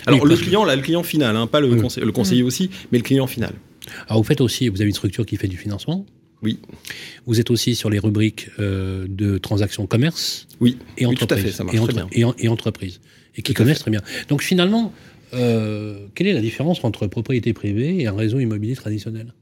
Alors 0.07 0.23
oui, 0.23 0.29
le 0.29 0.37
client, 0.37 0.65
là, 0.65 0.75
le 0.75 0.81
client 0.81 1.03
final, 1.03 1.35
hein, 1.35 1.45
pas 1.45 1.59
le, 1.59 1.69
oui. 1.69 1.79
conseil, 1.79 2.03
le 2.03 2.11
conseiller 2.11 2.41
mmh. 2.41 2.47
aussi, 2.47 2.69
mais 2.91 2.97
le 2.97 3.03
client 3.03 3.27
final. 3.27 3.53
Alors 4.07 4.21
vous 4.21 4.27
faites 4.27 4.41
aussi, 4.41 4.69
vous 4.69 4.81
avez 4.81 4.89
une 4.89 4.95
structure 4.95 5.25
qui 5.25 5.37
fait 5.37 5.47
du 5.47 5.57
financement. 5.57 6.05
Oui. 6.43 6.59
Vous 7.25 7.39
êtes 7.39 7.51
aussi 7.51 7.75
sur 7.75 7.89
les 7.89 7.99
rubriques 7.99 8.49
euh, 8.59 9.05
de 9.07 9.37
transactions 9.37 9.85
commerce. 9.85 10.47
Oui. 10.59 10.77
Et 10.97 11.05
entreprise. 11.05 11.11
Oui, 11.11 11.27
tout 11.27 11.33
à 11.33 11.37
fait, 11.37 11.51
ça 11.51 11.63
marche 11.63 11.75
et, 11.75 11.79
entre, 11.79 11.93
très 11.93 12.03
bien. 12.03 12.33
Et, 12.39 12.45
et 12.45 12.47
entreprise. 12.47 12.99
Et 13.35 13.41
qui 13.41 13.53
tout 13.53 13.61
connaissent 13.61 13.79
très 13.79 13.91
bien. 13.91 14.01
Donc 14.27 14.41
finalement, 14.41 14.91
euh, 15.33 16.07
quelle 16.15 16.27
est 16.27 16.33
la 16.33 16.41
différence 16.41 16.83
entre 16.83 17.07
propriété 17.07 17.53
privée 17.53 18.01
et 18.01 18.07
un 18.07 18.15
réseau 18.15 18.39
immobilier 18.39 18.75
traditionnel? 18.75 19.33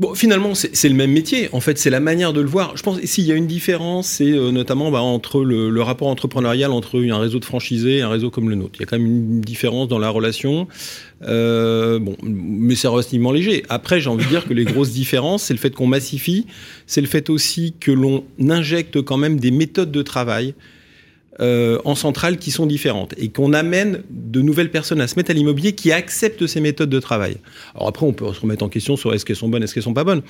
Bon, 0.00 0.14
finalement, 0.14 0.54
c'est 0.54 0.88
le 0.88 0.94
même 0.94 1.12
métier. 1.12 1.50
En 1.52 1.60
fait, 1.60 1.76
c'est 1.76 1.90
la 1.90 2.00
manière 2.00 2.32
de 2.32 2.40
le 2.40 2.48
voir. 2.48 2.74
Je 2.74 2.82
pense 2.82 2.98
s'il 3.02 3.26
y 3.26 3.32
a 3.32 3.34
une 3.34 3.46
différence, 3.46 4.06
c'est 4.08 4.32
euh, 4.32 4.50
notamment 4.50 4.90
bah, 4.90 5.02
entre 5.02 5.44
le, 5.44 5.82
rapport 5.82 6.08
entrepreneurial 6.08 6.70
entre 6.70 6.98
un 7.04 7.18
réseau 7.18 7.38
de 7.38 7.44
franchisés 7.44 7.98
et 7.98 8.00
un 8.00 8.08
réseau 8.08 8.30
comme 8.30 8.48
le 8.48 8.56
nôtre. 8.56 8.76
Il 8.76 8.80
y 8.80 8.82
a 8.84 8.86
quand 8.86 8.96
même 8.96 9.06
une 9.06 9.40
différence 9.42 9.88
dans 9.88 9.98
la 9.98 10.08
relation. 10.08 10.68
Euh, 11.24 11.98
bon, 11.98 12.16
mais 12.22 12.76
c'est 12.76 12.88
relativement 12.88 13.30
léger. 13.30 13.62
Après, 13.68 14.00
j'ai 14.00 14.08
envie 14.08 14.24
de 14.24 14.30
dire 14.30 14.46
que 14.46 14.54
les 14.54 14.64
grosses 14.64 14.92
différences, 14.92 15.42
c'est 15.42 15.54
le 15.54 15.60
fait 15.60 15.74
qu'on 15.74 15.86
massifie, 15.86 16.46
c'est 16.86 17.02
le 17.02 17.06
fait 17.06 17.28
aussi 17.28 17.74
que 17.78 17.92
l'on 17.92 18.24
injecte 18.48 19.02
quand 19.02 19.18
même 19.18 19.38
des 19.38 19.50
méthodes 19.50 19.92
de 19.92 20.00
travail 20.00 20.54
euh, 21.40 21.78
en 21.84 21.94
centrale 21.94 22.38
qui 22.38 22.50
sont 22.50 22.66
différentes 22.66 23.14
et 23.16 23.28
qu'on 23.28 23.52
amène 23.52 24.02
de 24.10 24.42
nouvelles 24.42 24.70
personnes 24.70 25.00
à 25.00 25.08
se 25.08 25.16
mettre 25.16 25.30
à 25.30 25.34
l'immobilier 25.34 25.72
qui 25.72 25.92
acceptent 25.92 26.46
ces 26.46 26.60
méthodes 26.60 26.90
de 26.90 27.00
travail. 27.00 27.36
Alors 27.74 27.88
après, 27.88 28.04
on 28.04 28.12
peut 28.12 28.32
se 28.32 28.40
remettre 28.40 28.64
en 28.64 28.68
question 28.68 28.96
sur 28.96 29.14
est-ce 29.14 29.24
qu'elles 29.24 29.36
sont 29.36 29.48
bonnes, 29.48 29.62
est-ce 29.62 29.74
qu'elles 29.74 29.82
sont 29.82 29.94
pas 29.94 30.04
bonnes. 30.04 30.22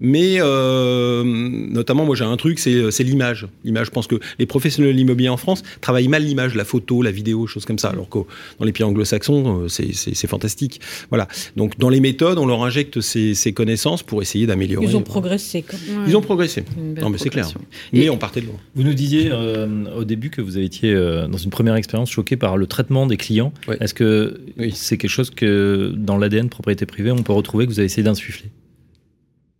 Mais 0.00 0.36
euh, 0.40 1.22
notamment, 1.24 2.04
moi 2.04 2.14
j'ai 2.14 2.24
un 2.24 2.36
truc, 2.36 2.58
c'est 2.58 3.02
l'image. 3.02 3.46
L'image, 3.64 3.86
je 3.86 3.90
pense 3.90 4.06
que 4.06 4.16
les 4.38 4.46
professionnels 4.46 4.92
de 4.92 4.96
l'immobilier 4.96 5.28
en 5.28 5.36
France 5.36 5.62
travaillent 5.80 6.08
mal 6.08 6.24
l'image, 6.24 6.54
la 6.54 6.64
photo, 6.64 7.02
la 7.02 7.10
vidéo, 7.10 7.46
choses 7.46 7.64
comme 7.64 7.78
ça. 7.78 7.88
Alors 7.88 8.08
que 8.08 8.18
dans 8.58 8.64
les 8.64 8.72
pays 8.72 8.84
anglo-saxons, 8.84 9.62
euh, 9.64 9.68
c'est 9.68 10.26
fantastique. 10.26 10.80
Voilà. 11.10 11.26
Donc 11.56 11.78
dans 11.78 11.88
les 11.88 12.00
méthodes, 12.00 12.38
on 12.38 12.46
leur 12.46 12.62
injecte 12.62 13.00
ces, 13.00 13.34
ces 13.34 13.52
connaissances 13.52 14.02
pour 14.02 14.22
essayer 14.22 14.46
d'améliorer. 14.46 14.86
Ils 14.86 14.96
ont 14.96 15.02
progressé. 15.02 15.62
Quand 15.62 15.76
même. 15.88 16.04
Ils 16.06 16.16
ont 16.16 16.20
progressé. 16.22 16.64
Non 17.00 17.10
mais 17.10 17.18
c'est 17.18 17.30
clair. 17.30 17.48
Mais 17.92 18.08
on 18.10 18.18
partait 18.18 18.40
de 18.40 18.46
loin. 18.46 18.56
Vous 18.74 18.82
nous 18.82 18.94
disiez 18.94 19.30
euh, 19.32 19.66
au 19.96 20.04
début 20.04 20.30
que 20.30 20.40
vous 20.40 20.56
avez 20.56 20.66
été 20.66 20.92
euh, 20.92 21.26
dans 21.26 21.38
une 21.38 21.50
première 21.50 21.74
expérience 21.74 22.10
choqué 22.10 22.36
par 22.36 22.56
le 22.56 22.66
traitement 22.66 23.06
des 23.06 23.16
clients. 23.16 23.52
Ouais. 23.66 23.76
Est-ce 23.80 23.94
que 23.94 24.40
Oui. 24.58 24.72
c'est 24.74 24.96
quelque 24.98 25.10
chose 25.10 25.30
que 25.30 25.92
dans 25.96 26.16
l'ADN 26.16 26.48
propriété 26.48 26.86
privée 26.86 27.10
on 27.10 27.22
peut 27.22 27.32
retrouver 27.32 27.66
que 27.66 27.70
vous 27.72 27.78
avez 27.80 27.86
essayé 27.86 28.02
d'insuffler? 28.02 28.46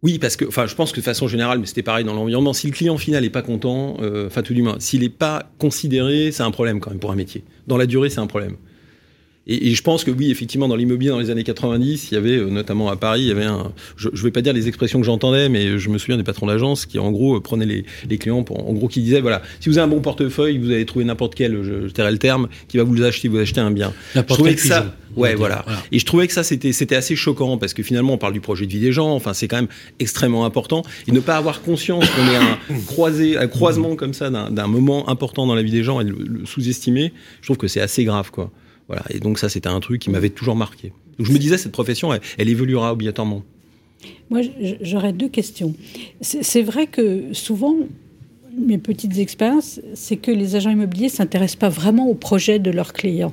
Oui, 0.03 0.21
parce 0.21 0.37
que, 0.37 0.45
enfin, 0.45 0.67
je 0.67 0.77
pense 0.77 0.93
que 0.93 1.01
de 1.01 1.05
façon 1.05 1.27
générale, 1.27 1.59
mais 1.59 1.67
c'était 1.67 1.83
pareil 1.83 2.05
dans 2.05 2.15
l'environnement, 2.15 2.53
si 2.53 2.69
le 2.69 2.73
client 2.73 2.97
final 2.99 3.25
n'est 3.25 3.31
pas 3.31 3.43
content, 3.43 3.97
euh, 4.01 4.29
enfin 4.29 4.43
tout 4.43 4.55
du 4.55 4.65
s'il 4.79 5.01
n'est 5.01 5.09
pas 5.09 5.51
considéré, 5.59 6.31
c'est 6.31 6.45
un 6.45 6.53
problème 6.53 6.79
quand 6.79 6.91
même 6.91 7.01
pour 7.01 7.11
un 7.11 7.17
métier. 7.17 7.43
Dans 7.67 7.77
la 7.77 7.87
durée, 7.87 8.09
c'est 8.09 8.21
un 8.21 8.29
problème. 8.29 8.57
Et, 9.49 9.69
et 9.69 9.75
je 9.75 9.83
pense 9.83 10.05
que 10.05 10.11
oui, 10.11 10.31
effectivement, 10.31 10.69
dans 10.69 10.77
l'immobilier 10.77 11.11
dans 11.11 11.19
les 11.19 11.31
années 11.31 11.45
90, 11.45 12.11
il 12.11 12.15
y 12.15 12.17
avait, 12.17 12.37
euh, 12.37 12.51
notamment 12.51 12.91
à 12.91 12.97
Paris, 12.97 13.23
il 13.23 13.29
y 13.29 13.31
avait 13.31 13.45
un, 13.45 13.73
je 13.97 14.09
ne 14.09 14.17
vais 14.17 14.31
pas 14.31 14.43
dire 14.43 14.53
les 14.53 14.69
expressions 14.69 15.01
que 15.01 15.07
j'entendais, 15.07 15.49
mais 15.49 15.79
je 15.79 15.89
me 15.89 15.99
souviens 15.99 16.17
des 16.17 16.23
patrons 16.25 16.47
d'agence 16.47 16.87
qui, 16.87 16.99
en 16.99 17.11
gros, 17.11 17.37
euh, 17.37 17.41
prenaient 17.41 17.67
les, 17.67 17.85
les 18.09 18.19
clients 18.19 18.43
pour, 18.43 18.69
en 18.69 18.73
gros, 18.75 18.89
qui 18.89 19.01
disaient, 19.01 19.21
voilà, 19.21 19.43
si 19.61 19.69
vous 19.69 19.79
avez 19.79 19.87
un 19.87 19.95
bon 19.95 20.01
portefeuille, 20.01 20.59
vous 20.59 20.71
allez 20.71 20.85
trouver 20.85 21.05
n'importe 21.05 21.35
quel, 21.35 21.63
je, 21.63 21.89
je 21.89 21.93
tairai 21.93 22.13
le 22.13 22.19
terme, 22.19 22.49
qui 22.69 22.77
va 22.77 22.85
vous 22.85 23.03
acheter, 23.03 23.29
vous 23.29 23.39
acheter 23.39 23.61
un 23.61 23.71
bien. 23.71 23.93
Je 24.13 24.19
N'importe 24.19 24.39
trouvais 24.39 24.55
que 24.55 24.61
ça, 24.61 24.95
ouais, 25.17 25.35
voilà. 25.35 25.65
Et 25.93 25.99
je 25.99 26.05
trouvais 26.05 26.27
que 26.27 26.33
ça, 26.33 26.43
c'était, 26.43 26.73
c'était 26.73 26.97
assez 26.97 27.17
choquant 27.17 27.57
parce 27.57 27.75
que 27.75 27.83
finalement, 27.83 28.15
on 28.15 28.19
parle 28.19 28.33
du 28.35 28.41
projet 28.41 28.67
de 28.67 28.71
vie 28.73 28.81
des 28.81 28.93
gens. 28.93 29.15
Enfin, 29.15 29.33
c'est 29.33 29.49
quand 29.49 29.57
même 29.57 29.69
extrêmement 29.99 30.45
important. 30.45 30.83
Et 31.07 31.13
ne 31.13 31.21
pas 31.21 31.37
avoir 31.37 31.63
conscience 31.63 32.05
qu'on 32.11 32.29
est 32.31 32.37
un 32.37 32.81
croisé, 32.87 33.39
un 33.39 33.47
croisement 33.47 33.97
comme 33.97 34.13
ça 34.13 34.31
d'un, 34.31 34.51
d'un 34.51 34.67
moment 34.67 35.09
important 35.09 35.47
dans 35.47 35.55
la 35.55 35.63
vie 35.63 35.71
des 35.71 35.83
gens 35.83 36.01
et 36.01 36.05
le, 36.05 36.17
le 36.19 36.47
sous-estimer, 36.47 37.13
je 37.41 37.47
trouve 37.47 37.57
que 37.57 37.69
c'est 37.69 37.81
assez 37.81 38.05
grave, 38.05 38.31
quoi. 38.31 38.51
Voilà. 38.89 39.05
Et 39.11 39.21
donc 39.21 39.39
ça, 39.39 39.49
c'était 39.49 39.69
un 39.69 39.81
truc 39.81 40.01
qui 40.01 40.11
m'avait 40.11 40.31
toujours 40.31 40.57
marqué. 40.57 40.93
Donc, 41.19 41.27
je 41.27 41.33
me 41.33 41.39
disais, 41.39 41.59
cette 41.59 41.73
profession, 41.73 42.13
elle, 42.13 42.21
elle 42.39 42.49
évoluera 42.49 42.93
obligatoirement. 42.93 43.43
Moi, 44.31 44.41
j'aurais 44.81 45.13
deux 45.13 45.29
questions. 45.29 45.75
C'est 46.21 46.63
vrai 46.63 46.87
que 46.87 47.33
souvent, 47.33 47.75
mes 48.57 48.79
petites 48.79 49.19
expériences, 49.19 49.81
c'est 49.95 50.17
que 50.17 50.31
les 50.31 50.55
agents 50.57 50.71
immobiliers 50.71 51.09
s'intéressent 51.09 51.57
pas 51.59 51.69
vraiment 51.69 52.09
au 52.09 52.15
projet 52.15 52.59
de 52.59 52.71
leurs 52.71 52.93
clients. 52.93 53.33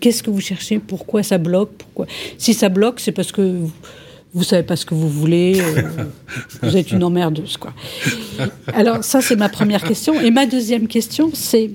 Qu'est-ce 0.00 0.22
que 0.22 0.30
vous 0.30 0.40
cherchez? 0.40 0.78
Pourquoi 0.78 1.22
ça 1.22 1.38
bloque? 1.38 1.70
Pourquoi? 1.78 2.06
Si 2.38 2.52
ça 2.52 2.68
bloque, 2.68 3.00
c'est 3.00 3.12
parce 3.12 3.32
que 3.32 3.40
vous, 3.40 3.72
vous 4.34 4.42
savez 4.42 4.62
pas 4.62 4.76
ce 4.76 4.84
que 4.84 4.94
vous 4.94 5.08
voulez. 5.08 5.60
euh, 5.60 5.82
vous 6.62 6.76
êtes 6.76 6.90
une 6.92 7.04
emmerdeuse, 7.04 7.56
quoi. 7.56 7.72
Alors 8.74 9.02
ça, 9.04 9.20
c'est 9.20 9.36
ma 9.36 9.48
première 9.48 9.82
question. 9.82 10.20
Et 10.20 10.30
ma 10.30 10.46
deuxième 10.46 10.86
question, 10.86 11.30
c'est 11.32 11.70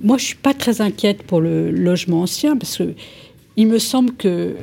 moi, 0.00 0.16
je 0.18 0.24
suis 0.24 0.36
pas 0.36 0.54
très 0.54 0.80
inquiète 0.80 1.22
pour 1.22 1.40
le 1.40 1.70
logement 1.70 2.22
ancien 2.22 2.56
parce 2.56 2.78
que 2.78 2.94
il 3.58 3.66
me 3.66 3.80
semble 3.80 4.12
que 4.12 4.54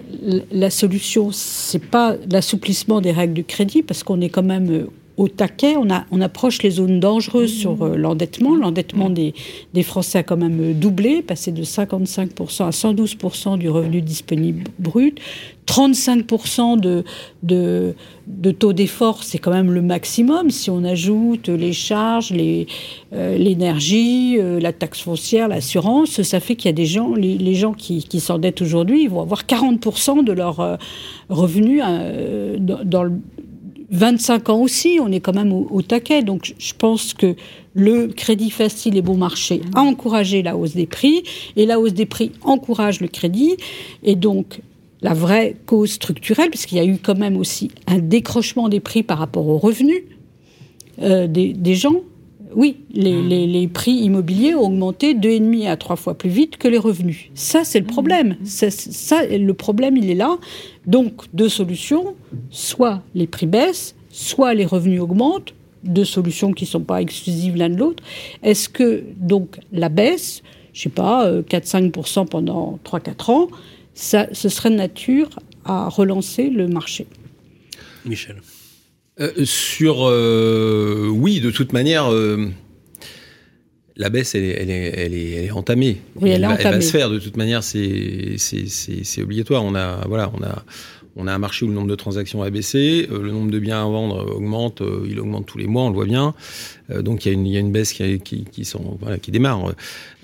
la 0.51 0.69
solution, 0.69 1.29
c'est 1.33 1.83
pas 1.83 2.15
l'assouplissement 2.31 3.01
des 3.01 3.11
règles 3.11 3.33
du 3.33 3.43
crédit, 3.43 3.83
parce 3.83 4.03
qu'on 4.03 4.21
est 4.21 4.29
quand 4.29 4.41
même 4.41 4.71
euh, 4.71 4.87
au 5.17 5.27
taquet, 5.27 5.75
on, 5.77 5.89
a, 5.89 6.05
on 6.11 6.21
approche 6.21 6.61
les 6.61 6.71
zones 6.71 6.99
dangereuses 6.99 7.53
sur 7.53 7.83
euh, 7.83 7.95
l'endettement. 7.95 8.55
L'endettement 8.55 9.09
des, 9.09 9.33
des 9.73 9.83
Français 9.83 10.19
a 10.19 10.23
quand 10.23 10.37
même 10.37 10.59
euh, 10.59 10.73
doublé, 10.73 11.21
passé 11.21 11.51
de 11.51 11.63
55% 11.63 12.63
à 12.63 12.69
112% 12.71 13.57
du 13.57 13.69
revenu 13.69 14.01
disponible 14.01 14.65
brut. 14.79 15.19
35% 15.67 16.79
de, 16.79 17.03
de, 17.41 17.95
de 18.27 18.51
taux 18.51 18.73
d'effort, 18.73 19.23
c'est 19.23 19.39
quand 19.39 19.51
même 19.51 19.71
le 19.71 19.81
maximum. 19.81 20.51
Si 20.51 20.69
on 20.69 20.83
ajoute 20.83 21.49
les 21.49 21.73
charges, 21.73 22.31
euh, 22.33 23.37
l'énergie, 23.37 24.37
euh, 24.39 24.59
la 24.59 24.73
taxe 24.73 25.01
foncière, 25.01 25.47
l'assurance, 25.47 26.21
ça 26.21 26.39
fait 26.39 26.55
qu'il 26.55 26.69
y 26.69 26.73
a 26.73 26.75
des 26.75 26.85
gens, 26.85 27.15
les, 27.15 27.37
les 27.37 27.55
gens 27.55 27.73
qui, 27.73 28.03
qui 28.03 28.19
s'endettent 28.19 28.61
aujourd'hui, 28.61 29.03
ils 29.03 29.09
vont 29.09 29.21
avoir 29.21 29.43
40% 29.45 30.23
de 30.23 30.33
leurs 30.33 30.77
revenus 31.29 31.81
euh, 31.85 32.57
dans, 32.59 32.83
dans 32.83 33.03
le 33.03 33.13
25 33.95 34.49
ans 34.49 34.59
aussi, 34.61 34.99
on 35.01 35.11
est 35.11 35.19
quand 35.19 35.33
même 35.33 35.51
au, 35.53 35.67
au 35.71 35.81
taquet. 35.81 36.21
Donc 36.23 36.53
je- 36.59 36.73
pense 36.77 37.13
que 37.13 37.35
le 37.73 38.07
crédit 38.07 38.51
facile 38.51 38.95
et 38.97 39.01
bon 39.01 39.17
marché 39.17 39.61
a 39.73 39.81
encouragé 39.81 40.43
la 40.43 40.55
hausse 40.55 40.75
des 40.75 40.85
prix, 40.85 41.23
et 41.55 41.65
la 41.65 41.79
hausse 41.79 41.93
des 41.93 42.05
prix 42.05 42.31
encourage 42.43 43.01
le 43.01 43.07
crédit. 43.07 43.55
Et 44.03 44.15
donc 44.15 44.61
la 45.01 45.13
vraie 45.13 45.55
cause 45.65 45.91
structurelle, 45.91 46.49
puisqu'il 46.49 46.77
y 46.77 46.81
a 46.81 46.85
eu 46.85 46.97
quand 46.97 47.17
même 47.17 47.37
aussi 47.37 47.69
un 47.87 47.99
décrochement 47.99 48.69
des 48.69 48.79
prix 48.79 49.03
par 49.03 49.17
rapport 49.19 49.47
aux 49.47 49.57
revenus 49.57 50.03
euh, 51.01 51.27
des, 51.27 51.53
des 51.53 51.75
gens. 51.75 51.95
Oui, 52.55 52.77
les, 52.93 53.21
les- 53.21 53.47
les 53.47 53.67
prix 53.67 53.91
immobiliers 53.91 54.55
ont 54.55 54.61
augmenté 54.67 55.13
deux 55.13 55.29
et 55.31 55.39
demi 55.41 55.67
à 55.67 55.75
trois 55.75 55.97
fois 55.97 56.13
plus 56.17 56.29
vite 56.29 56.55
que 56.55 56.69
les 56.69 56.77
revenus. 56.77 57.25
Ça, 57.33 57.65
c'est 57.65 57.81
le 57.81 57.85
problème. 57.85 58.37
Ça, 58.45 58.71
ça, 58.71 59.25
le 59.27 59.53
problème, 59.53 59.97
il 59.97 60.09
est 60.09 60.15
là. 60.15 60.37
Donc, 60.87 61.23
deux 61.33 61.49
solutions 61.49 62.15
soit 62.49 63.01
les 63.13 63.27
prix 63.27 63.47
baissent, 63.47 63.95
soit 64.09 64.53
les 64.53 64.65
revenus 64.65 65.01
augmentent. 65.01 65.53
Deux 65.83 66.05
solutions 66.05 66.51
qui 66.51 66.63
ne 66.63 66.69
sont 66.69 66.81
pas 66.81 67.01
exclusives 67.01 67.55
l'un 67.55 67.69
de 67.69 67.77
l'autre. 67.77 68.03
Est-ce 68.41 68.69
que 68.69 69.03
donc 69.17 69.59
la 69.71 69.89
baisse, 69.89 70.41
je 70.73 70.81
sais 70.81 70.89
pas, 70.89 71.27
euh, 71.27 71.43
4-5% 71.43 72.27
pendant 72.27 72.79
3-4 72.83 73.31
ans, 73.31 73.47
ça, 73.93 74.27
ce 74.33 74.49
serait 74.49 74.71
de 74.71 74.75
nature 74.75 75.29
à 75.63 75.89
relancer 75.89 76.49
le 76.49 76.67
marché? 76.67 77.07
Michel. 78.05 78.37
Euh, 79.19 79.45
sur 79.45 80.05
euh, 80.07 81.07
oui, 81.09 81.39
de 81.39 81.49
toute 81.49 81.71
manière, 81.71 82.11
euh, 82.11 82.49
la 83.97 84.09
baisse, 84.09 84.35
elle 84.35 84.43
est, 84.43 84.57
elle 84.61 84.69
est, 84.69 84.93
elle 84.97 85.13
est, 85.13 85.31
elle 85.31 85.45
est 85.45 85.51
entamée. 85.51 85.97
Oui, 86.15 86.29
elle 86.31 86.43
est 86.43 86.47
va, 86.47 86.55
va 86.55 86.59
entamée. 86.59 86.81
se 86.81 86.91
faire 86.91 87.09
de 87.09 87.19
toute 87.19 87.37
manière, 87.37 87.63
c'est 87.63 88.35
c'est- 88.37 88.67
c'est- 88.67 89.03
c'est 89.03 89.21
obligatoire. 89.21 89.63
On 89.63 89.73
a 89.75 90.05
voilà, 90.07 90.31
on 90.37 90.43
a 90.43 90.63
on 91.17 91.27
a 91.27 91.33
un 91.33 91.37
marché 91.37 91.63
où 91.65 91.69
le 91.69 91.73
nombre 91.73 91.87
de 91.87 91.95
transactions 91.95 92.43
a 92.43 92.49
baissé, 92.49 93.07
euh, 93.11 93.21
le 93.21 93.31
nombre 93.31 93.49
de 93.51 93.59
biens 93.59 93.81
à 93.81 93.85
vendre 93.85 94.35
augmente, 94.35 94.81
euh, 94.81 95.07
il 95.09 95.19
augmente 95.19 95.45
tous 95.45 95.57
les 95.57 95.67
mois, 95.67 95.83
on 95.83 95.89
le 95.89 95.95
voit 95.95 96.05
bien. 96.05 96.33
Euh, 96.91 97.01
donc 97.01 97.25
il 97.25 97.29
y, 97.29 97.31
a 97.31 97.33
une- 97.33 97.47
il 97.47 97.53
y 97.53 97.57
a 97.57 97.59
une 97.61 97.71
baisse 97.71 97.93
qui, 97.93 98.19
qui, 98.19 98.45
qui, 98.51 98.65
sont, 98.65 98.97
voilà, 99.01 99.17
qui 99.17 99.31
démarre. 99.31 99.73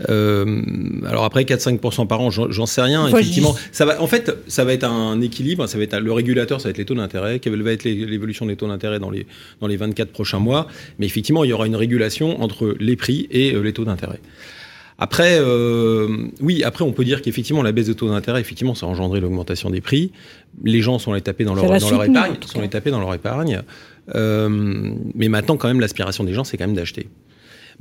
Euh, 0.10 0.62
alors 1.08 1.24
après 1.24 1.44
4-5% 1.44 2.08
par 2.08 2.22
an, 2.22 2.30
j'en 2.30 2.66
sais 2.66 2.82
rien. 2.82 3.06
Effectivement, 3.22 3.56
ça 3.72 3.86
va. 3.86 4.02
En 4.02 4.08
fait, 4.08 4.32
ça 4.48 4.64
va 4.66 4.74
être 4.74 4.84
un 4.84 5.20
équilibre. 5.22 5.68
Ça 5.68 5.78
va 5.78 5.84
être 5.84 5.94
un- 5.94 6.00
le 6.00 6.12
régulateur, 6.14 6.60
ça 6.62 6.68
va 6.68 6.72
être 6.72 6.78
les 6.78 6.86
taux 6.86 6.96
d'intérêt. 6.96 7.40
Quelle 7.40 7.62
va 7.62 7.72
être 7.72 7.84
l'é- 7.84 8.06
l'évolution 8.06 8.46
des 8.46 8.56
taux 8.56 8.68
d'intérêt 8.68 9.00
dans 9.00 9.10
les 9.10 9.26
dans 9.60 9.68
les 9.68 9.78
24 9.78 10.12
prochains 10.12 10.40
mois 10.40 10.68
Mais 11.00 11.06
effectivement, 11.06 11.44
il 11.44 11.50
y 11.50 11.54
aura 11.54 11.68
une 11.68 11.76
régulation 11.76 12.42
entre 12.42 12.76
les 12.80 12.96
prix 12.96 13.28
et 13.32 13.54
euh, 13.54 13.62
les 13.62 13.74
taux 13.74 13.86
d'intérêt. 13.86 14.20
Après, 15.04 15.40
euh, 15.40 16.28
oui, 16.42 16.64
après 16.64 16.84
on 16.84 16.92
peut 16.92 17.04
dire 17.04 17.24
qu'effectivement 17.24 17.64
la 17.64 17.72
baisse 17.72 17.88
de 17.88 17.94
taux 17.94 18.08
d'intérêt, 18.08 18.40
effectivement, 18.40 18.76
ça 18.76 18.86
a 18.86 18.90
engendré 18.90 19.20
l'augmentation 19.20 19.72
des 19.72 19.82
prix. 19.82 20.12
Les 20.64 20.82
gens 20.82 21.00
sont 21.00 21.12
allés 21.12 21.22
taper 21.22 21.44
dans 21.44 21.56
leur, 21.56 21.66
épargne, 21.66 22.36
sont 22.46 22.60
allés 22.60 22.70
taper 22.70 22.92
dans 22.92 23.00
leur 23.00 23.12
épargne. 23.16 23.64
Euh, 24.14 24.94
mais 25.16 25.28
maintenant, 25.28 25.58
quand 25.58 25.70
même, 25.70 25.80
l'aspiration 25.80 26.24
des 26.24 26.34
gens, 26.34 26.44
c'est 26.44 26.56
quand 26.56 26.68
même 26.68 26.76
d'acheter. 26.76 27.08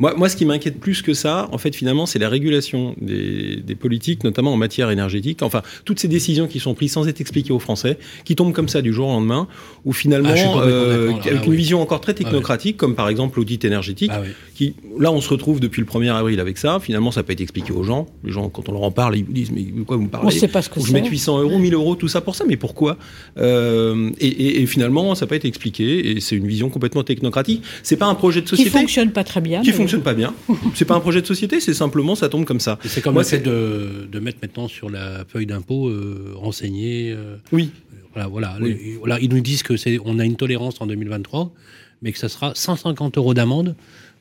Moi, 0.00 0.14
moi, 0.16 0.28
ce 0.28 0.34
qui 0.36 0.44
m'inquiète 0.46 0.80
plus 0.80 1.02
que 1.02 1.14
ça, 1.14 1.48
en 1.52 1.58
fait, 1.58 1.76
finalement, 1.76 2.06
c'est 2.06 2.18
la 2.18 2.28
régulation 2.28 2.96
des, 3.00 3.56
des 3.56 3.74
politiques, 3.76 4.24
notamment 4.24 4.52
en 4.52 4.56
matière 4.56 4.90
énergétique. 4.90 5.42
Enfin, 5.42 5.60
toutes 5.84 6.00
ces 6.00 6.08
décisions 6.08 6.48
qui 6.48 6.58
sont 6.58 6.74
prises 6.74 6.92
sans 6.92 7.06
être 7.06 7.20
expliquées 7.20 7.52
aux 7.52 7.58
Français, 7.58 7.98
qui 8.24 8.34
tombent 8.34 8.52
comme 8.54 8.68
ça 8.68 8.80
du 8.82 8.92
jour 8.92 9.08
au 9.08 9.12
lendemain, 9.12 9.46
ou 9.84 9.92
finalement, 9.92 10.30
Ah, 10.34 10.62
euh, 10.64 11.10
avec 11.10 11.24
là, 11.26 11.32
une 11.44 11.50
oui. 11.50 11.56
vision 11.56 11.82
encore 11.82 12.00
très 12.00 12.14
technocratique, 12.14 12.76
comme 12.78 12.94
par 12.94 13.08
exemple 13.10 13.38
l'audit 13.38 13.62
énergétique, 13.64 14.10
Ah 14.12 14.22
oui. 14.24 14.30
qui, 14.54 14.74
là, 14.98 15.12
on 15.12 15.20
se 15.20 15.28
retrouve 15.28 15.60
depuis 15.60 15.80
le 15.82 15.86
1er 15.86 16.10
avril 16.12 16.40
avec 16.40 16.56
ça. 16.58 16.80
Finalement, 16.80 17.10
ça 17.10 17.20
n'a 17.20 17.24
pas 17.24 17.34
été 17.34 17.42
expliqué 17.42 17.72
aux 17.72 17.82
gens. 17.84 18.06
Les 18.24 18.32
gens, 18.32 18.48
quand 18.48 18.68
on 18.70 18.72
leur 18.72 18.82
en 18.84 18.90
parle, 18.90 19.16
ils 19.18 19.24
vous 19.24 19.32
disent, 19.34 19.52
mais 19.52 19.62
de 19.62 19.82
quoi 19.82 19.96
vous 19.98 20.04
me 20.04 20.08
parlez 20.08 20.26
On 20.26 20.30
ne 20.30 20.34
sait 20.34 20.48
pas 20.48 20.62
ce 20.62 20.70
que 20.70 20.80
je 20.80 20.92
mette 20.94 21.06
800 21.08 21.40
euros, 21.42 21.58
1000 21.58 21.74
euros, 21.74 21.94
tout 21.94 22.08
ça 22.08 22.22
pour 22.22 22.34
ça, 22.34 22.44
mais 22.48 22.56
pourquoi 22.56 22.96
Euh, 23.38 24.10
et, 24.18 24.26
et- 24.28 24.62
et 24.62 24.66
finalement, 24.66 25.14
ça 25.14 25.24
n'a 25.24 25.28
pas 25.28 25.36
été 25.36 25.46
expliqué, 25.48 26.10
et 26.12 26.20
c'est 26.20 26.36
une 26.36 26.46
vision 26.46 26.68
complètement 26.70 27.02
technocratique. 27.04 27.62
C'est 27.82 27.96
pas 27.96 28.06
un 28.06 28.14
projet 28.14 28.40
de 28.40 28.46
qui 28.46 28.50
société 28.56 28.70
fonctionne 28.70 29.10
pas 29.12 29.24
très 29.24 29.40
bien. 29.40 29.60
qui 29.62 29.70
mais- 29.70 29.76
fonctionne 29.90 30.02
pas 30.02 30.14
bien. 30.14 30.34
C'est 30.74 30.84
pas 30.84 30.94
un 30.94 31.00
projet 31.00 31.20
de 31.20 31.26
société, 31.26 31.60
c'est 31.60 31.74
simplement 31.74 32.14
ça 32.14 32.28
tombe 32.28 32.44
comme 32.44 32.60
ça. 32.60 32.78
C'est 32.84 33.00
comme 33.02 33.14
Moi, 33.14 33.22
le 33.22 33.28
fait 33.28 33.38
de, 33.40 34.08
de 34.10 34.18
mettre 34.20 34.38
maintenant 34.42 34.68
sur 34.68 34.88
la 34.90 35.24
feuille 35.28 35.46
d'impôt 35.46 35.88
euh, 35.88 36.32
renseigné. 36.36 37.10
euh, 37.10 37.36
Oui. 37.52 37.70
voilà, 38.14 38.28
voilà. 38.28 38.56
Oui. 38.60 38.76
Les- 38.82 38.96
voilà, 38.98 39.18
ils 39.20 39.30
nous 39.30 39.40
disent 39.40 39.62
que 39.62 39.76
c'est, 39.76 39.98
on 40.04 40.18
a 40.18 40.24
une 40.24 40.36
tolérance 40.36 40.80
en 40.80 40.86
2023, 40.86 41.52
mais 42.02 42.12
que 42.12 42.18
ça 42.18 42.28
sera 42.28 42.52
150 42.54 43.18
euros 43.18 43.34
d'amende 43.34 43.74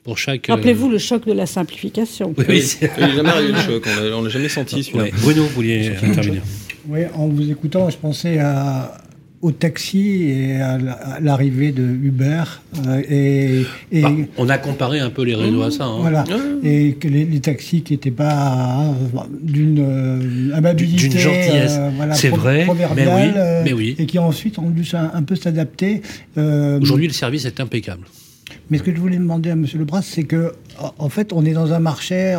pour 0.03 0.17
chaque. 0.17 0.49
euh, 0.49 0.53
Rappelez-vous 0.53 0.89
le 0.89 0.97
choc 0.97 1.25
de 1.27 1.33
la 1.33 1.45
simplification. 1.45 2.33
Oui, 2.37 2.45
Il 2.81 2.87
n'y 2.87 3.03
a 3.03 3.15
jamais 3.15 3.29
arrivé 3.29 3.51
le 3.53 3.59
choc, 3.67 3.83
on 3.85 4.03
l'a- 4.03 4.17
on 4.17 4.21
l'a 4.23 4.29
jamais 4.29 4.49
senti. 4.49 4.89
Ouais. 4.93 5.11
Bruno, 5.21 5.43
vous 5.43 5.49
vouliez 5.49 5.89
intervenir 6.01 6.41
Oui, 6.87 7.01
en 7.13 7.27
vous 7.27 7.49
écoutant, 7.51 7.89
je 7.89 7.97
pensais 7.97 8.39
à 8.39 8.97
au 9.41 9.51
taxi 9.51 10.23
et 10.23 10.61
à 10.61 10.77
l'arrivée 11.21 11.71
de 11.71 11.83
Uber. 11.83 12.43
Euh, 12.85 13.01
et, 13.09 13.65
et 13.91 14.01
bah, 14.01 14.11
on 14.37 14.49
a 14.49 14.57
comparé 14.57 14.99
un 14.99 15.09
peu 15.09 15.23
les 15.23 15.35
réseaux 15.35 15.61
à 15.61 15.71
ça. 15.71 15.85
Hein. 15.85 15.99
Voilà. 16.01 16.25
Et 16.63 16.93
que 16.93 17.07
les, 17.07 17.39
taxis 17.39 17.81
qui 17.81 17.93
n'étaient 17.93 18.11
pas 18.11 18.81
euh, 18.81 19.19
d'une 19.41 19.79
euh, 19.79 20.55
amabilité, 20.55 21.07
d'une 21.07 21.19
gentillesse, 21.19 21.79
voilà, 21.95 22.15
c'est 22.15 22.29
vrai, 22.29 22.67
mais 22.95 23.07
oui, 23.07 23.31
mais 23.63 23.73
oui, 23.73 23.95
et 23.97 24.05
qui 24.05 24.19
ensuite 24.19 24.59
ont 24.59 24.69
dû 24.69 24.83
un, 24.93 25.23
peu 25.23 25.35
s'adapter. 25.35 26.01
Aujourd'hui, 26.35 27.07
le 27.07 27.13
service 27.13 27.45
est 27.45 27.59
impeccable. 27.59 28.05
Mais 28.69 28.77
ce 28.77 28.83
que 28.83 28.93
je 28.93 28.99
voulais 28.99 29.17
demander 29.17 29.51
à 29.51 29.53
M. 29.53 29.65
Lebras, 29.75 30.01
c'est 30.01 30.23
que, 30.23 30.53
en 30.97 31.09
fait, 31.09 31.33
on 31.33 31.45
est 31.45 31.53
dans 31.53 31.71
un 31.71 31.79
marché 31.79 32.35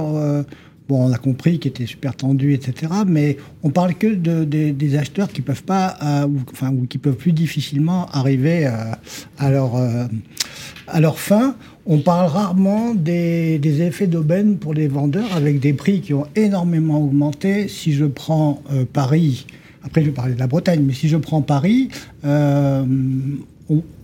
on 0.96 1.12
a 1.12 1.18
compris 1.18 1.58
qu'il 1.58 1.70
était 1.70 1.86
super 1.86 2.14
tendu, 2.14 2.54
etc. 2.54 2.92
Mais 3.06 3.36
on 3.62 3.70
parle 3.70 3.94
que 3.94 4.06
de, 4.06 4.44
des 4.44 4.96
acheteurs 4.96 5.28
qui 5.28 5.42
peuvent 5.42 5.62
pas, 5.62 5.96
euh, 6.02 6.26
enfin, 6.52 6.70
ou 6.70 6.86
qui 6.86 6.98
peuvent 6.98 7.16
plus 7.16 7.32
difficilement 7.32 8.06
arriver 8.12 8.66
euh, 8.66 8.70
à, 9.38 9.50
leur, 9.50 9.76
euh, 9.76 10.06
à 10.88 11.00
leur 11.00 11.18
fin. 11.18 11.54
On 11.86 11.98
parle 11.98 12.28
rarement 12.28 12.94
des, 12.94 13.58
des 13.58 13.82
effets 13.82 14.06
d'aubaine 14.06 14.56
pour 14.56 14.74
les 14.74 14.88
vendeurs 14.88 15.34
avec 15.34 15.60
des 15.60 15.72
prix 15.72 16.00
qui 16.00 16.14
ont 16.14 16.26
énormément 16.36 17.02
augmenté. 17.02 17.68
Si 17.68 17.92
je 17.92 18.04
prends 18.04 18.62
Paris, 18.92 19.46
après 19.82 20.02
je 20.02 20.06
vais 20.06 20.12
parler 20.12 20.34
de 20.34 20.38
la 20.38 20.46
Bretagne, 20.46 20.82
mais 20.86 20.92
si 20.92 21.08
je 21.08 21.16
prends 21.16 21.42
Paris, 21.42 21.88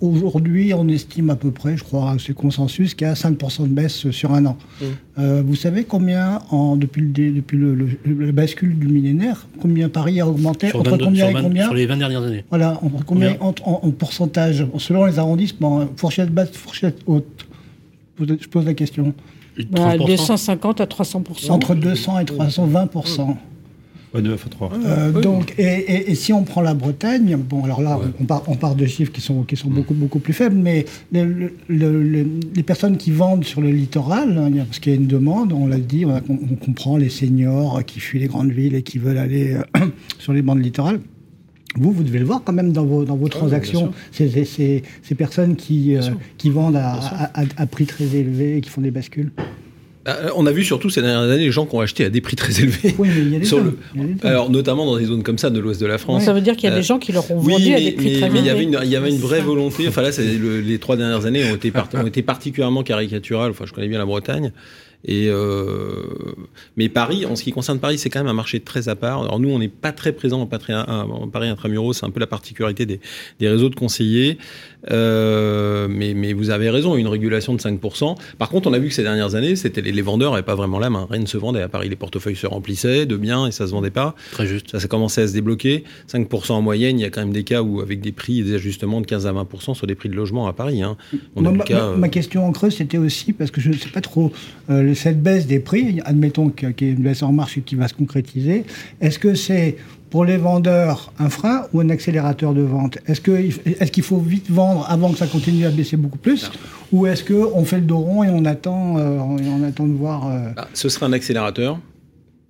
Aujourd'hui, 0.00 0.72
on 0.74 0.86
estime 0.88 1.30
à 1.30 1.36
peu 1.36 1.50
près, 1.50 1.76
je 1.76 1.82
crois, 1.82 2.12
à 2.12 2.18
ce 2.18 2.32
consensus, 2.32 2.94
qu'il 2.94 3.06
y 3.06 3.10
a 3.10 3.14
5% 3.14 3.62
de 3.62 3.68
baisse 3.68 4.10
sur 4.10 4.32
un 4.32 4.46
an. 4.46 4.56
Mmh. 4.80 4.84
Euh, 5.18 5.42
vous 5.44 5.56
savez 5.56 5.84
combien, 5.84 6.40
en, 6.50 6.76
depuis, 6.76 7.00
le, 7.00 7.30
depuis 7.32 7.56
le, 7.56 8.32
bascule 8.32 8.78
du 8.78 8.86
millénaire, 8.86 9.46
combien 9.60 9.88
Paris 9.88 10.20
a 10.20 10.28
augmenté 10.28 10.68
sur 10.68 10.80
Entre 10.80 10.96
combien 10.96 11.28
et 11.28 11.32
combien 11.32 11.64
Sur 11.64 11.74
les 11.74 11.86
20 11.86 11.96
dernières 11.96 12.22
années. 12.22 12.44
Voilà, 12.48 12.78
entre 12.82 13.04
combien, 13.04 13.36
en, 13.40 13.54
en, 13.64 13.90
pourcentage 13.90 14.66
Selon 14.78 15.06
les 15.06 15.18
arrondissements, 15.18 15.88
fourchette 15.96 16.30
basse, 16.30 16.52
fourchette 16.52 16.98
haute. 17.06 17.46
Je 18.20 18.48
pose 18.48 18.64
la 18.64 18.74
question. 18.74 19.14
250 19.58 20.80
à 20.80 20.84
300%. 20.84 21.50
Entre 21.50 21.74
200 21.74 22.18
et 22.20 22.24
320%. 22.24 23.36
Euh, 24.84 25.12
donc, 25.12 25.54
et, 25.58 26.14
si 26.14 26.32
on 26.32 26.44
prend 26.44 26.60
la 26.60 26.74
Bretagne, 26.74 27.36
bon, 27.36 27.64
alors 27.64 27.82
là, 27.82 27.98
on, 28.20 28.24
part, 28.24 28.42
on 28.46 28.56
part 28.56 28.74
de 28.74 28.86
chiffres 28.86 29.12
qui 29.12 29.20
sont, 29.20 29.42
qui 29.42 29.56
sont 29.56 29.68
beaucoup, 29.68 29.94
beaucoup 29.94 30.18
plus 30.18 30.32
faibles, 30.32 30.56
mais 30.56 30.86
les 31.12 32.62
personnes 32.64 32.96
qui 32.96 33.10
vendent 33.10 33.44
sur 33.44 33.60
le 33.60 33.70
littoral, 33.70 34.38
hein, 34.38 34.64
parce 34.66 34.78
qu'il 34.78 34.92
y 34.92 34.96
a 34.96 34.98
une 34.98 35.06
demande, 35.06 35.52
on 35.52 35.66
l'a 35.66 35.78
dit, 35.78 36.04
on, 36.04 36.56
comprend 36.56 36.96
les 36.96 37.10
seniors 37.10 37.84
qui 37.84 38.00
fuient 38.00 38.18
les 38.18 38.26
grandes 38.26 38.50
villes 38.50 38.74
et 38.74 38.82
qui 38.82 38.98
veulent 38.98 39.18
aller 39.18 39.54
euh, 39.54 39.86
sur 40.18 40.32
les 40.32 40.42
bandes 40.42 40.62
littorales. 40.62 41.00
Vous, 41.78 41.92
vous 41.92 42.02
devez 42.02 42.18
le 42.18 42.24
voir 42.24 42.42
quand 42.42 42.54
même 42.54 42.72
dans 42.72 42.86
vos, 42.86 43.04
dans 43.04 43.16
vos 43.16 43.28
transactions, 43.28 43.92
ces, 44.10 44.44
ces, 44.44 45.14
personnes 45.14 45.56
qui, 45.56 45.94
euh, 45.94 46.00
qui 46.38 46.48
vendent 46.48 46.76
à, 46.76 46.98
à, 47.34 47.66
prix 47.66 47.84
très 47.84 48.16
élevé 48.16 48.56
et 48.56 48.60
qui 48.62 48.70
font 48.70 48.80
des 48.80 48.90
bascules. 48.90 49.30
Euh, 50.07 50.30
on 50.36 50.46
a 50.46 50.52
vu 50.52 50.64
surtout 50.64 50.90
ces 50.90 51.02
dernières 51.02 51.30
années 51.30 51.44
les 51.44 51.50
gens 51.50 51.66
qui 51.66 51.74
ont 51.74 51.80
acheté 51.80 52.04
à 52.04 52.11
des 52.11 52.20
prix 52.20 52.36
très 52.36 52.61
élevés. 52.61 52.94
Oui, 52.98 53.09
mais 53.14 53.20
il 53.20 53.32
y 53.32 53.36
a 53.36 53.38
des 53.40 53.44
gens. 53.44 53.59
Alors, 54.22 54.50
notamment 54.50 54.86
dans 54.86 54.96
des 54.96 55.07
zones 55.07 55.22
comme 55.22 55.38
ça 55.38 55.50
de 55.50 55.59
l'ouest 55.59 55.80
de 55.80 55.86
la 55.86 55.98
France. 55.98 56.24
Ça 56.24 56.32
veut 56.32 56.40
dire 56.40 56.54
qu'il 56.57 56.68
y 56.68 56.72
a 56.72 56.74
des 56.74 56.80
euh, 56.80 56.84
gens 56.84 56.98
qui 56.98 57.12
leur 57.12 57.30
ont 57.30 57.38
vendu 57.38 57.74
à 57.74 57.80
des 57.80 57.92
prix 57.92 58.18
très 58.18 58.26
élevés. 58.26 58.30
Mais 58.32 58.38
il 58.40 58.46
y 58.46 58.50
avait 58.50 58.62
une, 58.62 58.78
il 58.82 58.90
y 58.90 58.96
avait 58.96 59.11
une 59.11 59.18
vraie 59.18 59.40
volonté. 59.40 59.88
Enfin 59.88 60.02
là, 60.02 60.11
les 60.18 60.78
trois 60.78 60.96
dernières 60.96 61.26
années 61.26 61.44
ont 61.50 61.54
été, 61.54 61.72
ont 61.94 62.07
été 62.07 62.22
particulièrement 62.22 62.82
caricaturales. 62.82 63.50
Enfin, 63.50 63.64
je 63.66 63.72
connais 63.72 63.88
bien 63.88 63.98
la 63.98 64.07
Bretagne. 64.07 64.52
Et 65.04 65.28
euh, 65.28 66.02
mais 66.76 66.88
Paris, 66.88 67.26
en 67.26 67.36
ce 67.36 67.44
qui 67.44 67.52
concerne 67.52 67.78
Paris, 67.78 67.98
c'est 67.98 68.11
quand 68.11 68.18
même 68.18 68.28
un 68.28 68.34
marché 68.34 68.61
très 68.61 68.88
à 68.88 68.96
part. 68.96 69.22
Alors 69.22 69.38
nous, 69.38 69.50
on 69.50 69.59
n'est 69.59 69.68
pas 69.68 69.92
très 69.92 70.12
présent 70.12 70.40
en, 70.40 70.42
en 70.42 71.28
Paris 71.28 71.48
intramuros, 71.48 71.92
c'est 71.94 72.07
un 72.07 72.11
peu 72.11 72.18
la 72.18 72.26
particularité 72.26 72.86
des, 72.86 73.00
des 73.38 73.48
réseaux 73.48 73.68
de 73.68 73.76
conseillers. 73.76 74.38
Euh, 74.91 75.89
mais, 75.89 76.14
mais, 76.14 76.32
vous 76.32 76.51
avez 76.51 76.70
raison, 76.70 76.97
une 76.97 77.09
régulation 77.09 77.55
de 77.55 77.61
5%. 77.61 78.16
Par 78.39 78.49
contre, 78.49 78.68
on 78.68 78.72
a 78.72 78.78
vu 78.78 78.89
que 78.89 78.95
ces 78.95 79.03
dernières 79.03 79.34
années, 79.34 79.57
c'était 79.57 79.80
les, 79.80 80.03
vendeurs 80.03 80.32
n'avaient 80.32 80.43
pas 80.43 80.55
vraiment 80.55 80.78
la 80.78 80.91
main. 80.91 81.07
Rien 81.11 81.20
ne 81.20 81.26
se 81.26 81.37
vendait 81.37 81.62
à 81.62 81.68
Paris. 81.68 81.89
Les 81.89 81.97
portefeuilles 81.97 82.37
se 82.37 82.47
remplissaient 82.47 83.07
de 83.07 83.16
biens 83.16 83.47
et 83.47 83.53
ça 83.53 83.66
se 83.66 83.72
vendait 83.72 83.91
pas. 83.91 84.14
Très 84.32 84.47
juste. 84.47 84.70
Ça, 84.70 84.80
ça 84.80 84.89
commençait 84.89 85.22
à 85.22 85.28
se 85.28 85.32
débloquer. 85.32 85.84
5% 86.12 86.53
en 86.53 86.62
moyenne. 86.62 86.99
Il 86.99 87.03
y 87.03 87.05
a 87.05 87.11
quand 87.11 87.20
même 87.20 87.32
des 87.32 87.45
cas 87.45 87.62
où, 87.62 87.80
avec 87.80 88.01
des 88.01 88.12
prix 88.12 88.41
et 88.41 88.43
des 88.45 88.55
ajustements 88.55 89.01
de 89.01 89.07
15 89.07 89.26
à 89.26 89.32
20% 89.32 89.74
sur 89.74 89.87
des 89.87 89.95
prix 89.95 90.09
de 90.09 90.14
logement 90.14 90.47
à 90.47 90.53
Paris. 90.53 90.82
Hein. 90.82 90.97
ma, 91.34 91.51
ma, 91.97 92.09
question 92.09 92.47
en 92.47 92.53
creux, 92.53 92.70
c'était 92.70 92.99
aussi 92.99 93.32
parce 93.32 93.51
que 93.51 93.61
je 93.61 93.70
ne 93.70 93.74
sais 93.74 93.89
pas 93.89 94.01
trop 94.01 94.32
euh, 94.70 94.95
cette 94.95 95.22
baisse 95.22 95.47
des 95.47 95.61
prix. 95.61 96.01
Admettons 96.05 96.51
qu'il 96.51 96.68
y 96.80 96.84
ait 96.91 96.93
une 96.93 97.03
baisse 97.03 97.22
en 97.22 97.32
marche 97.32 97.61
qui 97.64 97.74
va 97.74 97.89
se 97.89 97.95
concrétiser. 97.95 98.64
Est-ce 99.01 99.18
que 99.18 99.34
c'est 99.34 99.76
pour 100.11 100.24
les 100.24 100.36
vendeurs 100.36 101.12
un 101.18 101.30
frein 101.30 101.66
ou 101.72 101.80
un 101.80 101.90
accélérateur 101.90 102.54
de 102.54 102.62
vente? 102.62 102.98
Est-ce 103.07 103.20
qu'il 103.20 103.54
est 103.64 103.90
qu'il 103.90 104.02
faut 104.02 104.18
vite 104.18 104.50
vendre 104.50 104.86
avant 104.88 105.11
que 105.11 105.18
ça 105.18 105.26
continue 105.26 105.66
à 105.66 105.70
baisser 105.70 105.96
beaucoup 105.96 106.18
plus? 106.18 106.50
Ou 106.92 107.07
est-ce 107.07 107.24
qu'on 107.24 107.64
fait 107.64 107.78
le 107.78 107.86
dos 107.86 107.98
rond 107.98 108.24
et 108.24 108.28
on 108.30 108.44
attend, 108.44 108.98
euh, 108.98 109.18
on 109.18 109.62
attend 109.64 109.86
de 109.86 109.92
voir 109.92 110.28
euh, 110.28 110.50
bah, 110.54 110.68
Ce 110.72 110.88
sera 110.88 111.07
un 111.07 111.12
accélérateur 111.12 111.78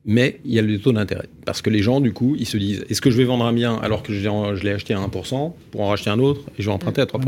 mais 0.07 0.39
il 0.45 0.55
y 0.55 0.59
a 0.59 0.63
le 0.63 0.79
taux 0.79 0.93
d'intérêt. 0.93 1.29
Parce 1.45 1.63
que 1.63 1.71
les 1.71 1.83
gens, 1.83 2.01
du 2.01 2.13
coup, 2.13 2.37
ils 2.39 2.47
se 2.47 2.57
disent 2.57 2.85
est-ce 2.89 3.01
que 3.01 3.11
je 3.11 3.17
vais 3.17 3.25
vendre 3.25 3.45
un 3.45 3.53
bien 3.53 3.77
alors 3.83 4.03
que 4.03 4.13
je 4.13 4.63
l'ai 4.63 4.71
acheté 4.71 4.95
à 4.95 4.99
1% 4.99 5.53
pour 5.71 5.81
en 5.81 5.89
racheter 5.89 6.11
un 6.11 6.19
autre 6.19 6.43
et 6.59 6.63
je 6.63 6.67
vais 6.67 6.73
emprunter 6.73 7.01
à 7.01 7.05
3% 7.05 7.21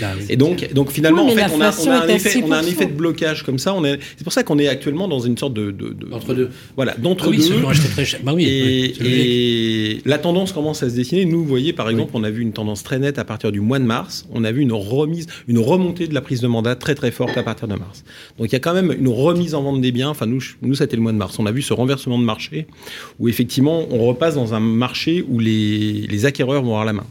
bah 0.00 0.08
Et 0.28 0.36
donc, 0.36 0.72
donc 0.74 0.90
finalement, 0.90 1.26
en 1.26 1.30
fait, 1.30 1.46
on 1.54 1.60
a, 1.60 1.72
on 1.80 1.90
a, 1.90 2.04
un 2.04 2.08
effet, 2.08 2.42
on 2.44 2.50
a, 2.50 2.58
un 2.58 2.62
effet, 2.62 2.86
de 2.86 2.92
blocage 2.92 3.44
comme 3.44 3.58
ça. 3.58 3.76
C'est 4.16 4.24
pour 4.24 4.32
ça 4.32 4.42
qu'on 4.42 4.58
est 4.58 4.68
actuellement 4.68 5.08
dans 5.08 5.20
une 5.20 5.38
sorte 5.38 5.54
de. 5.54 5.70
de, 5.70 5.96
entre 6.12 6.34
deux. 6.34 6.50
Voilà, 6.74 6.94
d'entre 6.98 7.28
oui, 7.28 7.38
deux. 7.48 7.62
Très 7.92 8.04
cher. 8.04 8.20
Bah 8.24 8.32
oui, 8.34 8.44
et, 8.44 9.94
et 9.94 10.00
la 10.04 10.18
tendance 10.18 10.52
commence 10.52 10.82
à 10.82 10.90
se 10.90 10.94
dessiner. 10.94 11.24
Nous, 11.24 11.38
vous 11.38 11.48
voyez, 11.48 11.72
par 11.72 11.88
exemple, 11.88 12.12
on 12.14 12.24
a 12.24 12.30
vu 12.30 12.42
une 12.42 12.52
tendance 12.52 12.82
très 12.82 12.98
nette 12.98 13.18
à 13.18 13.24
partir 13.24 13.52
du 13.52 13.60
mois 13.60 13.78
de 13.78 13.84
mars. 13.84 14.26
On 14.32 14.44
a 14.44 14.52
vu 14.52 14.62
une 14.62 14.72
remise, 14.72 15.26
une 15.46 15.58
remontée 15.58 16.08
de 16.08 16.14
la 16.14 16.20
prise 16.20 16.40
de 16.40 16.48
mandat 16.48 16.74
très 16.74 16.94
très 16.94 17.10
forte 17.10 17.36
à 17.36 17.42
partir 17.42 17.68
de 17.68 17.74
mars. 17.74 18.04
Donc 18.38 18.48
il 18.48 18.52
y 18.52 18.56
a 18.56 18.60
quand 18.60 18.74
même 18.74 18.92
une 18.98 19.08
remise 19.08 19.54
en 19.54 19.62
vente 19.62 19.80
des 19.80 19.92
biens. 19.92 20.08
Enfin, 20.08 20.26
nous, 20.26 20.40
nous 20.62 20.74
c'était 20.74 20.96
le 20.96 21.02
mois 21.02 21.12
de 21.12 21.18
mars. 21.18 21.38
On 21.38 21.46
a 21.46 21.52
vu 21.52 21.62
ce 21.62 21.72
renversement 21.72 22.15
de 22.18 22.24
marché, 22.24 22.66
où 23.18 23.28
effectivement 23.28 23.86
on 23.90 24.06
repasse 24.06 24.34
dans 24.34 24.54
un 24.54 24.60
marché 24.60 25.24
où 25.28 25.38
les, 25.38 26.06
les 26.08 26.26
acquéreurs 26.26 26.62
vont 26.62 26.70
avoir 26.70 26.84
la 26.84 26.92
main. 26.92 27.04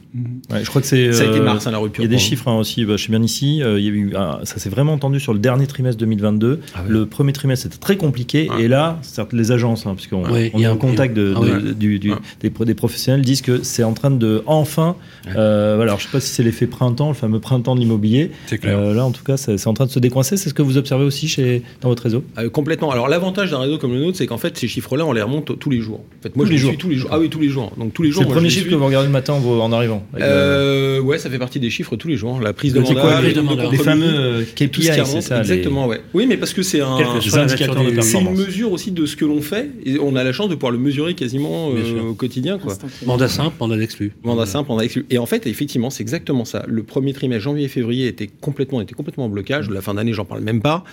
je 0.52 0.68
crois 0.68 0.82
que 0.82 0.88
c'est. 0.88 1.12
Ça 1.14 1.24
a 1.24 1.26
été 1.26 1.40
euh, 1.40 1.44
mars, 1.44 1.68
hein, 1.68 1.72
la 1.72 1.78
rupture. 1.78 2.04
Il 2.04 2.08
y 2.08 2.10
a 2.10 2.16
des 2.16 2.22
chiffres 2.22 2.48
hein, 2.48 2.58
aussi, 2.58 2.86
bah, 2.86 2.94
je 2.98 3.02
suis 3.02 3.12
bien 3.12 3.22
ici. 3.22 3.62
Euh, 3.62 3.80
il 3.80 3.86
y 3.86 3.90
a 3.90 3.92
eu, 3.92 4.14
ça 4.44 4.58
s'est 4.58 4.70
vraiment 4.70 4.94
entendu 4.94 5.20
sur 5.20 5.34
le 5.34 5.40
dernier 5.40 5.68
trimestre 5.68 6.00
2022. 6.00 6.62
Ah 6.74 6.84
le 6.88 7.06
premier 7.06 7.34
trimestre 7.34 7.64
c'était 7.64 7.80
très 7.80 7.98
compliqué. 7.98 8.50
Et 8.60 8.68
là, 8.68 9.00
certes, 9.02 9.34
les 9.34 9.52
agences, 9.52 9.86
hein, 9.86 9.96
puisqu'on 9.96 10.24
on 10.26 10.62
est 10.62 10.68
en 10.68 10.78
contact 10.78 11.16
de, 11.16 11.34
ah 11.36 11.74
du, 11.74 12.00
du, 12.00 12.14
des, 12.40 12.50
des, 12.50 12.74
professionnels, 12.74 13.22
disent 13.22 13.42
que 13.42 13.64
c'est 13.64 13.84
en 13.84 13.94
train 13.94 14.12
de 14.12 14.44
enfin. 14.46 14.96
Euh, 15.36 15.82
alors, 15.82 16.00
je 16.00 16.06
ne 16.06 16.08
sais 16.08 16.12
pas 16.12 16.20
si 16.20 16.30
c'est 16.30 16.44
l'effet 16.44 16.68
printemps, 16.68 17.10
le 17.10 17.14
fameux 17.14 17.40
printemps 17.40 17.76
de 17.76 17.80
l'immobilier. 17.80 18.32
là, 18.64 19.06
en 19.06 19.12
tout 19.12 19.24
cas, 19.24 19.38
c'est 19.38 19.68
en 19.68 19.74
train 19.74 19.86
de 19.86 19.92
se 19.92 20.00
décoincer. 20.00 20.38
C'est 20.38 20.50
ce 20.50 20.54
que 20.54 20.62
vous 20.62 20.78
observez 20.78 21.06
aussi 21.06 21.28
chez, 21.28 21.64
dans 21.82 21.90
votre 21.90 22.04
réseau? 22.04 22.24
Complètement. 22.52 22.92
Alors, 22.92 23.08
l'avantage 23.08 23.52
d'un 23.52 23.60
réseau 23.60 23.78
comme 23.78 23.94
le 23.94 24.00
nôtre, 24.00 24.18
c'est 24.18 24.28
qu'en 24.28 24.38
fait, 24.38 24.58
ces 24.58 24.68
chiffres-là, 24.96 25.10
on 25.10 25.14
les 25.14 25.22
remonte 25.22 25.60
tous 25.60 25.70
les 25.70 25.82
jours. 25.82 26.02
En 26.20 26.24
fait, 26.24 26.36
moi, 26.36 26.46
je 26.46 26.52
les 26.52 26.58
jours. 26.58 26.74
tous 26.78 26.90
les 26.90 26.96
jours. 26.96 27.10
Ah 27.12 27.20
oui, 27.20 27.30
tous 27.30 27.40
les 27.40 27.50
jours. 27.50 27.72
Donc 27.78 27.94
tous 27.94 28.04
les 28.04 28.12
jours. 28.12 28.24
C'est 28.24 28.30
le 28.30 28.34
premier 28.34 28.50
chiffre 28.50 28.70
que 28.70 28.76
vous 28.76 28.86
regardez 28.86 29.08
le 29.08 29.14
matin 29.14 29.34
en 29.34 29.72
arrivant. 29.72 30.06
Euh, 30.20 31.00
ouais, 31.00 31.18
ça 31.18 31.30
fait 31.30 31.40
partie 31.40 31.60
des 31.60 31.70
chiffres 31.70 31.96
tous 31.96 32.08
les 32.08 32.18
jours. 32.18 32.40
La 32.40 32.54
prise 32.54 32.74
de 32.74 32.80
mandat, 32.80 33.02
quoi, 33.02 33.22
les, 33.22 33.78
fameux 33.78 34.06
euh, 34.06 34.44
KPI, 34.56 34.84
c'est 35.06 35.22
ça. 35.22 35.40
Exactement, 35.40 35.88
ouais. 35.88 36.02
Oui, 36.14 36.26
mais 36.28 36.38
parce 36.38 36.54
que 36.54 36.64
c'est 36.64 36.82
un, 36.82 36.98
c'est 37.22 38.20
une 38.20 38.34
mesure 38.34 38.72
aussi 38.72 38.92
de 38.92 39.06
ce 39.06 39.16
que 39.16 39.26
l'on 39.26 39.42
fait. 39.42 39.70
Et 39.86 40.00
on 40.00 40.16
a 40.16 40.24
la 40.24 40.34
chance 40.34 40.50
de 40.50 40.56
pouvoir 40.56 40.72
le 40.72 40.78
mesurer 40.78 41.14
quasiment 41.14 41.72
euh, 41.72 42.10
au 42.10 42.14
quotidien, 42.14 42.58
quoi. 42.58 42.76
Mandat 43.06 43.28
simple, 43.28 43.56
mandat 43.60 43.82
exclu. 43.82 44.14
Mandat 44.24 44.46
simple, 44.46 44.70
mandat 44.70 44.86
exclu. 44.86 45.06
Et 45.10 45.18
en 45.18 45.26
fait, 45.26 45.48
effectivement, 45.48 45.90
c'est 45.90 46.02
exactement 46.02 46.46
ça. 46.46 46.64
Le 46.68 46.84
premier 46.84 47.14
trimestre, 47.14 47.44
janvier 47.44 47.66
et 47.66 47.70
février, 47.70 48.08
était 48.08 48.28
complètement, 48.28 48.82
était 48.82 48.94
complètement 48.94 49.26
en 49.26 49.30
blocage. 49.30 49.70
La 49.70 49.82
fin 49.82 49.94
d'année, 49.94 50.14
j'en 50.14 50.26
parle 50.26 50.42
même 50.42 50.62
pas. 50.62 50.84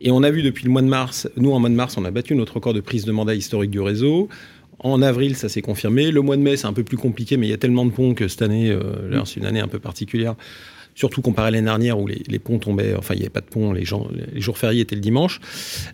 Et 0.00 0.10
on 0.10 0.22
a 0.22 0.30
vu 0.30 0.42
depuis 0.42 0.64
le 0.64 0.70
mois 0.70 0.82
de 0.82 0.88
mars, 0.88 1.28
nous 1.36 1.52
en 1.52 1.60
mois 1.60 1.70
de 1.70 1.74
mars, 1.74 1.96
on 1.96 2.04
a 2.04 2.10
battu 2.10 2.34
notre 2.34 2.54
record 2.54 2.74
de 2.74 2.80
prise 2.80 3.04
de 3.04 3.12
mandat 3.12 3.34
historique 3.34 3.70
du 3.70 3.80
réseau. 3.80 4.28
En 4.78 5.00
avril, 5.00 5.36
ça 5.36 5.48
s'est 5.48 5.62
confirmé. 5.62 6.10
Le 6.10 6.20
mois 6.20 6.36
de 6.36 6.42
mai, 6.42 6.56
c'est 6.56 6.66
un 6.66 6.72
peu 6.72 6.84
plus 6.84 6.98
compliqué, 6.98 7.36
mais 7.36 7.46
il 7.46 7.50
y 7.50 7.54
a 7.54 7.58
tellement 7.58 7.86
de 7.86 7.90
ponts 7.90 8.14
que 8.14 8.28
cette 8.28 8.42
année, 8.42 8.70
euh, 8.70 9.24
c'est 9.24 9.40
une 9.40 9.46
année 9.46 9.60
un 9.60 9.68
peu 9.68 9.78
particulière. 9.78 10.34
Surtout 10.94 11.22
comparé 11.22 11.48
à 11.48 11.50
l'année 11.50 11.64
dernière 11.64 11.98
où 11.98 12.06
les, 12.06 12.38
ponts 12.38 12.58
tombaient, 12.58 12.94
enfin 12.94 13.14
il 13.14 13.18
n'y 13.18 13.24
avait 13.24 13.30
pas 13.30 13.42
de 13.42 13.46
pont, 13.46 13.72
les, 13.72 13.84
gens, 13.84 14.08
les 14.32 14.40
jours 14.40 14.56
fériés 14.56 14.80
étaient 14.80 14.94
le 14.94 15.02
dimanche. 15.02 15.40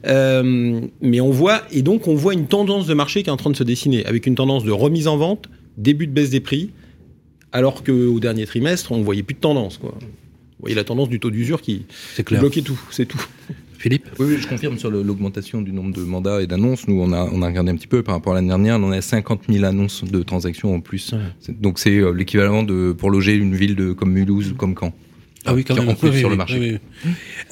Euh, 0.06 0.80
mais 1.00 1.20
on 1.20 1.30
voit, 1.30 1.62
et 1.72 1.82
donc 1.82 2.06
on 2.06 2.14
voit 2.14 2.34
une 2.34 2.46
tendance 2.46 2.86
de 2.86 2.94
marché 2.94 3.24
qui 3.24 3.28
est 3.28 3.32
en 3.32 3.36
train 3.36 3.50
de 3.50 3.56
se 3.56 3.64
dessiner, 3.64 4.06
avec 4.06 4.26
une 4.26 4.36
tendance 4.36 4.62
de 4.62 4.70
remise 4.70 5.08
en 5.08 5.16
vente, 5.16 5.48
début 5.76 6.06
de 6.06 6.12
baisse 6.12 6.30
des 6.30 6.40
prix, 6.40 6.70
alors 7.50 7.82
qu'au 7.82 8.20
dernier 8.20 8.46
trimestre, 8.46 8.92
on 8.92 8.98
ne 8.98 9.04
voyait 9.04 9.24
plus 9.24 9.34
de 9.34 9.40
tendance. 9.40 9.78
Quoi. 9.78 9.92
Vous 10.00 10.06
voyez 10.60 10.76
la 10.76 10.84
tendance 10.84 11.08
du 11.08 11.18
taux 11.18 11.30
d'usure 11.30 11.62
qui 11.62 11.84
bloquait 12.30 12.62
tout, 12.62 12.80
c'est 12.90 13.06
tout. 13.06 13.26
Philippe? 13.82 14.06
Oui, 14.20 14.36
je 14.38 14.46
confirme 14.46 14.78
sur 14.78 14.92
l'augmentation 14.92 15.60
du 15.60 15.72
nombre 15.72 15.92
de 15.92 16.02
mandats 16.02 16.40
et 16.40 16.46
d'annonces. 16.46 16.86
Nous, 16.86 17.00
on 17.00 17.12
a, 17.12 17.28
on 17.32 17.42
a 17.42 17.46
regardé 17.48 17.72
un 17.72 17.74
petit 17.74 17.88
peu 17.88 18.04
par 18.04 18.14
rapport 18.14 18.32
à 18.32 18.36
l'année 18.36 18.46
dernière, 18.46 18.78
on 18.78 18.92
a 18.92 19.00
50 19.00 19.42
000 19.48 19.64
annonces 19.64 20.04
de 20.04 20.22
transactions 20.22 20.72
en 20.72 20.80
plus. 20.80 21.14
Donc 21.48 21.80
c'est 21.80 21.96
euh, 21.96 22.12
l'équivalent 22.12 22.62
de 22.62 22.92
pour 22.92 23.10
loger 23.10 23.34
une 23.34 23.56
ville 23.56 23.74
de, 23.74 23.92
comme 23.92 24.12
Mulhouse 24.12 24.52
ou 24.52 24.54
comme 24.54 24.76
Caen. 24.78 24.94
Ah 25.46 25.52
oui, 25.52 25.64
quand 25.64 25.74
même. 25.74 25.96
plus 25.96 26.16
sur 26.16 26.30
le 26.30 26.36
marché. 26.36 26.78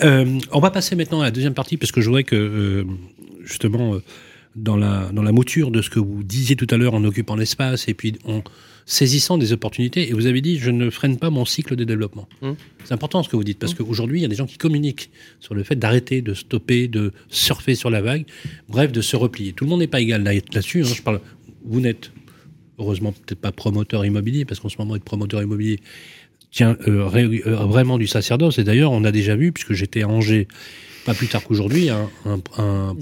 Euh, 0.03 0.39
on 0.53 0.61
va 0.61 0.71
passer 0.71 0.95
maintenant 0.95 1.21
à 1.21 1.25
la 1.25 1.31
deuxième 1.33 1.55
partie 1.55 1.77
parce 1.77 1.91
que 1.91 2.01
je 2.01 2.07
voudrais 2.07 2.23
que 2.23 2.37
euh, 2.37 2.85
justement 3.45 3.97
dans 4.55 4.77
la 4.77 5.11
dans 5.13 5.23
la 5.23 5.33
mouture 5.33 5.73
de 5.73 5.83
ce 5.83 5.91
que 5.91 5.99
vous 5.99 6.23
disiez 6.23 6.55
tout 6.55 6.69
à 6.71 6.77
l'heure 6.77 6.95
en 6.95 7.03
occupant 7.03 7.35
l'espace 7.35 7.89
et 7.89 7.95
puis 7.95 8.15
on 8.25 8.45
saisissant 8.87 9.39
des 9.39 9.53
opportunités. 9.53 10.09
Et 10.09 10.13
vous 10.13 10.27
avez 10.27 10.41
dit, 10.41 10.59
je 10.59 10.71
ne 10.71 10.91
freine 10.91 11.19
pas 11.19 11.31
mon 11.31 11.45
cycle 11.45 11.77
de 11.77 11.85
développement. 11.85 12.29
Hum. 12.43 12.57
C'est 12.85 12.93
important 12.95 13.23
ce 13.23 13.29
que 13.29 13.37
vous 13.37 13.45
dites, 13.45 13.59
parce 13.59 13.75
qu'aujourd'hui, 13.75 14.19
il 14.21 14.23
y 14.23 14.25
a 14.25 14.29
des 14.29 14.37
gens 14.37 14.47
qui 14.47 14.59
communiquent 14.59 15.11
sur 15.41 15.55
le 15.55 15.63
fait 15.63 15.77
d'arrêter, 15.77 16.23
de 16.23 16.35
stopper, 16.35 16.89
de 16.89 17.13
surfer 17.29 17.75
sur 17.75 17.91
la 17.91 18.01
vague, 18.03 18.25
bref, 18.69 18.91
de 18.93 19.01
se 19.01 19.17
replier. 19.17 19.53
Tout 19.53 19.65
le 19.65 19.71
monde 19.71 19.81
n'est 19.81 19.87
pas 19.87 20.01
égal 20.01 20.23
là- 20.23 20.33
là-dessus. 20.35 20.83
hein. 20.83 20.93
Je 20.95 21.03
parle, 21.03 21.21
vous 21.65 21.81
n'êtes 21.81 22.11
heureusement 22.79 23.13
peut-être 23.13 23.41
pas 23.41 23.53
promoteur 23.53 24.05
immobilier, 24.07 24.45
parce 24.45 24.59
qu'en 24.61 24.69
ce 24.71 24.77
moment, 24.79 24.97
être 24.97 25.05
promoteur 25.05 25.43
immobilier 25.43 25.81
tient 26.51 26.77
euh, 26.89 27.07
ré- 27.07 27.43
euh, 27.47 27.55
vraiment 27.57 27.99
du 27.99 28.07
sacerdoce. 28.07 28.59
Et 28.59 28.65
d'ailleurs, 28.65 28.91
on 28.93 29.05
a 29.05 29.13
déjà 29.13 29.37
vu, 29.37 29.53
puisque 29.53 29.75
j'étais 29.75 30.03
à 30.03 30.09
Angers 30.09 30.49
pas 31.05 31.15
plus 31.15 31.27
tard 31.29 31.43
qu'aujourd'hui, 31.45 31.89
un, 31.91 32.09
promo- 32.27 32.95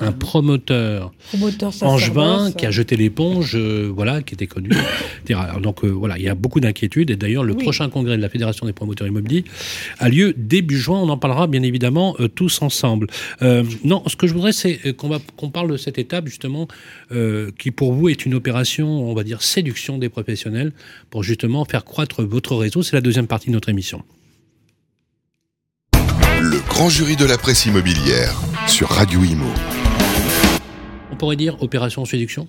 hein. 0.00 0.12
promoteur 0.18 1.12
Promoteur 1.28 1.72
angevin 1.82 2.52
qui 2.52 2.66
a 2.66 2.70
jeté 2.70 2.96
l'éponge, 2.96 3.52
euh, 3.54 3.90
voilà, 3.94 4.22
qui 4.22 4.34
était 4.34 4.46
connu. 4.46 4.70
etc. 5.24 5.40
Donc 5.62 5.84
euh, 5.84 5.88
voilà, 5.88 6.16
il 6.18 6.24
y 6.24 6.28
a 6.28 6.34
beaucoup 6.34 6.60
d'inquiétudes. 6.60 7.10
Et 7.10 7.16
d'ailleurs, 7.16 7.44
le 7.44 7.54
Oui. 7.54 7.62
prochain 7.62 7.88
congrès 7.90 8.16
de 8.16 8.22
la 8.22 8.28
Fédération 8.28 8.66
des 8.66 8.72
promoteurs 8.72 9.06
immobiliers 9.06 9.44
a 9.98 10.08
lieu 10.08 10.34
début 10.36 10.78
juin. 10.78 10.98
On 11.00 11.08
en 11.08 11.18
parlera 11.18 11.46
bien 11.46 11.62
évidemment 11.62 12.16
euh, 12.20 12.28
tous 12.28 12.62
ensemble. 12.62 13.06
Euh, 13.42 13.62
non, 13.84 14.02
ce 14.06 14.16
que 14.16 14.26
je 14.26 14.32
voudrais, 14.34 14.52
c'est 14.52 14.94
qu'on 14.94 15.10
qu'on 15.36 15.50
parle 15.50 15.70
de 15.70 15.76
cette 15.76 15.98
étape 15.98 16.26
justement 16.26 16.66
euh, 17.12 17.50
qui 17.58 17.70
pour 17.70 17.92
vous 17.92 18.08
est 18.08 18.24
une 18.26 18.34
opération, 18.34 18.88
on 18.88 19.14
va 19.14 19.22
dire 19.24 19.42
séduction 19.42 19.98
des 19.98 20.08
professionnels 20.08 20.72
pour 21.10 21.22
justement 21.22 21.64
faire 21.64 21.84
croître 21.84 22.22
votre 22.22 22.54
réseau. 22.56 22.82
C'est 22.82 22.96
la 22.96 23.00
deuxième 23.02 23.26
partie 23.26 23.48
de 23.48 23.52
notre 23.52 23.68
émission. 23.68 24.02
Le 26.56 26.62
grand 26.66 26.88
jury 26.88 27.16
de 27.16 27.26
la 27.26 27.36
presse 27.36 27.66
immobilière 27.66 28.40
sur 28.66 28.88
Radio 28.88 29.22
Imo. 29.22 29.44
On 31.12 31.16
pourrait 31.16 31.36
dire 31.36 31.62
opération 31.62 32.06
séduction? 32.06 32.48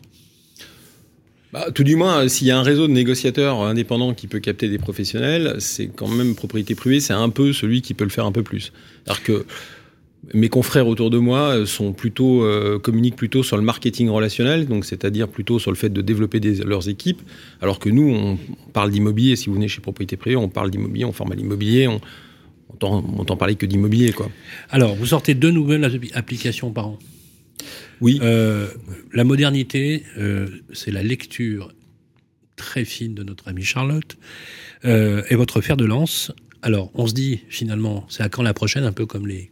Bah, 1.51 1.66
tout 1.76 1.84
du 1.84 1.97
moins, 1.97 2.20
euh, 2.24 2.28
s'il 2.30 2.47
y 2.47 2.51
a 2.51 2.58
un 2.58 2.64
réseau 2.64 2.88
de 2.88 2.93
négociateurs 2.93 3.60
indépendants 3.64 4.14
qui 4.14 4.28
peut 4.28 4.39
capter 4.39 4.70
des 4.70 4.78
professionnels, 4.78 5.58
c'est 5.60 5.88
quand 5.88 6.08
même 6.08 6.36
propriété 6.36 6.74
privée, 6.74 7.01
c'est 7.01 7.12
un 7.12 7.28
peu 7.28 7.51
celui 7.51 7.82
qui 7.82 7.93
peut 7.93 8.05
le 8.05 8.10
faire 8.10 8.26
un 8.26 8.32
peu 8.32 8.43
plus. 8.43 8.72
Alors 9.08 9.22
que 9.24 9.45
mes 10.34 10.47
confrères 10.47 10.88
autour 10.88 11.10
de 11.10 11.18
moi 11.18 11.39
euh, 11.58 11.66
sont 11.66 11.91
plutôt 11.91 12.45
euh, 12.45 12.80
communiquent 12.80 13.18
plutôt 13.18 13.43
sur 13.43 13.58
le 13.58 13.64
marketing 13.64 14.08
relationnel, 14.08 14.68
donc 14.68 14.86
c'est-à-dire 14.86 15.28
plutôt 15.28 15.60
sur 15.60 15.70
le 15.70 15.76
fait 15.76 15.89
de 15.89 16.01
développer 16.01 16.39
des- 16.39 16.64
leurs 16.64 16.88
équipes, 16.88 17.24
alors 17.62 17.78
que 17.78 17.89
nous, 17.89 18.10
on 18.10 18.38
parle 18.72 18.89
d'immobilier. 18.89 19.36
Si 19.36 19.47
vous 19.47 19.55
venez 19.55 19.68
chez 19.68 19.82
propriété 19.82 20.16
privée, 20.16 20.38
on 20.38 20.47
parle 20.47 20.72
d'immobilier, 20.72 21.03
on 21.03 21.12
forme 21.12 21.34
à 21.34 21.36
l'immobilier, 21.36 21.89
on 21.89 21.99
on 22.70 22.74
entend, 22.74 23.05
on 23.15 23.20
entend 23.20 23.38
parler 23.38 23.55
que 23.55 23.65
d'immobilier, 23.65 24.11
quoi. 24.11 24.30
Alors, 24.70 24.95
vous 24.95 25.07
sortez 25.07 25.34
deux 25.34 25.51
nouvelles 25.51 25.84
appli- 25.84 26.11
applications 26.13 26.72
par 26.72 26.88
an. 26.88 26.99
Oui. 28.01 28.20
Euh, 28.22 28.68
la 29.13 29.24
modernité, 29.24 30.03
euh, 30.18 30.47
c'est 30.74 30.91
la 30.91 31.03
lecture 31.03 31.74
très 32.55 32.86
fine 32.86 33.13
de 33.15 33.24
notre 33.24 33.47
amie 33.47 33.63
Charlotte 33.63 34.18
euh, 34.86 35.24
et 35.30 35.36
votre 35.36 35.61
fer 35.61 35.78
de 35.78 35.86
lance. 35.86 36.32
Alors, 36.61 36.91
on 36.95 37.07
se 37.07 37.13
dit 37.13 37.41
finalement, 37.49 38.05
c'est 38.09 38.24
à 38.24 38.30
quand 38.30 38.43
la 38.43 38.53
prochaine, 38.53 38.84
un 38.84 38.91
peu 38.91 39.05
comme 39.05 39.28
les, 39.28 39.51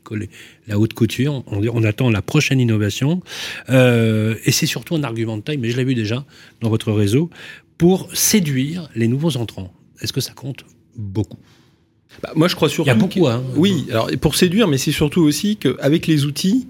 la 0.67 0.77
haute 0.79 0.93
couture. 0.93 1.43
On, 1.47 1.65
on 1.67 1.83
attend 1.83 2.09
la 2.09 2.21
prochaine 2.21 2.59
innovation. 2.59 3.21
Et 3.69 4.51
c'est 4.51 4.65
surtout 4.65 4.95
un 4.95 5.03
argument 5.03 5.37
de 5.37 5.43
taille, 5.43 5.57
mais 5.57 5.69
je 5.69 5.77
l'ai 5.77 5.83
vu 5.83 5.95
déjà 5.95 6.25
dans 6.61 6.69
votre 6.69 6.91
réseau, 6.91 7.29
pour 7.77 8.09
séduire 8.15 8.89
les 8.95 9.07
nouveaux 9.07 9.37
entrants. 9.37 9.71
Est-ce 10.01 10.13
que 10.13 10.21
ça 10.21 10.33
compte? 10.33 10.65
Beaucoup 10.95 11.37
Bah, 12.23 12.31
moi, 12.35 12.47
je 12.47 12.55
crois 12.55 12.69
surtout. 12.69 12.89
Il 12.89 12.93
y 12.93 12.95
a 12.95 12.95
beaucoup, 12.95 13.21
que- 13.21 13.27
hein. 13.29 13.43
Oui, 13.55 13.85
alors 13.89 14.09
pour 14.21 14.35
séduire, 14.35 14.67
mais 14.67 14.77
c'est 14.77 14.91
surtout 14.91 15.21
aussi 15.21 15.57
qu'avec 15.57 16.07
les 16.07 16.25
outils, 16.25 16.67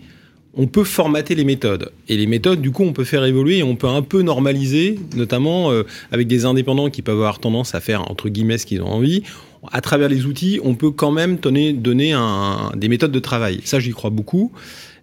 on 0.58 0.68
peut 0.68 0.84
formater 0.86 1.36
les 1.36 1.44
méthodes. 1.44 1.92
Et 2.08 2.16
les 2.18 2.28
méthodes, 2.28 2.62
du 2.62 2.72
coup, 2.72 2.84
on 2.84 2.94
peut 2.94 3.04
faire 3.04 3.26
évoluer 3.26 3.58
et 3.58 3.64
on 3.64 3.76
peut 3.76 3.88
un 3.88 4.02
peu 4.02 4.22
normaliser, 4.22 4.98
notamment 5.16 5.72
euh, 5.72 5.84
avec 6.12 6.28
des 6.28 6.46
indépendants 6.46 6.90
qui 6.90 7.02
peuvent 7.02 7.16
avoir 7.18 7.40
tendance 7.40 7.76
à 7.76 7.82
faire, 7.82 8.10
entre 8.10 8.30
guillemets, 8.30 8.58
ce 8.58 8.66
qu'ils 8.66 8.82
ont 8.82 8.88
envie. 8.88 9.24
À 9.72 9.82
travers 9.82 10.08
les 10.10 10.26
outils, 10.26 10.60
on 10.64 10.76
peut 10.76 10.92
quand 10.92 11.12
même 11.12 11.38
donner, 11.38 11.74
donner 11.74 12.14
un- 12.14 12.72
des 12.76 12.88
méthodes 12.88 13.12
de 13.12 13.20
travail. 13.20 13.60
Ça, 13.66 13.80
j'y 13.80 13.92
crois 13.92 14.12
beaucoup. 14.12 14.52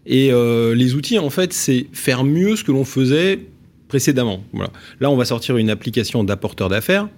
Et 0.07 0.32
euh, 0.32 0.74
les 0.74 0.95
outils, 0.95 1.18
en 1.18 1.30
fait, 1.30 1.53
c'est 1.53 1.86
faire 1.93 2.24
mieux 2.24 2.57
ce 2.57 2.64
que 2.64 2.72
l'on 2.72 2.84
faisait 2.84 3.40
précédemment. 3.88 4.43
Voilà. 4.53 4.70
Là, 5.01 5.11
on 5.11 5.16
va 5.16 5.24
sortir 5.26 5.59
une 5.59 5.68
application 5.68 6.24
d'apporteur 6.24 6.68
d'affaires. 6.70 7.09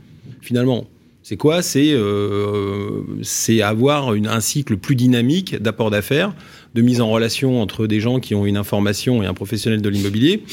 Finalement, 0.41 0.87
c'est 1.25 1.37
quoi? 1.37 1.63
C'est 1.63 1.91
euh, 1.93 3.01
c'est 3.23 3.63
avoir 3.63 4.15
une- 4.15 4.29
un 4.29 4.41
cycle 4.41 4.77
plus 4.77 4.95
dynamique 4.95 5.61
d'apport 5.61 5.91
d'affaires, 5.91 6.35
de 6.75 6.83
mise 6.83 7.01
en 7.01 7.09
relation 7.11 7.61
entre 7.61 7.87
des 7.89 7.99
gens 7.99 8.21
qui 8.21 8.35
ont 8.37 8.47
une 8.47 8.57
information 8.59 9.23
et 9.23 9.27
un 9.27 9.35
professionnel 9.35 9.81
de 9.83 9.89
l'immobilier. 9.89 10.45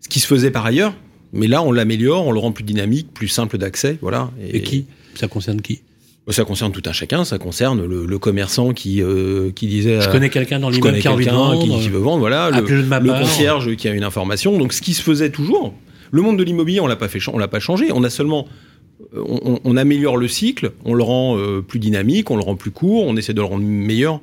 Ce 0.00 0.08
qui 0.08 0.20
se 0.20 0.26
faisait 0.26 0.50
par 0.50 0.64
ailleurs, 0.66 0.94
mais 1.32 1.46
là 1.48 1.62
on 1.62 1.70
l'améliore, 1.70 2.26
on 2.26 2.32
le 2.32 2.40
rend 2.40 2.50
plus 2.50 2.64
dynamique, 2.64 3.08
plus 3.12 3.28
simple 3.28 3.58
d'accès, 3.58 3.98
voilà. 4.00 4.30
Et 4.52 4.62
qui? 4.62 4.86
Ça 5.14 5.28
concerne 5.28 5.60
qui? 5.60 5.82
Ça 6.30 6.44
concerne 6.44 6.72
tout 6.72 6.82
un 6.84 6.92
chacun, 6.92 7.24
ça 7.24 7.38
concerne 7.38 7.84
le, 7.86 8.04
le 8.04 8.18
commerçant 8.18 8.72
qui 8.74 9.02
euh, 9.02 9.50
qui 9.50 9.66
disait. 9.66 10.00
Je 10.00 10.08
connais 10.10 10.28
quelqu'un 10.30 10.60
dans 10.60 10.68
l'immeuble 10.70 10.98
qui 10.98 11.08
a 11.08 11.12
envie 11.12 11.24
de 11.24 11.30
quelqu'un 11.30 11.42
vendre. 11.44 11.62
qui, 11.62 11.80
qui 11.84 11.88
veut 11.88 11.98
vendre, 11.98 12.18
voilà. 12.20 12.50
Le, 12.50 12.82
ma 12.84 13.00
le 13.00 13.08
part. 13.08 13.20
concierge 13.20 13.76
qui 13.76 13.88
a 13.88 13.92
une 13.92 14.04
information. 14.04 14.58
Donc, 14.58 14.72
ce 14.74 14.82
qui 14.82 14.92
se 14.94 15.02
faisait 15.02 15.30
toujours, 15.30 15.74
le 16.10 16.20
monde 16.22 16.38
de 16.38 16.42
l'immobilier, 16.44 16.80
on 16.80 16.86
l'a 16.86 16.96
pas 16.96 17.08
fait, 17.08 17.18
on 17.32 17.38
l'a 17.38 17.48
pas 17.48 17.60
changé. 17.60 17.86
On 17.94 18.04
a 18.04 18.10
seulement, 18.10 18.46
on, 19.14 19.60
on- 19.64 19.76
améliore 19.76 20.16
le 20.16 20.28
cycle, 20.28 20.72
on 20.84 20.94
le 20.94 21.02
rend 21.02 21.38
euh, 21.38 21.60
plus 21.60 21.78
dynamique, 21.78 22.30
on 22.30 22.36
le 22.36 22.42
rend 22.42 22.56
plus 22.56 22.70
court, 22.70 23.04
on 23.06 23.16
essaie 23.16 23.32
de 23.34 23.40
le 23.40 23.46
rendre 23.46 23.64
meilleur 23.64 24.20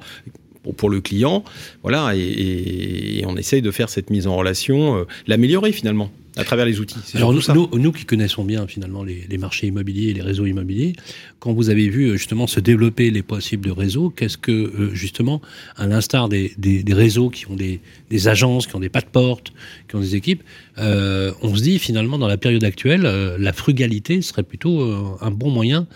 pour, 0.77 0.89
le 0.89 0.99
client, 0.99 1.43
voilà, 1.83 2.13
et 2.15 3.23
on 3.27 3.37
essaye 3.37 3.61
de 3.61 3.71
faire 3.71 3.87
cette 3.89 4.09
mise 4.09 4.25
en 4.27 4.35
relation, 4.35 4.97
euh, 4.97 5.03
l'améliorer 5.27 5.71
finalement 5.71 6.09
à 6.37 6.43
travers 6.43 6.65
les 6.65 6.79
outils. 6.79 6.99
Alors 7.15 7.33
nous, 7.33 7.41
ça. 7.41 7.53
nous, 7.53 7.69
nous 7.73 7.91
qui 7.91 8.05
connaissons 8.05 8.43
bien 8.43 8.67
finalement 8.67 9.03
les, 9.03 9.25
les 9.29 9.37
marchés 9.37 9.67
immobiliers 9.67 10.09
et 10.09 10.13
les 10.13 10.21
réseaux 10.21 10.45
immobiliers, 10.45 10.93
quand 11.39 11.53
vous 11.53 11.69
avez 11.69 11.87
vu 11.89 12.07
euh, 12.07 12.17
justement 12.17 12.47
se 12.47 12.59
développer 12.59 13.11
les 13.11 13.23
possibles 13.23 13.65
de 13.65 13.71
réseaux, 13.71 14.09
qu'est-ce 14.09 14.37
que 14.37 14.51
euh, 14.51 14.93
justement, 14.93 15.41
à 15.77 15.87
l'instar 15.87 16.29
des, 16.29 16.53
des, 16.57 16.83
des 16.83 16.93
réseaux 16.93 17.29
qui 17.29 17.49
ont 17.49 17.55
des, 17.55 17.79
des 18.09 18.27
agences, 18.27 18.67
qui 18.67 18.75
ont 18.75 18.79
des 18.79 18.89
pas 18.89 19.01
de 19.01 19.05
porte, 19.05 19.53
qui 19.87 19.95
ont 19.95 20.01
des 20.01 20.15
équipes, 20.15 20.43
euh, 20.77 21.31
on 21.41 21.55
se 21.55 21.61
dit 21.61 21.79
finalement 21.79 22.17
dans 22.17 22.27
la 22.27 22.37
période 22.37 22.63
actuelle, 22.63 23.05
euh, 23.05 23.37
la 23.39 23.53
frugalité 23.53 24.21
serait 24.21 24.43
plutôt 24.43 24.81
euh, 24.81 25.03
un 25.21 25.31
bon 25.31 25.49
moyen 25.49 25.87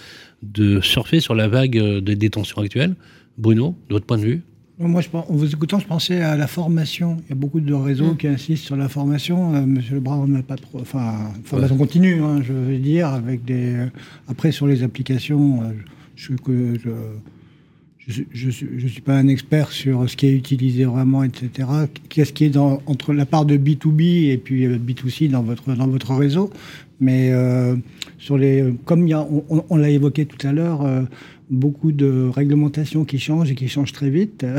de 0.42 0.80
surfer 0.80 1.20
sur 1.20 1.36
la 1.36 1.48
vague 1.48 1.78
des 2.00 2.16
détentions 2.16 2.62
actuelles. 2.62 2.96
Bruno, 3.38 3.76
de 3.90 3.96
votre 3.96 4.06
point 4.06 4.18
de 4.18 4.24
vue? 4.24 4.42
Moi, 4.80 5.02
je, 5.02 5.10
en 5.12 5.26
vous 5.28 5.52
écoutant, 5.52 5.78
je 5.78 5.86
pensais 5.86 6.22
à 6.22 6.38
la 6.38 6.48
formation. 6.48 7.18
Il 7.26 7.30
y 7.30 7.32
a 7.34 7.36
beaucoup 7.36 7.60
de 7.60 7.74
réseaux 7.74 8.16
qui 8.16 8.28
insistent 8.28 8.64
sur 8.64 8.78
la 8.78 8.88
formation. 8.88 9.54
Euh, 9.54 9.66
Monsieur 9.66 9.96
Lebrun, 9.96 10.20
on 10.20 10.28
n'a 10.28 10.42
pas 10.42 10.56
trop. 10.56 10.80
Enfin, 10.80 11.34
formation 11.44 11.76
continue, 11.76 12.22
hein, 12.24 12.42
je 12.42 12.54
veux 12.54 12.78
dire, 12.78 13.10
avec 13.10 13.44
des. 13.44 13.74
euh, 13.76 13.86
Après, 14.30 14.54
sur 14.54 14.68
les 14.68 14.82
applications, 14.82 15.64
euh, 15.64 15.72
je 16.16 16.24
suis 16.24 16.36
que 16.38 16.80
je. 16.82 16.90
Je 18.08 18.50
suis, 18.50 18.68
je, 18.80 18.88
suis, 18.88 19.02
pas 19.02 19.14
un 19.14 19.28
expert 19.28 19.72
sur 19.72 20.10
ce 20.10 20.18
qui 20.18 20.26
est 20.26 20.34
utilisé 20.34 20.84
vraiment, 20.86 21.24
etc. 21.24 21.68
Qu'est-ce 22.08 22.34
qui 22.34 22.46
est 22.46 22.50
dans, 22.50 22.82
entre 22.88 23.14
la 23.14 23.28
part 23.28 23.46
de 23.46 23.56
B2B 23.56 24.32
et 24.32 24.38
puis 24.38 24.66
euh, 24.66 24.80
B2C 24.80 25.30
dans 25.30 25.44
votre, 25.44 25.76
dans 25.76 25.88
votre 25.88 26.16
réseau. 26.16 26.50
Mais 27.00 27.30
euh, 27.32 27.76
les, 28.38 28.74
comme 28.86 29.08
on, 29.70 29.78
l'a 29.78 29.90
évoqué 29.90 30.26
tout 30.26 30.48
à 30.48 30.52
l'heure, 30.52 30.84
euh, 30.84 31.04
beaucoup 31.50 31.92
de 31.92 32.30
réglementations 32.30 33.06
qui 33.06 33.20
changent 33.20 33.52
et 33.52 33.56
qui 33.56 33.68
changent 33.68 33.94
très 33.94 34.10
vite. 34.10 34.46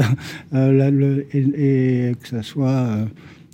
Euh, 0.53 1.23
et, 1.33 2.13
que 2.21 2.29
ça 2.29 2.43
soit 2.43 2.69
euh, 2.69 3.05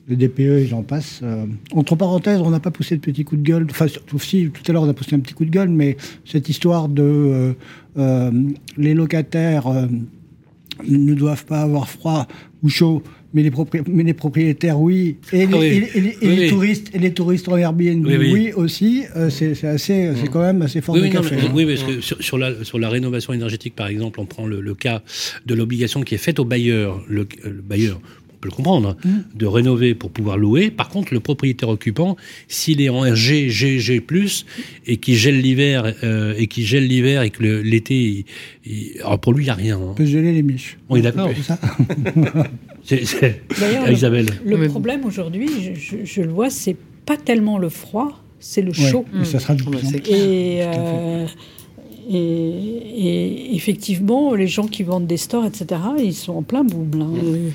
le 0.09 0.17
DPE 0.17 0.41
et 0.41 0.67
j'en 0.67 0.83
passe. 0.83 1.21
Euh, 1.23 1.47
entre 1.73 1.97
parenthèses, 1.97 2.41
on 2.41 2.51
n'a 2.51 2.61
pas 2.61 2.71
poussé 2.71 2.97
de 2.97 3.01
petit 3.01 3.25
coup 3.25 3.37
de 3.37 3.43
gueule. 3.43 3.67
Enfin, 3.71 3.89
surtout 3.89 4.19
si, 4.19 4.51
tout 4.51 4.63
à 4.69 4.73
l'heure, 4.73 4.83
on 4.83 4.89
a 4.89 4.95
poussé 4.95 5.17
un 5.17 5.21
petit 5.21 5.35
coup 5.35 5.45
de 5.45 5.51
gueule, 5.51 5.69
mais 5.69 5.97
cette 6.25 6.49
histoire 6.49 6.89
de 6.89 7.03
euh, 7.03 7.53
euh, 7.99 8.31
les 8.77 8.95
locataires 8.95 9.67
euh, 9.67 9.87
ne 10.87 11.15
doivent 11.15 11.45
pas 11.45 11.63
avoir 11.63 11.89
froid 11.89 12.27
ou 12.63 12.69
chaud, 12.69 13.03
mais 13.37 13.43
les, 13.43 13.51
propri- 13.51 13.83
mais 13.87 14.03
les 14.03 14.15
propriétaires, 14.15 14.81
oui. 14.81 15.17
Et 15.33 15.47
les, 15.47 15.53
Ah 15.53 15.59
oui. 15.59 15.67
et 15.67 15.81
les- 15.81 15.91
et 15.95 16.01
les- 16.01 16.09
et 16.11 16.17
Oui, 16.23 16.37
les 16.37 16.43
oui. 16.45 16.49
touristes, 16.49 16.91
et 16.95 16.99
les 16.99 17.13
touristes 17.13 17.49
en 17.49 17.57
Airbnb, 17.59 18.07
Oui, 18.07 18.51
aussi. 18.55 19.03
Euh, 19.15 19.29
c'est 19.31 19.63
assez, 19.65 20.11
c'est 20.21 20.29
quand 20.31 20.41
même 20.41 20.63
assez 20.63 20.81
fort 20.81 20.95
Oui, 20.95 21.03
de 21.03 21.07
oui, 21.09 21.13
non, 21.15 21.21
café. 21.21 21.37
mais- 21.37 21.43
hein. 21.43 21.53
oui, 21.55 21.67
parce 21.67 21.83
que 21.83 22.01
sur, 22.01 22.17
sur 22.23 22.39
la, 22.39 22.65
sur 22.65 22.79
la 22.79 22.89
rénovation 22.89 23.35
énergétique, 23.35 23.75
par 23.77 23.89
exemple, 23.89 24.21
on 24.21 24.25
prend 24.27 24.47
le, 24.47 24.61
le 24.63 24.75
cas 24.75 25.03
de 25.45 25.55
l'obligation 25.55 26.01
qui 26.01 26.15
est 26.15 26.19
faite 26.19 26.39
au 26.39 26.45
bailleur. 26.47 27.05
Le, 27.09 27.21
euh, 27.45 27.51
le 27.51 27.63
bailleur, 27.63 28.01
on 28.03 28.39
peut 28.41 28.49
le 28.49 28.55
comprendre, 28.55 28.97
Mm. 29.05 29.09
de 29.35 29.47
rénover 29.47 29.95
pour 29.95 30.11
pouvoir 30.11 30.39
louer. 30.39 30.71
Par 30.71 30.89
contre, 30.89 31.13
le 31.13 31.21
propriétaire 31.21 31.69
occupant, 31.69 32.17
s'il 32.49 32.81
est 32.81 32.89
en 32.89 33.15
G, 33.15 33.49
G, 33.51 33.79
G+, 33.79 34.03
et 34.87 34.97
qui 34.99 35.15
gèle 35.15 35.41
l'hiver, 35.41 35.93
euh, 36.05 36.35
et 36.39 36.47
qui 36.47 36.65
gèle 36.65 36.87
l'hiver, 36.87 37.23
et 37.23 37.31
que 37.31 37.43
l'été, 37.43 38.25
alors 39.01 39.19
pour 39.21 39.33
lui, 39.35 39.43
il 39.45 39.47
n'y 39.47 39.51
a 39.51 39.55
rien. 39.55 39.79
hein. 39.79 39.95
Peut 39.97 40.07
geler 40.07 40.33
les 40.33 40.43
miches. 40.43 40.79
On 40.89 40.97
est 40.97 41.03
d'accord 41.03 41.31
D'ailleurs, 42.89 43.87
le-. 44.45 44.57
Le 44.57 44.69
problème 44.69 45.05
aujourd'hui, 45.05 45.49
je, 45.61 45.75
je- 45.81 46.05
je 46.05 46.21
le 46.23 46.31
vois, 46.31 46.51
c'est 46.51 46.77
pas 47.05 47.17
tellement 47.17 47.59
le 47.59 47.69
froid, 47.69 48.21
c'est 48.41 48.63
le 48.63 48.71
Ouais, 48.71 48.91
chaud. 48.91 49.05
et 49.21 49.25
ça 49.25 49.39
sera 49.39 49.55
de 49.55 49.63
Ah 49.67 49.71
plus 49.71 49.83
bah, 49.93 49.99
plus. 50.03 50.13
Et, 50.13 50.59
euh, 50.63 51.27
Et, 52.09 52.15
et 52.19 53.57
effectivement, 53.57 54.33
les 54.35 54.47
gens 54.47 54.69
qui 54.69 54.85
vendent 54.85 55.09
des 55.09 55.17
stores, 55.17 55.45
etc., 55.45 55.81
ils 55.99 56.15
sont 56.15 56.35
en 56.35 56.43
plein 56.43 56.63
boom. 56.63 57.51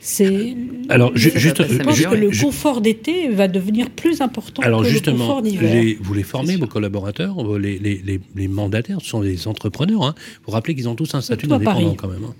C'est. 0.00 0.54
Alors, 0.90 1.16
juste, 1.16 1.38
Je 1.38 1.50
pense 1.82 2.00
que 2.02 2.14
le 2.14 2.30
ju- 2.30 2.44
confort 2.44 2.82
d'été 2.82 3.30
va 3.30 3.48
devenir 3.48 3.88
plus 3.88 4.20
important 4.20 4.60
alors 4.62 4.82
que 4.82 4.88
le 4.88 5.00
confort 5.00 5.40
d'hiver. 5.40 5.96
vous 6.02 6.12
les 6.12 6.22
formez, 6.22 6.56
vos 6.56 6.66
collaborateurs, 6.66 7.34
vos- 7.42 7.56
les, 7.56 7.78
les, 7.78 8.02
les, 8.04 8.20
les 8.36 8.48
mandataires, 8.48 8.98
ce 9.00 9.08
sont 9.08 9.20
des 9.22 9.48
entrepreneurs. 9.48 10.02
Hein. 10.04 10.14
Vous 10.44 10.52
rappelez 10.52 10.74
qu'ils 10.74 10.88
ont 10.90 10.94
tous 10.96 11.14
un 11.14 11.22
statut 11.22 11.46
d'indépendant 11.46 11.94
quand 11.94 12.08
même. 12.08 12.24
hein. 12.28 12.34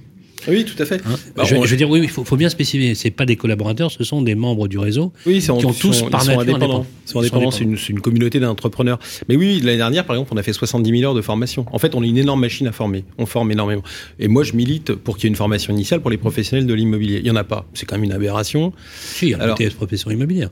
Oui, 0.49 0.65
tout 0.65 0.81
à 0.83 0.87
fait. 0.87 1.01
Hein 1.07 1.15
Bah, 1.37 1.45
je, 1.45 1.55
on- 1.55 1.65
je 1.65 1.71
veux 1.71 1.77
dire, 1.77 1.89
oui, 1.91 2.01
il 2.03 2.09
faut, 2.09 2.25
faut 2.25 2.37
bien 2.37 2.49
spécifier. 2.49 2.95
C'est 2.95 3.11
pas 3.11 3.25
des 3.27 3.37
collaborateurs, 3.37 3.91
ce 3.91 4.05
sont 4.05 4.23
des 4.23 4.35
membres 4.35 4.69
du 4.69 4.79
réseau. 4.79 5.13
Oui, 5.27 5.41
c'est 5.41 5.51
en- 5.51 5.59
qui 5.59 5.67
ont 5.67 5.73
ils 5.73 5.79
tous 5.79 5.93
sont- 5.93 6.09
par 6.09 6.23
ils 6.23 6.27
sont 6.27 6.37
nature 6.37 6.55
indépendants. 6.55 6.87
sont 7.05 7.19
indépendants, 7.21 7.51
c'est 7.51 7.65
une, 7.65 8.01
communauté 8.01 8.41
d'entrepreneurs. 8.41 8.99
Mais 9.29 9.37
oui, 9.37 9.47
oui, 9.57 9.61
l'année 9.63 9.79
dernière, 9.79 10.05
par 10.05 10.17
exemple, 10.17 10.31
on 10.35 10.37
a 10.37 10.43
fait 10.43 10.53
70 10.53 10.91
000 10.99 11.03
heures 11.09 11.15
de 11.15 11.23
formation. 11.23 11.65
En 11.73 11.79
fait, 11.79 11.95
on 11.95 12.03
est 12.03 12.09
une 12.09 12.19
énorme 12.19 12.41
machine 12.41 12.67
à 12.67 12.73
former. 12.73 13.05
On 13.19 13.27
forme 13.27 13.51
énormément. 13.53 13.83
Et 14.19 14.29
moi, 14.29 14.43
je 14.45 14.53
milite 14.55 14.95
pour 14.95 15.17
qu'il 15.17 15.25
y 15.25 15.27
ait 15.29 15.31
une 15.31 15.37
formation 15.37 15.73
initiale 15.73 16.01
pour 16.01 16.11
les 16.11 16.19
professionnels 16.19 16.67
de 16.67 16.75
l'immobilier. 16.75 17.21
Il 17.21 17.27
y 17.27 17.31
en 17.31 17.37
a 17.37 17.45
pas. 17.45 17.67
C'est 17.75 17.87
quand 17.87 17.97
même 17.97 18.05
une 18.05 18.13
aberration. 18.13 18.73
Si, 19.01 19.27
il 19.27 19.31
y 19.31 19.35
a 19.35 19.39
un 19.39 19.41
Alors- 19.41 19.57
BTS 19.57 19.75
profession 19.75 20.11
immobilière. 20.11 20.51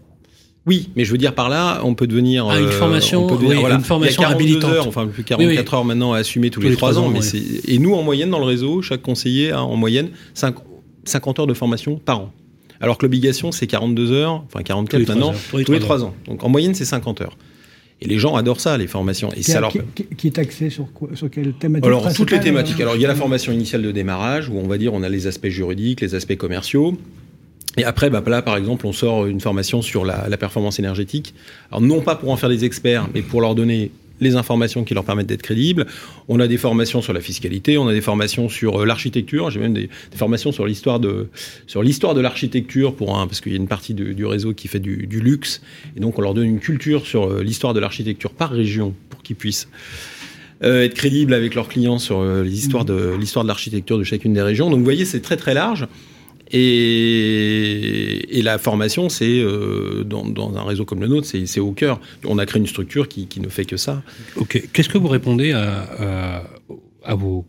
Oui, 0.65 0.91
mais 0.95 1.05
je 1.05 1.11
veux 1.11 1.19
dire 1.19 1.35
par 1.35 1.49
là, 1.49 1.81
on 1.85 1.95
peut 1.95 2.07
devenir 2.07 2.47
Ah, 2.49 2.59
une 2.61 2.67
euh, 2.67 2.71
formation, 2.71 3.25
on 3.25 3.29
peut 3.29 3.35
devenir- 3.35 3.55
oui, 3.55 3.61
voilà. 3.61 3.75
une 3.77 3.81
formation 3.83 4.23
Il 4.23 4.23
y 4.23 4.27
a 4.27 4.29
42 4.29 4.45
habilitante. 4.45 4.73
heures, 4.73 4.87
enfin 4.87 5.07
plus 5.09 5.25
44 5.25 5.75
heures 5.75 5.85
maintenant 5.85 6.13
à 6.13 6.19
assumer 6.19 6.51
tous, 6.51 6.61
les, 6.61 6.77
3 6.77 6.99
ans, 7.01 7.09
mais 7.09 7.19
oui. 7.19 7.25
c'est 7.25 7.69
et 7.69 7.79
nous 7.79 7.95
en 7.95 8.03
moyenne 8.03 8.31
dans 8.31 8.39
le 8.39 8.45
réseau, 8.45 8.81
chaque 8.81 9.03
conseiller 9.03 9.51
a 9.51 9.63
en 9.65 9.75
moyenne 9.77 10.11
5 10.35 10.55
50 11.05 11.41
heures 11.41 11.47
de 11.49 11.55
formation 11.55 11.97
par 11.97 12.21
an. 12.21 12.33
Alors 12.81 12.97
que 12.97 13.05
l'obligation 13.05 13.51
c'est 13.51 13.67
42 13.67 14.13
heures, 14.13 14.45
enfin 14.47 14.63
44 14.63 14.91
Tous 14.91 14.99
les 14.99 15.05
trois 15.05 15.15
maintenant, 15.17 15.33
heures. 15.33 15.65
tous 15.65 15.73
les 15.73 15.81
3 15.81 16.05
ans. 16.05 16.15
Donc 16.27 16.45
en 16.45 16.49
moyenne 16.49 16.75
c'est 16.75 16.85
50 16.85 17.21
heures. 17.23 17.37
Et 18.01 18.07
les 18.09 18.19
gens 18.19 18.35
adorent 18.37 18.61
ça, 18.61 18.79
les 18.79 18.89
formations. 18.89 19.31
Et 19.33 19.37
Qui, 19.37 19.43
ça 19.45 19.61
leur 19.61 19.73
qui- 19.73 20.27
est 20.27 20.39
axé 20.39 20.71
sur, 20.71 20.93
quoi, 20.93 21.11
sur 21.15 21.31
quelle 21.31 21.53
thématique 21.53 21.87
alors, 21.87 22.13
toutes 22.13 22.33
les 22.33 22.41
thématiques. 22.41 22.81
euh, 22.81 22.83
Alors, 22.83 22.97
il 22.97 23.01
y 23.03 23.05
a 23.05 23.09
la 23.09 23.15
formation 23.15 23.53
initiale 23.53 23.83
de 23.83 23.93
démarrage, 23.93 24.49
où 24.49 24.55
on 24.59 24.67
va 24.67 24.77
dire 24.77 24.93
on 24.93 25.05
a 25.05 25.09
les 25.09 25.29
aspects 25.29 25.47
juridiques, 25.49 26.01
les 26.01 26.17
aspects 26.17 26.35
commerciaux. 26.37 26.97
Et 27.79 27.85
après, 27.85 28.11
bah, 28.11 28.23
là, 28.27 28.43
par 28.43 28.57
exemple, 28.57 28.87
on 28.87 28.93
sort 28.93 29.27
une 29.27 29.41
formation 29.41 29.81
sur 29.81 30.05
la, 30.05 30.37
performance 30.37 30.79
énergétique. 30.79 31.35
Alors, 31.71 31.81
non 31.81 32.01
pas 32.01 32.17
pour 32.17 32.31
en 32.31 32.37
faire 32.37 32.49
des 32.49 32.65
experts, 32.65 33.09
mais 33.15 33.23
pour 33.23 33.41
leur 33.41 33.55
donner 33.55 33.91
les 34.21 34.37
informations 34.37 34.85
qui 34.85 34.95
leur 34.95 35.05
permettent 35.05 35.27
d'être 35.27 35.43
crédibles. 35.43 35.87
On 36.29 36.39
a 36.39 36.47
des 36.47 36.59
formations 36.59 37.03
sur 37.03 37.13
la 37.13 37.21
fiscalité, 37.21 37.77
on 37.77 37.89
a 37.89 37.93
des 37.93 38.01
formations 38.01 38.49
sur 38.49 38.83
euh, 38.83 38.87
l'architecture. 38.87 39.51
J'ai 39.51 39.59
même 39.59 39.75
des, 39.75 39.91
formations 40.15 40.53
sur 40.53 40.65
l'histoire 40.65 41.01
de 41.01 41.29
sur 41.67 41.83
l'histoire 41.83 42.15
de 42.15 42.21
l'architecture 42.21 42.95
pour 42.95 43.19
un 43.19 43.27
parce 43.27 43.41
qu'il 43.41 43.51
y 43.51 43.57
a 43.57 43.59
une 43.59 43.67
partie 43.67 43.95
du, 43.95 44.25
réseau 44.25 44.55
qui 44.55 44.69
fait 44.69 44.79
du, 44.79 45.07
luxe 45.21 45.61
et 45.97 46.01
donc 46.01 46.19
on 46.19 46.23
leur 46.23 46.35
donne 46.35 46.47
une 46.47 46.61
culture 46.61 47.05
sur 47.05 47.25
euh, 47.25 47.43
l'histoire 47.43 47.75
de 47.75 47.81
l'architecture 47.81 48.31
par 48.31 48.51
région 48.51 48.95
pour 49.11 49.23
qu'ils 49.23 49.35
puissent 49.35 49.69
euh, 50.63 50.85
être 50.85 50.95
crédibles 50.95 51.35
avec 51.35 51.57
leurs 51.57 51.69
clients 51.69 51.99
sur 51.99 52.23
les 52.25 52.57
histoires 52.57 52.85
de 52.85 53.17
l'histoire 53.19 53.45
de 53.45 53.49
l'architecture 53.49 53.99
de 53.99 54.05
chacune 54.05 54.33
des 54.35 54.43
régions. 54.43 54.71
Donc 54.71 54.79
vous 54.79 54.85
voyez, 54.85 55.05
c'est 55.05 55.21
très 55.21 55.37
très 55.37 55.55
large. 55.55 55.89
Et, 56.53 58.41
la 58.43 58.59
formation, 58.59 59.09
c'est 59.09 59.41
euh, 59.41 60.03
dans, 60.05 60.57
un 60.57 60.65
réseau 60.65 60.85
comme 60.85 61.01
le 61.01 61.07
nôtre, 61.07 61.27
c'est 61.27 61.61
au 61.61 61.73
cœur. 61.73 62.01
On 62.25 62.39
a 62.39 62.47
créé 62.47 62.61
une 62.61 62.67
structure 62.67 63.09
qui, 63.09 63.29
ne 63.41 63.49
fait 63.49 63.65
que 63.65 63.77
ça. 63.77 64.03
Qu'est-ce 64.49 64.89
que 64.89 64.99
vous 64.99 65.09
répondez 65.09 65.53
à, 65.53 66.45
vos 67.15 67.47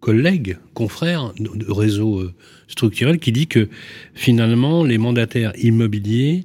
collègues, 0.00 0.56
confrères 0.72 1.32
de 1.38 1.50
de 1.54 2.32
réseau 2.70 2.76
euh, 2.76 2.80
structurel 2.80 3.18
qui 3.18 3.32
dit 3.32 3.46
que 3.46 3.68
finalement 4.14 4.84
les 4.84 4.98
mandataires 4.98 5.52
immobiliers 5.62 6.42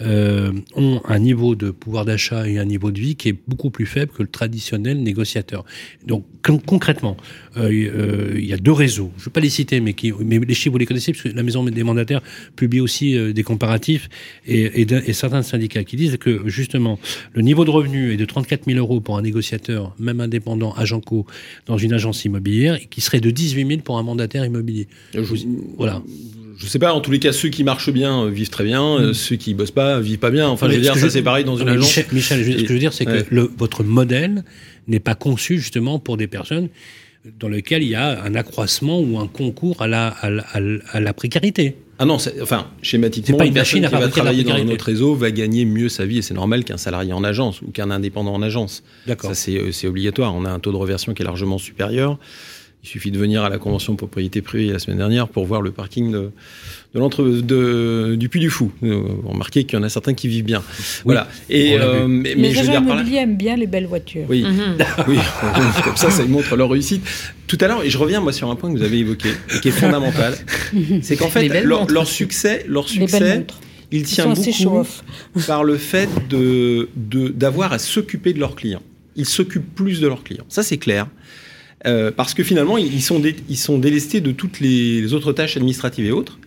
euh, 0.00 0.52
ont 0.74 1.00
un 1.06 1.18
niveau 1.18 1.54
de 1.54 1.70
pouvoir 1.70 2.04
d'achat 2.04 2.48
et 2.48 2.58
un 2.58 2.64
niveau 2.64 2.90
de 2.90 3.00
vie 3.00 3.16
qui 3.16 3.28
est 3.30 3.36
beaucoup 3.48 3.70
plus 3.70 3.86
faible 3.86 4.12
que 4.12 4.22
le 4.22 4.28
traditionnel 4.28 5.02
négociateur. 5.02 5.64
Donc 6.06 6.24
con- 6.42 6.58
concrètement, 6.64 7.16
euh, 7.56 7.70
euh, 7.70 8.34
il 8.36 8.44
y 8.46 8.52
a 8.52 8.56
deux 8.58 8.72
réseaux, 8.72 9.10
je 9.16 9.22
ne 9.22 9.24
vais 9.26 9.30
pas 9.32 9.40
les 9.40 9.48
citer, 9.50 9.80
mais, 9.80 9.94
qui, 9.94 10.12
mais 10.24 10.38
les 10.38 10.54
chiffres 10.54 10.72
vous 10.72 10.78
les 10.78 10.86
connaissez, 10.86 11.12
parce 11.12 11.22
que 11.24 11.28
la 11.30 11.42
Maison 11.42 11.64
des 11.64 11.82
mandataires 11.84 12.20
publie 12.56 12.80
aussi 12.80 13.16
des 13.32 13.42
comparatifs 13.42 14.08
et, 14.46 14.82
et, 14.82 14.84
d'un- 14.84 15.02
et 15.06 15.12
certains 15.12 15.42
syndicats 15.42 15.84
qui 15.84 15.96
disent 15.96 16.16
que 16.18 16.42
justement 16.48 16.98
le 17.32 17.42
niveau 17.42 17.64
de 17.64 17.70
revenu 17.70 18.12
est 18.12 18.16
de 18.16 18.24
34 18.24 18.64
000 18.66 18.78
euros 18.78 19.00
pour 19.00 19.16
un 19.16 19.22
négociateur, 19.22 19.94
même 19.98 20.20
indépendant, 20.20 20.72
agent 20.74 21.00
co, 21.00 21.26
dans 21.66 21.78
une 21.78 21.92
agence 21.92 22.24
immobilière, 22.24 22.74
et 22.76 22.86
qui 22.86 23.00
serait 23.00 23.20
de 23.20 23.30
18 23.30 23.66
000 23.66 23.80
pour 23.82 23.98
un 23.98 24.02
mandataire 24.02 24.44
immobilier. 24.44 24.88
Voilà. 25.76 26.02
Je 26.58 26.66
sais 26.66 26.78
pas, 26.78 26.94
en 26.94 27.00
tous 27.02 27.10
les 27.10 27.18
cas, 27.18 27.32
ceux 27.32 27.50
qui 27.50 27.64
marchent 27.64 27.92
bien 27.92 28.24
euh, 28.24 28.30
vivent 28.30 28.48
très 28.48 28.64
bien, 28.64 28.82
euh, 28.82 29.12
ceux 29.12 29.36
qui 29.36 29.52
bossent 29.52 29.70
pas 29.70 30.00
vivent 30.00 30.18
pas 30.18 30.30
bien. 30.30 30.48
Enfin, 30.48 30.68
je 30.70 30.76
veux 30.76 30.80
dire, 30.80 30.94
ça 30.94 31.00
je- 31.00 31.08
c'est 31.08 31.22
pareil 31.22 31.44
dans 31.44 31.56
une 31.56 31.66
Mais 31.66 31.72
agence. 31.72 31.88
Michel, 31.88 32.06
Michel, 32.12 32.44
je- 32.44 32.52
ce 32.52 32.62
que 32.62 32.68
je 32.68 32.72
veux 32.72 32.78
dire, 32.78 32.92
c'est 32.94 33.06
Ouais. 33.06 33.24
que 33.28 33.34
le, 33.34 33.50
votre 33.58 33.84
modèle 33.84 34.42
n'est 34.88 35.00
pas 35.00 35.14
conçu 35.14 35.58
justement 35.58 35.98
pour 35.98 36.16
des 36.16 36.26
personnes 36.28 36.68
dans 37.38 37.48
lesquelles 37.48 37.82
il 37.82 37.88
y 37.90 37.94
a 37.94 38.22
un 38.22 38.34
accroissement 38.34 39.00
ou 39.00 39.18
un 39.18 39.26
concours 39.26 39.82
à 39.82 39.86
la, 39.88 40.08
à 40.08 40.30
la, 40.30 40.44
à 40.92 41.12
précarité. 41.12 41.76
Ah 41.98 42.04
non, 42.04 42.18
enfin, 42.42 42.68
schématiquement, 42.82 43.34
C'est 43.34 43.38
pas 43.38 43.46
une 43.46 43.54
personne 43.54 43.80
machine 43.80 43.96
qui 43.98 44.02
va 44.02 44.08
travailler 44.08 44.44
dans 44.44 44.62
notre 44.64 44.84
réseau 44.84 45.14
va 45.14 45.30
gagner 45.30 45.64
mieux 45.64 45.88
sa 45.88 46.04
vie, 46.06 46.18
et 46.18 46.22
c'est 46.22 46.34
normal 46.34 46.62
qu'un 46.64 46.76
salarié 46.76 47.12
en 47.12 47.24
agence 47.24 47.62
ou 47.62 47.70
qu'un 47.70 47.90
indépendant 47.90 48.32
en 48.34 48.42
agence. 48.42 48.82
D'accord. 49.06 49.30
Ça, 49.30 49.34
c'est 49.34 49.56
euh, 49.56 49.72
c'est 49.72 49.86
obligatoire. 49.88 50.34
On 50.34 50.44
a 50.44 50.50
un 50.50 50.58
taux 50.58 50.72
de 50.72 50.76
reversion 50.76 51.14
qui 51.14 51.22
est 51.22 51.24
largement 51.24 51.58
supérieur. 51.58 52.18
Il 52.86 52.88
suffit 52.88 53.10
de 53.10 53.18
venir 53.18 53.42
à 53.42 53.48
la 53.48 53.58
convention 53.58 53.94
de 53.94 53.98
propriété 53.98 54.42
privée 54.42 54.72
la 54.72 54.78
semaine 54.78 54.98
dernière 54.98 55.26
pour 55.26 55.44
voir 55.44 55.60
le 55.60 55.72
parking 55.72 56.12
de, 56.12 56.30
de 56.94 56.98
l'entre 57.00 57.24
de, 57.24 58.14
du 58.16 58.28
Puy 58.28 58.38
du 58.38 58.48
Fou. 58.48 58.70
Euh, 58.84 59.00
Vous 59.24 59.28
remarquez 59.30 59.64
qu'il 59.64 59.76
y 59.76 59.82
en 59.82 59.82
a 59.82 59.88
certains 59.88 60.14
qui 60.14 60.28
vivent 60.28 60.44
bien. 60.44 60.62
Voilà. 61.04 61.26
Et 61.50 61.76
euh, 61.80 62.06
mais, 62.06 62.36
mais 62.36 62.50
les 62.50 62.54
je 62.54 62.62
veux 62.62 62.68
agents 62.70 62.84
immobiliers 62.84 63.16
aiment 63.16 63.36
bien 63.36 63.56
les 63.56 63.66
belles 63.66 63.88
voitures. 63.88 64.26
Oui, 64.28 64.44
Mhm. 64.44 64.76
oui, 65.08 65.16
comme 65.84 65.96
ça, 65.96 66.10
ça 66.12 66.24
montre 66.26 66.54
leur 66.54 66.70
réussite. 66.70 67.02
Tout 67.48 67.58
à 67.60 67.66
l'heure, 67.66 67.82
et 67.82 67.90
je 67.90 67.98
reviens 67.98 68.20
moi 68.20 68.32
sur 68.32 68.48
un 68.52 68.54
point 68.54 68.72
que 68.72 68.78
vous 68.78 68.84
avez 68.84 68.98
évoqué, 68.98 69.30
et 69.52 69.58
qui 69.58 69.66
est 69.68 69.72
fondamental, 69.72 70.34
c'est 71.02 71.16
qu'en 71.16 71.28
fait, 71.28 71.48
leur, 71.64 72.06
succès, 72.06 72.64
leur 72.68 72.88
succès, 72.88 73.44
il 73.90 73.98
Ils 73.98 74.04
tient 74.04 74.28
beaucoup 74.28 74.86
par 75.48 75.64
le 75.64 75.76
fait 75.76 76.08
de 76.30 76.88
de- 76.94 77.28
d'avoir 77.30 77.72
à 77.72 77.80
s'occuper 77.80 78.32
de 78.32 78.38
leurs 78.38 78.54
clients. 78.54 78.82
Ils 79.16 79.26
s'occupent 79.26 79.74
plus 79.74 80.00
de 80.00 80.06
leurs 80.06 80.22
clients. 80.22 80.44
Ça, 80.48 80.62
c'est 80.62 80.76
clair. 80.76 81.08
Euh, 81.86 82.10
parce 82.10 82.34
que 82.34 82.42
finalement, 82.42 82.78
ils 82.78 83.02
sont, 83.02 83.20
délestés 83.78 84.20
de 84.20 84.32
toutes 84.32 84.60
les, 84.60 85.12
autres 85.12 85.32
tâches 85.32 85.56
administratives 85.56 86.06
et 86.06 86.10
autres. 86.10 86.38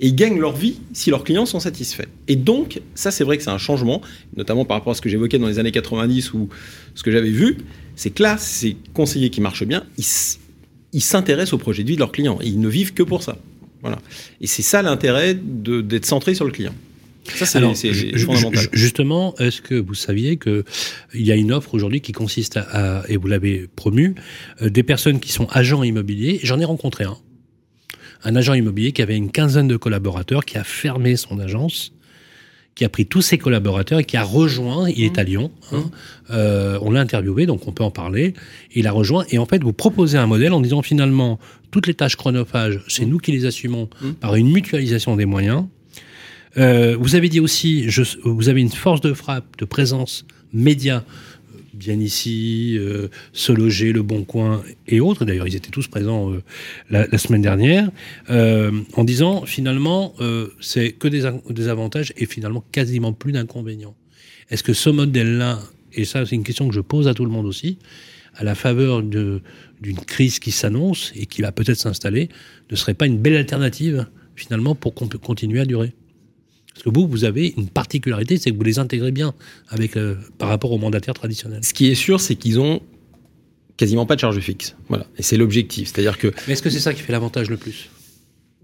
Et 0.00 0.08
ils 0.08 0.14
gagnent 0.14 0.40
leur 0.40 0.56
vie 0.56 0.80
si 0.92 1.10
leurs 1.10 1.24
clients 1.24 1.46
sont 1.46 1.60
satisfaits. 1.60 2.08
Et 2.26 2.36
donc, 2.36 2.80
ça, 2.94 3.10
c'est 3.10 3.24
vrai 3.24 3.36
que 3.36 3.44
c'est 3.44 3.50
un 3.50 3.58
changement, 3.58 4.02
notamment 4.36 4.64
par 4.64 4.76
rapport 4.76 4.90
à 4.90 4.94
ce 4.94 5.00
que 5.00 5.08
j'évoquais 5.08 5.38
dans 5.38 5.46
les 5.46 5.58
années 5.58 5.70
90 5.70 6.34
ou 6.34 6.48
ce 6.94 7.02
que 7.02 7.12
j'avais 7.12 7.30
vu. 7.30 7.58
C'est 7.94 8.10
que 8.10 8.22
là, 8.22 8.36
ces 8.36 8.76
conseillers 8.92 9.30
qui 9.30 9.40
marchent 9.40 9.64
bien, 9.64 9.84
ils, 9.96 11.00
s'intéressent 11.00 11.54
au 11.54 11.58
projet 11.58 11.84
de 11.84 11.88
vie 11.88 11.94
de 11.94 12.00
leurs 12.00 12.12
clients. 12.12 12.38
Et 12.42 12.48
ils 12.48 12.60
ne 12.60 12.68
vivent 12.68 12.92
que 12.92 13.04
pour 13.04 13.22
ça. 13.22 13.38
Voilà. 13.82 14.00
Et 14.40 14.46
c'est 14.46 14.62
ça 14.62 14.82
l'intérêt 14.82 15.34
d'être 15.34 16.06
centré 16.06 16.34
sur 16.34 16.44
le 16.44 16.50
client. 16.50 16.74
Ça, 17.34 17.46
c'est 17.46 17.58
Alors, 17.58 17.76
c'est 17.76 17.92
ju- 17.94 18.10
ju- 18.18 18.24
fondamental. 18.26 18.68
justement, 18.72 19.34
est-ce 19.38 19.62
que 19.62 19.74
vous 19.74 19.94
saviez 19.94 20.36
que 20.36 20.64
il 21.14 21.22
y 21.26 21.32
a 21.32 21.36
une 21.36 21.52
offre 21.52 21.74
aujourd'hui 21.74 22.00
qui 22.00 22.12
consiste 22.12 22.56
à, 22.58 22.62
à- 23.00 23.08
et 23.08 23.16
vous 23.16 23.26
l'avez 23.28 23.66
promu, 23.76 24.14
euh, 24.62 24.68
des 24.68 24.82
personnes 24.82 25.20
qui 25.20 25.32
sont 25.32 25.46
agents 25.50 25.82
immobiliers. 25.82 26.40
J'en 26.42 26.60
ai 26.60 26.64
rencontré 26.64 27.04
un, 27.04 27.16
un 28.24 28.36
agent 28.36 28.54
immobilier 28.54 28.92
qui 28.92 29.02
avait 29.02 29.16
une 29.16 29.30
quinzaine 29.30 29.68
de 29.68 29.76
collaborateurs, 29.76 30.44
qui 30.44 30.58
a 30.58 30.64
fermé 30.64 31.16
son 31.16 31.38
agence, 31.38 31.92
qui 32.74 32.84
a 32.84 32.88
pris 32.88 33.06
tous 33.06 33.22
ses 33.22 33.38
collaborateurs 33.38 34.00
et 34.00 34.04
qui 34.04 34.16
a 34.16 34.22
rejoint. 34.24 34.88
Il 34.90 35.04
est 35.04 35.16
à 35.18 35.22
Lyon. 35.22 35.50
hein. 35.72 35.90
Euh, 36.30 36.78
on 36.82 36.90
l'a 36.90 37.00
interviewé, 37.00 37.46
donc 37.46 37.66
on 37.68 37.72
peut 37.72 37.84
en 37.84 37.90
parler. 37.90 38.34
Il 38.74 38.86
a 38.86 38.92
rejoint 38.92 39.24
et 39.30 39.38
en 39.38 39.46
fait, 39.46 39.62
vous 39.62 39.72
proposez 39.72 40.18
un 40.18 40.26
modèle 40.26 40.52
en 40.52 40.60
disant 40.60 40.82
finalement 40.82 41.38
toutes 41.70 41.86
les 41.86 41.94
tâches 41.94 42.16
chronophages, 42.16 42.80
c'est 42.88 43.06
nous 43.06 43.18
qui 43.18 43.32
les 43.32 43.46
assumons 43.46 43.88
par 44.20 44.34
une 44.36 44.50
mutualisation 44.50 45.16
des 45.16 45.24
moyens. 45.24 45.64
Euh, 46.56 46.96
vous 46.98 47.14
avez 47.14 47.28
dit 47.28 47.40
aussi, 47.40 47.86
vous 48.24 48.48
avez 48.48 48.60
une 48.60 48.70
force 48.70 49.00
de 49.00 49.12
frappe, 49.12 49.56
de 49.58 49.64
présence 49.64 50.24
média, 50.52 51.04
bien 51.74 51.98
ici, 52.00 52.76
euh, 52.78 53.08
Se 53.32 53.52
Loger, 53.52 53.92
Le 53.92 54.02
Bon 54.02 54.24
Coin 54.24 54.62
et 54.86 55.00
autres. 55.00 55.24
D'ailleurs, 55.24 55.46
ils 55.46 55.56
étaient 55.56 55.70
tous 55.70 55.88
présents 55.88 56.32
euh, 56.32 56.42
la, 56.90 57.18
semaine 57.18 57.42
dernière, 57.42 57.90
euh, 58.30 58.70
en 58.94 59.04
disant 59.04 59.44
finalement, 59.44 60.14
c'est 60.60 60.92
que 60.92 61.08
des, 61.08 61.68
avantages 61.68 62.12
et 62.16 62.26
finalement 62.26 62.64
quasiment 62.72 63.12
plus 63.12 63.32
d'inconvénients. 63.32 63.94
Est-ce 64.50 64.62
que 64.62 64.72
ce 64.72 64.90
modèle-là, 64.90 65.60
et 65.92 66.04
ça 66.04 66.24
c'est 66.24 66.36
une 66.36 66.44
question 66.44 66.68
que 66.68 66.74
je 66.74 66.80
pose 66.80 67.08
à 67.08 67.14
tout 67.14 67.24
le 67.24 67.30
monde 67.30 67.46
aussi, 67.46 67.78
à 68.34 68.44
la 68.44 68.54
faveur 68.54 69.02
d'une 69.02 69.40
crise 70.06 70.38
qui 70.38 70.50
s'annonce 70.50 71.12
et 71.16 71.26
qui 71.26 71.42
va 71.42 71.52
peut-être 71.52 71.78
s'installer, 71.78 72.28
ne 72.70 72.76
serait 72.76 72.94
pas 72.94 73.06
une 73.06 73.18
belle 73.18 73.36
alternative 73.36 74.06
finalement 74.36 74.74
pour 74.74 74.94
qu'on 74.94 75.08
peut 75.08 75.18
continuer 75.18 75.60
à 75.60 75.64
durer? 75.64 75.92
Parce 76.74 76.84
que 76.84 76.90
vous, 76.90 77.06
vous 77.06 77.24
avez 77.24 77.54
une 77.56 77.68
particularité, 77.68 78.36
c'est 78.36 78.50
que 78.50 78.56
vous 78.56 78.64
les 78.64 78.78
intégrez 78.78 79.12
bien 79.12 79.34
avec, 79.68 79.96
euh, 79.96 80.16
par 80.38 80.48
rapport 80.48 80.72
aux 80.72 80.78
mandataires 80.78 81.14
traditionnels. 81.14 81.60
Ce 81.62 81.72
qui 81.72 81.86
est 81.86 81.94
sûr, 81.94 82.20
c'est 82.20 82.34
qu'ils 82.34 82.58
ont 82.58 82.80
quasiment 83.76 84.06
pas 84.06 84.16
de 84.16 84.20
charge 84.20 84.38
fixe. 84.40 84.74
Voilà. 84.88 85.06
Et 85.16 85.22
c'est 85.22 85.36
l'objectif. 85.36 85.88
C'est-à-dire 85.88 86.18
que 86.18 86.32
Mais 86.46 86.54
est-ce 86.54 86.62
que 86.62 86.70
c'est 86.70 86.80
ça 86.80 86.92
qui 86.92 87.00
fait 87.00 87.12
l'avantage 87.12 87.48
le 87.48 87.56
plus? 87.56 87.90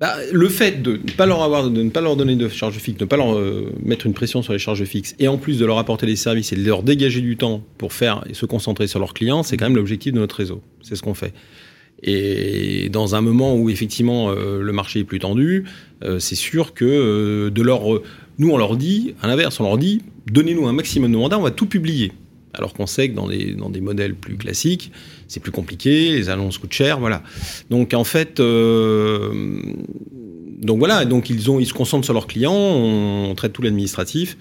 Bah, 0.00 0.16
le 0.32 0.48
fait 0.48 0.82
de 0.82 0.92
ne 0.92 1.12
pas 1.12 1.26
leur 1.26 1.42
avoir, 1.42 1.68
de 1.68 1.82
ne 1.82 1.90
pas 1.90 2.00
leur 2.00 2.16
donner 2.16 2.34
de 2.34 2.48
charges 2.48 2.78
fixes, 2.78 2.96
de 2.96 3.04
ne 3.04 3.08
pas 3.08 3.18
leur 3.18 3.36
euh, 3.36 3.70
mettre 3.82 4.06
une 4.06 4.14
pression 4.14 4.42
sur 4.42 4.54
les 4.54 4.58
charges 4.58 4.82
fixes, 4.84 5.14
et 5.18 5.28
en 5.28 5.36
plus 5.36 5.58
de 5.58 5.66
leur 5.66 5.78
apporter 5.78 6.06
des 6.06 6.16
services 6.16 6.52
et 6.52 6.56
de 6.56 6.64
leur 6.64 6.82
dégager 6.82 7.20
du 7.20 7.36
temps 7.36 7.62
pour 7.76 7.92
faire 7.92 8.24
et 8.28 8.32
se 8.32 8.46
concentrer 8.46 8.86
sur 8.86 8.98
leurs 8.98 9.12
clients, 9.12 9.42
c'est 9.42 9.58
quand 9.58 9.66
même 9.66 9.76
l'objectif 9.76 10.14
de 10.14 10.18
notre 10.18 10.36
réseau. 10.36 10.62
C'est 10.80 10.96
ce 10.96 11.02
qu'on 11.02 11.12
fait. 11.12 11.34
Et 12.02 12.88
dans 12.88 13.14
un 13.14 13.20
moment 13.20 13.54
où 13.54 13.68
effectivement 13.68 14.30
euh, 14.30 14.62
le 14.62 14.72
marché 14.72 15.00
est 15.00 15.04
plus 15.04 15.18
tendu, 15.18 15.64
euh, 16.02 16.18
c'est 16.18 16.34
sûr 16.34 16.72
que 16.72 16.84
euh, 16.84 17.50
de 17.50 17.62
leur, 17.62 17.82
nous 18.38 18.50
on 18.50 18.56
leur 18.56 18.76
dit, 18.76 19.14
à 19.20 19.26
l'inverse, 19.26 19.60
on 19.60 19.64
leur 19.64 19.78
dit, 19.78 20.02
donnez-nous 20.30 20.66
un 20.66 20.72
maximum 20.72 21.12
de 21.12 21.16
mandats, 21.16 21.38
on 21.38 21.42
va 21.42 21.50
tout 21.50 21.66
publier. 21.66 22.12
Alors 22.52 22.74
qu'on 22.74 22.86
sait 22.86 23.08
que 23.10 23.14
dans 23.14 23.28
des, 23.28 23.54
dans 23.54 23.70
des 23.70 23.80
modèles 23.80 24.14
plus 24.14 24.36
classiques, 24.36 24.90
c'est 25.28 25.40
plus 25.40 25.52
compliqué, 25.52 26.10
les 26.10 26.30
annonces 26.30 26.58
coûtent 26.58 26.72
cher, 26.72 26.98
voilà. 26.98 27.22
Donc 27.68 27.94
en 27.94 28.02
fait, 28.02 28.40
euh, 28.40 29.62
donc 30.60 30.78
voilà, 30.78 31.04
donc 31.04 31.30
ils, 31.30 31.50
ont, 31.50 31.60
ils 31.60 31.66
se 31.66 31.74
concentrent 31.74 32.04
sur 32.04 32.14
leurs 32.14 32.26
clients, 32.26 32.52
on, 32.52 33.28
on 33.30 33.34
traite 33.34 33.52
tout 33.52 33.62
l'administratif 33.62 34.36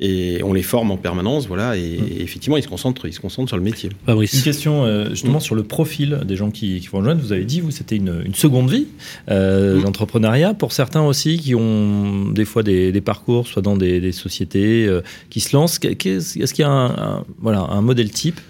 et 0.00 0.40
on 0.44 0.52
les 0.52 0.62
forme 0.62 0.90
en 0.92 0.96
permanence, 0.96 1.48
voilà. 1.48 1.76
Et, 1.76 1.80
et 1.80 2.22
effectivement, 2.22 2.56
ils 2.56 2.62
se 2.62 2.68
concentrent, 2.68 3.06
ils 3.06 3.12
se 3.12 3.20
concentrent 3.20 3.48
sur 3.48 3.56
le 3.56 3.62
métier. 3.62 3.90
Une 3.90 4.06
Fabrice. 4.06 4.42
question 4.42 4.84
euh, 4.84 5.10
justement 5.10 5.40
sur 5.40 5.54
le 5.56 5.64
profil 5.64 6.20
des 6.24 6.36
gens 6.36 6.50
qui, 6.50 6.78
qui 6.80 6.86
vont 6.88 6.98
rejoindre. 6.98 7.20
Vous 7.20 7.32
avez 7.32 7.44
dit, 7.44 7.60
vous, 7.60 7.70
c'était 7.72 7.96
une, 7.96 8.22
une 8.24 8.34
seconde 8.34 8.70
vie, 8.70 8.86
euh, 9.30 9.78
Mm. 9.78 9.82
l'entrepreneuriat. 9.82 10.54
Pour 10.54 10.72
certains 10.72 11.02
aussi 11.02 11.38
qui 11.38 11.54
ont 11.54 12.26
des 12.30 12.44
fois 12.44 12.62
des, 12.62 12.92
des 12.92 13.00
parcours, 13.00 13.46
soit 13.48 13.62
dans 13.62 13.76
des, 13.76 14.00
des 14.00 14.12
sociétés 14.12 14.86
euh, 14.86 15.00
qui 15.30 15.40
se 15.40 15.54
lancent, 15.56 15.78
qu'est-ce- 15.78 16.38
est-ce 16.38 16.54
qu'il 16.54 16.62
y 16.62 16.66
a 16.66 16.70
un, 16.70 16.90
un- 17.18 17.24
voilà, 17.40 17.60
un 17.60 17.80
modèle 17.82 18.10
type? 18.10 18.40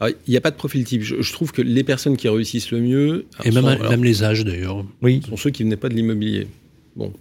Alors, 0.00 0.14
Il 0.26 0.30
n'y 0.30 0.36
a 0.36 0.40
pas 0.40 0.50
de 0.50 0.56
profil 0.56 0.84
type. 0.84 1.02
Je, 1.02 1.20
je 1.20 1.32
trouve 1.32 1.52
que 1.52 1.62
les 1.62 1.84
personnes 1.84 2.16
qui 2.16 2.28
réussissent 2.28 2.70
le 2.70 2.80
mieux 2.80 3.26
Et 3.44 3.50
sont, 3.50 3.54
même, 3.62 3.66
alors, 3.66 3.90
même 3.90 4.02
les 4.04 4.22
âges 4.24 4.44
d'ailleurs. 4.44 4.84
Oui. 5.00 5.20
sont 5.28 5.36
ceux 5.36 5.50
qui 5.50 5.62
venaient 5.64 5.76
pas 5.76 5.88
de 5.88 5.94
l'immobilier. 5.94 6.46
Bon. 6.96 7.12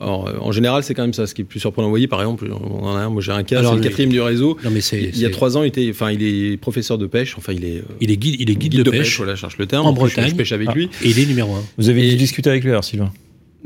Alors, 0.00 0.28
euh, 0.28 0.34
en 0.40 0.52
général, 0.52 0.82
c'est 0.82 0.94
quand 0.94 1.02
même 1.02 1.12
ça. 1.12 1.26
Ce 1.26 1.34
qui 1.34 1.42
est 1.42 1.44
plus 1.44 1.60
surprenant, 1.60 1.88
vous 1.88 1.92
voyez, 1.92 2.06
par 2.08 2.20
exemple, 2.20 2.48
on 2.52 2.84
en 2.84 2.96
a 2.96 3.00
un, 3.00 3.08
moi 3.10 3.20
j'ai 3.22 3.32
un 3.32 3.42
cas, 3.42 3.62
c'est 3.62 3.74
le 3.74 3.80
quatrième 3.80 4.10
du 4.10 4.20
réseau. 4.20 4.56
Non 4.64 4.70
mais 4.70 4.80
c'est. 4.80 5.02
Il 5.02 5.18
y 5.18 5.26
a 5.26 5.30
trois 5.30 5.56
ans, 5.56 5.62
il 5.64 5.68
était, 5.68 5.88
enfin, 5.90 6.10
il 6.12 6.22
est 6.22 6.56
professeur 6.56 6.98
de 6.98 7.06
pêche. 7.06 7.34
Enfin, 7.36 7.52
il 7.52 7.64
est, 7.64 7.78
euh, 7.78 7.82
Il 8.00 8.10
est 8.10 8.16
guide, 8.16 8.36
il 8.38 8.50
est 8.50 8.54
guide, 8.56 8.82
de, 8.82 8.90
pêche, 8.90 9.16
Voilà, 9.16 9.34
je 9.34 9.40
cherche 9.40 9.58
le 9.58 9.66
terme. 9.66 9.86
en 9.86 9.92
Bretagne. 9.92 10.30
Je 10.30 10.34
pêche 10.36 10.52
avec 10.52 10.68
Ah. 10.70 10.74
lui. 10.74 10.84
et 11.04 11.08
il 11.08 11.18
est 11.18 11.26
numéro 11.26 11.54
un. 11.54 11.62
Vous 11.78 11.88
avez 11.88 12.06
Et- 12.06 12.10
dû 12.10 12.16
discuter 12.16 12.48
avec 12.50 12.62
lui, 12.64 12.70
alors, 12.70 12.84
Sylvain 12.84 13.12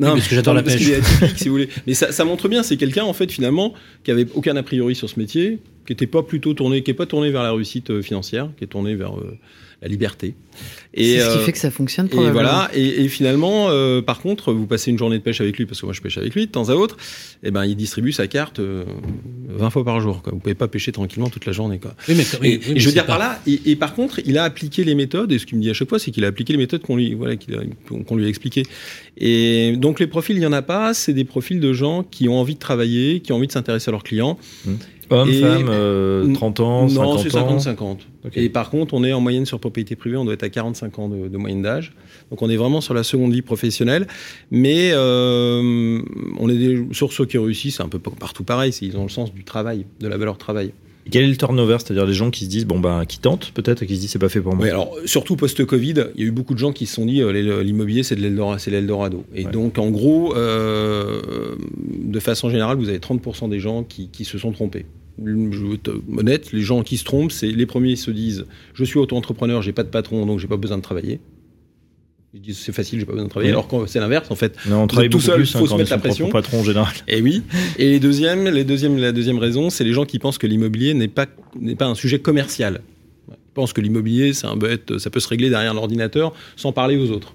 parce 0.00 0.26
que 0.26 0.34
j'adore 0.34 0.54
la 0.54 0.62
parce 0.62 0.76
pêche. 0.76 0.84
qu'il 0.86 0.94
est 0.94 0.96
atypique, 0.96 1.38
si 1.38 1.44
vous 1.48 1.54
voulez. 1.54 1.68
Mais 1.86 1.94
ça, 1.94 2.10
ça 2.12 2.24
montre 2.24 2.48
bien, 2.48 2.62
c'est 2.62 2.76
quelqu'un 2.78 3.04
en 3.04 3.12
fait 3.12 3.30
finalement 3.30 3.74
qui 4.02 4.10
avait 4.10 4.26
aucun 4.34 4.56
a 4.56 4.62
priori 4.62 4.94
sur 4.94 5.08
ce 5.08 5.20
métier, 5.20 5.58
qui 5.86 5.92
était 5.92 6.06
pas 6.06 6.22
plutôt 6.22 6.54
tourné, 6.54 6.82
qui 6.82 6.90
est 6.90 6.94
pas 6.94 7.06
tourné 7.06 7.30
vers 7.30 7.42
la 7.42 7.52
réussite 7.52 7.90
euh, 7.90 8.02
financière, 8.02 8.48
qui 8.56 8.64
est 8.64 8.68
tourné 8.68 8.94
vers 8.96 9.12
euh, 9.18 9.36
la 9.82 9.88
liberté. 9.88 10.34
C'est 10.94 11.02
ce 11.02 11.32
qui 11.32 11.38
euh, 11.38 11.44
fait 11.44 11.52
que 11.52 11.58
ça 11.58 11.70
fonctionne 11.70 12.08
Et 12.12 12.30
voilà. 12.30 12.70
Et, 12.74 13.02
et 13.02 13.08
finalement, 13.08 13.68
euh, 13.70 14.00
par 14.00 14.20
contre, 14.20 14.52
vous 14.52 14.66
passez 14.66 14.90
une 14.90 14.98
journée 14.98 15.18
de 15.18 15.22
pêche 15.22 15.40
avec 15.40 15.58
lui, 15.58 15.66
parce 15.66 15.80
que 15.80 15.86
moi 15.86 15.92
je 15.92 16.00
pêche 16.00 16.18
avec 16.18 16.34
lui 16.34 16.46
de 16.46 16.50
temps 16.52 16.68
à 16.68 16.74
autre. 16.74 16.96
Et 17.42 17.50
ben, 17.50 17.64
il 17.64 17.74
distribue 17.74 18.12
sa 18.12 18.28
carte 18.28 18.60
euh, 18.60 18.84
20 19.48 19.70
fois 19.70 19.84
par 19.84 20.00
jour. 20.00 20.22
Quoi. 20.22 20.32
Vous 20.32 20.38
pouvez 20.38 20.54
pas 20.54 20.68
pêcher 20.68 20.92
tranquillement 20.92 21.30
toute 21.30 21.46
la 21.46 21.52
journée. 21.52 21.80
Quoi. 21.80 21.94
Oui, 22.08 22.14
mais, 22.16 22.24
oui, 22.40 22.48
Et, 22.48 22.56
oui, 22.58 22.62
et 22.68 22.74
mais 22.74 22.80
je 22.80 22.86
veux 22.86 22.92
dire 22.92 23.04
pas- 23.06 23.16
par 23.16 23.18
là, 23.18 23.40
et, 23.46 23.60
et 23.72 23.76
par 23.76 23.94
contre, 23.94 24.20
il 24.24 24.38
a 24.38 24.44
appliqué 24.44 24.84
les 24.84 24.94
méthodes, 24.94 25.32
et 25.32 25.38
ce 25.38 25.46
qu'il 25.46 25.58
me 25.58 25.62
dit 25.62 25.70
à 25.70 25.74
chaque 25.74 25.88
fois, 25.88 25.98
c'est 25.98 26.10
qu'il 26.12 26.24
a 26.24 26.28
appliqué 26.28 26.52
les 26.52 26.58
méthodes 26.58 26.82
qu'on 26.82 26.96
lui, 26.96 27.14
voilà, 27.14 27.34
lui 27.34 28.24
a 28.24 28.28
expliquées. 28.28 28.64
Et 29.16 29.74
donc 29.76 29.98
les 30.00 30.06
profils, 30.06 30.36
il 30.36 30.40
n'y 30.40 30.46
en 30.46 30.52
a 30.52 30.62
pas, 30.62 30.94
c'est 30.94 31.12
des 31.12 31.24
profils 31.24 31.58
de 31.58 31.72
gens 31.72 32.04
qui 32.04 32.28
ont 32.28 32.38
envie 32.38 32.54
de 32.54 32.60
travailler, 32.60 33.20
qui 33.20 33.32
ont 33.32 33.36
envie 33.36 33.46
de 33.48 33.52
s'intéresser 33.52 33.88
à 33.88 33.92
leurs 33.92 34.04
clients. 34.04 34.38
Homme, 35.12 35.28
Et- 35.28 35.40
femme, 35.40 35.66
euh, 35.68 36.32
30 36.34 36.60
ans, 36.60 36.88
50 36.88 37.04
non, 37.04 37.18
c'est 37.18 37.36
ans 37.36 37.58
50-50. 37.58 37.98
Ok. 38.24 38.32
Et 38.36 38.48
par 38.48 38.70
contre, 38.70 38.94
on 38.94 39.04
est 39.04 39.12
en 39.12 39.20
moyenne 39.20 39.46
sur 39.46 39.60
propriété 39.60 39.94
privée, 39.96 40.16
on 40.16 40.24
doit 40.24 40.34
être 40.34 40.42
à 40.42 40.48
45 40.48 40.98
ans 40.98 41.08
de, 41.08 41.28
de 41.28 41.36
moyenne 41.36 41.62
d'âge. 41.62 41.92
Donc 42.30 42.40
on 42.42 42.48
est 42.50 42.56
vraiment 42.56 42.80
sur 42.80 42.94
la 42.94 43.02
seconde 43.02 43.32
vie 43.32 43.42
professionnelle. 43.42 44.06
Mais 44.50 44.90
euh, 44.92 46.00
on 46.38 46.48
est 46.48 46.56
des, 46.56 46.86
sur 46.92 47.12
ceux 47.12 47.26
qui 47.26 47.38
réussissent, 47.38 47.76
c'est 47.76 47.82
un 47.82 47.88
peu 47.88 47.98
partout 47.98 48.44
pareil, 48.44 48.72
ils 48.82 48.96
ont 48.96 49.02
le 49.04 49.08
sens 49.08 49.32
du 49.34 49.44
travail, 49.44 49.84
de 50.00 50.08
la 50.08 50.16
valeur 50.16 50.38
travail. 50.38 50.72
Et 51.04 51.10
Quel 51.10 51.24
est 51.24 51.28
le 51.28 51.36
turnover? 51.36 51.78
C'est-à-dire 51.80 52.06
les 52.06 52.12
gens 52.14 52.30
qui 52.30 52.44
se 52.44 52.48
disent, 52.48 52.64
bon, 52.64 52.78
ben, 52.78 53.04
qui 53.06 53.18
tentent 53.18 53.50
peut-être 53.54 53.82
et 53.82 53.86
qui 53.86 53.96
se 53.96 54.00
disent, 54.02 54.10
c'est 54.10 54.20
pas 54.20 54.28
fait 54.28 54.40
pour 54.40 54.54
moi. 54.54 54.62
Oui, 54.64 54.70
alors 54.70 54.94
surtout 55.04 55.34
post-Covid, 55.34 55.94
il 56.14 56.20
y 56.20 56.24
a 56.24 56.28
eu 56.28 56.30
beaucoup 56.30 56.54
de 56.54 56.60
gens 56.60 56.70
qui 56.70 56.86
se 56.86 56.94
sont 56.94 57.06
dit 57.06 57.20
euh, 57.20 57.62
l'immobilier 57.64 58.04
c'est 58.04 58.14
de 58.14 58.20
l'Eldorado. 58.20 59.24
Et 59.34 59.44
Ouais. 59.44 59.50
donc 59.50 59.78
en 59.78 59.90
gros, 59.90 60.36
euh, 60.36 61.56
de 61.88 62.20
façon 62.20 62.50
générale, 62.50 62.76
vous 62.76 62.88
avez 62.88 63.00
30% 63.00 63.48
des 63.48 63.58
gens 63.58 63.82
qui, 63.82 64.10
qui 64.10 64.24
se 64.24 64.38
sont 64.38 64.52
trompés. 64.52 64.86
Je 65.18 65.64
veux 65.64 65.74
être 65.74 65.92
honnête, 66.16 66.52
les 66.52 66.62
gens 66.62 66.82
qui 66.82 66.96
se 66.96 67.04
trompent, 67.04 67.32
c'est 67.32 67.48
les 67.48 67.66
premiers 67.66 67.96
se 67.96 68.10
disent 68.10 68.46
je 68.74 68.84
suis 68.84 68.98
auto-entrepreneur, 68.98 69.62
j'ai 69.62 69.72
pas 69.72 69.82
de 69.82 69.88
patron, 69.88 70.24
donc 70.26 70.38
j'ai 70.38 70.48
pas 70.48 70.56
besoin 70.56 70.78
de 70.78 70.82
travailler. 70.82 71.20
Ils 72.34 72.40
disent 72.40 72.58
c'est 72.58 72.72
facile, 72.72 72.98
j'ai 72.98 73.04
pas 73.04 73.12
besoin 73.12 73.26
de 73.26 73.30
travailler. 73.30 73.52
Oui. 73.52 73.58
Alors 73.58 73.68
que 73.68 73.86
c'est 73.86 74.00
l'inverse 74.00 74.30
en 74.30 74.34
fait. 74.36 74.56
Non, 74.66 74.84
on 74.84 74.86
travaille 74.86 75.10
tout 75.10 75.20
seul, 75.20 75.36
plus 75.36 75.54
hein, 75.54 75.58
faut 75.58 75.66
se 75.66 75.74
mettre 75.74 75.90
la 75.90 75.98
pression. 75.98 76.30
patron 76.30 76.60
en 76.60 76.64
général. 76.64 76.94
Et 77.08 77.20
oui. 77.20 77.42
Et 77.78 77.90
les 77.90 78.00
deuxièmes, 78.00 78.48
les 78.48 78.64
deuxièmes, 78.64 78.96
la 78.96 79.12
deuxième 79.12 79.38
raison, 79.38 79.68
c'est 79.68 79.84
les 79.84 79.92
gens 79.92 80.06
qui 80.06 80.18
pensent 80.18 80.38
que 80.38 80.46
l'immobilier 80.46 80.94
n'est 80.94 81.08
pas, 81.08 81.26
n'est 81.60 81.76
pas 81.76 81.86
un 81.86 81.94
sujet 81.94 82.18
commercial. 82.18 82.80
Ils 83.28 83.54
pensent 83.54 83.74
que 83.74 83.82
l'immobilier, 83.82 84.32
ça 84.32 84.54
peut 84.56 85.20
se 85.20 85.28
régler 85.28 85.50
derrière 85.50 85.74
l'ordinateur 85.74 86.32
sans 86.56 86.72
parler 86.72 86.96
aux 86.96 87.10
autres. 87.10 87.34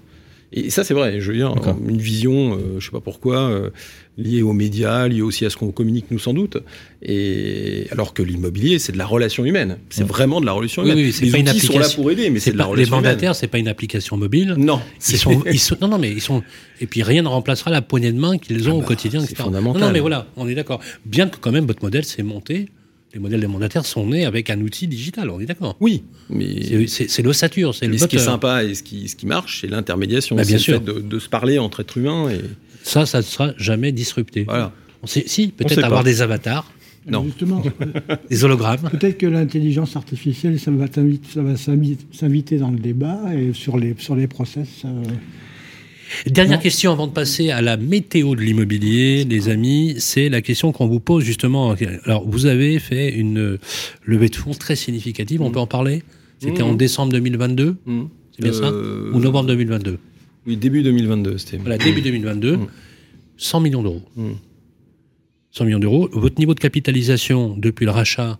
Et 0.52 0.70
ça, 0.70 0.82
c'est 0.82 0.94
vrai. 0.94 1.20
Je 1.20 1.30
veux 1.30 1.36
dire, 1.36 1.54
une 1.86 1.98
vision, 1.98 2.54
euh, 2.54 2.78
je 2.80 2.86
sais 2.86 2.90
pas 2.90 3.00
pourquoi, 3.00 3.36
euh, 3.50 3.68
liée 4.16 4.40
aux 4.40 4.54
médias, 4.54 5.06
liée 5.06 5.20
aussi 5.20 5.44
à 5.44 5.50
ce 5.50 5.56
qu'on 5.58 5.70
communique 5.72 6.06
nous 6.10 6.18
sans 6.18 6.32
doute. 6.32 6.56
Et 7.02 7.86
alors 7.90 8.14
que 8.14 8.22
l'immobilier, 8.22 8.78
c'est 8.78 8.92
de 8.92 8.98
la 8.98 9.06
relation 9.06 9.44
humaine. 9.44 9.78
C'est 9.90 10.02
Ouais. 10.02 10.08
vraiment 10.08 10.40
de 10.40 10.46
la 10.46 10.52
relation 10.52 10.82
Oui, 10.82 10.90
humaine. 10.90 11.04
oui, 11.04 11.12
c'est 11.12 11.26
les 11.26 11.30
pas 11.30 11.38
une 11.38 11.48
outils 11.50 11.60
sont 11.60 11.78
là 11.78 11.88
pour 11.94 12.10
aider, 12.10 12.30
mais 12.30 12.40
c'est 12.40 12.52
de 12.52 12.56
la 12.56 12.64
pas- 12.64 12.68
les 12.68 12.72
relation 12.76 12.98
humaine. 12.98 13.10
mandataires, 13.10 13.34
c'est 13.36 13.46
pas 13.46 13.58
une 13.58 13.68
application 13.68 14.16
mobile. 14.16 14.54
Non, 14.56 14.80
Ils 15.08 15.18
sont, 15.18 15.42
ils 15.52 15.58
sont- 15.60 15.76
non, 15.80 15.88
non, 15.88 15.98
mais 15.98 16.10
ils 16.10 16.20
sont. 16.22 16.42
Et 16.80 16.86
puis 16.86 17.02
rien 17.02 17.22
ne 17.22 17.28
remplacera 17.28 17.70
la 17.70 17.82
poignée 17.82 18.12
de 18.12 18.18
main 18.18 18.38
qu'ils 18.38 18.68
ont 18.68 18.72
Ah 18.72 18.76
au 18.76 18.80
bah, 18.80 18.86
quotidien, 18.86 19.20
c'est 19.20 19.32
etc. 19.32 19.42
fondamental. 19.44 19.80
Non, 19.80 19.86
non, 19.88 19.92
mais 19.92 20.00
voilà, 20.00 20.26
on 20.36 20.48
est 20.48 20.54
d'accord. 20.54 20.80
Bien 21.04 21.28
que 21.28 21.36
quand 21.38 21.52
même 21.52 21.66
votre 21.66 21.82
modèle 21.84 22.04
s'est 22.04 22.22
monté, 22.22 22.68
les 23.18 23.22
modèles 23.22 23.40
des 23.40 23.46
mandataires 23.48 23.84
sont 23.84 24.06
nés 24.06 24.24
avec 24.24 24.48
un 24.48 24.60
outil 24.60 24.86
digital. 24.86 25.28
On 25.30 25.40
est 25.40 25.46
d'accord. 25.46 25.76
oui, 25.80 26.04
mais 26.30 26.86
C'est- 26.86 27.20
l'ossature, 27.22 27.74
c'est 27.74 27.88
le 27.88 27.98
ce 27.98 28.06
qui 28.06 28.14
est 28.16 28.20
sympa 28.20 28.62
et 28.64 28.74
ce 28.74 28.82
qui, 28.84 29.08
ce 29.08 29.16
qui 29.16 29.26
marche, 29.26 29.60
c'est 29.60 29.66
l'intermédiation. 29.66 30.36
Bah, 30.36 30.44
c'est 30.44 30.48
bien 30.50 30.56
le 30.58 30.62
sûr. 30.62 30.78
fait 30.78 30.84
de, 30.84 31.00
de 31.00 31.18
se 31.18 31.28
parler 31.28 31.58
entre 31.58 31.80
êtres 31.80 31.98
humains. 31.98 32.30
Et 32.30 32.40
Ça, 32.84 33.04
ça 33.06 33.18
ne 33.18 33.22
sera 33.24 33.52
jamais 33.58 33.90
disrupté. 33.90 34.44
voilà. 34.44 34.72
On 35.02 35.06
sait- 35.08 35.24
si, 35.26 35.48
peut-être 35.48 35.80
pas. 35.80 35.86
avoir 35.86 36.04
des 36.04 36.22
avatars, 36.22 36.70
Non. 37.10 37.24
Justement, 37.24 37.62
des 38.30 38.44
hologrammes. 38.44 38.88
peut-être 38.90 39.18
que 39.18 39.26
l'intelligence 39.26 39.96
artificielle, 39.96 40.60
ça 40.60 40.70
va 40.70 41.56
s'inviter 41.56 42.58
dans 42.58 42.70
le 42.70 42.78
débat 42.78 43.20
et 43.34 43.52
sur 43.54 43.78
les, 43.78 43.94
sur 43.98 44.14
les 44.14 44.26
process. 44.28 44.68
euh, 44.84 45.02
Dernière 46.26 46.60
question 46.60 46.92
avant 46.92 47.06
de 47.06 47.12
passer 47.12 47.50
à 47.50 47.60
la 47.62 47.76
météo 47.76 48.34
de 48.34 48.40
l'immobilier, 48.40 49.24
les 49.24 49.48
amis, 49.48 49.96
c'est 49.98 50.28
la 50.28 50.40
question 50.42 50.72
qu'on 50.72 50.86
vous 50.86 51.00
pose 51.00 51.24
justement. 51.24 51.74
Alors, 52.04 52.26
vous 52.28 52.46
avez 52.46 52.78
fait 52.78 53.12
une 53.12 53.38
euh, 53.38 53.58
levée 54.04 54.28
de 54.28 54.36
fonds 54.36 54.54
très 54.54 54.76
significative, 54.76 55.42
on 55.42 55.50
peut 55.50 55.60
en 55.60 55.66
parler? 55.66 56.02
C'était 56.40 56.62
en 56.62 56.70
Mhm. 56.72 56.76
décembre 56.76 57.12
2022, 57.12 57.76
Mhm. 57.86 58.08
c'est 58.36 58.42
bien 58.42 58.52
ça? 58.52 58.64
Euh, 58.70 59.10
Ou 59.12 59.18
novembre 59.20 59.48
2022 59.48 59.98
Oui, 60.46 60.56
début 60.56 60.82
2022, 60.82 61.36
c'était. 61.38 61.56
Voilà, 61.58 61.78
début 61.78 62.00
2022, 62.00 62.56
Mhm. 62.56 62.66
100 63.36 63.60
millions 63.60 63.82
d'euros. 63.82 64.02
Mhm. 65.48 65.58
100 65.58 65.64
millions 65.64 65.78
d'euros. 65.78 66.08
Votre 66.12 66.38
niveau 66.38 66.54
de 66.54 66.60
capitalisation 66.60 67.56
depuis 67.56 67.84
le 67.86 67.90
rachat 67.90 68.38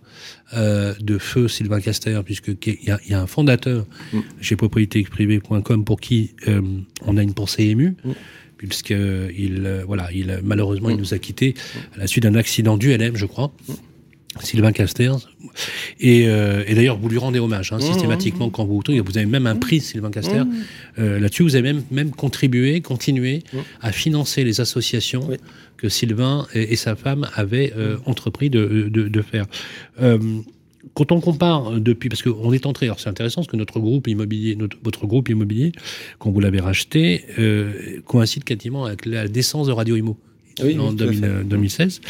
euh, 0.53 0.93
de 1.01 1.17
feu 1.17 1.47
Sylvain 1.47 1.81
Caster, 1.81 2.19
puisque 2.23 2.49
il 2.65 2.73
y, 2.83 3.09
y 3.09 3.13
a 3.13 3.21
un 3.21 3.27
fondateur 3.27 3.85
Mm. 4.13 4.19
chez 4.41 4.55
propriétéprivée.com 4.55 5.83
pour 5.85 5.99
qui 5.99 6.31
euh, 6.47 6.61
on 7.05 7.17
a 7.17 7.23
une 7.23 7.33
pensée 7.33 7.63
émue, 7.65 7.95
Mm. 8.05 8.11
puisque 8.57 8.91
il 8.91 9.63
euh, 9.65 9.83
voilà, 9.85 10.09
il 10.13 10.39
malheureusement 10.43 10.89
il 10.89 10.95
Mm. 10.97 10.99
nous 10.99 11.13
a 11.13 11.17
quittés 11.19 11.55
à 11.95 11.99
la 11.99 12.07
suite 12.07 12.23
d'un 12.23 12.35
accident 12.35 12.77
du 12.77 12.91
LM, 12.95 13.15
je 13.15 13.25
crois. 13.25 13.51
Sylvain 14.41 14.71
Caster. 14.71 15.11
Et, 15.99 16.27
euh, 16.27 16.63
et 16.67 16.75
d'ailleurs, 16.75 16.97
vous 16.97 17.09
lui 17.09 17.17
rendez 17.17 17.39
hommage 17.39 17.71
hein, 17.73 17.77
Mm. 17.77 17.81
systématiquement 17.81 18.49
quand 18.49 18.63
vous 18.65 18.81
Vous 18.87 19.17
avez 19.17 19.25
même 19.25 19.47
un 19.47 19.55
prix, 19.55 19.79
Sylvain 19.81 20.11
Caster. 20.11 20.43
Euh, 20.99 21.19
Là-dessus, 21.19 21.43
vous 21.43 21.55
avez 21.55 21.73
même, 21.73 21.83
même 21.91 22.11
contribué, 22.11 22.81
continué 22.81 23.43
à 23.81 23.91
financer 23.91 24.43
les 24.43 24.61
associations 24.61 25.25
Oui. 25.27 25.37
que 25.77 25.89
Sylvain 25.89 26.45
et, 26.53 26.73
et 26.73 26.75
sa 26.75 26.95
femme 26.95 27.27
avaient 27.35 27.73
euh, 27.75 27.97
entrepris 28.05 28.49
de, 28.49 28.87
de, 28.91 29.07
de 29.07 29.21
faire. 29.21 29.45
Quand 30.93 31.11
on 31.11 31.19
compare 31.19 31.71
depuis, 31.79 32.07
parce 32.07 32.21
qu'on 32.21 32.53
est 32.53 32.65
entré, 32.65 32.85
alors 32.85 32.99
c'est 32.99 33.09
intéressant 33.09 33.41
parce 33.41 33.51
que 33.51 33.57
notre 33.57 33.79
groupe 33.79 34.07
immobilier, 34.07 34.55
notre, 34.55 34.77
votre 34.83 35.05
groupe 35.07 35.27
immobilier, 35.29 35.71
quand 36.19 36.31
vous 36.31 36.39
l'avez 36.39 36.59
racheté, 36.61 37.25
coïncide 38.05 38.43
quasiment 38.45 38.85
avec 38.85 39.05
la 39.05 39.27
naissance 39.27 39.67
de 39.67 39.73
Radio 39.73 39.95
Imo. 39.97 40.17
Oui, 40.63 40.77
en 40.79 40.89
oui, 40.89 40.95
tout 40.95 41.03
à 41.03 41.07
2000, 41.07 41.19
fait. 41.19 41.25
euh, 41.27 41.43
2016. 41.43 42.01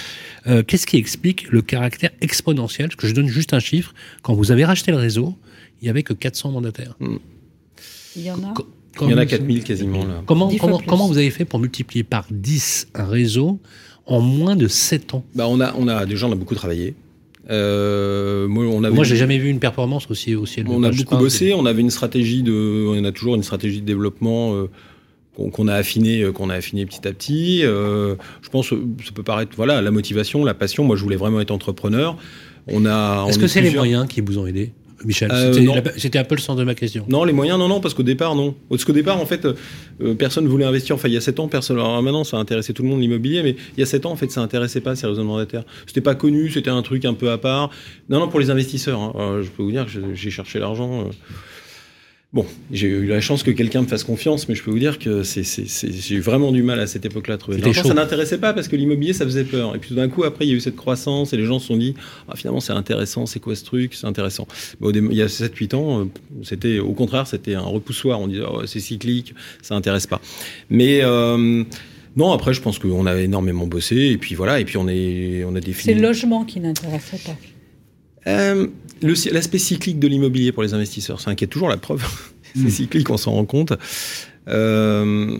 Euh, 0.47 0.64
Qu'est-ce 0.64 0.88
qui 0.88 0.97
explique 0.97 1.50
le 1.52 1.62
caractère 1.62 2.12
exponentiel? 2.22 2.88
Parce 2.89 2.95
que 2.97 3.08
je 3.08 3.14
donne 3.14 3.28
juste 3.28 3.54
un 3.54 3.60
chiffre. 3.60 3.93
Quand 4.22 4.34
vous 4.34 4.52
avez 4.52 4.66
racheté 4.66 4.91
le 4.91 4.97
réseau, 4.97 5.36
il 5.82 5.86
n'y 5.86 5.89
avait 5.89 6.04
que 6.04 6.14
400 6.14 6.52
mandataires. 6.52 6.95
Il 8.16 8.22
y 8.24 8.32
en 8.32 8.36
a. 8.43 8.54
Il 9.02 9.10
y 9.10 9.14
en 9.14 9.18
a 9.18 9.26
comment- 9.26 9.26
4000 9.26 9.64
quasiment 9.64 10.04
là. 10.06 10.24
Comment, 10.26 10.47
vous 11.08 11.18
avez 11.18 11.30
fait 11.30 11.45
pour 11.45 11.60
multiplier 11.60 12.04
par 12.04 12.26
10 12.32 12.88
un 12.95 13.06
réseau 13.06 13.60
en 14.06 14.20
moins 14.22 14.56
de 14.56 14.68
7 14.68 15.14
ans? 15.14 15.24
Bah, 15.36 15.45
on 15.47 15.60
a, 15.62 15.74
on 15.78 15.88
a 15.88 16.06
déjà 16.06 16.28
on 16.28 16.32
a 16.32 16.36
beaucoup 16.36 16.56
travaillé. 16.56 16.95
Euh, 17.50 18.47
moi, 18.47 18.66
on 18.66 18.84
avait, 18.84 18.93
Moi, 18.93 19.04
j'ai 19.04 19.16
jamais 19.16 19.38
vu 19.38 19.50
une 19.50 19.60
performance 19.60 20.08
aussi, 20.12 20.36
aussi 20.36 20.60
élevée. 20.60 20.74
On 20.76 20.84
a 20.84 20.91
beaucoup 20.91 21.18
bossé. 21.18 21.54
On 21.54 21.66
avait 21.66 21.82
une 21.82 21.89
stratégie 21.89 22.43
de, 22.43 22.86
on 22.89 23.04
a 23.04 23.12
toujours 23.12 23.36
une 23.36 23.43
stratégie 23.43 23.82
de 23.82 23.86
développement 23.86 24.54
euh, 24.56 24.70
qu'on 25.54 25.68
a 25.68 25.74
affiné, 25.76 26.22
euh, 26.22 26.32
qu'on 26.32 26.50
a 26.50 26.56
affiné 26.56 26.86
petit 26.86 27.08
à 27.08 27.14
petit. 27.14 27.62
Euh, 27.64 28.16
je 28.42 28.50
pense, 28.50 28.74
euh, 28.74 28.86
ça 29.06 29.12
peut 29.14 29.24
paraître, 29.24 29.52
voilà, 29.56 29.82
la 29.82 29.92
motivation, 29.92 30.44
la 30.44 30.54
passion. 30.54 30.84
Moi, 30.84 30.96
je 30.98 31.04
voulais 31.04 31.16
vraiment 31.16 31.40
être 31.40 31.52
entrepreneur. 31.52 32.18
On 32.68 32.86
a. 32.86 33.26
Est-ce 33.30 33.40
que 33.40 33.46
est 33.46 33.48
c'est 33.48 33.62
les 33.62 33.72
moyens 33.72 34.08
qui 34.08 34.22
vous 34.22 34.38
ont 34.38 34.46
aidé, 34.46 34.74
Michel 35.06 35.32
Euh, 35.32 35.54
C'était 35.98 36.20
un 36.20 36.24
peu 36.24 36.36
le 36.36 36.42
sens 36.42 36.58
de 36.58 36.64
ma 36.64 36.76
question. 36.76 37.06
Non, 37.10 37.24
les 37.24 37.34
moyens, 37.34 37.58
non, 37.58 37.68
non, 37.68 37.80
parce 37.80 37.94
qu'au 37.94 38.04
départ, 38.04 38.36
non. 38.36 38.54
Parce 38.70 38.84
qu'au 38.86 38.92
départ, 38.92 39.20
en 39.20 39.26
fait, 39.26 39.46
euh, 40.02 40.14
personne 40.14 40.44
ne 40.44 40.50
voulait 40.50 40.66
investir. 40.66 40.94
Enfin, 40.96 41.08
il 41.08 41.14
y 41.14 41.18
a 41.18 41.22
7 41.22 41.40
ans, 41.40 41.48
personne. 41.48 41.78
Alors 41.78 42.02
maintenant, 42.04 42.24
ça 42.26 42.38
intéressait 42.38 42.74
tout 42.74 42.84
le 42.84 42.90
monde 42.90 43.00
l'immobilier, 43.02 43.42
mais 43.42 43.56
il 43.76 43.80
y 43.80 43.84
a 43.84 43.86
7 43.86 44.06
ans, 44.06 44.12
en 44.12 44.16
fait, 44.18 44.30
ça 44.30 44.42
intéressait 44.42 44.82
pas 44.82 44.96
ces 44.96 45.08
réseaux 45.08 45.24
mandataires. 45.24 45.64
C'était 45.88 46.02
pas 46.02 46.16
connu, 46.16 46.52
c'était 46.52 46.70
un 46.70 46.82
truc 46.82 47.06
un 47.06 47.14
peu 47.14 47.32
à 47.32 47.38
part. 47.38 47.70
Non, 48.10 48.20
non, 48.20 48.28
pour 48.28 48.40
les 48.40 48.50
investisseurs. 48.50 49.00
hein. 49.00 49.40
Je 49.42 49.48
peux 49.50 49.64
vous 49.64 49.72
dire 49.72 49.86
que 49.86 49.92
j'ai 50.14 50.30
cherché 50.32 50.60
l'argent. 50.60 51.06
euh. 51.08 51.12
Bon, 52.32 52.45
j'ai 52.71 52.88
eu 52.88 53.07
la 53.07 53.21
chance 53.21 53.41
que 53.41 53.49
quelqu'un 53.49 53.82
me 53.82 53.88
fasse 53.88 54.03
confiance, 54.03 54.47
mais 54.47 54.53
je 54.53 54.61
peux 54.63 54.69
vous 54.69 54.77
dire 54.77 54.99
que 54.99 55.23
c'est, 55.23 55.41
c'est- 55.41 55.67
c'est- 55.67 55.91
j'ai 55.91 56.13
eu 56.15 56.19
vraiment 56.19 56.51
du 56.51 56.61
mal 56.61 56.80
à 56.80 56.86
cette 56.86 57.03
époque-là 57.03 57.34
à 57.34 57.38
trouver 57.39 57.57
l'argent. 57.57 57.82
Ça 57.82 57.95
n'intéressait 57.95 58.38
pas 58.38 58.53
parce 58.53 58.67
que 58.67 58.75
l'immobilier, 58.75 59.13
ça 59.13 59.25
faisait 59.25 59.45
peur. 59.45 59.75
Et 59.75 59.80
puis 59.80 59.89
tout 59.89 59.95
d'un 59.95 60.09
coup, 60.09 60.23
après, 60.23 60.45
il 60.45 60.49
y 60.49 60.51
a 60.51 60.55
eu 60.55 60.59
cette 60.59 60.75
croissance 60.75 61.34
et 61.34 61.38
les 61.38 61.45
gens 61.45 61.57
se 61.57 61.65
sont 61.65 61.77
dit, 61.77 61.95
ah, 62.27 62.36
finalement, 62.36 62.59
c'est 62.59 62.73
intéressant, 62.73 63.25
c'est 63.25 63.39
quoi 63.39 63.55
ce 63.55 63.63
truc, 63.65 63.95
c'est 63.95 64.05
intéressant. 64.05 64.47
Il 64.80 65.11
y 65.13 65.23
a 65.23 65.27
7-8 65.27 65.73
ans, 65.73 66.01
euh, 66.01 66.05
c'était 66.43 66.77
au 66.77 66.93
contraire, 66.93 67.25
c'était 67.25 67.55
un 67.55 67.61
repoussoir. 67.61 68.19
On 68.21 68.27
disait, 68.27 68.43
oh, 68.47 68.61
c'est 68.67 68.80
cyclique, 68.80 69.34
ça 69.63 69.73
intéresse 69.73 70.05
pas. 70.05 70.21
Mais 70.69 70.99
euh, 71.01 71.63
non, 72.15 72.32
après, 72.32 72.53
je 72.53 72.61
pense 72.61 72.77
qu'on 72.77 73.07
a 73.07 73.15
énormément 73.19 73.65
bossé 73.65 73.95
et 73.95 74.17
puis 74.19 74.36
voilà, 74.36 74.59
et 74.59 74.65
puis 74.65 74.77
on 74.77 74.88
est, 74.88 75.43
on 75.45 75.55
a 75.55 75.61
C'est 75.61 75.65
défini. 75.65 75.93
le 75.95 76.01
logement 76.03 76.45
qui 76.45 76.59
n'intéressait 76.59 77.17
pas. 77.25 77.36
Euh, 78.27 78.67
L'aspect 79.02 79.58
cyclique 79.60 80.00
de 80.00 80.08
l'immobilier 80.08 80.52
pour 80.52 80.64
les 80.64 80.74
investisseurs, 80.74 81.22
ça 81.22 81.32
inquiète 81.32 81.50
toujours 81.50 81.70
la 81.70 81.78
preuve. 81.78 82.04
c'est 82.56 82.70
cyclique, 82.70 83.10
on 83.10 83.18
s'en 83.18 83.32
rend 83.32 83.45
compte. 83.45 83.74
Euh, 84.50 85.38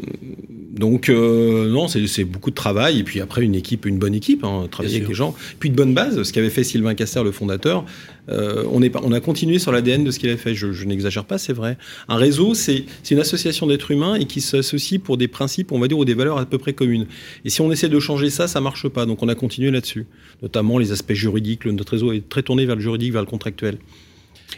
donc 0.72 1.10
euh, 1.10 1.68
non, 1.70 1.88
c'est 1.88 2.24
beaucoup 2.24 2.52
de 2.52 2.56
travail 2.56 3.00
et 3.00 3.04
puis 3.04 3.20
après 3.20 3.44
une 3.44 3.56
équipe, 3.56 3.86
une 3.86 3.98
bonne 3.98 4.14
équipe, 4.14 4.44
hein, 4.44 4.68
travailler 4.72 4.96
avec 4.98 5.10
les 5.10 5.16
gens, 5.16 5.36
puis 5.60 5.70
de 5.70 5.76
bonne 5.76 5.94
base. 5.94 6.22
Ce 6.24 6.32
qu'avait 6.32 6.50
fait 6.50 6.64
Sylvain 6.64 6.94
Caster, 6.96 7.24
le 7.24 7.32
fondateur, 7.32 7.84
euh, 8.30 8.64
on, 8.72 8.82
est, 8.82 8.96
on 9.04 9.12
a 9.12 9.20
continué 9.20 9.60
sur 9.60 9.72
l'ADN 9.72 10.04
de 10.04 10.12
ce 10.12 10.20
qu'il 10.20 10.30
avait 10.30 10.38
fait. 10.38 10.54
Je, 10.56 10.72
je 10.72 10.86
n'exagère 10.86 11.26
pas, 11.26 11.38
c'est 11.38 11.54
vrai. 11.54 11.78
Un 12.08 12.16
réseau, 12.16 12.54
c'est 12.54 12.86
c'est 13.04 13.16
une 13.16 13.20
association 13.22 13.68
d'êtres 13.68 13.92
humains 13.92 14.16
et 14.16 14.26
qui 14.26 14.40
s'associe 14.42 15.02
pour 15.02 15.18
des 15.18 15.28
principes, 15.28 15.72
on 15.72 15.80
va 15.80 15.88
dire, 15.88 15.98
ou 15.98 16.06
des 16.06 16.14
valeurs 16.14 16.38
à 16.38 16.46
peu 16.46 16.58
près 16.60 16.74
communes. 16.74 17.08
Et 17.44 17.50
si 17.50 17.62
on 17.62 17.72
essaie 17.72 17.90
de 17.90 18.00
changer 18.00 18.30
ça, 18.30 18.48
ça 18.48 18.62
marche 18.62 18.88
pas. 18.88 19.06
Donc 19.06 19.22
on 19.24 19.28
a 19.28 19.36
continué 19.36 19.72
là-dessus, 19.72 20.06
notamment 20.42 20.78
les 20.78 20.92
aspects 20.92 21.14
juridiques. 21.14 21.66
Le- 21.66 21.72
notre 21.72 21.92
réseau 21.94 22.14
est 22.14 22.30
très 22.30 22.44
tourné 22.44 22.66
vers 22.66 22.76
le 22.76 22.82
juridique, 22.82 23.12
vers 23.12 23.22
le 23.24 23.28
contractuel. 23.28 23.78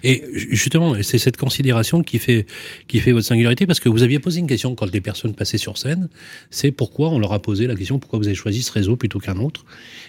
Et 0.03 0.23
justement, 0.33 0.95
c'est 1.01 1.17
cette 1.17 1.37
considération 1.37 2.01
qui 2.01 2.17
fait, 2.17 2.45
qui 2.87 2.99
fait 2.99 3.11
votre 3.11 3.27
singularité, 3.27 3.65
parce 3.65 3.79
que 3.79 3.89
vous 3.89 4.03
aviez 4.03 4.19
posé 4.19 4.39
une 4.39 4.47
question 4.47 4.73
quand 4.75 4.89
des 4.89 5.01
personnes 5.01 5.33
passaient 5.33 5.57
sur 5.57 5.77
scène, 5.77 6.09
c'est 6.49 6.71
pourquoi 6.71 7.09
on 7.09 7.19
leur 7.19 7.33
a 7.33 7.41
posé 7.41 7.67
la 7.67 7.75
question, 7.75 7.99
pourquoi 7.99 8.19
vous 8.19 8.27
avez 8.27 8.35
choisi 8.35 8.61
ce 8.61 8.71
réseau 8.71 8.95
plutôt 8.95 9.19
qu'un 9.19 9.37
autre? 9.37 9.65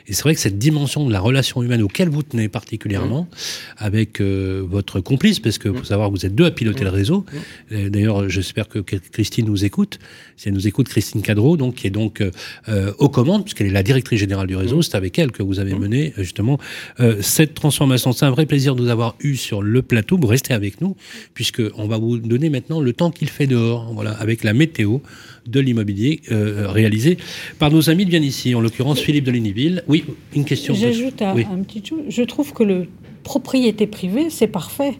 Et 0.06 0.12
c'est 0.12 0.22
vrai 0.22 0.34
que 0.34 0.40
cette 0.40 0.58
dimension 0.58 1.06
de 1.06 1.12
la 1.12 1.20
relation 1.20 1.62
humaine 1.62 1.82
auquel 1.82 2.08
vous 2.08 2.22
tenez 2.22 2.48
particulièrement, 2.48 3.28
avec 3.76 4.20
euh, 4.20 4.64
votre 4.66 5.00
complice, 5.00 5.40
parce 5.40 5.58
que 5.58 5.72
faut 5.72 5.84
savoir 5.84 6.10
que 6.10 6.14
vous 6.14 6.26
êtes 6.26 6.34
deux 6.34 6.46
à 6.46 6.50
piloter 6.50 6.84
le 6.84 6.90
réseau. 6.90 7.24
D'ailleurs, 7.70 8.28
j'espère 8.28 8.68
que 8.68 8.78
Christine 8.78 9.46
nous 9.46 9.64
écoute. 9.64 9.98
Si 10.36 10.48
elle 10.48 10.54
nous 10.54 10.66
écoute, 10.66 10.88
Christine 10.88 11.22
Cadreau, 11.22 11.56
donc, 11.56 11.74
qui 11.76 11.86
est 11.86 11.90
donc 11.90 12.20
euh, 12.20 12.30
euh, 12.68 12.92
aux 12.98 13.08
commandes, 13.08 13.44
puisqu'elle 13.44 13.66
est 13.66 13.70
la 13.70 13.82
directrice 13.82 14.18
générale 14.20 14.46
du 14.46 14.56
réseau, 14.56 14.82
c'est 14.82 14.94
avec 14.96 15.18
elle 15.18 15.30
que 15.32 15.42
vous 15.42 15.58
avez 15.60 15.74
mené 15.74 16.12
euh, 16.18 16.22
justement 16.22 16.58
euh, 17.00 17.16
cette 17.20 17.54
transformation. 17.54 18.12
C'est 18.12 18.24
un 18.26 18.30
vrai 18.30 18.46
plaisir 18.46 18.74
de 18.74 18.82
vous 18.82 18.88
avoir 18.88 19.14
eu 19.20 19.36
sur 19.36 19.62
le 19.62 19.82
plateau. 19.82 20.16
Vous 20.20 20.26
restez 20.26 20.54
avec 20.54 20.80
nous, 20.80 20.96
puisque 21.34 21.62
on 21.76 21.86
va 21.86 21.98
vous 21.98 22.18
donner 22.18 22.50
maintenant 22.50 22.80
le 22.80 22.92
temps 22.92 23.10
qu'il 23.10 23.28
fait 23.28 23.46
dehors, 23.46 23.92
voilà, 23.94 24.12
avec 24.12 24.44
la 24.44 24.52
météo 24.52 24.98
de 25.46 25.60
l'immobilier 25.60 26.20
euh, 26.30 26.68
réalisée 26.68 27.16
par 27.58 27.70
nos 27.70 27.90
amis 27.90 28.04
de 28.04 28.10
bien 28.10 28.22
ici, 28.22 28.54
en 28.54 28.60
l'occurrence 28.60 29.00
Philippe 29.00 29.24
de 29.24 29.32
Léniville. 29.32 29.82
Oui, 29.88 30.04
une 30.34 30.44
question. 30.44 30.74
J'ajoute 30.74 31.20
un, 31.22 31.34
Oui. 31.34 31.46
un 31.50 31.62
petit. 31.62 31.82
Je 32.08 32.22
trouve 32.22 32.52
que 32.52 32.62
le 32.62 32.86
propriété 33.24 33.86
privée, 33.86 34.30
c'est 34.30 34.46
parfait. 34.46 34.94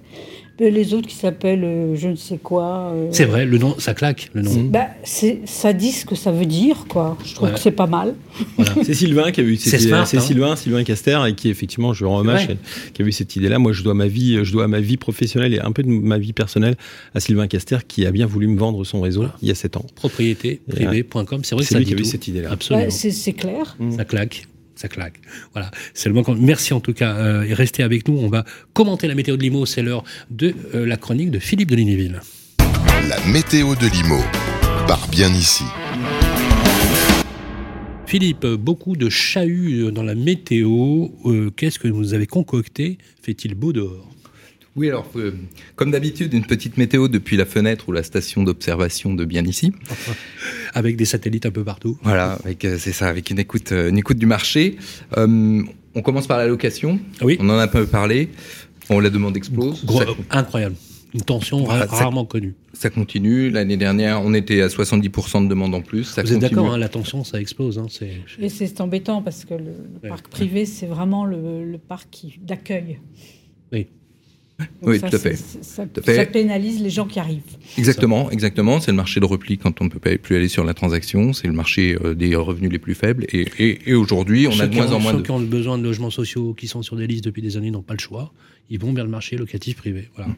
Les 0.70 0.94
autres 0.94 1.08
qui 1.08 1.14
s'appellent 1.16 1.64
euh, 1.64 1.94
je 1.96 2.08
ne 2.08 2.16
sais 2.16 2.38
quoi. 2.38 2.90
euh, 2.94 3.08
C'est 3.10 3.24
vrai, 3.24 3.44
le 3.44 3.58
nom, 3.58 3.74
ça 3.78 3.94
claque, 3.94 4.30
le 4.32 4.42
nom. 4.42 4.62
bah, 4.64 4.86
c'est- 5.04 5.40
ça 5.44 5.72
dit 5.72 5.92
ce 5.92 6.04
que 6.06 6.14
ça 6.14 6.30
veut 6.32 6.46
dire, 6.46 6.84
quoi. 6.88 7.16
Je 7.24 7.34
trouve 7.34 7.48
Ouais. 7.48 7.54
que 7.54 7.60
c'est 7.60 7.70
pas 7.72 7.86
mal. 7.86 8.14
Voilà. 8.56 8.72
C'est 8.82 8.94
Sylvain 8.94 9.30
qui 9.32 9.40
a 9.40 9.44
eu 9.44 9.56
cette 9.56 9.80
idée. 9.82 9.92
C'est 10.06 10.16
hein. 10.16 10.20
Sylvain, 10.20 10.56
Sylvain 10.56 10.84
Caster, 10.84 11.18
et 11.28 11.34
qui 11.34 11.48
effectivement, 11.50 11.92
je 11.92 12.04
rends 12.04 12.18
hommage, 12.20 12.48
qui 12.94 13.02
a 13.02 13.04
eu 13.04 13.12
cette 13.12 13.34
idée-là. 13.36 13.58
Moi, 13.58 13.72
je 13.72 13.82
dois 13.82 13.94
ma 13.94 14.06
vie, 14.06 14.38
je 14.44 14.52
dois 14.52 14.68
ma 14.68 14.80
vie 14.80 14.96
professionnelle 14.96 15.52
et 15.54 15.60
un 15.60 15.72
peu 15.72 15.82
de 15.82 15.88
ma 15.88 16.18
vie 16.18 16.32
personnelle 16.32 16.76
à 17.14 17.20
Sylvain 17.20 17.46
Caster, 17.46 17.78
qui 17.86 18.06
a 18.06 18.10
bien 18.10 18.26
voulu 18.26 18.46
me 18.48 18.58
vendre 18.58 18.84
son 18.84 19.00
réseau 19.00 19.26
il 19.42 19.48
y 19.48 19.50
a 19.50 19.54
sept 19.54 19.76
ans. 19.76 19.84
Propriété-privée.com, 19.96 21.40
c'est 21.44 21.54
vrai 21.54 21.62
que 21.64 21.68
C'est 21.68 21.74
ça 21.74 21.78
lui 21.78 21.84
dit 21.84 21.90
qui 21.92 21.94
a 21.96 21.98
eu 22.00 22.02
tout. 22.02 22.08
cette 22.08 22.28
idée-là. 22.28 22.50
Absolument. 22.52 22.84
Ouais, 22.84 22.90
c'est 22.90 23.10
c'est 23.10 23.32
clair. 23.32 23.76
Ça 23.96 24.04
claque. 24.04 24.46
Ça 24.74 24.88
claque. 24.88 25.20
Voilà. 25.52 25.70
C'est 25.94 26.08
le 26.08 26.22
qu'on- 26.22 26.34
Merci 26.34 26.72
en 26.74 26.80
tout 26.80 26.92
cas. 26.94 27.14
euh, 27.16 27.42
et 27.42 27.54
restez 27.54 27.82
avec 27.82 28.08
nous. 28.08 28.18
On 28.18 28.28
va 28.28 28.44
commenter 28.72 29.06
la 29.08 29.14
météo 29.14 29.36
de 29.36 29.42
Limo. 29.42 29.66
C'est 29.66 29.82
l'heure 29.82 30.04
de 30.30 30.54
euh, 30.74 30.86
la 30.86 30.96
chronique 30.96 31.30
de 31.30 31.38
Philippe 31.38 31.70
de 31.70 31.76
Lignéville. 31.76 32.20
La 33.08 33.18
météo 33.32 33.74
de 33.74 33.86
Limo. 33.86 34.18
Par 34.86 35.06
bien 35.08 35.28
ici. 35.32 35.64
Philippe, 38.06 38.46
beaucoup 38.46 38.94
de 38.96 39.08
chahuts 39.08 39.86
euh, 39.86 39.90
dans 39.90 40.02
la 40.02 40.14
météo. 40.14 41.08
Euh, 41.24 41.50
Qu'est-ce 41.56 41.78
que 41.78 41.88
vous 41.88 42.12
avez 42.14 42.26
concocté? 42.26 42.98
Fait-il 43.22 43.54
beau 43.54 43.72
dehors? 43.72 44.11
Oui, 44.74 44.88
alors, 44.88 45.06
euh, 45.16 45.32
comme 45.76 45.90
d'habitude, 45.90 46.32
une 46.32 46.46
petite 46.46 46.78
météo 46.78 47.06
depuis 47.08 47.36
la 47.36 47.44
fenêtre 47.44 47.88
ou 47.88 47.92
la 47.92 48.02
station 48.02 48.42
d'observation 48.42 49.12
de 49.12 49.24
bien 49.26 49.44
ici. 49.44 49.72
Avec 50.74 50.96
des 50.96 51.04
satellites 51.04 51.44
un 51.44 51.50
peu 51.50 51.62
partout. 51.62 51.98
Voilà, 52.02 52.38
euh, 52.46 52.76
c'est 52.78 52.92
ça, 52.92 53.08
avec 53.08 53.28
une 53.30 53.38
écoute, 53.38 53.72
euh, 53.72 53.90
une 53.90 53.98
écoute 53.98 54.16
du 54.16 54.24
marché. 54.24 54.76
Euh, 55.18 55.62
on 55.94 56.00
commence 56.00 56.26
par 56.26 56.38
la 56.38 56.46
location. 56.46 56.98
Oui. 57.20 57.36
On 57.40 57.50
en 57.50 57.58
a 57.58 57.64
un 57.64 57.68
peu 57.68 57.84
parlé. 57.86 58.30
Bon, 58.88 58.98
la 58.98 59.10
demande 59.10 59.36
explose. 59.36 59.84
Gros- 59.84 60.00
Ça, 60.00 60.06
incroyable. 60.30 60.76
Une 61.14 61.20
tension 61.20 61.58
ra- 61.58 61.64
Voilà, 61.76 61.86
ça- 61.88 61.96
rarement 61.96 62.24
connue. 62.24 62.54
ça 62.72 62.88
continue. 62.88 63.50
L'année 63.50 63.76
dernière, 63.76 64.22
on 64.22 64.32
était 64.32 64.62
à 64.62 64.68
70% 64.70 65.42
de 65.42 65.48
demande 65.48 65.74
en 65.74 65.82
plus. 65.82 66.04
Ça 66.04 66.22
vous 66.22 66.32
êtes 66.32 66.38
d'accord, 66.38 66.72
hein, 66.72 66.78
la 66.78 66.88
tension, 66.88 67.22
ça 67.22 67.38
explose. 67.38 67.78
Hein, 67.78 67.88
c'est- 67.90 68.12
Et 68.40 68.48
c'est 68.48 68.80
embêtant 68.80 69.20
parce 69.20 69.44
que 69.44 69.52
le, 69.52 69.64
le 69.64 69.72
Ouais. 70.02 70.08
parc 70.08 70.28
privé, 70.28 70.64
c'est 70.64 70.86
vraiment 70.86 71.26
le, 71.26 71.70
le 71.70 71.76
parc 71.76 72.08
qui- 72.10 72.40
d'accueil. 72.42 72.98
Oui. 73.70 73.88
Donc 74.59 74.68
Oui, 74.82 74.98
ça, 75.00 75.09
tout 75.11 75.16
à 75.16 75.18
fait. 75.18 75.34
Ça, 75.36 75.86
Tout 75.86 76.00
à 76.00 76.03
fait. 76.03 76.14
ça 76.16 76.26
pénalise 76.26 76.80
les 76.82 76.90
gens 76.90 77.07
qui 77.07 77.18
arrivent. 77.18 77.40
Exactement, 77.78 78.30
exactement. 78.30 78.80
C'est 78.80 78.90
le 78.90 78.96
marché 78.96 79.18
de 79.18 79.24
repli 79.24 79.59
quand 79.59 79.80
on 79.80 79.84
ne 79.84 79.88
peut 79.90 79.98
plus 80.18 80.36
aller 80.36 80.48
sur 80.48 80.64
la 80.64 80.74
transaction. 80.74 81.32
C'est 81.32 81.46
le 81.48 81.53
marché 81.53 81.96
euh, 82.05 82.14
des 82.14 82.34
revenus 82.36 82.70
les 82.70 82.78
plus 82.78 82.94
faibles. 82.94 83.24
Et, 83.32 83.46
et, 83.59 83.90
et 83.90 83.94
aujourd'hui, 83.94 84.46
on 84.46 84.53
Ceux 84.53 84.62
a 84.64 84.66
de 84.68 84.74
moins 84.74 84.92
ont- 84.92 84.96
en 84.96 85.00
moins 85.00 85.12
ceux 85.12 85.18
de. 85.18 85.22
qui 85.22 85.30
ont 85.30 85.40
besoin 85.40 85.78
de 85.78 85.82
logements 85.84 86.11
sociaux, 86.11 86.55
qui 86.55 86.68
sont 86.68 86.82
sur 86.82 86.96
des 86.96 87.07
listes 87.07 87.24
depuis 87.24 87.42
des 87.42 87.57
années, 87.57 87.70
n'ont 87.70 87.82
pas 87.82 87.94
le 87.94 88.00
choix. 88.00 88.32
Ils 88.70 88.78
vont 88.78 88.92
vers 88.92 89.05
le 89.05 89.11
marché 89.11 89.36
locatif 89.36 89.76
privé. 89.76 90.09
Voilà. 90.16 90.30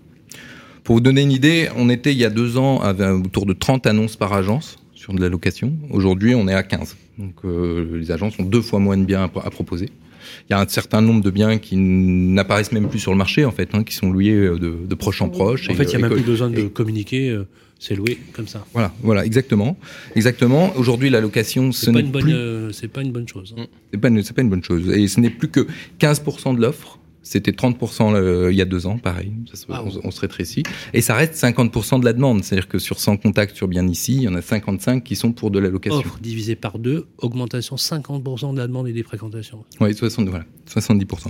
Pour 0.84 0.96
vous 0.96 1.00
donner 1.00 1.22
une 1.22 1.32
idée, 1.32 1.68
on 1.76 1.88
était 1.90 2.12
il 2.12 2.18
y 2.18 2.24
a 2.24 2.30
deux 2.30 2.56
ans 2.56 2.80
à 2.82 2.92
autour 3.14 3.46
de 3.46 3.52
30 3.52 3.86
annonces 3.86 4.16
par 4.16 4.32
agence 4.32 4.76
sur 4.94 5.12
de 5.14 5.20
la 5.20 5.28
location. 5.28 5.76
Aujourd'hui, 5.90 6.34
on 6.34 6.46
est 6.48 6.54
à 6.54 6.62
15. 6.62 6.96
Donc 7.18 7.34
euh, 7.44 7.98
les 7.98 8.10
agences 8.10 8.38
ont 8.38 8.44
deux 8.44 8.62
fois 8.62 8.78
moins 8.80 8.96
de 8.96 9.04
biens 9.04 9.22
à, 9.22 9.46
à 9.46 9.50
proposer. 9.50 9.88
Il 10.48 10.52
y 10.52 10.56
a 10.56 10.60
un 10.60 10.68
certain 10.68 11.00
nombre 11.00 11.22
de 11.22 11.30
biens 11.30 11.58
qui 11.58 11.76
n'apparaissent 11.76 12.72
même 12.72 12.88
plus 12.88 12.98
sur 12.98 13.12
le 13.12 13.18
marché, 13.18 13.44
en 13.44 13.50
fait, 13.52 13.68
hein, 13.74 13.82
qui 13.84 13.94
sont 13.94 14.10
loués 14.10 14.30
euh, 14.30 14.58
de, 14.58 14.74
de 14.86 14.94
proche 14.94 15.20
en 15.22 15.28
proche. 15.28 15.68
En 15.68 15.72
Et, 15.72 15.76
fait, 15.76 15.84
il 15.84 15.88
n'y 15.88 15.94
a 15.94 15.98
euh, 15.98 16.08
même 16.08 16.12
plus 16.12 16.22
besoin 16.22 16.50
de 16.50 16.62
communiquer. 16.68 17.30
euh, 17.30 17.44
c'est 17.80 17.96
loué 17.96 18.18
comme 18.32 18.46
ça. 18.46 18.64
Voilà, 18.72 18.94
voilà, 19.02 19.26
exactement, 19.26 19.76
exactement. 20.16 20.72
Aujourd'hui, 20.76 21.10
la 21.10 21.20
location, 21.20 21.70
ce 21.72 21.90
n'est 21.90 22.02
plus, 22.04 22.32
euh, 22.32 22.72
c'est 22.72 22.88
pas 22.88 23.02
une 23.02 23.12
bonne 23.12 23.28
chose. 23.28 23.54
hein. 23.58 23.66
c'est 23.92 24.00
pas, 24.00 24.08
pas 24.08 24.42
une 24.42 24.48
bonne 24.48 24.64
chose. 24.64 24.88
Et 24.90 25.06
ce 25.08 25.20
n'est 25.20 25.28
plus 25.28 25.48
que 25.48 25.66
15% 26.00 26.56
de 26.56 26.60
l'offre. 26.62 26.98
C'était 27.26 27.52
30% 27.52 28.14
euh, 28.14 28.52
il 28.52 28.56
y 28.56 28.60
a 28.60 28.66
deux 28.66 28.86
ans, 28.86 28.98
pareil. 28.98 29.32
Ça 29.50 29.56
se- 29.56 29.64
Ah 29.70 29.82
on, 29.82 30.08
on 30.08 30.10
se 30.10 30.20
rétrécit. 30.20 30.62
Et 30.92 31.00
ça 31.00 31.14
reste 31.14 31.34
50% 31.34 31.98
de 31.98 32.04
la 32.04 32.12
demande. 32.12 32.44
C'est-à-dire 32.44 32.68
que 32.68 32.78
sur 32.78 33.00
100 33.00 33.16
contacts 33.16 33.56
sur 33.56 33.66
bien 33.66 33.88
ici, 33.88 34.14
il 34.16 34.22
y 34.22 34.28
en 34.28 34.34
a 34.34 34.42
55 34.42 35.02
qui 35.02 35.16
sont 35.16 35.32
pour 35.32 35.50
de 35.50 35.58
la 35.58 35.70
location. 35.70 35.98
Offre 36.00 36.18
divisé 36.20 36.54
par 36.54 36.78
deux, 36.78 37.06
augmentation 37.18 37.76
50% 37.76 38.52
de 38.52 38.58
la 38.58 38.66
demande 38.66 38.86
et 38.88 38.92
des 38.92 39.02
fréquentations. 39.02 39.64
Oui, 39.80 39.94
60, 39.94 40.28
voilà, 40.28 40.44
70%. 40.70 41.28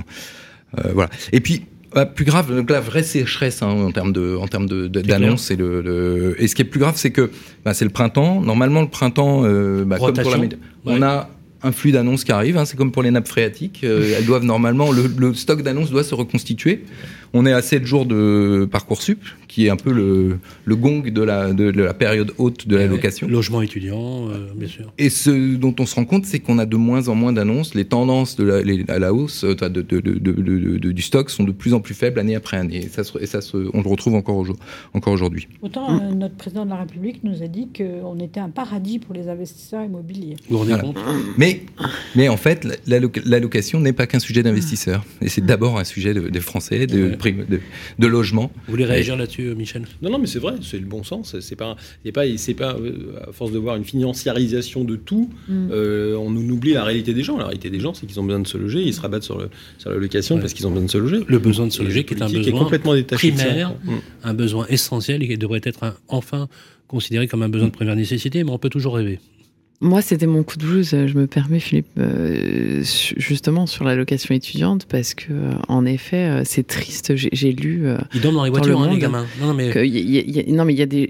Euh, 0.84 0.92
voilà. 0.92 1.10
Et 1.32 1.40
puis, 1.40 1.62
euh, 1.96 2.04
plus 2.04 2.24
grave, 2.24 2.52
donc 2.54 2.68
la 2.70 2.80
vraie 2.80 3.04
sécheresse 3.04 3.62
hein, 3.62 3.68
en 3.68 3.92
termes 3.92 4.12
de, 4.12 4.34
en 4.36 4.48
termes 4.48 4.66
de, 4.68 4.88
d'annonces. 4.88 5.52
Et, 5.52 5.56
le, 5.56 5.80
le- 5.80 6.34
et 6.42 6.48
ce 6.48 6.56
qui 6.56 6.62
est 6.62 6.64
plus 6.64 6.80
grave, 6.80 6.94
c'est 6.96 7.12
que 7.12 7.30
bah, 7.64 7.72
c'est 7.72 7.84
le 7.84 7.92
printemps. 7.92 8.40
Normalement, 8.40 8.82
le 8.82 8.88
printemps, 8.88 9.42
euh, 9.44 9.84
bah, 9.84 9.98
comme 9.98 10.12
pour 10.12 10.30
la 10.32 10.38
Ouais. 10.38 10.48
on 10.86 11.02
a 11.02 11.30
un 11.64 11.72
flux 11.72 11.90
d'annonces 11.92 12.24
qui 12.24 12.32
arrive. 12.32 12.56
hein, 12.58 12.64
c'est 12.64 12.76
comme 12.76 12.92
pour 12.92 13.02
les 13.02 13.10
nappes 13.10 13.26
phréatiques. 13.28 13.80
euh, 13.82 14.14
elles 14.16 14.26
doivent 14.26 14.44
normalement, 14.44 14.92
le, 14.92 15.10
le 15.16 15.34
stock 15.34 15.62
d'annonces 15.62 15.90
doit 15.90 16.04
se 16.04 16.14
reconstituer. 16.14 16.84
On 17.36 17.44
est 17.46 17.52
à 17.52 17.60
7 17.62 17.84
jours 17.84 18.06
de 18.06 18.66
Parcoursup, 18.70 19.18
qui 19.48 19.66
est 19.66 19.70
un 19.70 19.76
peu 19.76 19.92
le, 19.92 20.38
le 20.64 20.76
gong 20.76 21.02
de 21.10 21.20
la, 21.22 21.52
de, 21.52 21.72
de 21.72 21.82
la 21.82 21.92
période 21.92 22.32
haute 22.38 22.68
de 22.68 22.76
la 22.76 22.86
location. 22.86 23.26
Logement 23.28 23.60
étudiant, 23.60 24.28
euh, 24.30 24.46
bien 24.54 24.68
sûr. 24.68 24.92
Et 24.98 25.10
ce 25.10 25.56
dont 25.56 25.74
on 25.80 25.84
se 25.86 25.96
rend 25.96 26.04
compte, 26.04 26.26
c'est 26.26 26.38
qu'on 26.38 26.58
a 26.58 26.66
de 26.66 26.76
moins 26.76 27.08
en 27.08 27.14
moins 27.16 27.32
d'annonces. 27.32 27.74
Les 27.74 27.84
tendances 27.84 28.36
de 28.36 28.44
la, 28.44 28.62
les- 28.62 28.84
à 28.88 28.98
la 29.00 29.12
hausse 29.12 29.44
euh, 29.44 29.54
de, 29.54 29.82
de, 29.82 30.00
de, 30.00 30.00
de- 30.00 30.32
de- 30.32 30.78
de- 30.78 30.92
du 30.92 31.02
stock 31.02 31.28
sont 31.28 31.44
de 31.44 31.50
plus 31.52 31.74
en 31.74 31.80
plus 31.80 31.94
faibles 31.94 32.20
année 32.20 32.36
après 32.36 32.56
année. 32.56 32.84
Et 32.84 32.88
ça, 32.88 33.02
se- 33.04 33.18
et 33.20 33.26
ça 33.26 33.40
se- 33.40 33.68
on 33.74 33.82
le 33.82 33.88
retrouve 33.88 34.14
encore, 34.14 34.36
au 34.36 34.44
jour- 34.44 34.56
encore 34.94 35.12
aujourd'hui. 35.12 35.48
Autant 35.60 36.00
euh, 36.00 36.12
notre 36.14 36.36
président 36.36 36.64
de 36.64 36.70
la 36.70 36.76
République 36.76 37.22
nous 37.24 37.42
a 37.42 37.48
dit 37.48 37.68
qu'on 37.76 38.18
était 38.20 38.40
un 38.40 38.50
paradis 38.50 39.00
pour 39.00 39.12
les 39.14 39.28
investisseurs 39.28 39.84
immobiliers. 39.84 40.36
Vous 40.48 40.56
vous 40.56 40.58
rendez 40.58 40.70
Voilà. 40.70 40.84
compte? 40.84 40.98
Mais, 41.36 41.62
mais 42.14 42.28
en 42.28 42.36
fait, 42.36 42.64
la, 42.64 43.00
la- 43.00 43.08
la 43.24 43.40
location 43.40 43.80
n'est 43.80 43.92
pas 43.92 44.06
qu'un 44.06 44.20
sujet 44.20 44.42
d'investisseurs. 44.44 45.04
Et 45.20 45.28
c'est 45.28 45.44
d'abord 45.44 45.78
un 45.80 45.84
sujet 45.84 46.14
de- 46.14 46.28
des 46.28 46.40
Français, 46.40 46.86
de, 46.86 47.10
Ouais. 47.10 47.16
Prime- 47.32 47.46
de, 47.48 47.60
de 47.98 48.06
logement. 48.06 48.50
Vous 48.66 48.72
voulez 48.72 48.84
réagir 48.84 49.16
là-dessus, 49.16 49.46
euh, 49.48 49.54
Michel? 49.54 49.82
Non, 50.02 50.10
non, 50.10 50.18
mais 50.18 50.26
c'est 50.26 50.38
vrai, 50.38 50.54
c'est 50.62 50.78
le 50.78 50.86
bon 50.86 51.02
sens. 51.04 51.34
C'est 51.40 51.56
pas, 51.56 51.76
c'est 52.04 52.12
pas, 52.12 52.22
c'est 52.36 52.54
pas 52.54 52.74
euh, 52.74 53.28
à 53.28 53.32
force 53.32 53.52
de 53.52 53.58
voir 53.58 53.76
une 53.76 53.84
financiarisation 53.84 54.84
de 54.84 54.96
tout, 54.96 55.30
Mm. 55.48 55.68
euh, 55.72 56.16
on 56.16 56.30
nous 56.30 56.54
oublie 56.54 56.72
la 56.72 56.84
réalité 56.84 57.12
des 57.14 57.22
gens. 57.22 57.36
La 57.36 57.44
réalité 57.44 57.70
des 57.70 57.80
gens, 57.80 57.94
c'est 57.94 58.06
qu'ils 58.06 58.20
ont 58.20 58.24
besoin 58.24 58.40
de 58.40 58.46
se 58.48 58.58
loger, 58.58 58.80
ils 58.82 58.94
se 58.94 59.00
rabattent 59.00 59.22
sur, 59.24 59.38
le, 59.38 59.48
sur 59.78 59.90
la 59.90 59.96
location 59.96 60.34
Ouais. 60.36 60.40
parce 60.40 60.52
qu'ils 60.54 60.66
ont 60.66 60.70
besoin 60.70 60.86
de 60.86 60.90
se 60.90 60.98
loger. 60.98 61.20
Le 61.26 61.38
besoin 61.38 61.66
de 61.66 61.72
se 61.72 61.82
loger 61.82 62.04
qui 62.04 62.14
est 62.14 62.22
un 62.22 62.28
besoin 62.28 62.58
complètement 62.58 62.94
détaché 62.94 63.32
primaire, 63.32 63.74
Mm. 63.84 63.90
un 64.24 64.34
besoin 64.34 64.66
essentiel 64.68 65.22
et 65.22 65.28
qui 65.28 65.38
devrait 65.38 65.60
être 65.64 65.82
un- 65.84 65.94
enfin 66.08 66.48
considéré 66.88 67.26
comme 67.26 67.42
un 67.42 67.48
besoin 67.48 67.68
de 67.68 67.72
première 67.72 67.96
nécessité, 67.96 68.44
mais 68.44 68.50
on 68.50 68.58
peut 68.58 68.68
toujours 68.68 68.94
rêver. 68.96 69.18
Moi, 69.84 70.00
c'était 70.00 70.26
mon 70.26 70.42
coup 70.42 70.56
de 70.56 70.64
blues, 70.64 70.88
je 71.06 71.14
me 71.18 71.26
permets, 71.26 71.60
Philippe, 71.60 71.86
euh, 71.98 72.82
justement 73.18 73.66
sur 73.66 73.84
la 73.84 73.94
location 73.94 74.34
étudiante, 74.34 74.86
parce 74.88 75.12
que, 75.12 75.26
euh, 75.30 75.52
en 75.68 75.84
effet, 75.84 76.16
euh, 76.24 76.42
c'est 76.46 76.66
triste. 76.66 77.12
J'ai 77.16 77.52
lu 77.52 77.86
euh, 77.86 77.98
Ils 78.14 78.22
dorment 78.22 78.36
dans 78.36 78.44
les 78.44 78.50
Dans 78.50 78.56
voitures, 78.56 78.78
le 78.80 78.84
hein, 78.84 78.86
les 78.86 78.92
monde. 78.92 79.00
gamins. 79.00 79.26
Non, 79.42 79.48
non, 79.48 79.54
mais 79.54 79.68
y 79.86 79.90
y 79.90 80.18
y 80.20 80.44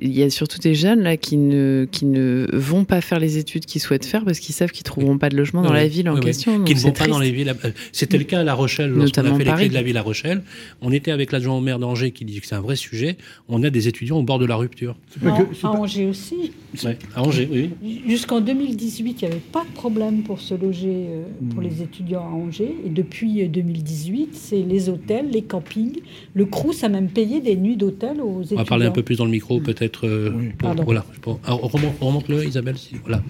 il 0.03 0.13
y, 0.19 0.23
a 0.25 0.31
surtout 0.31 0.59
des 0.59 0.75
jeunes 0.75 1.03
là 1.03 1.17
qui 1.17 1.37
ne, 1.37 1.87
qui 1.93 2.05
ne 2.05 2.49
vont 2.53 2.85
pas 2.85 3.01
faire 3.01 3.21
les 3.21 3.39
études 3.39 3.65
qu'ils 3.65 3.81
souhaitent 3.81 4.05
faire 4.07 4.25
parce 4.25 4.41
qu'ils 4.41 4.55
savent 4.57 4.73
qu'ils 4.73 4.83
trouveront 4.83 5.19
pas 5.19 5.29
de 5.29 5.37
logement 5.37 5.63
dans 5.63 5.71
Oui, 5.71 5.77
la 5.77 5.87
ville 5.87 6.09
en 6.09 6.15
oui, 6.17 6.21
question. 6.21 6.65
qui 6.65 6.75
ne 6.75 6.81
vont 6.81 6.91
pas 6.91 7.07
dans 7.07 7.21
les 7.21 7.31
villes. 7.31 7.55
C'était 7.93 8.19
le 8.19 8.25
cas 8.25 8.41
à 8.41 8.45
La 8.45 8.55
Rochelle 8.55 8.91
lorsqu'on 8.91 9.21
a 9.25 9.35
fait 9.39 9.45
les 9.45 9.53
clés 9.53 9.69
de 9.69 9.75
la 9.75 9.83
ville 9.83 9.97
à 9.99 10.03
Rochelle. 10.03 10.43
On 10.83 10.91
était 10.91 11.13
avec 11.13 11.31
l'adjoint 11.31 11.55
au 11.57 11.61
maire 11.61 11.79
d'Angers 11.79 12.11
qui 12.11 12.25
dit 12.25 12.41
que 12.41 12.47
c'est 12.49 12.57
un 12.57 12.61
vrai 12.61 12.75
sujet. 12.75 13.17
On 13.49 13.63
a 13.63 13.71
des 13.71 13.87
étudiants 13.87 14.19
au 14.19 14.25
bord 14.25 14.41
de 14.41 14.47
la 14.47 14.57
rupture. 14.57 14.97
En- 15.25 15.37
que- 15.45 15.55
c'est 15.55 15.67
à 15.67 15.71
Angers 15.71 16.07
aussi. 16.07 16.51
Ouais, 16.85 16.99
à 17.15 17.23
Angers, 17.23 17.49
oui. 17.53 17.71
Jusqu'en 18.09 18.41
2018, 18.69 19.23
il 19.23 19.25
n'y 19.27 19.31
avait 19.33 19.41
pas 19.41 19.65
de 19.65 19.73
problème 19.75 20.23
pour 20.23 20.41
se 20.41 20.55
loger 20.55 21.07
euh, 21.09 21.23
pour 21.51 21.61
Hmm. 21.61 21.65
les 21.65 21.83
étudiants 21.83 22.23
à 22.25 22.31
Angers. 22.33 22.75
Et 22.85 22.89
depuis 22.89 23.43
euh, 23.43 23.49
2018, 23.49 24.31
c'est 24.35 24.63
les 24.63 24.89
hôtels, 24.89 25.31
les 25.31 25.43
campings. 25.43 26.01
Le 26.35 26.47
Crous 26.47 26.83
a 26.83 26.89
même 26.89 27.09
payé 27.09 27.41
des 27.41 27.57
nuits 27.57 27.77
d'hôtel 27.77 28.21
aux 28.21 28.41
étudiants. 28.41 28.57
On 28.57 28.63
va 28.63 28.65
parler 28.65 28.87
un 28.87 28.91
peu 28.91 29.03
plus 29.03 29.17
dans 29.17 29.25
le 29.27 29.31
micro, 29.31 29.61
peut-être. 29.61 30.07
euh, 30.07 30.33
Oui. 30.37 30.49
voilà. 30.85 31.05
je 31.15 31.21
pense- 31.21 31.39
ah, 31.45 31.53
remonte, 31.53 31.95
remonte-le, 32.01 32.45
Isabelle. 32.47 32.79
si- 32.79 32.97
Voilà. 33.03 33.23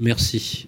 Merci. 0.00 0.66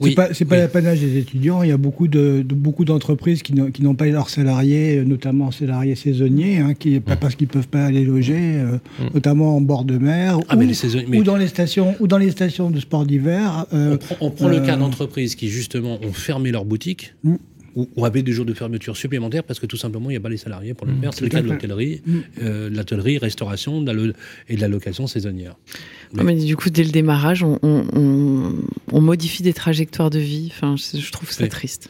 C'est 0.00 0.14
pas, 0.14 0.32
c'est 0.34 0.44
pas 0.44 0.54
oui. 0.54 0.60
l'apanage 0.60 1.00
des 1.00 1.16
étudiants. 1.18 1.62
Il 1.62 1.68
y 1.70 1.72
a 1.72 1.76
beaucoup 1.76 2.06
de, 2.08 2.42
de- 2.46 2.54
beaucoup 2.54 2.84
d'entreprises 2.84 3.42
qui 3.42 3.52
n'ont, 3.54 3.94
pas 3.94 4.06
leurs 4.06 4.30
salariés, 4.30 4.98
euh, 4.98 5.04
notamment 5.04 5.50
salariés 5.50 5.96
saisonniers, 5.96 6.58
hein, 6.58 6.74
qui 6.74 7.00
pas 7.00 7.16
parce 7.16 7.34
qu'ils 7.34 7.48
peuvent 7.48 7.68
pas 7.68 7.84
aller 7.84 8.04
loger, 8.04 8.36
euh, 8.38 8.78
notamment 9.14 9.56
en 9.56 9.60
bord 9.60 9.84
de 9.84 9.98
mer 9.98 10.38
Ah, 10.48 10.54
ou, 10.54 10.58
mais 10.58 10.66
les 10.66 10.74
saisonniers- 10.74 11.06
mais- 11.08 11.18
ou 11.18 11.24
dans 11.24 11.36
les 11.36 11.48
stations 11.48 11.96
ou 12.00 12.06
dans 12.06 12.18
les 12.18 12.30
stations 12.30 12.70
de 12.70 12.78
sport 12.80 13.06
d'hiver. 13.06 13.66
euh, 13.72 13.94
On 13.94 13.96
prend, 13.98 14.16
on 14.20 14.30
prend 14.30 14.48
le 14.48 14.60
cas 14.60 14.76
d'entreprises 14.76 15.34
qui, 15.34 15.48
justement, 15.48 15.98
ont 16.02 16.12
fermé 16.12 16.52
leurs 16.52 16.64
boutiques 16.64 17.14
Mm. 17.24 17.34
ou, 17.76 17.88
ou 17.96 18.04
avaient 18.04 18.22
des 18.22 18.32
jours 18.32 18.44
de 18.46 18.54
fermeture 18.54 18.96
supplémentaires 18.96 19.42
parce 19.44 19.58
que 19.60 19.66
tout 19.66 19.76
simplement, 19.76 20.10
il 20.10 20.12
n'y 20.14 20.16
a 20.16 20.20
pas 20.20 20.28
les 20.28 20.36
salariés 20.36 20.74
pour 20.74 20.86
le 20.86 20.92
faire. 21.00 21.12
C'est 21.14 21.22
le 21.24 21.28
cas 21.30 21.42
de 21.42 21.48
l'hôtellerie, 21.48 22.02
euh, 22.42 22.70
de 22.70 22.76
l'hôtellerie, 22.76 23.18
restauration 23.18 23.82
de 23.82 23.86
la 23.88 23.92
lo- 23.92 24.12
et 24.48 24.56
de 24.56 24.60
la 24.60 24.68
location 24.68 25.06
saisonnière. 25.06 25.56
Mais 26.14 26.34
du 26.34 26.56
coup, 26.56 26.70
dès 26.70 26.84
le 26.84 26.90
démarrage, 26.90 27.42
on, 27.42 27.58
on- 27.62 27.84
on- 27.94 28.52
on 28.92 29.00
modifie 29.00 29.42
des 29.42 29.52
trajectoires 29.52 30.10
de 30.10 30.18
vie. 30.18 30.50
Enfin, 30.54 30.74
je, 30.76 30.98
je 31.00 31.12
trouve 31.12 31.30
ça 31.30 31.42
Oui. 31.44 31.48
triste. 31.48 31.88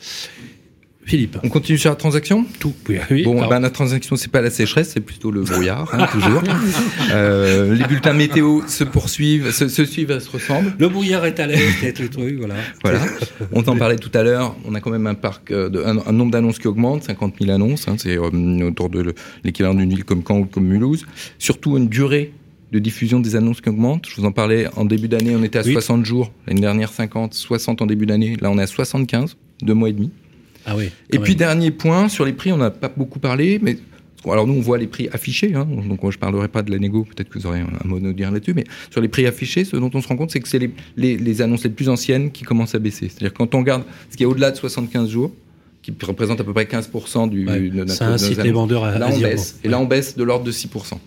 Philippe, 1.04 1.38
On 1.42 1.48
continue 1.48 1.78
sur 1.78 1.88
la 1.88 1.96
transaction 1.96 2.44
tout. 2.60 2.74
Oui, 2.86 2.98
oui, 3.10 3.22
Bon, 3.24 3.48
ben, 3.48 3.60
la 3.60 3.70
transaction, 3.70 4.14
c'est 4.16 4.30
pas 4.30 4.42
la 4.42 4.50
sécheresse, 4.50 4.90
c'est 4.92 5.00
plutôt 5.00 5.30
le 5.30 5.40
brouillard, 5.40 5.88
hein, 5.94 6.06
toujours. 6.12 6.42
Euh, 7.12 7.74
les 7.74 7.84
bulletins 7.84 8.12
météo 8.12 8.60
se 8.66 8.84
poursuivent, 8.84 9.50
se, 9.50 9.68
se 9.68 9.86
suivent 9.86 10.10
et 10.10 10.20
se 10.20 10.28
ressemblent. 10.30 10.74
le 10.78 10.88
brouillard 10.90 11.24
est 11.24 11.40
à 11.40 11.46
l'aise, 11.46 11.62
peut-être 11.80 12.00
le 12.00 12.10
truc, 12.10 12.36
voilà. 12.38 12.56
Voilà. 12.84 13.00
On 13.52 13.62
t'en 13.62 13.76
parlait 13.76 13.96
tout 13.96 14.10
à 14.12 14.22
l'heure. 14.22 14.54
On 14.66 14.74
a 14.74 14.80
quand 14.82 14.90
même 14.90 15.06
un 15.06 15.14
parc, 15.14 15.50
euh, 15.50 15.70
de, 15.70 15.80
un, 15.82 15.96
un 16.06 16.12
nombre 16.12 16.30
d'annonces 16.32 16.58
qui 16.58 16.68
augmente, 16.68 17.04
50 17.04 17.36
000 17.40 17.50
annonces. 17.54 17.88
hein, 17.88 17.94
c'est 17.96 18.18
euh, 18.18 18.68
autour 18.68 18.90
de 18.90 19.00
le- 19.00 19.14
l'équivalent 19.44 19.72
d'une 19.74 19.88
ville 19.88 20.04
comme 20.04 20.22
Caen 20.26 20.40
ou 20.40 20.44
comme 20.44 20.66
Mulhouse. 20.66 21.06
Surtout 21.38 21.78
une 21.78 21.88
durée 21.88 22.32
de 22.72 22.78
diffusion 22.78 23.20
des 23.20 23.34
annonces 23.36 23.60
qui 23.60 23.68
augmente. 23.68 24.06
Je 24.08 24.16
vous 24.20 24.26
en 24.26 24.32
parlais 24.32 24.66
en 24.76 24.84
début 24.84 25.08
d'année, 25.08 25.34
on 25.36 25.42
était 25.42 25.58
à 25.58 25.62
Oui. 25.62 25.72
60 25.72 26.04
jours. 26.04 26.30
L'année 26.46 26.60
dernière, 26.60 26.92
50, 26.92 27.34
60 27.34 27.82
en 27.82 27.86
début 27.86 28.06
d'année. 28.06 28.36
Là, 28.40 28.50
on 28.50 28.58
est 28.58 28.62
à 28.62 28.66
75, 28.66 29.36
deux 29.62 29.74
mois 29.74 29.88
et 29.88 29.92
demi. 29.92 30.10
Ah 30.66 30.76
oui. 30.76 30.90
Et 31.10 31.18
puis 31.18 31.34
dernier 31.34 31.70
point 31.70 32.08
sur 32.08 32.24
les 32.26 32.32
prix, 32.34 32.52
on 32.52 32.58
n'a 32.58 32.70
pas 32.70 32.92
beaucoup 32.94 33.18
parlé, 33.20 33.58
mais 33.62 33.78
alors 34.26 34.46
nous 34.46 34.54
on 34.54 34.60
voit 34.60 34.76
les 34.76 34.88
prix 34.88 35.08
affichés, 35.12 35.54
hein, 35.54 35.66
donc 35.88 36.02
moi, 36.02 36.10
je 36.12 36.18
parlerai 36.18 36.48
pas 36.48 36.62
de 36.62 36.70
la 36.70 36.78
négo, 36.78 37.04
peut-être 37.04 37.30
que 37.30 37.38
vous 37.38 37.46
aurez 37.46 37.60
un 37.60 37.86
mot 37.88 37.96
à 37.96 38.00
nous 38.00 38.12
dire 38.12 38.30
là-dessus, 38.30 38.52
mais 38.52 38.64
sur 38.90 39.00
les 39.00 39.08
prix 39.08 39.24
affichés, 39.26 39.64
ce 39.64 39.76
dont 39.76 39.90
on 39.94 40.02
se 40.02 40.08
rend 40.08 40.16
compte, 40.16 40.30
c'est 40.30 40.40
que 40.40 40.48
c'est 40.48 40.58
les, 40.58 40.70
les, 40.98 41.16
les 41.16 41.40
annonces 41.40 41.62
les 41.64 41.70
plus 41.70 41.88
anciennes 41.88 42.30
qui 42.32 42.42
commencent 42.44 42.74
à 42.74 42.80
baisser. 42.80 43.08
C'est-à-dire 43.08 43.32
quand 43.32 43.54
on 43.54 43.60
regarde 43.60 43.84
ce 44.10 44.16
qui 44.18 44.24
est 44.24 44.26
au-delà 44.26 44.50
de 44.50 44.56
75 44.56 45.08
jours, 45.08 45.32
qui 45.80 45.94
représente 46.02 46.40
à 46.40 46.44
peu 46.44 46.52
près 46.52 46.64
15% 46.64 47.30
du 47.30 47.46
Ouais, 47.46 47.60
de 47.70 47.74
notre- 47.76 47.92
ça 47.92 48.06
de 48.06 48.10
nos 48.10 48.14
incite 48.16 48.42
les 48.42 48.50
vendeurs 48.50 48.84
à, 48.84 48.98
là 48.98 49.08
on 49.10 49.18
baisse, 49.18 49.58
et 49.64 49.68
là 49.68 49.78
on 49.80 49.86
baisse 49.86 50.16
de 50.18 50.24
l'ordre 50.24 50.44
de 50.44 50.52
6%. 50.52 50.98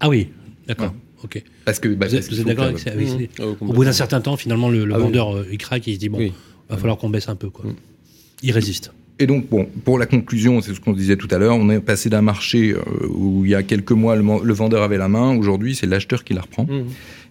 Ah 0.00 0.08
oui, 0.08 0.28
d'accord. 0.68 0.94
Ok. 1.24 1.42
Parce 1.64 1.80
que 1.80 1.88
bah, 1.88 2.06
Vous 2.06 2.14
êtes, 2.14 2.46
d'accord 2.46 2.66
avec 2.66 2.78
ça 2.78 2.94
Mmh. 2.94 3.26
Ah, 3.40 3.42
Au 3.60 3.72
bout 3.72 3.84
d'un 3.84 3.92
certain 3.92 4.20
temps, 4.20 4.36
finalement, 4.36 4.68
le, 4.70 4.84
le 4.84 4.94
Ah 4.94 4.98
oui. 4.98 5.02
vendeur 5.04 5.36
euh, 5.36 5.46
il 5.50 5.58
craque, 5.58 5.86
il 5.88 5.94
se 5.94 5.98
dit 5.98 6.08
bon, 6.08 6.18
Oui. 6.18 6.32
va 6.68 6.76
falloir 6.76 6.96
qu'on 6.96 7.10
baisse 7.10 7.28
un 7.28 7.34
peu, 7.36 7.50
quoi. 7.50 7.64
Mm. 7.64 7.74
Il 8.44 8.52
résiste. 8.52 8.92
Et 9.18 9.26
donc, 9.26 9.48
bon, 9.48 9.66
pour 9.84 9.98
la 9.98 10.06
conclusion, 10.06 10.60
c'est 10.60 10.72
ce 10.74 10.78
qu'on 10.80 10.92
disait 10.92 11.16
tout 11.16 11.26
à 11.32 11.38
l'heure, 11.38 11.56
on 11.56 11.68
est 11.70 11.80
passé 11.80 12.08
d'un 12.08 12.22
marché 12.22 12.70
euh, 12.72 12.82
où 13.08 13.44
il 13.44 13.50
y 13.50 13.54
a 13.56 13.64
quelques 13.64 13.90
mois, 13.90 14.14
le, 14.14 14.22
le 14.44 14.52
vendeur 14.54 14.84
avait 14.84 14.96
la 14.96 15.08
main, 15.08 15.36
aujourd'hui, 15.36 15.74
c'est 15.74 15.86
l'acheteur 15.88 16.22
qui 16.22 16.34
la 16.34 16.42
reprend. 16.42 16.62
Mmh. 16.64 16.84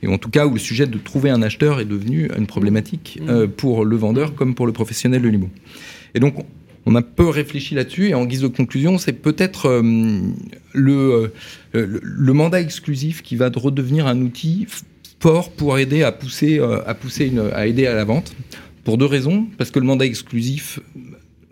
Et 0.03 0.07
en 0.07 0.17
tout 0.17 0.29
cas, 0.29 0.45
où 0.45 0.53
le 0.53 0.59
sujet 0.59 0.85
de 0.85 0.97
trouver 0.97 1.29
un 1.29 1.41
acheteur 1.41 1.79
est 1.79 1.85
devenu 1.85 2.29
une 2.37 2.45
problématique 2.45 3.19
euh, 3.29 3.47
pour 3.47 3.85
le 3.85 3.95
vendeur 3.95 4.35
comme 4.35 4.53
pour 4.53 4.67
le 4.67 4.73
professionnel 4.73 5.21
de 5.21 5.29
l'IMO. 5.29 5.49
Et 6.13 6.19
donc, 6.19 6.35
on 6.87 6.95
a 6.95 7.01
peu 7.01 7.27
réfléchi 7.27 7.75
là-dessus. 7.75 8.07
Et 8.07 8.13
en 8.13 8.25
guise 8.25 8.41
de 8.41 8.47
conclusion, 8.47 8.97
c'est 8.97 9.11
peut-être 9.11 9.67
euh, 9.67 10.21
le, 10.73 11.33
euh, 11.75 11.99
le, 12.01 12.33
mandat 12.33 12.61
exclusif 12.61 13.21
qui 13.21 13.35
va 13.35 13.51
redevenir 13.53 14.07
un 14.07 14.21
outil 14.21 14.67
fort 15.19 15.51
pour 15.51 15.77
aider 15.77 16.03
à 16.03 16.13
pousser, 16.13 16.59
euh, 16.59 16.79
à 16.87 16.93
pousser 16.93 17.31
à 17.53 17.67
aider 17.67 17.87
à 17.87 17.93
la 17.93 18.05
vente. 18.05 18.33
Pour 18.85 18.97
deux 18.97 19.05
raisons. 19.05 19.47
Parce 19.57 19.69
que 19.69 19.79
le 19.79 19.85
mandat 19.85 20.05
exclusif, 20.05 20.79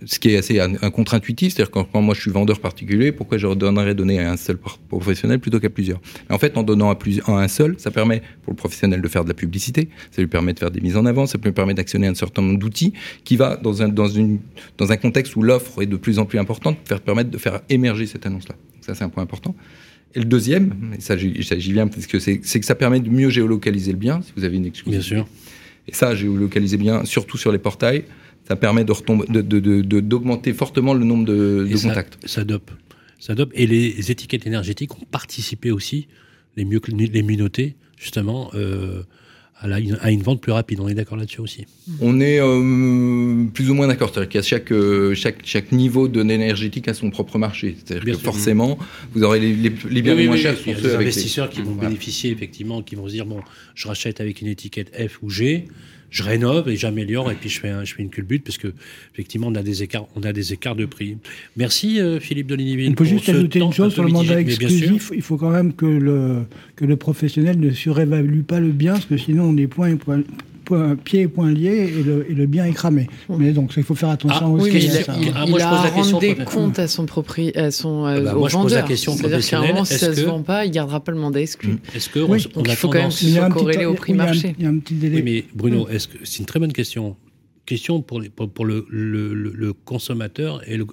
ce 0.03 0.19
qui 0.19 0.29
est 0.29 0.37
assez 0.37 0.59
un, 0.59 0.73
un 0.81 0.91
contre-intuitif, 0.91 1.53
c'est-à-dire 1.53 1.71
quand, 1.71 1.85
quand 1.85 2.01
moi 2.01 2.13
je 2.13 2.21
suis 2.21 2.31
vendeur 2.31 2.59
particulier, 2.59 3.11
pourquoi 3.11 3.37
je 3.37 3.47
donnerais 3.47 3.95
donner 3.95 4.19
à 4.19 4.31
un 4.31 4.37
seul 4.37 4.57
professionnel 4.89 5.39
plutôt 5.39 5.59
qu'à 5.59 5.69
plusieurs? 5.69 6.01
Mais 6.29 6.35
En 6.35 6.39
fait, 6.39 6.57
en 6.57 6.63
donnant 6.63 6.91
à, 6.91 6.97
un 7.27 7.47
seul, 7.47 7.75
ça 7.77 7.91
permet 7.91 8.21
pour 8.43 8.51
le 8.51 8.57
professionnel 8.57 9.01
de 9.01 9.07
faire 9.07 9.23
de 9.23 9.29
la 9.29 9.33
publicité, 9.33 9.89
ça 10.11 10.21
lui 10.21 10.27
permet 10.27 10.53
de 10.53 10.59
faire 10.59 10.71
des 10.71 10.81
mises 10.81 10.97
en 10.97 11.05
avant, 11.05 11.25
ça 11.25 11.37
lui 11.41 11.51
permet 11.51 11.73
d'actionner 11.73 12.07
un 12.07 12.15
certain 12.15 12.41
nombre 12.41 12.59
d'outils 12.59 12.93
qui 13.23 13.37
va, 13.37 13.55
dans 13.55 13.81
un, 13.81 13.87
dans, 13.87 14.07
une, 14.07 14.39
dans 14.77 14.91
un 14.91 14.97
contexte 14.97 15.35
où 15.35 15.41
l'offre 15.41 15.81
est 15.81 15.85
de 15.87 15.97
plus 15.97 16.19
en 16.19 16.25
plus 16.25 16.39
importante, 16.39 16.77
faire 16.85 16.99
permettre 16.99 17.29
de 17.29 17.37
faire 17.37 17.61
émerger 17.69 18.05
cette 18.05 18.25
annonce-là. 18.25 18.55
Ça, 18.81 18.95
c'est 18.95 19.03
un 19.03 19.09
point 19.09 19.23
important. 19.23 19.55
Et 20.13 20.19
le 20.19 20.25
deuxième, 20.25 20.93
et 20.97 21.01
ça 21.01 21.17
j'y 21.17 21.73
viens 21.73 21.87
parce 21.87 22.07
que 22.07 22.19
c'est 22.19 22.39
que 22.39 22.65
ça 22.65 22.75
permet 22.75 22.99
de 22.99 23.09
mieux 23.09 23.29
géolocaliser 23.29 23.91
le 23.91 23.97
bien, 23.97 24.21
si 24.21 24.31
vous 24.35 24.43
avez 24.43 24.57
une 24.57 24.65
exclusivité. 24.65 25.15
Bien 25.15 25.23
sûr. 25.23 25.27
Et 25.87 25.93
ça, 25.93 26.15
géolocaliser 26.15 26.77
bien, 26.77 27.05
surtout 27.05 27.37
sur 27.37 27.51
les 27.51 27.59
portails, 27.59 28.05
ça 28.47 28.55
permet 28.55 28.83
de 28.83 28.91
retomber, 28.91 29.25
de, 29.27 29.41
de- 29.41 29.59
de- 29.59 29.81
de- 29.81 29.99
d'augmenter 29.99 30.53
fortement 30.53 30.93
le 30.93 31.03
nombre 31.05 31.25
de, 31.25 31.65
Et 31.67 31.71
de 31.73 31.77
ça- 31.77 31.89
contacts. 31.89 32.17
Ça 32.25 32.43
dope. 32.43 32.71
Ça 33.19 33.33
dope. 33.33 33.51
Et 33.55 33.65
les 33.67 34.11
étiquettes 34.11 34.45
énergétiques 34.45 34.95
ont 35.01 35.05
participé 35.09 35.71
aussi, 35.71 36.07
les 36.57 36.65
mieux 36.65 36.79
les 36.87 37.23
mieux 37.23 37.37
notés, 37.37 37.75
justement, 37.97 38.51
euh, 38.53 39.01
à, 39.57 39.67
la- 39.67 39.77
à 40.01 40.11
une 40.11 40.21
vente 40.21 40.41
plus 40.41 40.51
rapide. 40.51 40.79
On 40.81 40.87
est 40.89 40.93
d'accord 40.93 41.17
là-dessus 41.17 41.39
aussi. 41.39 41.65
On 42.01 42.19
est 42.19 42.39
euh, 42.41 43.45
plus 43.53 43.69
ou 43.69 43.73
moins 43.73 43.87
d'accord. 43.87 44.11
C'est-à-dire 44.13 44.29
qu'à 44.29 44.41
chaque, 44.41 44.71
euh, 44.71 45.15
chaque, 45.15 45.37
chaque 45.45 45.71
niveau 45.71 46.07
de 46.09 46.21
énergétique 46.21 46.87
a 46.89 46.93
son 46.93 47.09
propre 47.09 47.37
marché. 47.37 47.77
C'est-à-dire 47.83 48.03
que 48.05 48.11
sûr. 48.13 48.21
forcément, 48.21 48.77
vous 49.13 49.23
aurez 49.23 49.39
les, 49.39 49.55
les, 49.55 49.71
les 49.89 50.01
biens 50.01 50.13
Oui, 50.13 50.17
les 50.19 50.23
oui, 50.23 50.25
moins 50.27 50.35
oui, 50.35 50.41
chers 50.41 50.55
Il 50.65 50.71
y 50.73 50.75
a 50.75 50.77
ceux 50.77 50.89
des 50.89 50.95
investisseurs 50.95 51.49
qui 51.49 51.61
vont 51.61 51.71
Voilà. 51.71 51.89
bénéficier, 51.89 52.31
effectivement, 52.31 52.83
qui 52.83 52.95
vont 52.95 53.07
se 53.07 53.13
dire 53.13 53.25
bon, 53.25 53.39
je 53.75 53.87
rachète 53.87 54.19
avec 54.21 54.41
une 54.41 54.47
étiquette 54.47 54.91
F 55.09 55.19
ou 55.23 55.29
G. 55.29 55.67
Je 56.15 56.23
rénove 56.23 56.69
et 56.69 56.77
j'améliore 56.77 57.29
et 57.29 57.35
puis 57.35 57.49
je 57.49 57.59
fais, 57.59 57.67
un- 57.69 57.83
je 57.83 57.93
fais 57.93 58.01
une 58.01 58.09
culbute 58.09 58.45
parce 58.45 58.57
que 58.57 58.69
effectivement 59.13 59.47
on 59.47 59.55
a 59.55 59.61
des 59.63 59.83
écarts, 59.83 60.07
on 60.15 60.23
a 60.23 60.31
des 60.31 60.53
écarts 60.53 60.77
de 60.77 60.85
prix. 60.85 61.17
Merci 61.57 61.99
euh, 61.99 62.21
Philippe 62.21 62.47
Delignyville. 62.47 62.91
On 62.91 62.93
peut 62.93 63.03
juste 63.03 63.27
ajouter 63.27 63.59
une 63.59 63.73
chose 63.73 63.93
sur 63.93 64.03
le 64.03 64.11
mandat 64.13 64.39
exclusif. 64.39 65.11
Il 65.13 65.21
faut 65.21 65.35
quand 65.35 65.49
même 65.49 65.73
que 65.73 65.85
le, 65.85 66.43
que 66.77 66.85
le 66.85 66.95
professionnel 66.95 67.59
ne 67.59 67.69
surévalue 67.71 68.43
pas 68.43 68.61
le 68.61 68.69
bien, 68.69 68.93
parce 68.93 69.05
que 69.07 69.17
sinon 69.17 69.43
on 69.49 69.57
est 69.57 69.67
point, 69.67 69.93
point, 69.97 70.21
point- 70.65 70.95
pieds 70.97 71.21
et 71.21 71.27
poings 71.29 71.51
liés 71.51 71.93
et 71.97 72.03
le, 72.03 72.29
et 72.29 72.33
le 72.33 72.45
bien 72.47 72.65
est 72.65 72.73
cramé. 72.73 73.07
Mais 73.29 73.51
donc, 73.53 73.71
il 73.77 73.83
faut 73.83 73.95
faire 73.95 74.09
attention 74.09 74.45
Ah, 74.47 74.49
aussi 74.49 74.71
Oui, 74.71 74.79
il 74.83 74.91
ça. 74.91 75.15
il- 75.21 75.31
Ah, 75.35 75.43
il 75.45 75.49
moi, 75.51 75.59
je 75.59 75.65
pose 75.65 75.79
à 75.79 75.83
la 75.83 75.89
question 75.91 76.19
des 76.19 76.35
comptes 76.35 76.79
à 76.79 76.87
son 76.87 77.05
propri, 77.05 77.51
à 77.55 77.71
son 77.71 78.05
euh, 78.05 78.15
Ah 78.17 78.21
bah, 78.21 78.35
au 78.35 78.39
moi, 78.39 78.49
je 78.49 78.55
pose 78.55 78.63
la 78.73 78.81
vendeur. 78.81 78.85
question 78.87 79.11
C'est-à-dire 79.13 79.29
qu'à 79.29 79.35
un 79.35 79.39
professionnelle. 79.61 79.73
moment, 79.73 79.85
si 79.85 79.93
ça 79.93 80.07
Est-ce 80.07 80.15
se 80.19 80.21
que- 80.25 80.29
vend 80.29 80.41
pas, 80.41 80.65
il 80.65 80.71
gardera 80.71 80.99
pas 81.03 81.11
le 81.13 81.17
mandat 81.19 81.39
exclu. 81.41 81.77
Est-ce 81.95 82.09
que 82.09 82.19
Oui, 82.19 82.45
on, 82.55 82.59
on 82.59 82.61
donc 82.63 82.67
a 82.67 82.71
il 82.71 82.75
faut 82.75 82.89
quand 82.89 82.97
même 82.99 83.09
Il 83.21 83.37
a 83.37 83.41
soit 83.45 83.49
corrélé 83.49 83.85
au 83.85 83.93
prix 83.93 84.11
oui, 84.13 84.17
il 84.17 84.19
y 84.19 84.21
a 84.21 84.23
un- 84.23 84.25
marché. 84.27 84.55
Il 84.59 84.63
y 84.63 84.67
a 84.67 84.69
un 84.69 84.79
petit 84.79 84.93
délai. 84.95 85.15
Oui, 85.17 85.21
mais 85.23 85.43
Bruno, 85.53 85.87
est-ce 85.87 86.07
que 86.07 86.17
c'est 86.23 86.39
une 86.39 86.45
très 86.45 86.59
bonne 86.59 86.73
question 86.73 87.15
Question 87.67 88.01
pour, 88.03 88.21
les- 88.21 88.29
pour, 88.29 88.47
pour 88.47 88.63
le, 88.65 88.85
le- 88.91 89.33
le- 89.33 89.51
le 89.55 89.73
consommateur 89.73 90.61
et 90.69 90.77
le, 90.77 90.85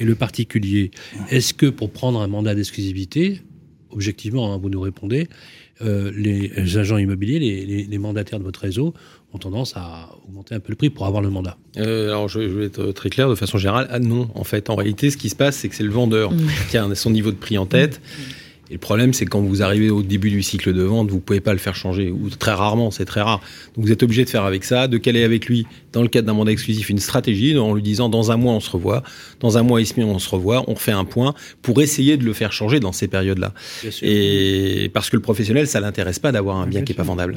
et 0.00 0.04
le 0.04 0.14
particulier. 0.16 0.90
Est-ce 1.30 1.54
que 1.54 1.66
pour 1.66 1.90
prendre 1.92 2.20
un 2.20 2.26
mandat 2.26 2.56
d'exclusivité, 2.56 3.42
objectivement, 3.90 4.52
hein, 4.52 4.58
vous 4.60 4.70
nous 4.70 4.80
répondez, 4.80 5.28
euh, 5.82 6.10
les 6.16 6.78
agents 6.78 6.98
immobiliers, 6.98 7.38
les, 7.38 7.64
les- 7.66 7.84
les 7.84 7.98
mandataires 7.98 8.38
de 8.38 8.44
votre 8.44 8.60
réseau 8.60 8.94
ont 9.32 9.38
tendance 9.38 9.74
à 9.76 10.10
augmenter 10.28 10.54
un 10.56 10.60
peu 10.60 10.70
le 10.70 10.76
prix 10.76 10.90
pour 10.90 11.06
avoir 11.06 11.22
le 11.22 11.30
mandat 11.30 11.56
Euh, 11.78 12.08
alors, 12.08 12.28
je, 12.28 12.40
je 12.42 12.54
vais 12.58 12.66
être 12.66 12.90
très 12.92 13.10
clair 13.10 13.28
de 13.28 13.34
façon 13.36 13.58
générale. 13.58 13.86
Ah 13.90 13.98
non, 14.00 14.28
en 14.34 14.44
fait, 14.44 14.70
en 14.70 14.74
réalité, 14.74 15.10
ce 15.10 15.16
qui 15.16 15.28
se 15.28 15.36
passe, 15.36 15.56
c'est 15.56 15.68
que 15.68 15.74
c'est 15.76 15.84
le 15.84 15.90
vendeur 15.90 16.32
Mm. 16.32 16.38
qui 16.70 16.76
a 16.76 16.94
son 16.94 17.10
niveau 17.10 17.30
de 17.30 17.36
prix 17.36 17.56
en 17.58 17.66
tête. 17.66 18.00
Et 18.70 18.74
le 18.74 18.78
problème, 18.78 19.12
c'est 19.12 19.26
quand 19.26 19.40
vous 19.40 19.62
arrivez 19.62 19.90
au 19.90 20.02
début 20.02 20.30
du 20.30 20.42
cycle 20.42 20.72
de 20.72 20.82
vente, 20.82 21.10
vous 21.10 21.18
pouvez 21.18 21.40
pas 21.40 21.52
le 21.52 21.58
faire 21.58 21.74
changer, 21.74 22.10
ou 22.10 22.30
très 22.30 22.52
rarement, 22.52 22.90
c'est 22.90 23.04
très 23.04 23.20
rare. 23.20 23.40
Donc 23.76 23.84
vous 23.84 23.92
êtes 23.92 24.02
obligé 24.02 24.24
de 24.24 24.30
faire 24.30 24.44
avec 24.44 24.64
ça, 24.64 24.86
de 24.86 24.96
caler 24.96 25.24
avec 25.24 25.46
lui, 25.46 25.66
dans 25.92 26.02
le 26.02 26.08
cadre 26.08 26.28
d'un 26.28 26.34
mandat 26.34 26.52
exclusif, 26.52 26.88
une 26.88 27.00
stratégie, 27.00 27.58
en 27.58 27.74
lui 27.74 27.82
disant 27.82 28.08
dans 28.08 28.30
un 28.30 28.36
mois 28.36 28.52
on 28.52 28.60
se 28.60 28.70
revoit, 28.70 29.02
dans 29.40 29.58
un 29.58 29.62
mois 29.62 29.80
et 29.80 29.84
demi 29.84 30.04
on 30.04 30.20
se 30.20 30.28
revoit, 30.28 30.64
on 30.68 30.74
refait 30.74 30.92
un 30.92 31.04
point 31.04 31.34
pour 31.62 31.82
essayer 31.82 32.16
de 32.16 32.24
le 32.24 32.32
faire 32.32 32.52
changer 32.52 32.78
dans 32.78 32.92
ces 32.92 33.08
périodes-là. 33.08 33.52
Et 34.02 34.88
parce 34.94 35.10
que 35.10 35.16
le 35.16 35.22
professionnel, 35.22 35.66
ça 35.66 35.80
l'intéresse 35.80 36.20
pas 36.20 36.30
d'avoir 36.32 36.56
un 36.56 36.66
bien 36.66 36.80
Bien 36.80 36.84
qui 36.84 36.92
est 36.92 36.94
pas 36.94 37.02
vendable. 37.02 37.36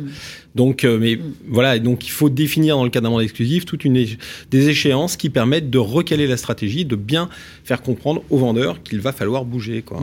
Donc, 0.53 0.83
euh, 0.83 0.99
mais 0.99 1.19
voilà, 1.49 1.75
et 1.75 1.79
donc 1.79 2.05
il 2.05 2.11
faut 2.11 2.29
définir 2.29 2.77
dans 2.77 2.83
le 2.83 2.91
cadre 2.91 3.05
d'un 3.05 3.09
mandat 3.09 3.23
exclusif 3.23 3.65
toute 3.65 3.83
une 3.83 4.05
des 4.51 4.69
échéances 4.69 5.17
qui 5.17 5.31
permettent 5.31 5.71
de 5.71 5.79
recaler 5.79 6.27
la 6.27 6.37
stratégie, 6.37 6.85
de 6.85 6.95
bien 6.95 7.27
faire 7.63 7.81
comprendre 7.81 8.23
au 8.29 8.37
vendeur 8.37 8.83
qu'il 8.83 9.01
va 9.01 9.11
falloir 9.11 9.45
bouger, 9.45 9.81
quoi, 9.81 10.01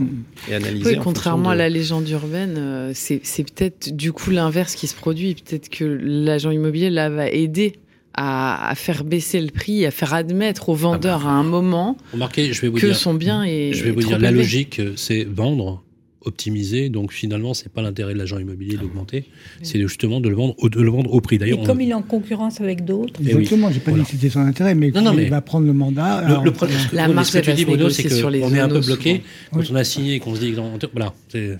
et 0.49 0.55
analyser. 0.55 0.97
Contrairement 1.23 1.49
à 1.51 1.55
la 1.55 1.69
légende 1.69 2.09
urbaine, 2.09 2.55
euh, 2.57 2.91
c'est 2.95 3.43
peut-être 3.43 3.95
du 3.95 4.11
coup 4.11 4.31
l'inverse 4.31 4.75
qui 4.75 4.87
se 4.87 4.95
produit. 4.95 5.35
Peut-être 5.35 5.69
que 5.69 5.83
l'agent 5.83 6.49
immobilier 6.49 6.89
là 6.89 7.09
va 7.09 7.29
aider 7.29 7.73
à, 8.13 8.73
faire 8.75 9.03
baisser 9.03 9.39
le 9.39 9.51
prix, 9.51 9.85
à 9.85 9.91
faire 9.91 10.13
admettre 10.13 10.69
au 10.69 10.73
vendeur 10.73 11.27
à 11.27 11.31
un 11.31 11.43
moment 11.43 11.95
Remarquez, 12.11 12.51
je 12.53 12.61
vais 12.61 12.67
vous 12.67 12.77
que 12.77 12.87
dire, 12.87 12.95
son 12.95 13.13
bien 13.13 13.43
est. 13.43 13.73
je 13.73 13.83
vais 13.83 13.91
vous 13.91 14.01
dire 14.01 14.19
la 14.19 14.31
logique, 14.31 14.79
euh, 14.79 14.93
c'est 14.95 15.23
vendre, 15.23 15.83
optimiser. 16.25 16.89
Donc 16.89 17.11
finalement, 17.11 17.53
c'est 17.53 17.69
pas 17.71 17.81
l'intérêt 17.81 18.13
de 18.13 18.17
l'agent 18.19 18.37
immobilier 18.39 18.77
d'augmenter, 18.77 19.25
c'est 19.61 19.79
justement 19.79 20.19
de 20.21 20.29
le 20.29 20.35
vendre, 20.35 20.55
au- 20.57 20.69
de 20.69 20.79
le 20.81 20.89
vendre 20.89 21.13
au 21.13 21.21
prix. 21.21 21.35
Et 21.35 21.39
D'ailleurs, 21.39 21.59
on- 21.59 21.65
comme 21.65 21.81
il 21.81 21.89
est 21.89 21.93
en 21.93 22.01
concurrence 22.01 22.61
avec 22.61 22.85
d'autres, 22.85 23.13
Eh 23.21 23.25
oui. 23.25 23.41
Exactement, 23.41 23.71
j'ai 23.71 23.79
pas 23.79 23.91
Voilà. 23.91 24.03
dit 24.03 24.09
que 24.11 24.15
c'était 24.17 24.29
son 24.29 24.39
intérêt, 24.41 24.75
mais, 24.75 24.91
Non, 24.91 25.01
non, 25.01 25.11
il 25.13 25.17
mais- 25.17 25.29
va 25.29 25.41
prendre 25.41 25.65
le 25.67 25.73
mandat. 25.73 26.23
Le, 26.27 26.43
le 26.45 26.51
problème, 26.51 26.77
La 26.93 27.07
marge, 27.07 27.27
ce 27.27 27.37
que 27.39 27.43
tu 27.45 27.53
dis, 27.53 27.65
Bruno, 27.65 27.89
c'est 27.89 28.03
négocier 28.03 28.19
sur 28.19 28.29
les 28.29 28.39
qu'on 28.39 28.53
est 28.53 28.59
un 28.59 28.69
peu 28.69 28.79
bloqué 28.81 29.21
quand 29.51 29.59
Oui. 29.59 29.67
on 29.71 29.75
a 29.75 29.83
signé 29.83 30.15
et 30.15 30.19
qu'on 30.19 30.35
se 30.35 30.39
dit, 30.41 30.53
voilà, 30.93 31.13
c'est- 31.29 31.57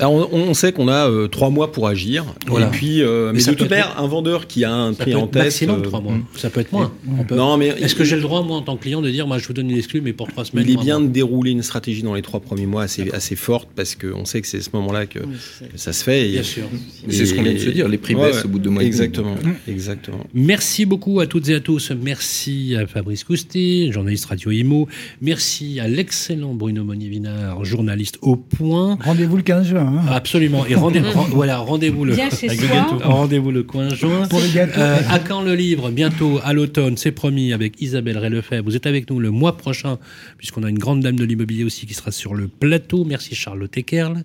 Alors, 0.00 0.32
on, 0.32 0.54
sait 0.54 0.72
qu'on 0.72 0.88
a 0.88 1.08
euh, 1.08 1.28
trois 1.28 1.50
mois 1.50 1.70
pour 1.72 1.86
agir. 1.88 2.24
Voilà. 2.46 2.66
Et 2.66 2.70
puis, 2.70 3.02
euh, 3.02 3.32
Mais 3.32 3.38
mais, 3.38 3.44
de 3.44 3.50
toute 3.52 3.62
être- 3.62 3.70
manière, 3.70 3.94
un 4.00 4.06
vendeur 4.06 4.46
qui 4.46 4.64
a 4.64 4.72
un 4.74 4.92
ça 4.92 5.02
prix 5.02 5.12
peut 5.12 5.18
en 5.18 5.26
tête. 5.26 5.42
maximum 5.44 5.78
euh, 5.80 5.82
trois 5.82 6.00
mois. 6.00 6.14
Ça 6.36 6.50
peut 6.50 6.60
être 6.60 6.72
moins. 6.72 6.92
On 7.18 7.24
peut- 7.24 7.36
Non, 7.36 7.56
mais 7.56 7.68
Est-ce 7.68 7.94
que 7.94 8.02
j'ai 8.04 8.16
le 8.16 8.22
droit, 8.22 8.42
moi, 8.42 8.56
en 8.56 8.62
tant 8.62 8.76
que 8.76 8.82
client, 8.82 9.02
de 9.02 9.10
dire, 9.10 9.26
moi, 9.26 9.38
je 9.38 9.46
vous 9.46 9.52
donne 9.52 9.70
une 9.70 9.76
exclue, 9.78 10.00
mais 10.00 10.12
pour 10.12 10.28
trois 10.28 10.44
semaines 10.44 10.64
il 10.68 10.74
est 10.74 10.82
bien 10.82 10.98
mois 10.98 11.08
de 11.08 11.12
dérouler 11.12 11.52
une 11.52 11.62
stratégie 11.62 12.02
dans 12.02 12.14
les 12.14 12.22
trois 12.22 12.40
premiers 12.40 12.66
mois 12.66 12.82
assez, 12.84 13.10
assez 13.12 13.36
forte 13.36 13.68
parce 13.76 13.94
qu'on 13.94 14.24
sait 14.24 14.40
que 14.40 14.46
c'est 14.48 14.58
à 14.58 14.62
ce 14.62 14.70
moment-là 14.74 15.06
que, 15.06 15.20
Oui, 15.20 15.34
ça. 15.58 15.66
que 15.66 15.78
ça 15.78 15.92
se 15.92 16.02
fait. 16.04 16.28
et- 16.28 16.32
Bien 16.32 16.42
sûr. 16.42 16.64
C'est 17.08 17.26
ce 17.26 17.34
qu'on 17.34 17.42
vient 17.42 17.52
de 17.52 17.58
se 17.58 17.70
dire, 17.70 17.88
les 17.88 17.98
prix 17.98 18.14
Ouais, 18.14 18.26
baissent 18.28 18.38
ouais. 18.40 18.44
au 18.46 18.48
bout 18.48 18.58
de 18.58 18.64
deux 18.64 18.70
mois. 18.70 18.82
Exactement, 18.82 19.34
exactement. 19.68 20.24
Merci 20.34 20.86
beaucoup 20.86 21.20
à 21.20 21.26
toutes 21.26 21.48
et 21.48 21.54
à 21.54 21.60
tous. 21.60 21.92
Merci 21.92 22.74
à 22.76 22.86
Fabrice 22.86 23.22
Cousti, 23.24 23.92
journaliste 23.92 24.24
Radio 24.26 24.50
Imo. 24.50 24.88
Merci 25.20 25.78
à 25.80 25.86
l'excellent 25.88 26.54
Bruno 26.54 26.82
Monier-Vinard, 26.84 27.64
journaliste 27.64 28.18
au 28.22 28.36
point. 28.36 28.98
Rendez-vous 29.04 29.36
le 29.36 29.42
15 29.42 29.66
juin. 29.68 29.83
Hein. 29.86 30.02
Absolument. 30.10 30.66
Et 30.66 30.74
rendez, 30.74 31.00
voilà, 31.30 31.58
rendez-vous 31.58 32.04
le, 32.04 32.12
avec 32.14 32.60
le 32.60 33.06
rendez-vous 33.06 33.64
coin 33.64 33.88
juin. 33.88 34.26
Pour 34.28 34.40
le 34.40 34.48
gâteau. 34.48 34.80
Euh, 34.80 34.98
à 35.10 35.18
quand 35.18 35.42
le 35.42 35.54
livre 35.54 35.90
Bientôt, 35.90 36.40
à 36.42 36.52
l'automne, 36.52 36.96
c'est 36.96 37.12
promis, 37.12 37.52
avec 37.52 37.80
Isabelle 37.80 38.18
Ray-Lefebvre. 38.18 38.64
Vous 38.64 38.76
êtes 38.76 38.86
avec 38.86 39.10
nous 39.10 39.20
le 39.20 39.30
mois 39.30 39.56
prochain, 39.56 39.98
puisqu'on 40.38 40.62
a 40.62 40.70
une 40.70 40.78
grande 40.78 41.00
dame 41.00 41.16
de 41.16 41.24
l'immobilier 41.24 41.64
aussi 41.64 41.86
qui 41.86 41.94
sera 41.94 42.10
sur 42.10 42.34
le 42.34 42.48
plateau. 42.48 43.04
Merci 43.04 43.34
Charlotte 43.34 43.76
Ekerl. 43.76 44.24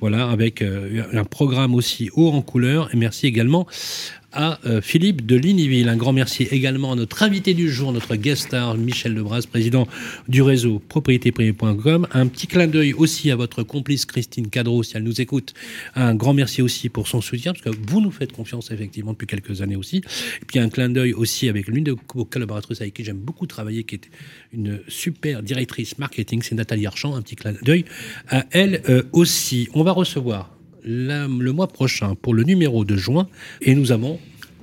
Voilà, 0.00 0.28
avec 0.28 0.62
euh, 0.62 1.02
un 1.12 1.24
programme 1.24 1.74
aussi 1.74 2.10
haut 2.14 2.30
en 2.30 2.42
couleur. 2.42 2.88
Et 2.92 2.96
merci 2.96 3.26
également 3.26 3.66
à 4.32 4.58
euh, 4.66 4.80
Philippe 4.80 5.26
de 5.26 5.36
Ligniville. 5.36 5.88
Un 5.88 5.96
grand 5.96 6.12
merci 6.12 6.44
également 6.50 6.92
à 6.92 6.96
notre 6.96 7.22
invité 7.22 7.54
du 7.54 7.70
jour, 7.70 7.92
notre 7.92 8.16
guest 8.16 8.48
star, 8.48 8.76
Michel 8.76 9.14
Lebras, 9.14 9.42
président 9.50 9.86
du 10.28 10.42
réseau 10.42 10.80
propriétéprivée.com. 10.88 12.06
Un 12.12 12.26
petit 12.26 12.46
clin 12.46 12.66
d'œil 12.66 12.92
aussi 12.92 13.30
à 13.30 13.36
votre 13.36 13.62
complice 13.62 14.06
Christine 14.06 14.48
Cadreau, 14.48 14.82
si 14.82 14.96
elle 14.96 15.02
nous 15.02 15.20
écoute. 15.20 15.54
Un 15.94 16.14
grand 16.14 16.34
merci 16.34 16.62
aussi 16.62 16.88
pour 16.88 17.08
son 17.08 17.20
soutien, 17.20 17.52
parce 17.52 17.64
que 17.64 17.82
vous 17.88 18.00
nous 18.00 18.10
faites 18.10 18.32
confiance 18.32 18.70
effectivement 18.70 19.12
depuis 19.12 19.26
quelques 19.26 19.62
années 19.62 19.76
aussi. 19.76 19.98
Et 19.98 20.44
puis 20.46 20.58
un 20.58 20.68
clin 20.68 20.88
d'œil 20.88 21.12
aussi 21.12 21.48
avec 21.48 21.66
l'une 21.66 21.84
de 21.84 21.96
vos 22.14 22.24
collaboratrices 22.24 22.80
avec 22.80 22.94
qui 22.94 23.04
j'aime 23.04 23.18
beaucoup 23.18 23.46
travailler, 23.46 23.84
qui 23.84 23.96
est 23.96 24.10
une 24.52 24.80
super 24.88 25.42
directrice 25.42 25.98
marketing, 25.98 26.42
c'est 26.42 26.54
Nathalie 26.54 26.86
Archamp. 26.86 27.14
Un 27.14 27.22
petit 27.22 27.36
clin 27.36 27.54
d'œil 27.62 27.84
à 28.28 28.46
elle 28.50 28.82
euh, 28.88 29.02
aussi. 29.12 29.68
On 29.74 29.82
va 29.82 29.92
recevoir 29.92 30.59
la- 30.84 31.26
le 31.28 31.52
mois 31.52 31.68
prochain 31.68 32.14
pour 32.14 32.34
le 32.34 32.42
numéro 32.44 32.84
de 32.84 32.96
juin 32.96 33.28
et 33.62 33.74
nous 33.74 33.92
avons 33.92 34.18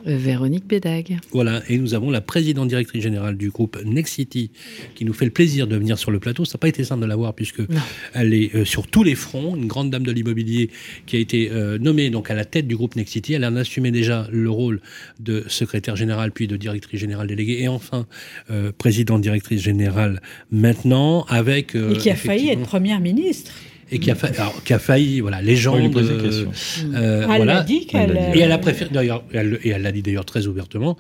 Véronique 0.06 0.66
Bédag. 0.66 1.18
voilà, 1.34 1.62
et 1.68 1.78
nous 1.78 1.94
avons 1.94 2.10
la 2.12 2.22
présidente 2.22 2.70
directrice 2.70 3.04
générale 3.04 3.36
du 3.36 3.50
groupe 3.50 3.78
Nexity 3.84 4.52
qui 4.96 5.04
nous 5.04 5.12
fait 5.12 5.26
le 5.26 5.32
plaisir 5.32 5.68
de 5.68 5.76
venir 5.76 5.98
sur 6.00 6.12
le 6.12 6.20
plateau. 6.20 6.46
Ça 6.46 6.54
n'a 6.54 6.60
pas 6.60 6.70
été 6.70 6.86
simple 6.86 7.02
de 7.02 7.08
la 7.08 7.18
voir 7.18 7.34
puisque 7.34 7.60
Non. 7.60 7.82
elle 8.14 8.34
est 8.34 8.56
euh, 8.56 8.64
sur 8.64 8.88
tous 8.88 9.04
les 9.04 9.16
fronts, 9.16 9.58
une 9.58 9.68
grande 9.68 9.90
dame 9.90 10.04
de 10.04 10.12
l'immobilier 10.14 10.70
qui 11.08 11.18
a 11.18 11.20
été 11.20 11.52
euh, 11.52 11.78
nommée 11.78 12.10
donc 12.10 12.32
à 12.32 12.36
la 12.36 12.46
tête 12.46 12.68
du 12.68 12.78
groupe 12.78 12.96
Nexity. 12.96 13.34
Elle 13.34 13.44
en 13.44 13.58
a 13.58 13.62
assumé 13.62 13.92
déjà 13.92 14.30
le 14.32 14.50
rôle 14.50 14.80
de 15.20 15.44
secrétaire 15.50 15.98
générale 15.98 16.32
puis 16.32 16.48
de 16.48 16.56
directrice 16.56 17.02
générale 17.02 17.28
déléguée 17.28 17.64
et 17.64 17.68
enfin 17.68 18.06
euh, 18.50 18.72
présidente 18.78 19.22
directrice 19.22 19.62
générale 19.62 20.22
maintenant 20.52 21.24
avec 21.28 21.76
euh, 21.76 21.96
et 21.96 21.98
qui 21.98 22.10
a 22.10 22.16
failli 22.16 22.48
être 22.50 22.62
première 22.62 23.02
ministre. 23.02 23.52
Et 23.92 24.00
qui 24.00 24.12
a, 24.12 24.16
fa- 24.16 24.28
alors, 24.28 24.64
qui 24.64 24.74
a 24.74 24.80
failli 24.80 25.20
voilà 25.22 25.42
légende 25.42 25.96
euh, 25.96 26.46
euh, 26.94 27.22
elle 27.22 27.26
voilà 27.38 27.64
dit 27.64 27.86
qu'elle. 27.88 28.10
Elle 28.10 28.16
l'a 28.16 28.32
dit. 28.32 28.40
et 28.40 28.42
elle 28.42 28.52
a 28.52 28.58
préféré, 28.58 28.90
d'ailleurs, 28.94 29.24
et 29.34 29.70
elle 29.70 29.82
l'a 29.82 29.92
dit 29.92 30.02
d'ailleurs 30.02 30.26
très 30.26 30.48
ouvertement, 30.48 30.98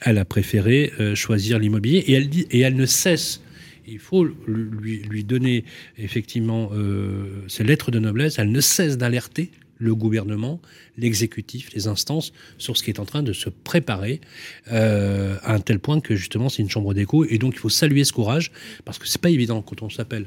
elle 0.00 0.18
a 0.18 0.24
préféré 0.24 0.92
euh, 1.00 1.14
choisir 1.14 1.58
l'immobilier 1.58 1.98
et 2.06 2.12
elle 2.14 2.28
dit, 2.28 2.46
et 2.50 2.60
elle 2.60 2.76
ne 2.76 2.86
cesse. 2.86 3.40
Il 3.86 3.98
faut 3.98 4.24
lui, 4.46 5.02
lui 5.08 5.24
donner 5.24 5.64
effectivement 5.98 6.70
euh, 6.74 7.24
ses 7.48 7.64
lettres 7.64 7.90
de 7.90 7.98
noblesse. 7.98 8.38
Elle 8.38 8.52
ne 8.52 8.60
cesse 8.60 8.96
d'alerter 8.98 9.50
le 9.82 9.94
gouvernement, 9.94 10.60
l'exécutif, 10.98 11.70
les 11.74 11.86
instances 11.86 12.32
sur 12.58 12.76
ce 12.76 12.82
qui 12.82 12.90
est 12.90 13.00
en 13.00 13.06
train 13.06 13.22
de 13.22 13.32
se 13.32 13.48
préparer 13.48 14.20
euh, 14.70 15.36
à 15.42 15.54
un 15.54 15.60
tel 15.60 15.78
point 15.78 16.00
que 16.00 16.14
justement 16.14 16.50
c'est 16.50 16.60
une 16.60 16.68
chambre 16.68 16.92
d'écho 16.92 17.24
et 17.24 17.38
donc 17.38 17.54
il 17.54 17.58
faut 17.58 17.70
saluer 17.70 18.04
ce 18.04 18.12
courage 18.12 18.52
parce 18.84 18.98
que 18.98 19.08
c'est 19.08 19.20
pas 19.22 19.30
évident 19.30 19.62
quand 19.62 19.80
on 19.80 19.88
s'appelle 19.88 20.26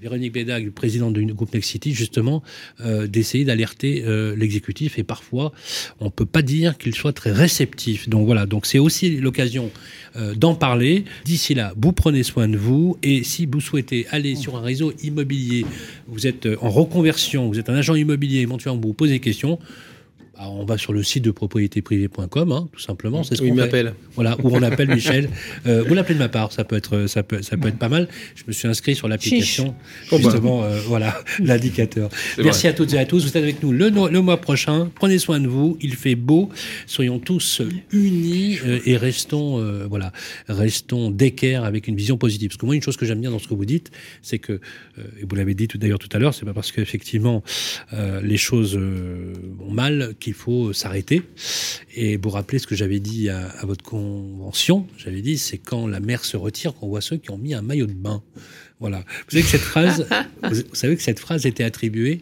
Véronique 0.00 0.32
Bédag, 0.32 0.70
présidente 0.70 1.14
du 1.14 1.24
groupe 1.34 1.52
Next 1.52 1.70
City, 1.70 1.92
justement 1.92 2.42
euh, 2.80 3.08
d'essayer 3.08 3.44
d'alerter 3.44 4.04
euh, 4.06 4.36
l'exécutif 4.36 4.98
et 4.98 5.02
parfois 5.02 5.52
on 5.98 6.10
peut 6.10 6.26
pas 6.26 6.42
dire 6.42 6.78
qu'il 6.78 6.94
soit 6.94 7.12
très 7.12 7.32
réceptif. 7.32 8.08
Donc 8.08 8.26
voilà, 8.26 8.46
donc 8.46 8.66
c'est 8.66 8.78
aussi 8.78 9.16
l'occasion 9.16 9.70
euh, 10.16 10.34
d'en 10.34 10.54
parler. 10.54 11.04
D'ici 11.24 11.54
là, 11.54 11.72
vous 11.76 11.92
prenez 11.92 12.22
soin 12.22 12.48
de 12.48 12.56
vous 12.56 12.96
et 13.02 13.24
si 13.24 13.46
vous 13.46 13.60
souhaitez 13.60 14.06
aller 14.10 14.36
sur 14.36 14.56
un 14.56 14.60
réseau 14.60 14.92
immobilier, 15.02 15.66
vous 16.06 16.28
êtes 16.28 16.48
en 16.60 16.70
reconversion, 16.70 17.48
vous 17.48 17.58
êtes 17.58 17.68
un 17.68 17.74
agent 17.74 17.96
immobilier, 17.96 18.40
éventuellement 18.40 18.80
vous 18.80 18.88
vous 18.88 18.94
posez 18.94 19.14
des 19.14 19.20
questions. 19.20 19.58
Bah, 20.38 20.44
on 20.48 20.64
va 20.64 20.78
sur 20.78 20.92
le 20.92 21.02
site 21.02 21.24
de 21.24 21.30
propriétéprivée.com, 21.32 22.52
hein, 22.52 22.68
tout 22.72 22.78
simplement. 22.80 23.24
C'est 23.24 23.36
ce 23.36 23.42
Oui, 23.42 23.50
m'appelle. 23.52 23.94
Voilà, 24.14 24.36
où 24.42 24.50
on 24.56 24.62
appelle 24.62 24.88
Michel. 24.94 25.28
Euh, 25.66 25.82
vous 25.86 25.94
l'appelez 25.94 26.14
de 26.14 26.18
ma 26.20 26.28
part, 26.28 26.52
ça 26.52 26.64
peut 26.64 26.76
être, 26.76 27.06
ça 27.06 27.22
peut, 27.22 27.42
ça 27.42 27.56
peut 27.56 27.68
être 27.68 27.78
pas 27.78 27.88
mal. 27.88 28.08
Je 28.36 28.44
me 28.46 28.52
suis 28.52 28.68
inscrit 28.68 28.94
sur 28.94 29.08
l'application, 29.08 29.74
justement, 30.10 30.62
euh, 30.64 30.78
voilà, 30.86 31.20
l'indicateur. 31.40 32.08
Merci 32.38 32.66
à 32.68 32.72
toutes 32.72 32.92
et 32.94 32.98
à 32.98 33.04
tous. 33.04 33.22
Vous 33.22 33.28
êtes 33.28 33.36
avec 33.36 33.62
nous 33.62 33.72
le, 33.72 33.90
no- 33.90 34.08
le 34.08 34.20
mois 34.20 34.40
prochain. 34.40 34.90
Prenez 34.94 35.18
soin 35.18 35.40
de 35.40 35.48
vous. 35.48 35.76
Il 35.80 35.94
fait 35.94 36.14
beau. 36.14 36.50
Soyons 36.86 37.18
tous 37.18 37.62
unis 37.92 38.58
euh, 38.64 38.78
et 38.86 38.96
restons, 38.96 39.58
euh, 39.60 39.86
voilà, 39.88 40.12
restons 40.48 41.10
d'équerre 41.10 41.64
avec 41.64 41.88
une 41.88 41.96
vision 41.96 42.16
positive. 42.16 42.50
Parce 42.50 42.58
que 42.58 42.66
moi, 42.66 42.74
une 42.76 42.82
chose 42.82 42.96
que 42.96 43.06
j'aime 43.06 43.20
bien 43.20 43.30
dans 43.30 43.38
ce 43.38 43.48
que 43.48 43.54
vous 43.54 43.64
dites, 43.64 43.90
c'est 44.22 44.38
que, 44.38 44.52
euh, 44.52 45.02
et 45.20 45.24
vous 45.28 45.34
l'avez 45.34 45.54
dit 45.54 45.68
tout 45.68 45.78
d'ailleurs 45.78 45.98
tout 45.98 46.08
à 46.12 46.18
l'heure, 46.18 46.34
c'est 46.34 46.44
pas 46.44 46.52
parce 46.54 46.72
qu'effectivement 46.72 47.42
euh, 47.92 48.20
les 48.22 48.36
choses 48.36 48.76
euh, 48.76 49.32
vont 49.58 49.70
mal 49.70 50.14
qu'il 50.28 50.34
faut 50.34 50.72
s'arrêter. 50.72 51.22
Et 51.94 52.16
vous 52.16 52.28
rappelez 52.30 52.58
ce 52.58 52.66
que 52.66 52.76
j'avais 52.76 53.00
dit 53.00 53.28
à, 53.30 53.48
à 53.48 53.66
votre 53.66 53.82
convention, 53.82 54.86
j'avais 54.98 55.22
dit, 55.22 55.38
c'est 55.38 55.58
quand 55.58 55.86
la 55.86 56.00
mer 56.00 56.24
se 56.24 56.36
retire 56.36 56.74
qu'on 56.74 56.88
voit 56.88 57.00
ceux 57.00 57.16
qui 57.16 57.30
ont 57.30 57.38
mis 57.38 57.54
un 57.54 57.62
maillot 57.62 57.86
de 57.86 57.94
bain. 57.94 58.22
Voilà. 58.78 58.98
Vous 58.98 59.30
savez 59.30 59.42
que 59.42 59.48
cette 59.48 59.60
phrase, 59.60 60.06
vous, 60.42 60.74
savez 60.74 60.96
que 60.96 61.02
cette 61.02 61.18
phrase 61.18 61.46
était 61.46 61.64
attribuée 61.64 62.20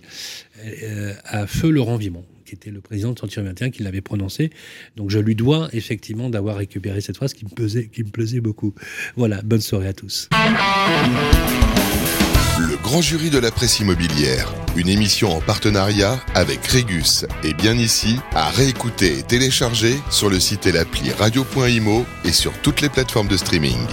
euh, 0.64 1.14
à 1.24 1.46
Feu 1.46 1.68
Laurent 1.70 1.96
Vimon, 1.96 2.24
qui 2.44 2.54
était 2.54 2.70
le 2.70 2.80
président 2.80 3.12
de 3.12 3.18
Century 3.18 3.44
21, 3.44 3.70
qui 3.70 3.82
l'avait 3.82 4.00
prononcé. 4.00 4.50
Donc 4.96 5.10
je 5.10 5.18
lui 5.18 5.34
dois 5.34 5.68
effectivement 5.72 6.30
d'avoir 6.30 6.56
récupéré 6.56 7.00
cette 7.00 7.16
phrase 7.16 7.34
qui 7.34 7.44
me, 7.44 7.50
pesait, 7.50 7.88
qui 7.88 8.04
me 8.04 8.10
plaisait 8.10 8.40
beaucoup. 8.40 8.72
Voilà, 9.16 9.42
bonne 9.42 9.60
soirée 9.60 9.88
à 9.88 9.92
tous. 9.92 10.28
Le 12.58 12.76
grand 12.78 13.02
jury 13.02 13.28
de 13.28 13.38
la 13.38 13.50
presse 13.50 13.80
immobilière, 13.80 14.50
une 14.76 14.88
émission 14.88 15.36
en 15.36 15.42
partenariat 15.42 16.18
avec 16.34 16.64
Régus 16.66 17.26
et 17.44 17.52
bien 17.52 17.74
ici, 17.74 18.18
à 18.34 18.48
réécouter 18.48 19.18
et 19.18 19.22
télécharger 19.22 19.94
sur 20.08 20.30
le 20.30 20.40
site 20.40 20.66
et 20.66 20.72
l'appli 20.72 21.12
radio.imo 21.12 22.06
et 22.24 22.32
sur 22.32 22.52
toutes 22.62 22.80
les 22.80 22.88
plateformes 22.88 23.28
de 23.28 23.36
streaming. 23.36 23.86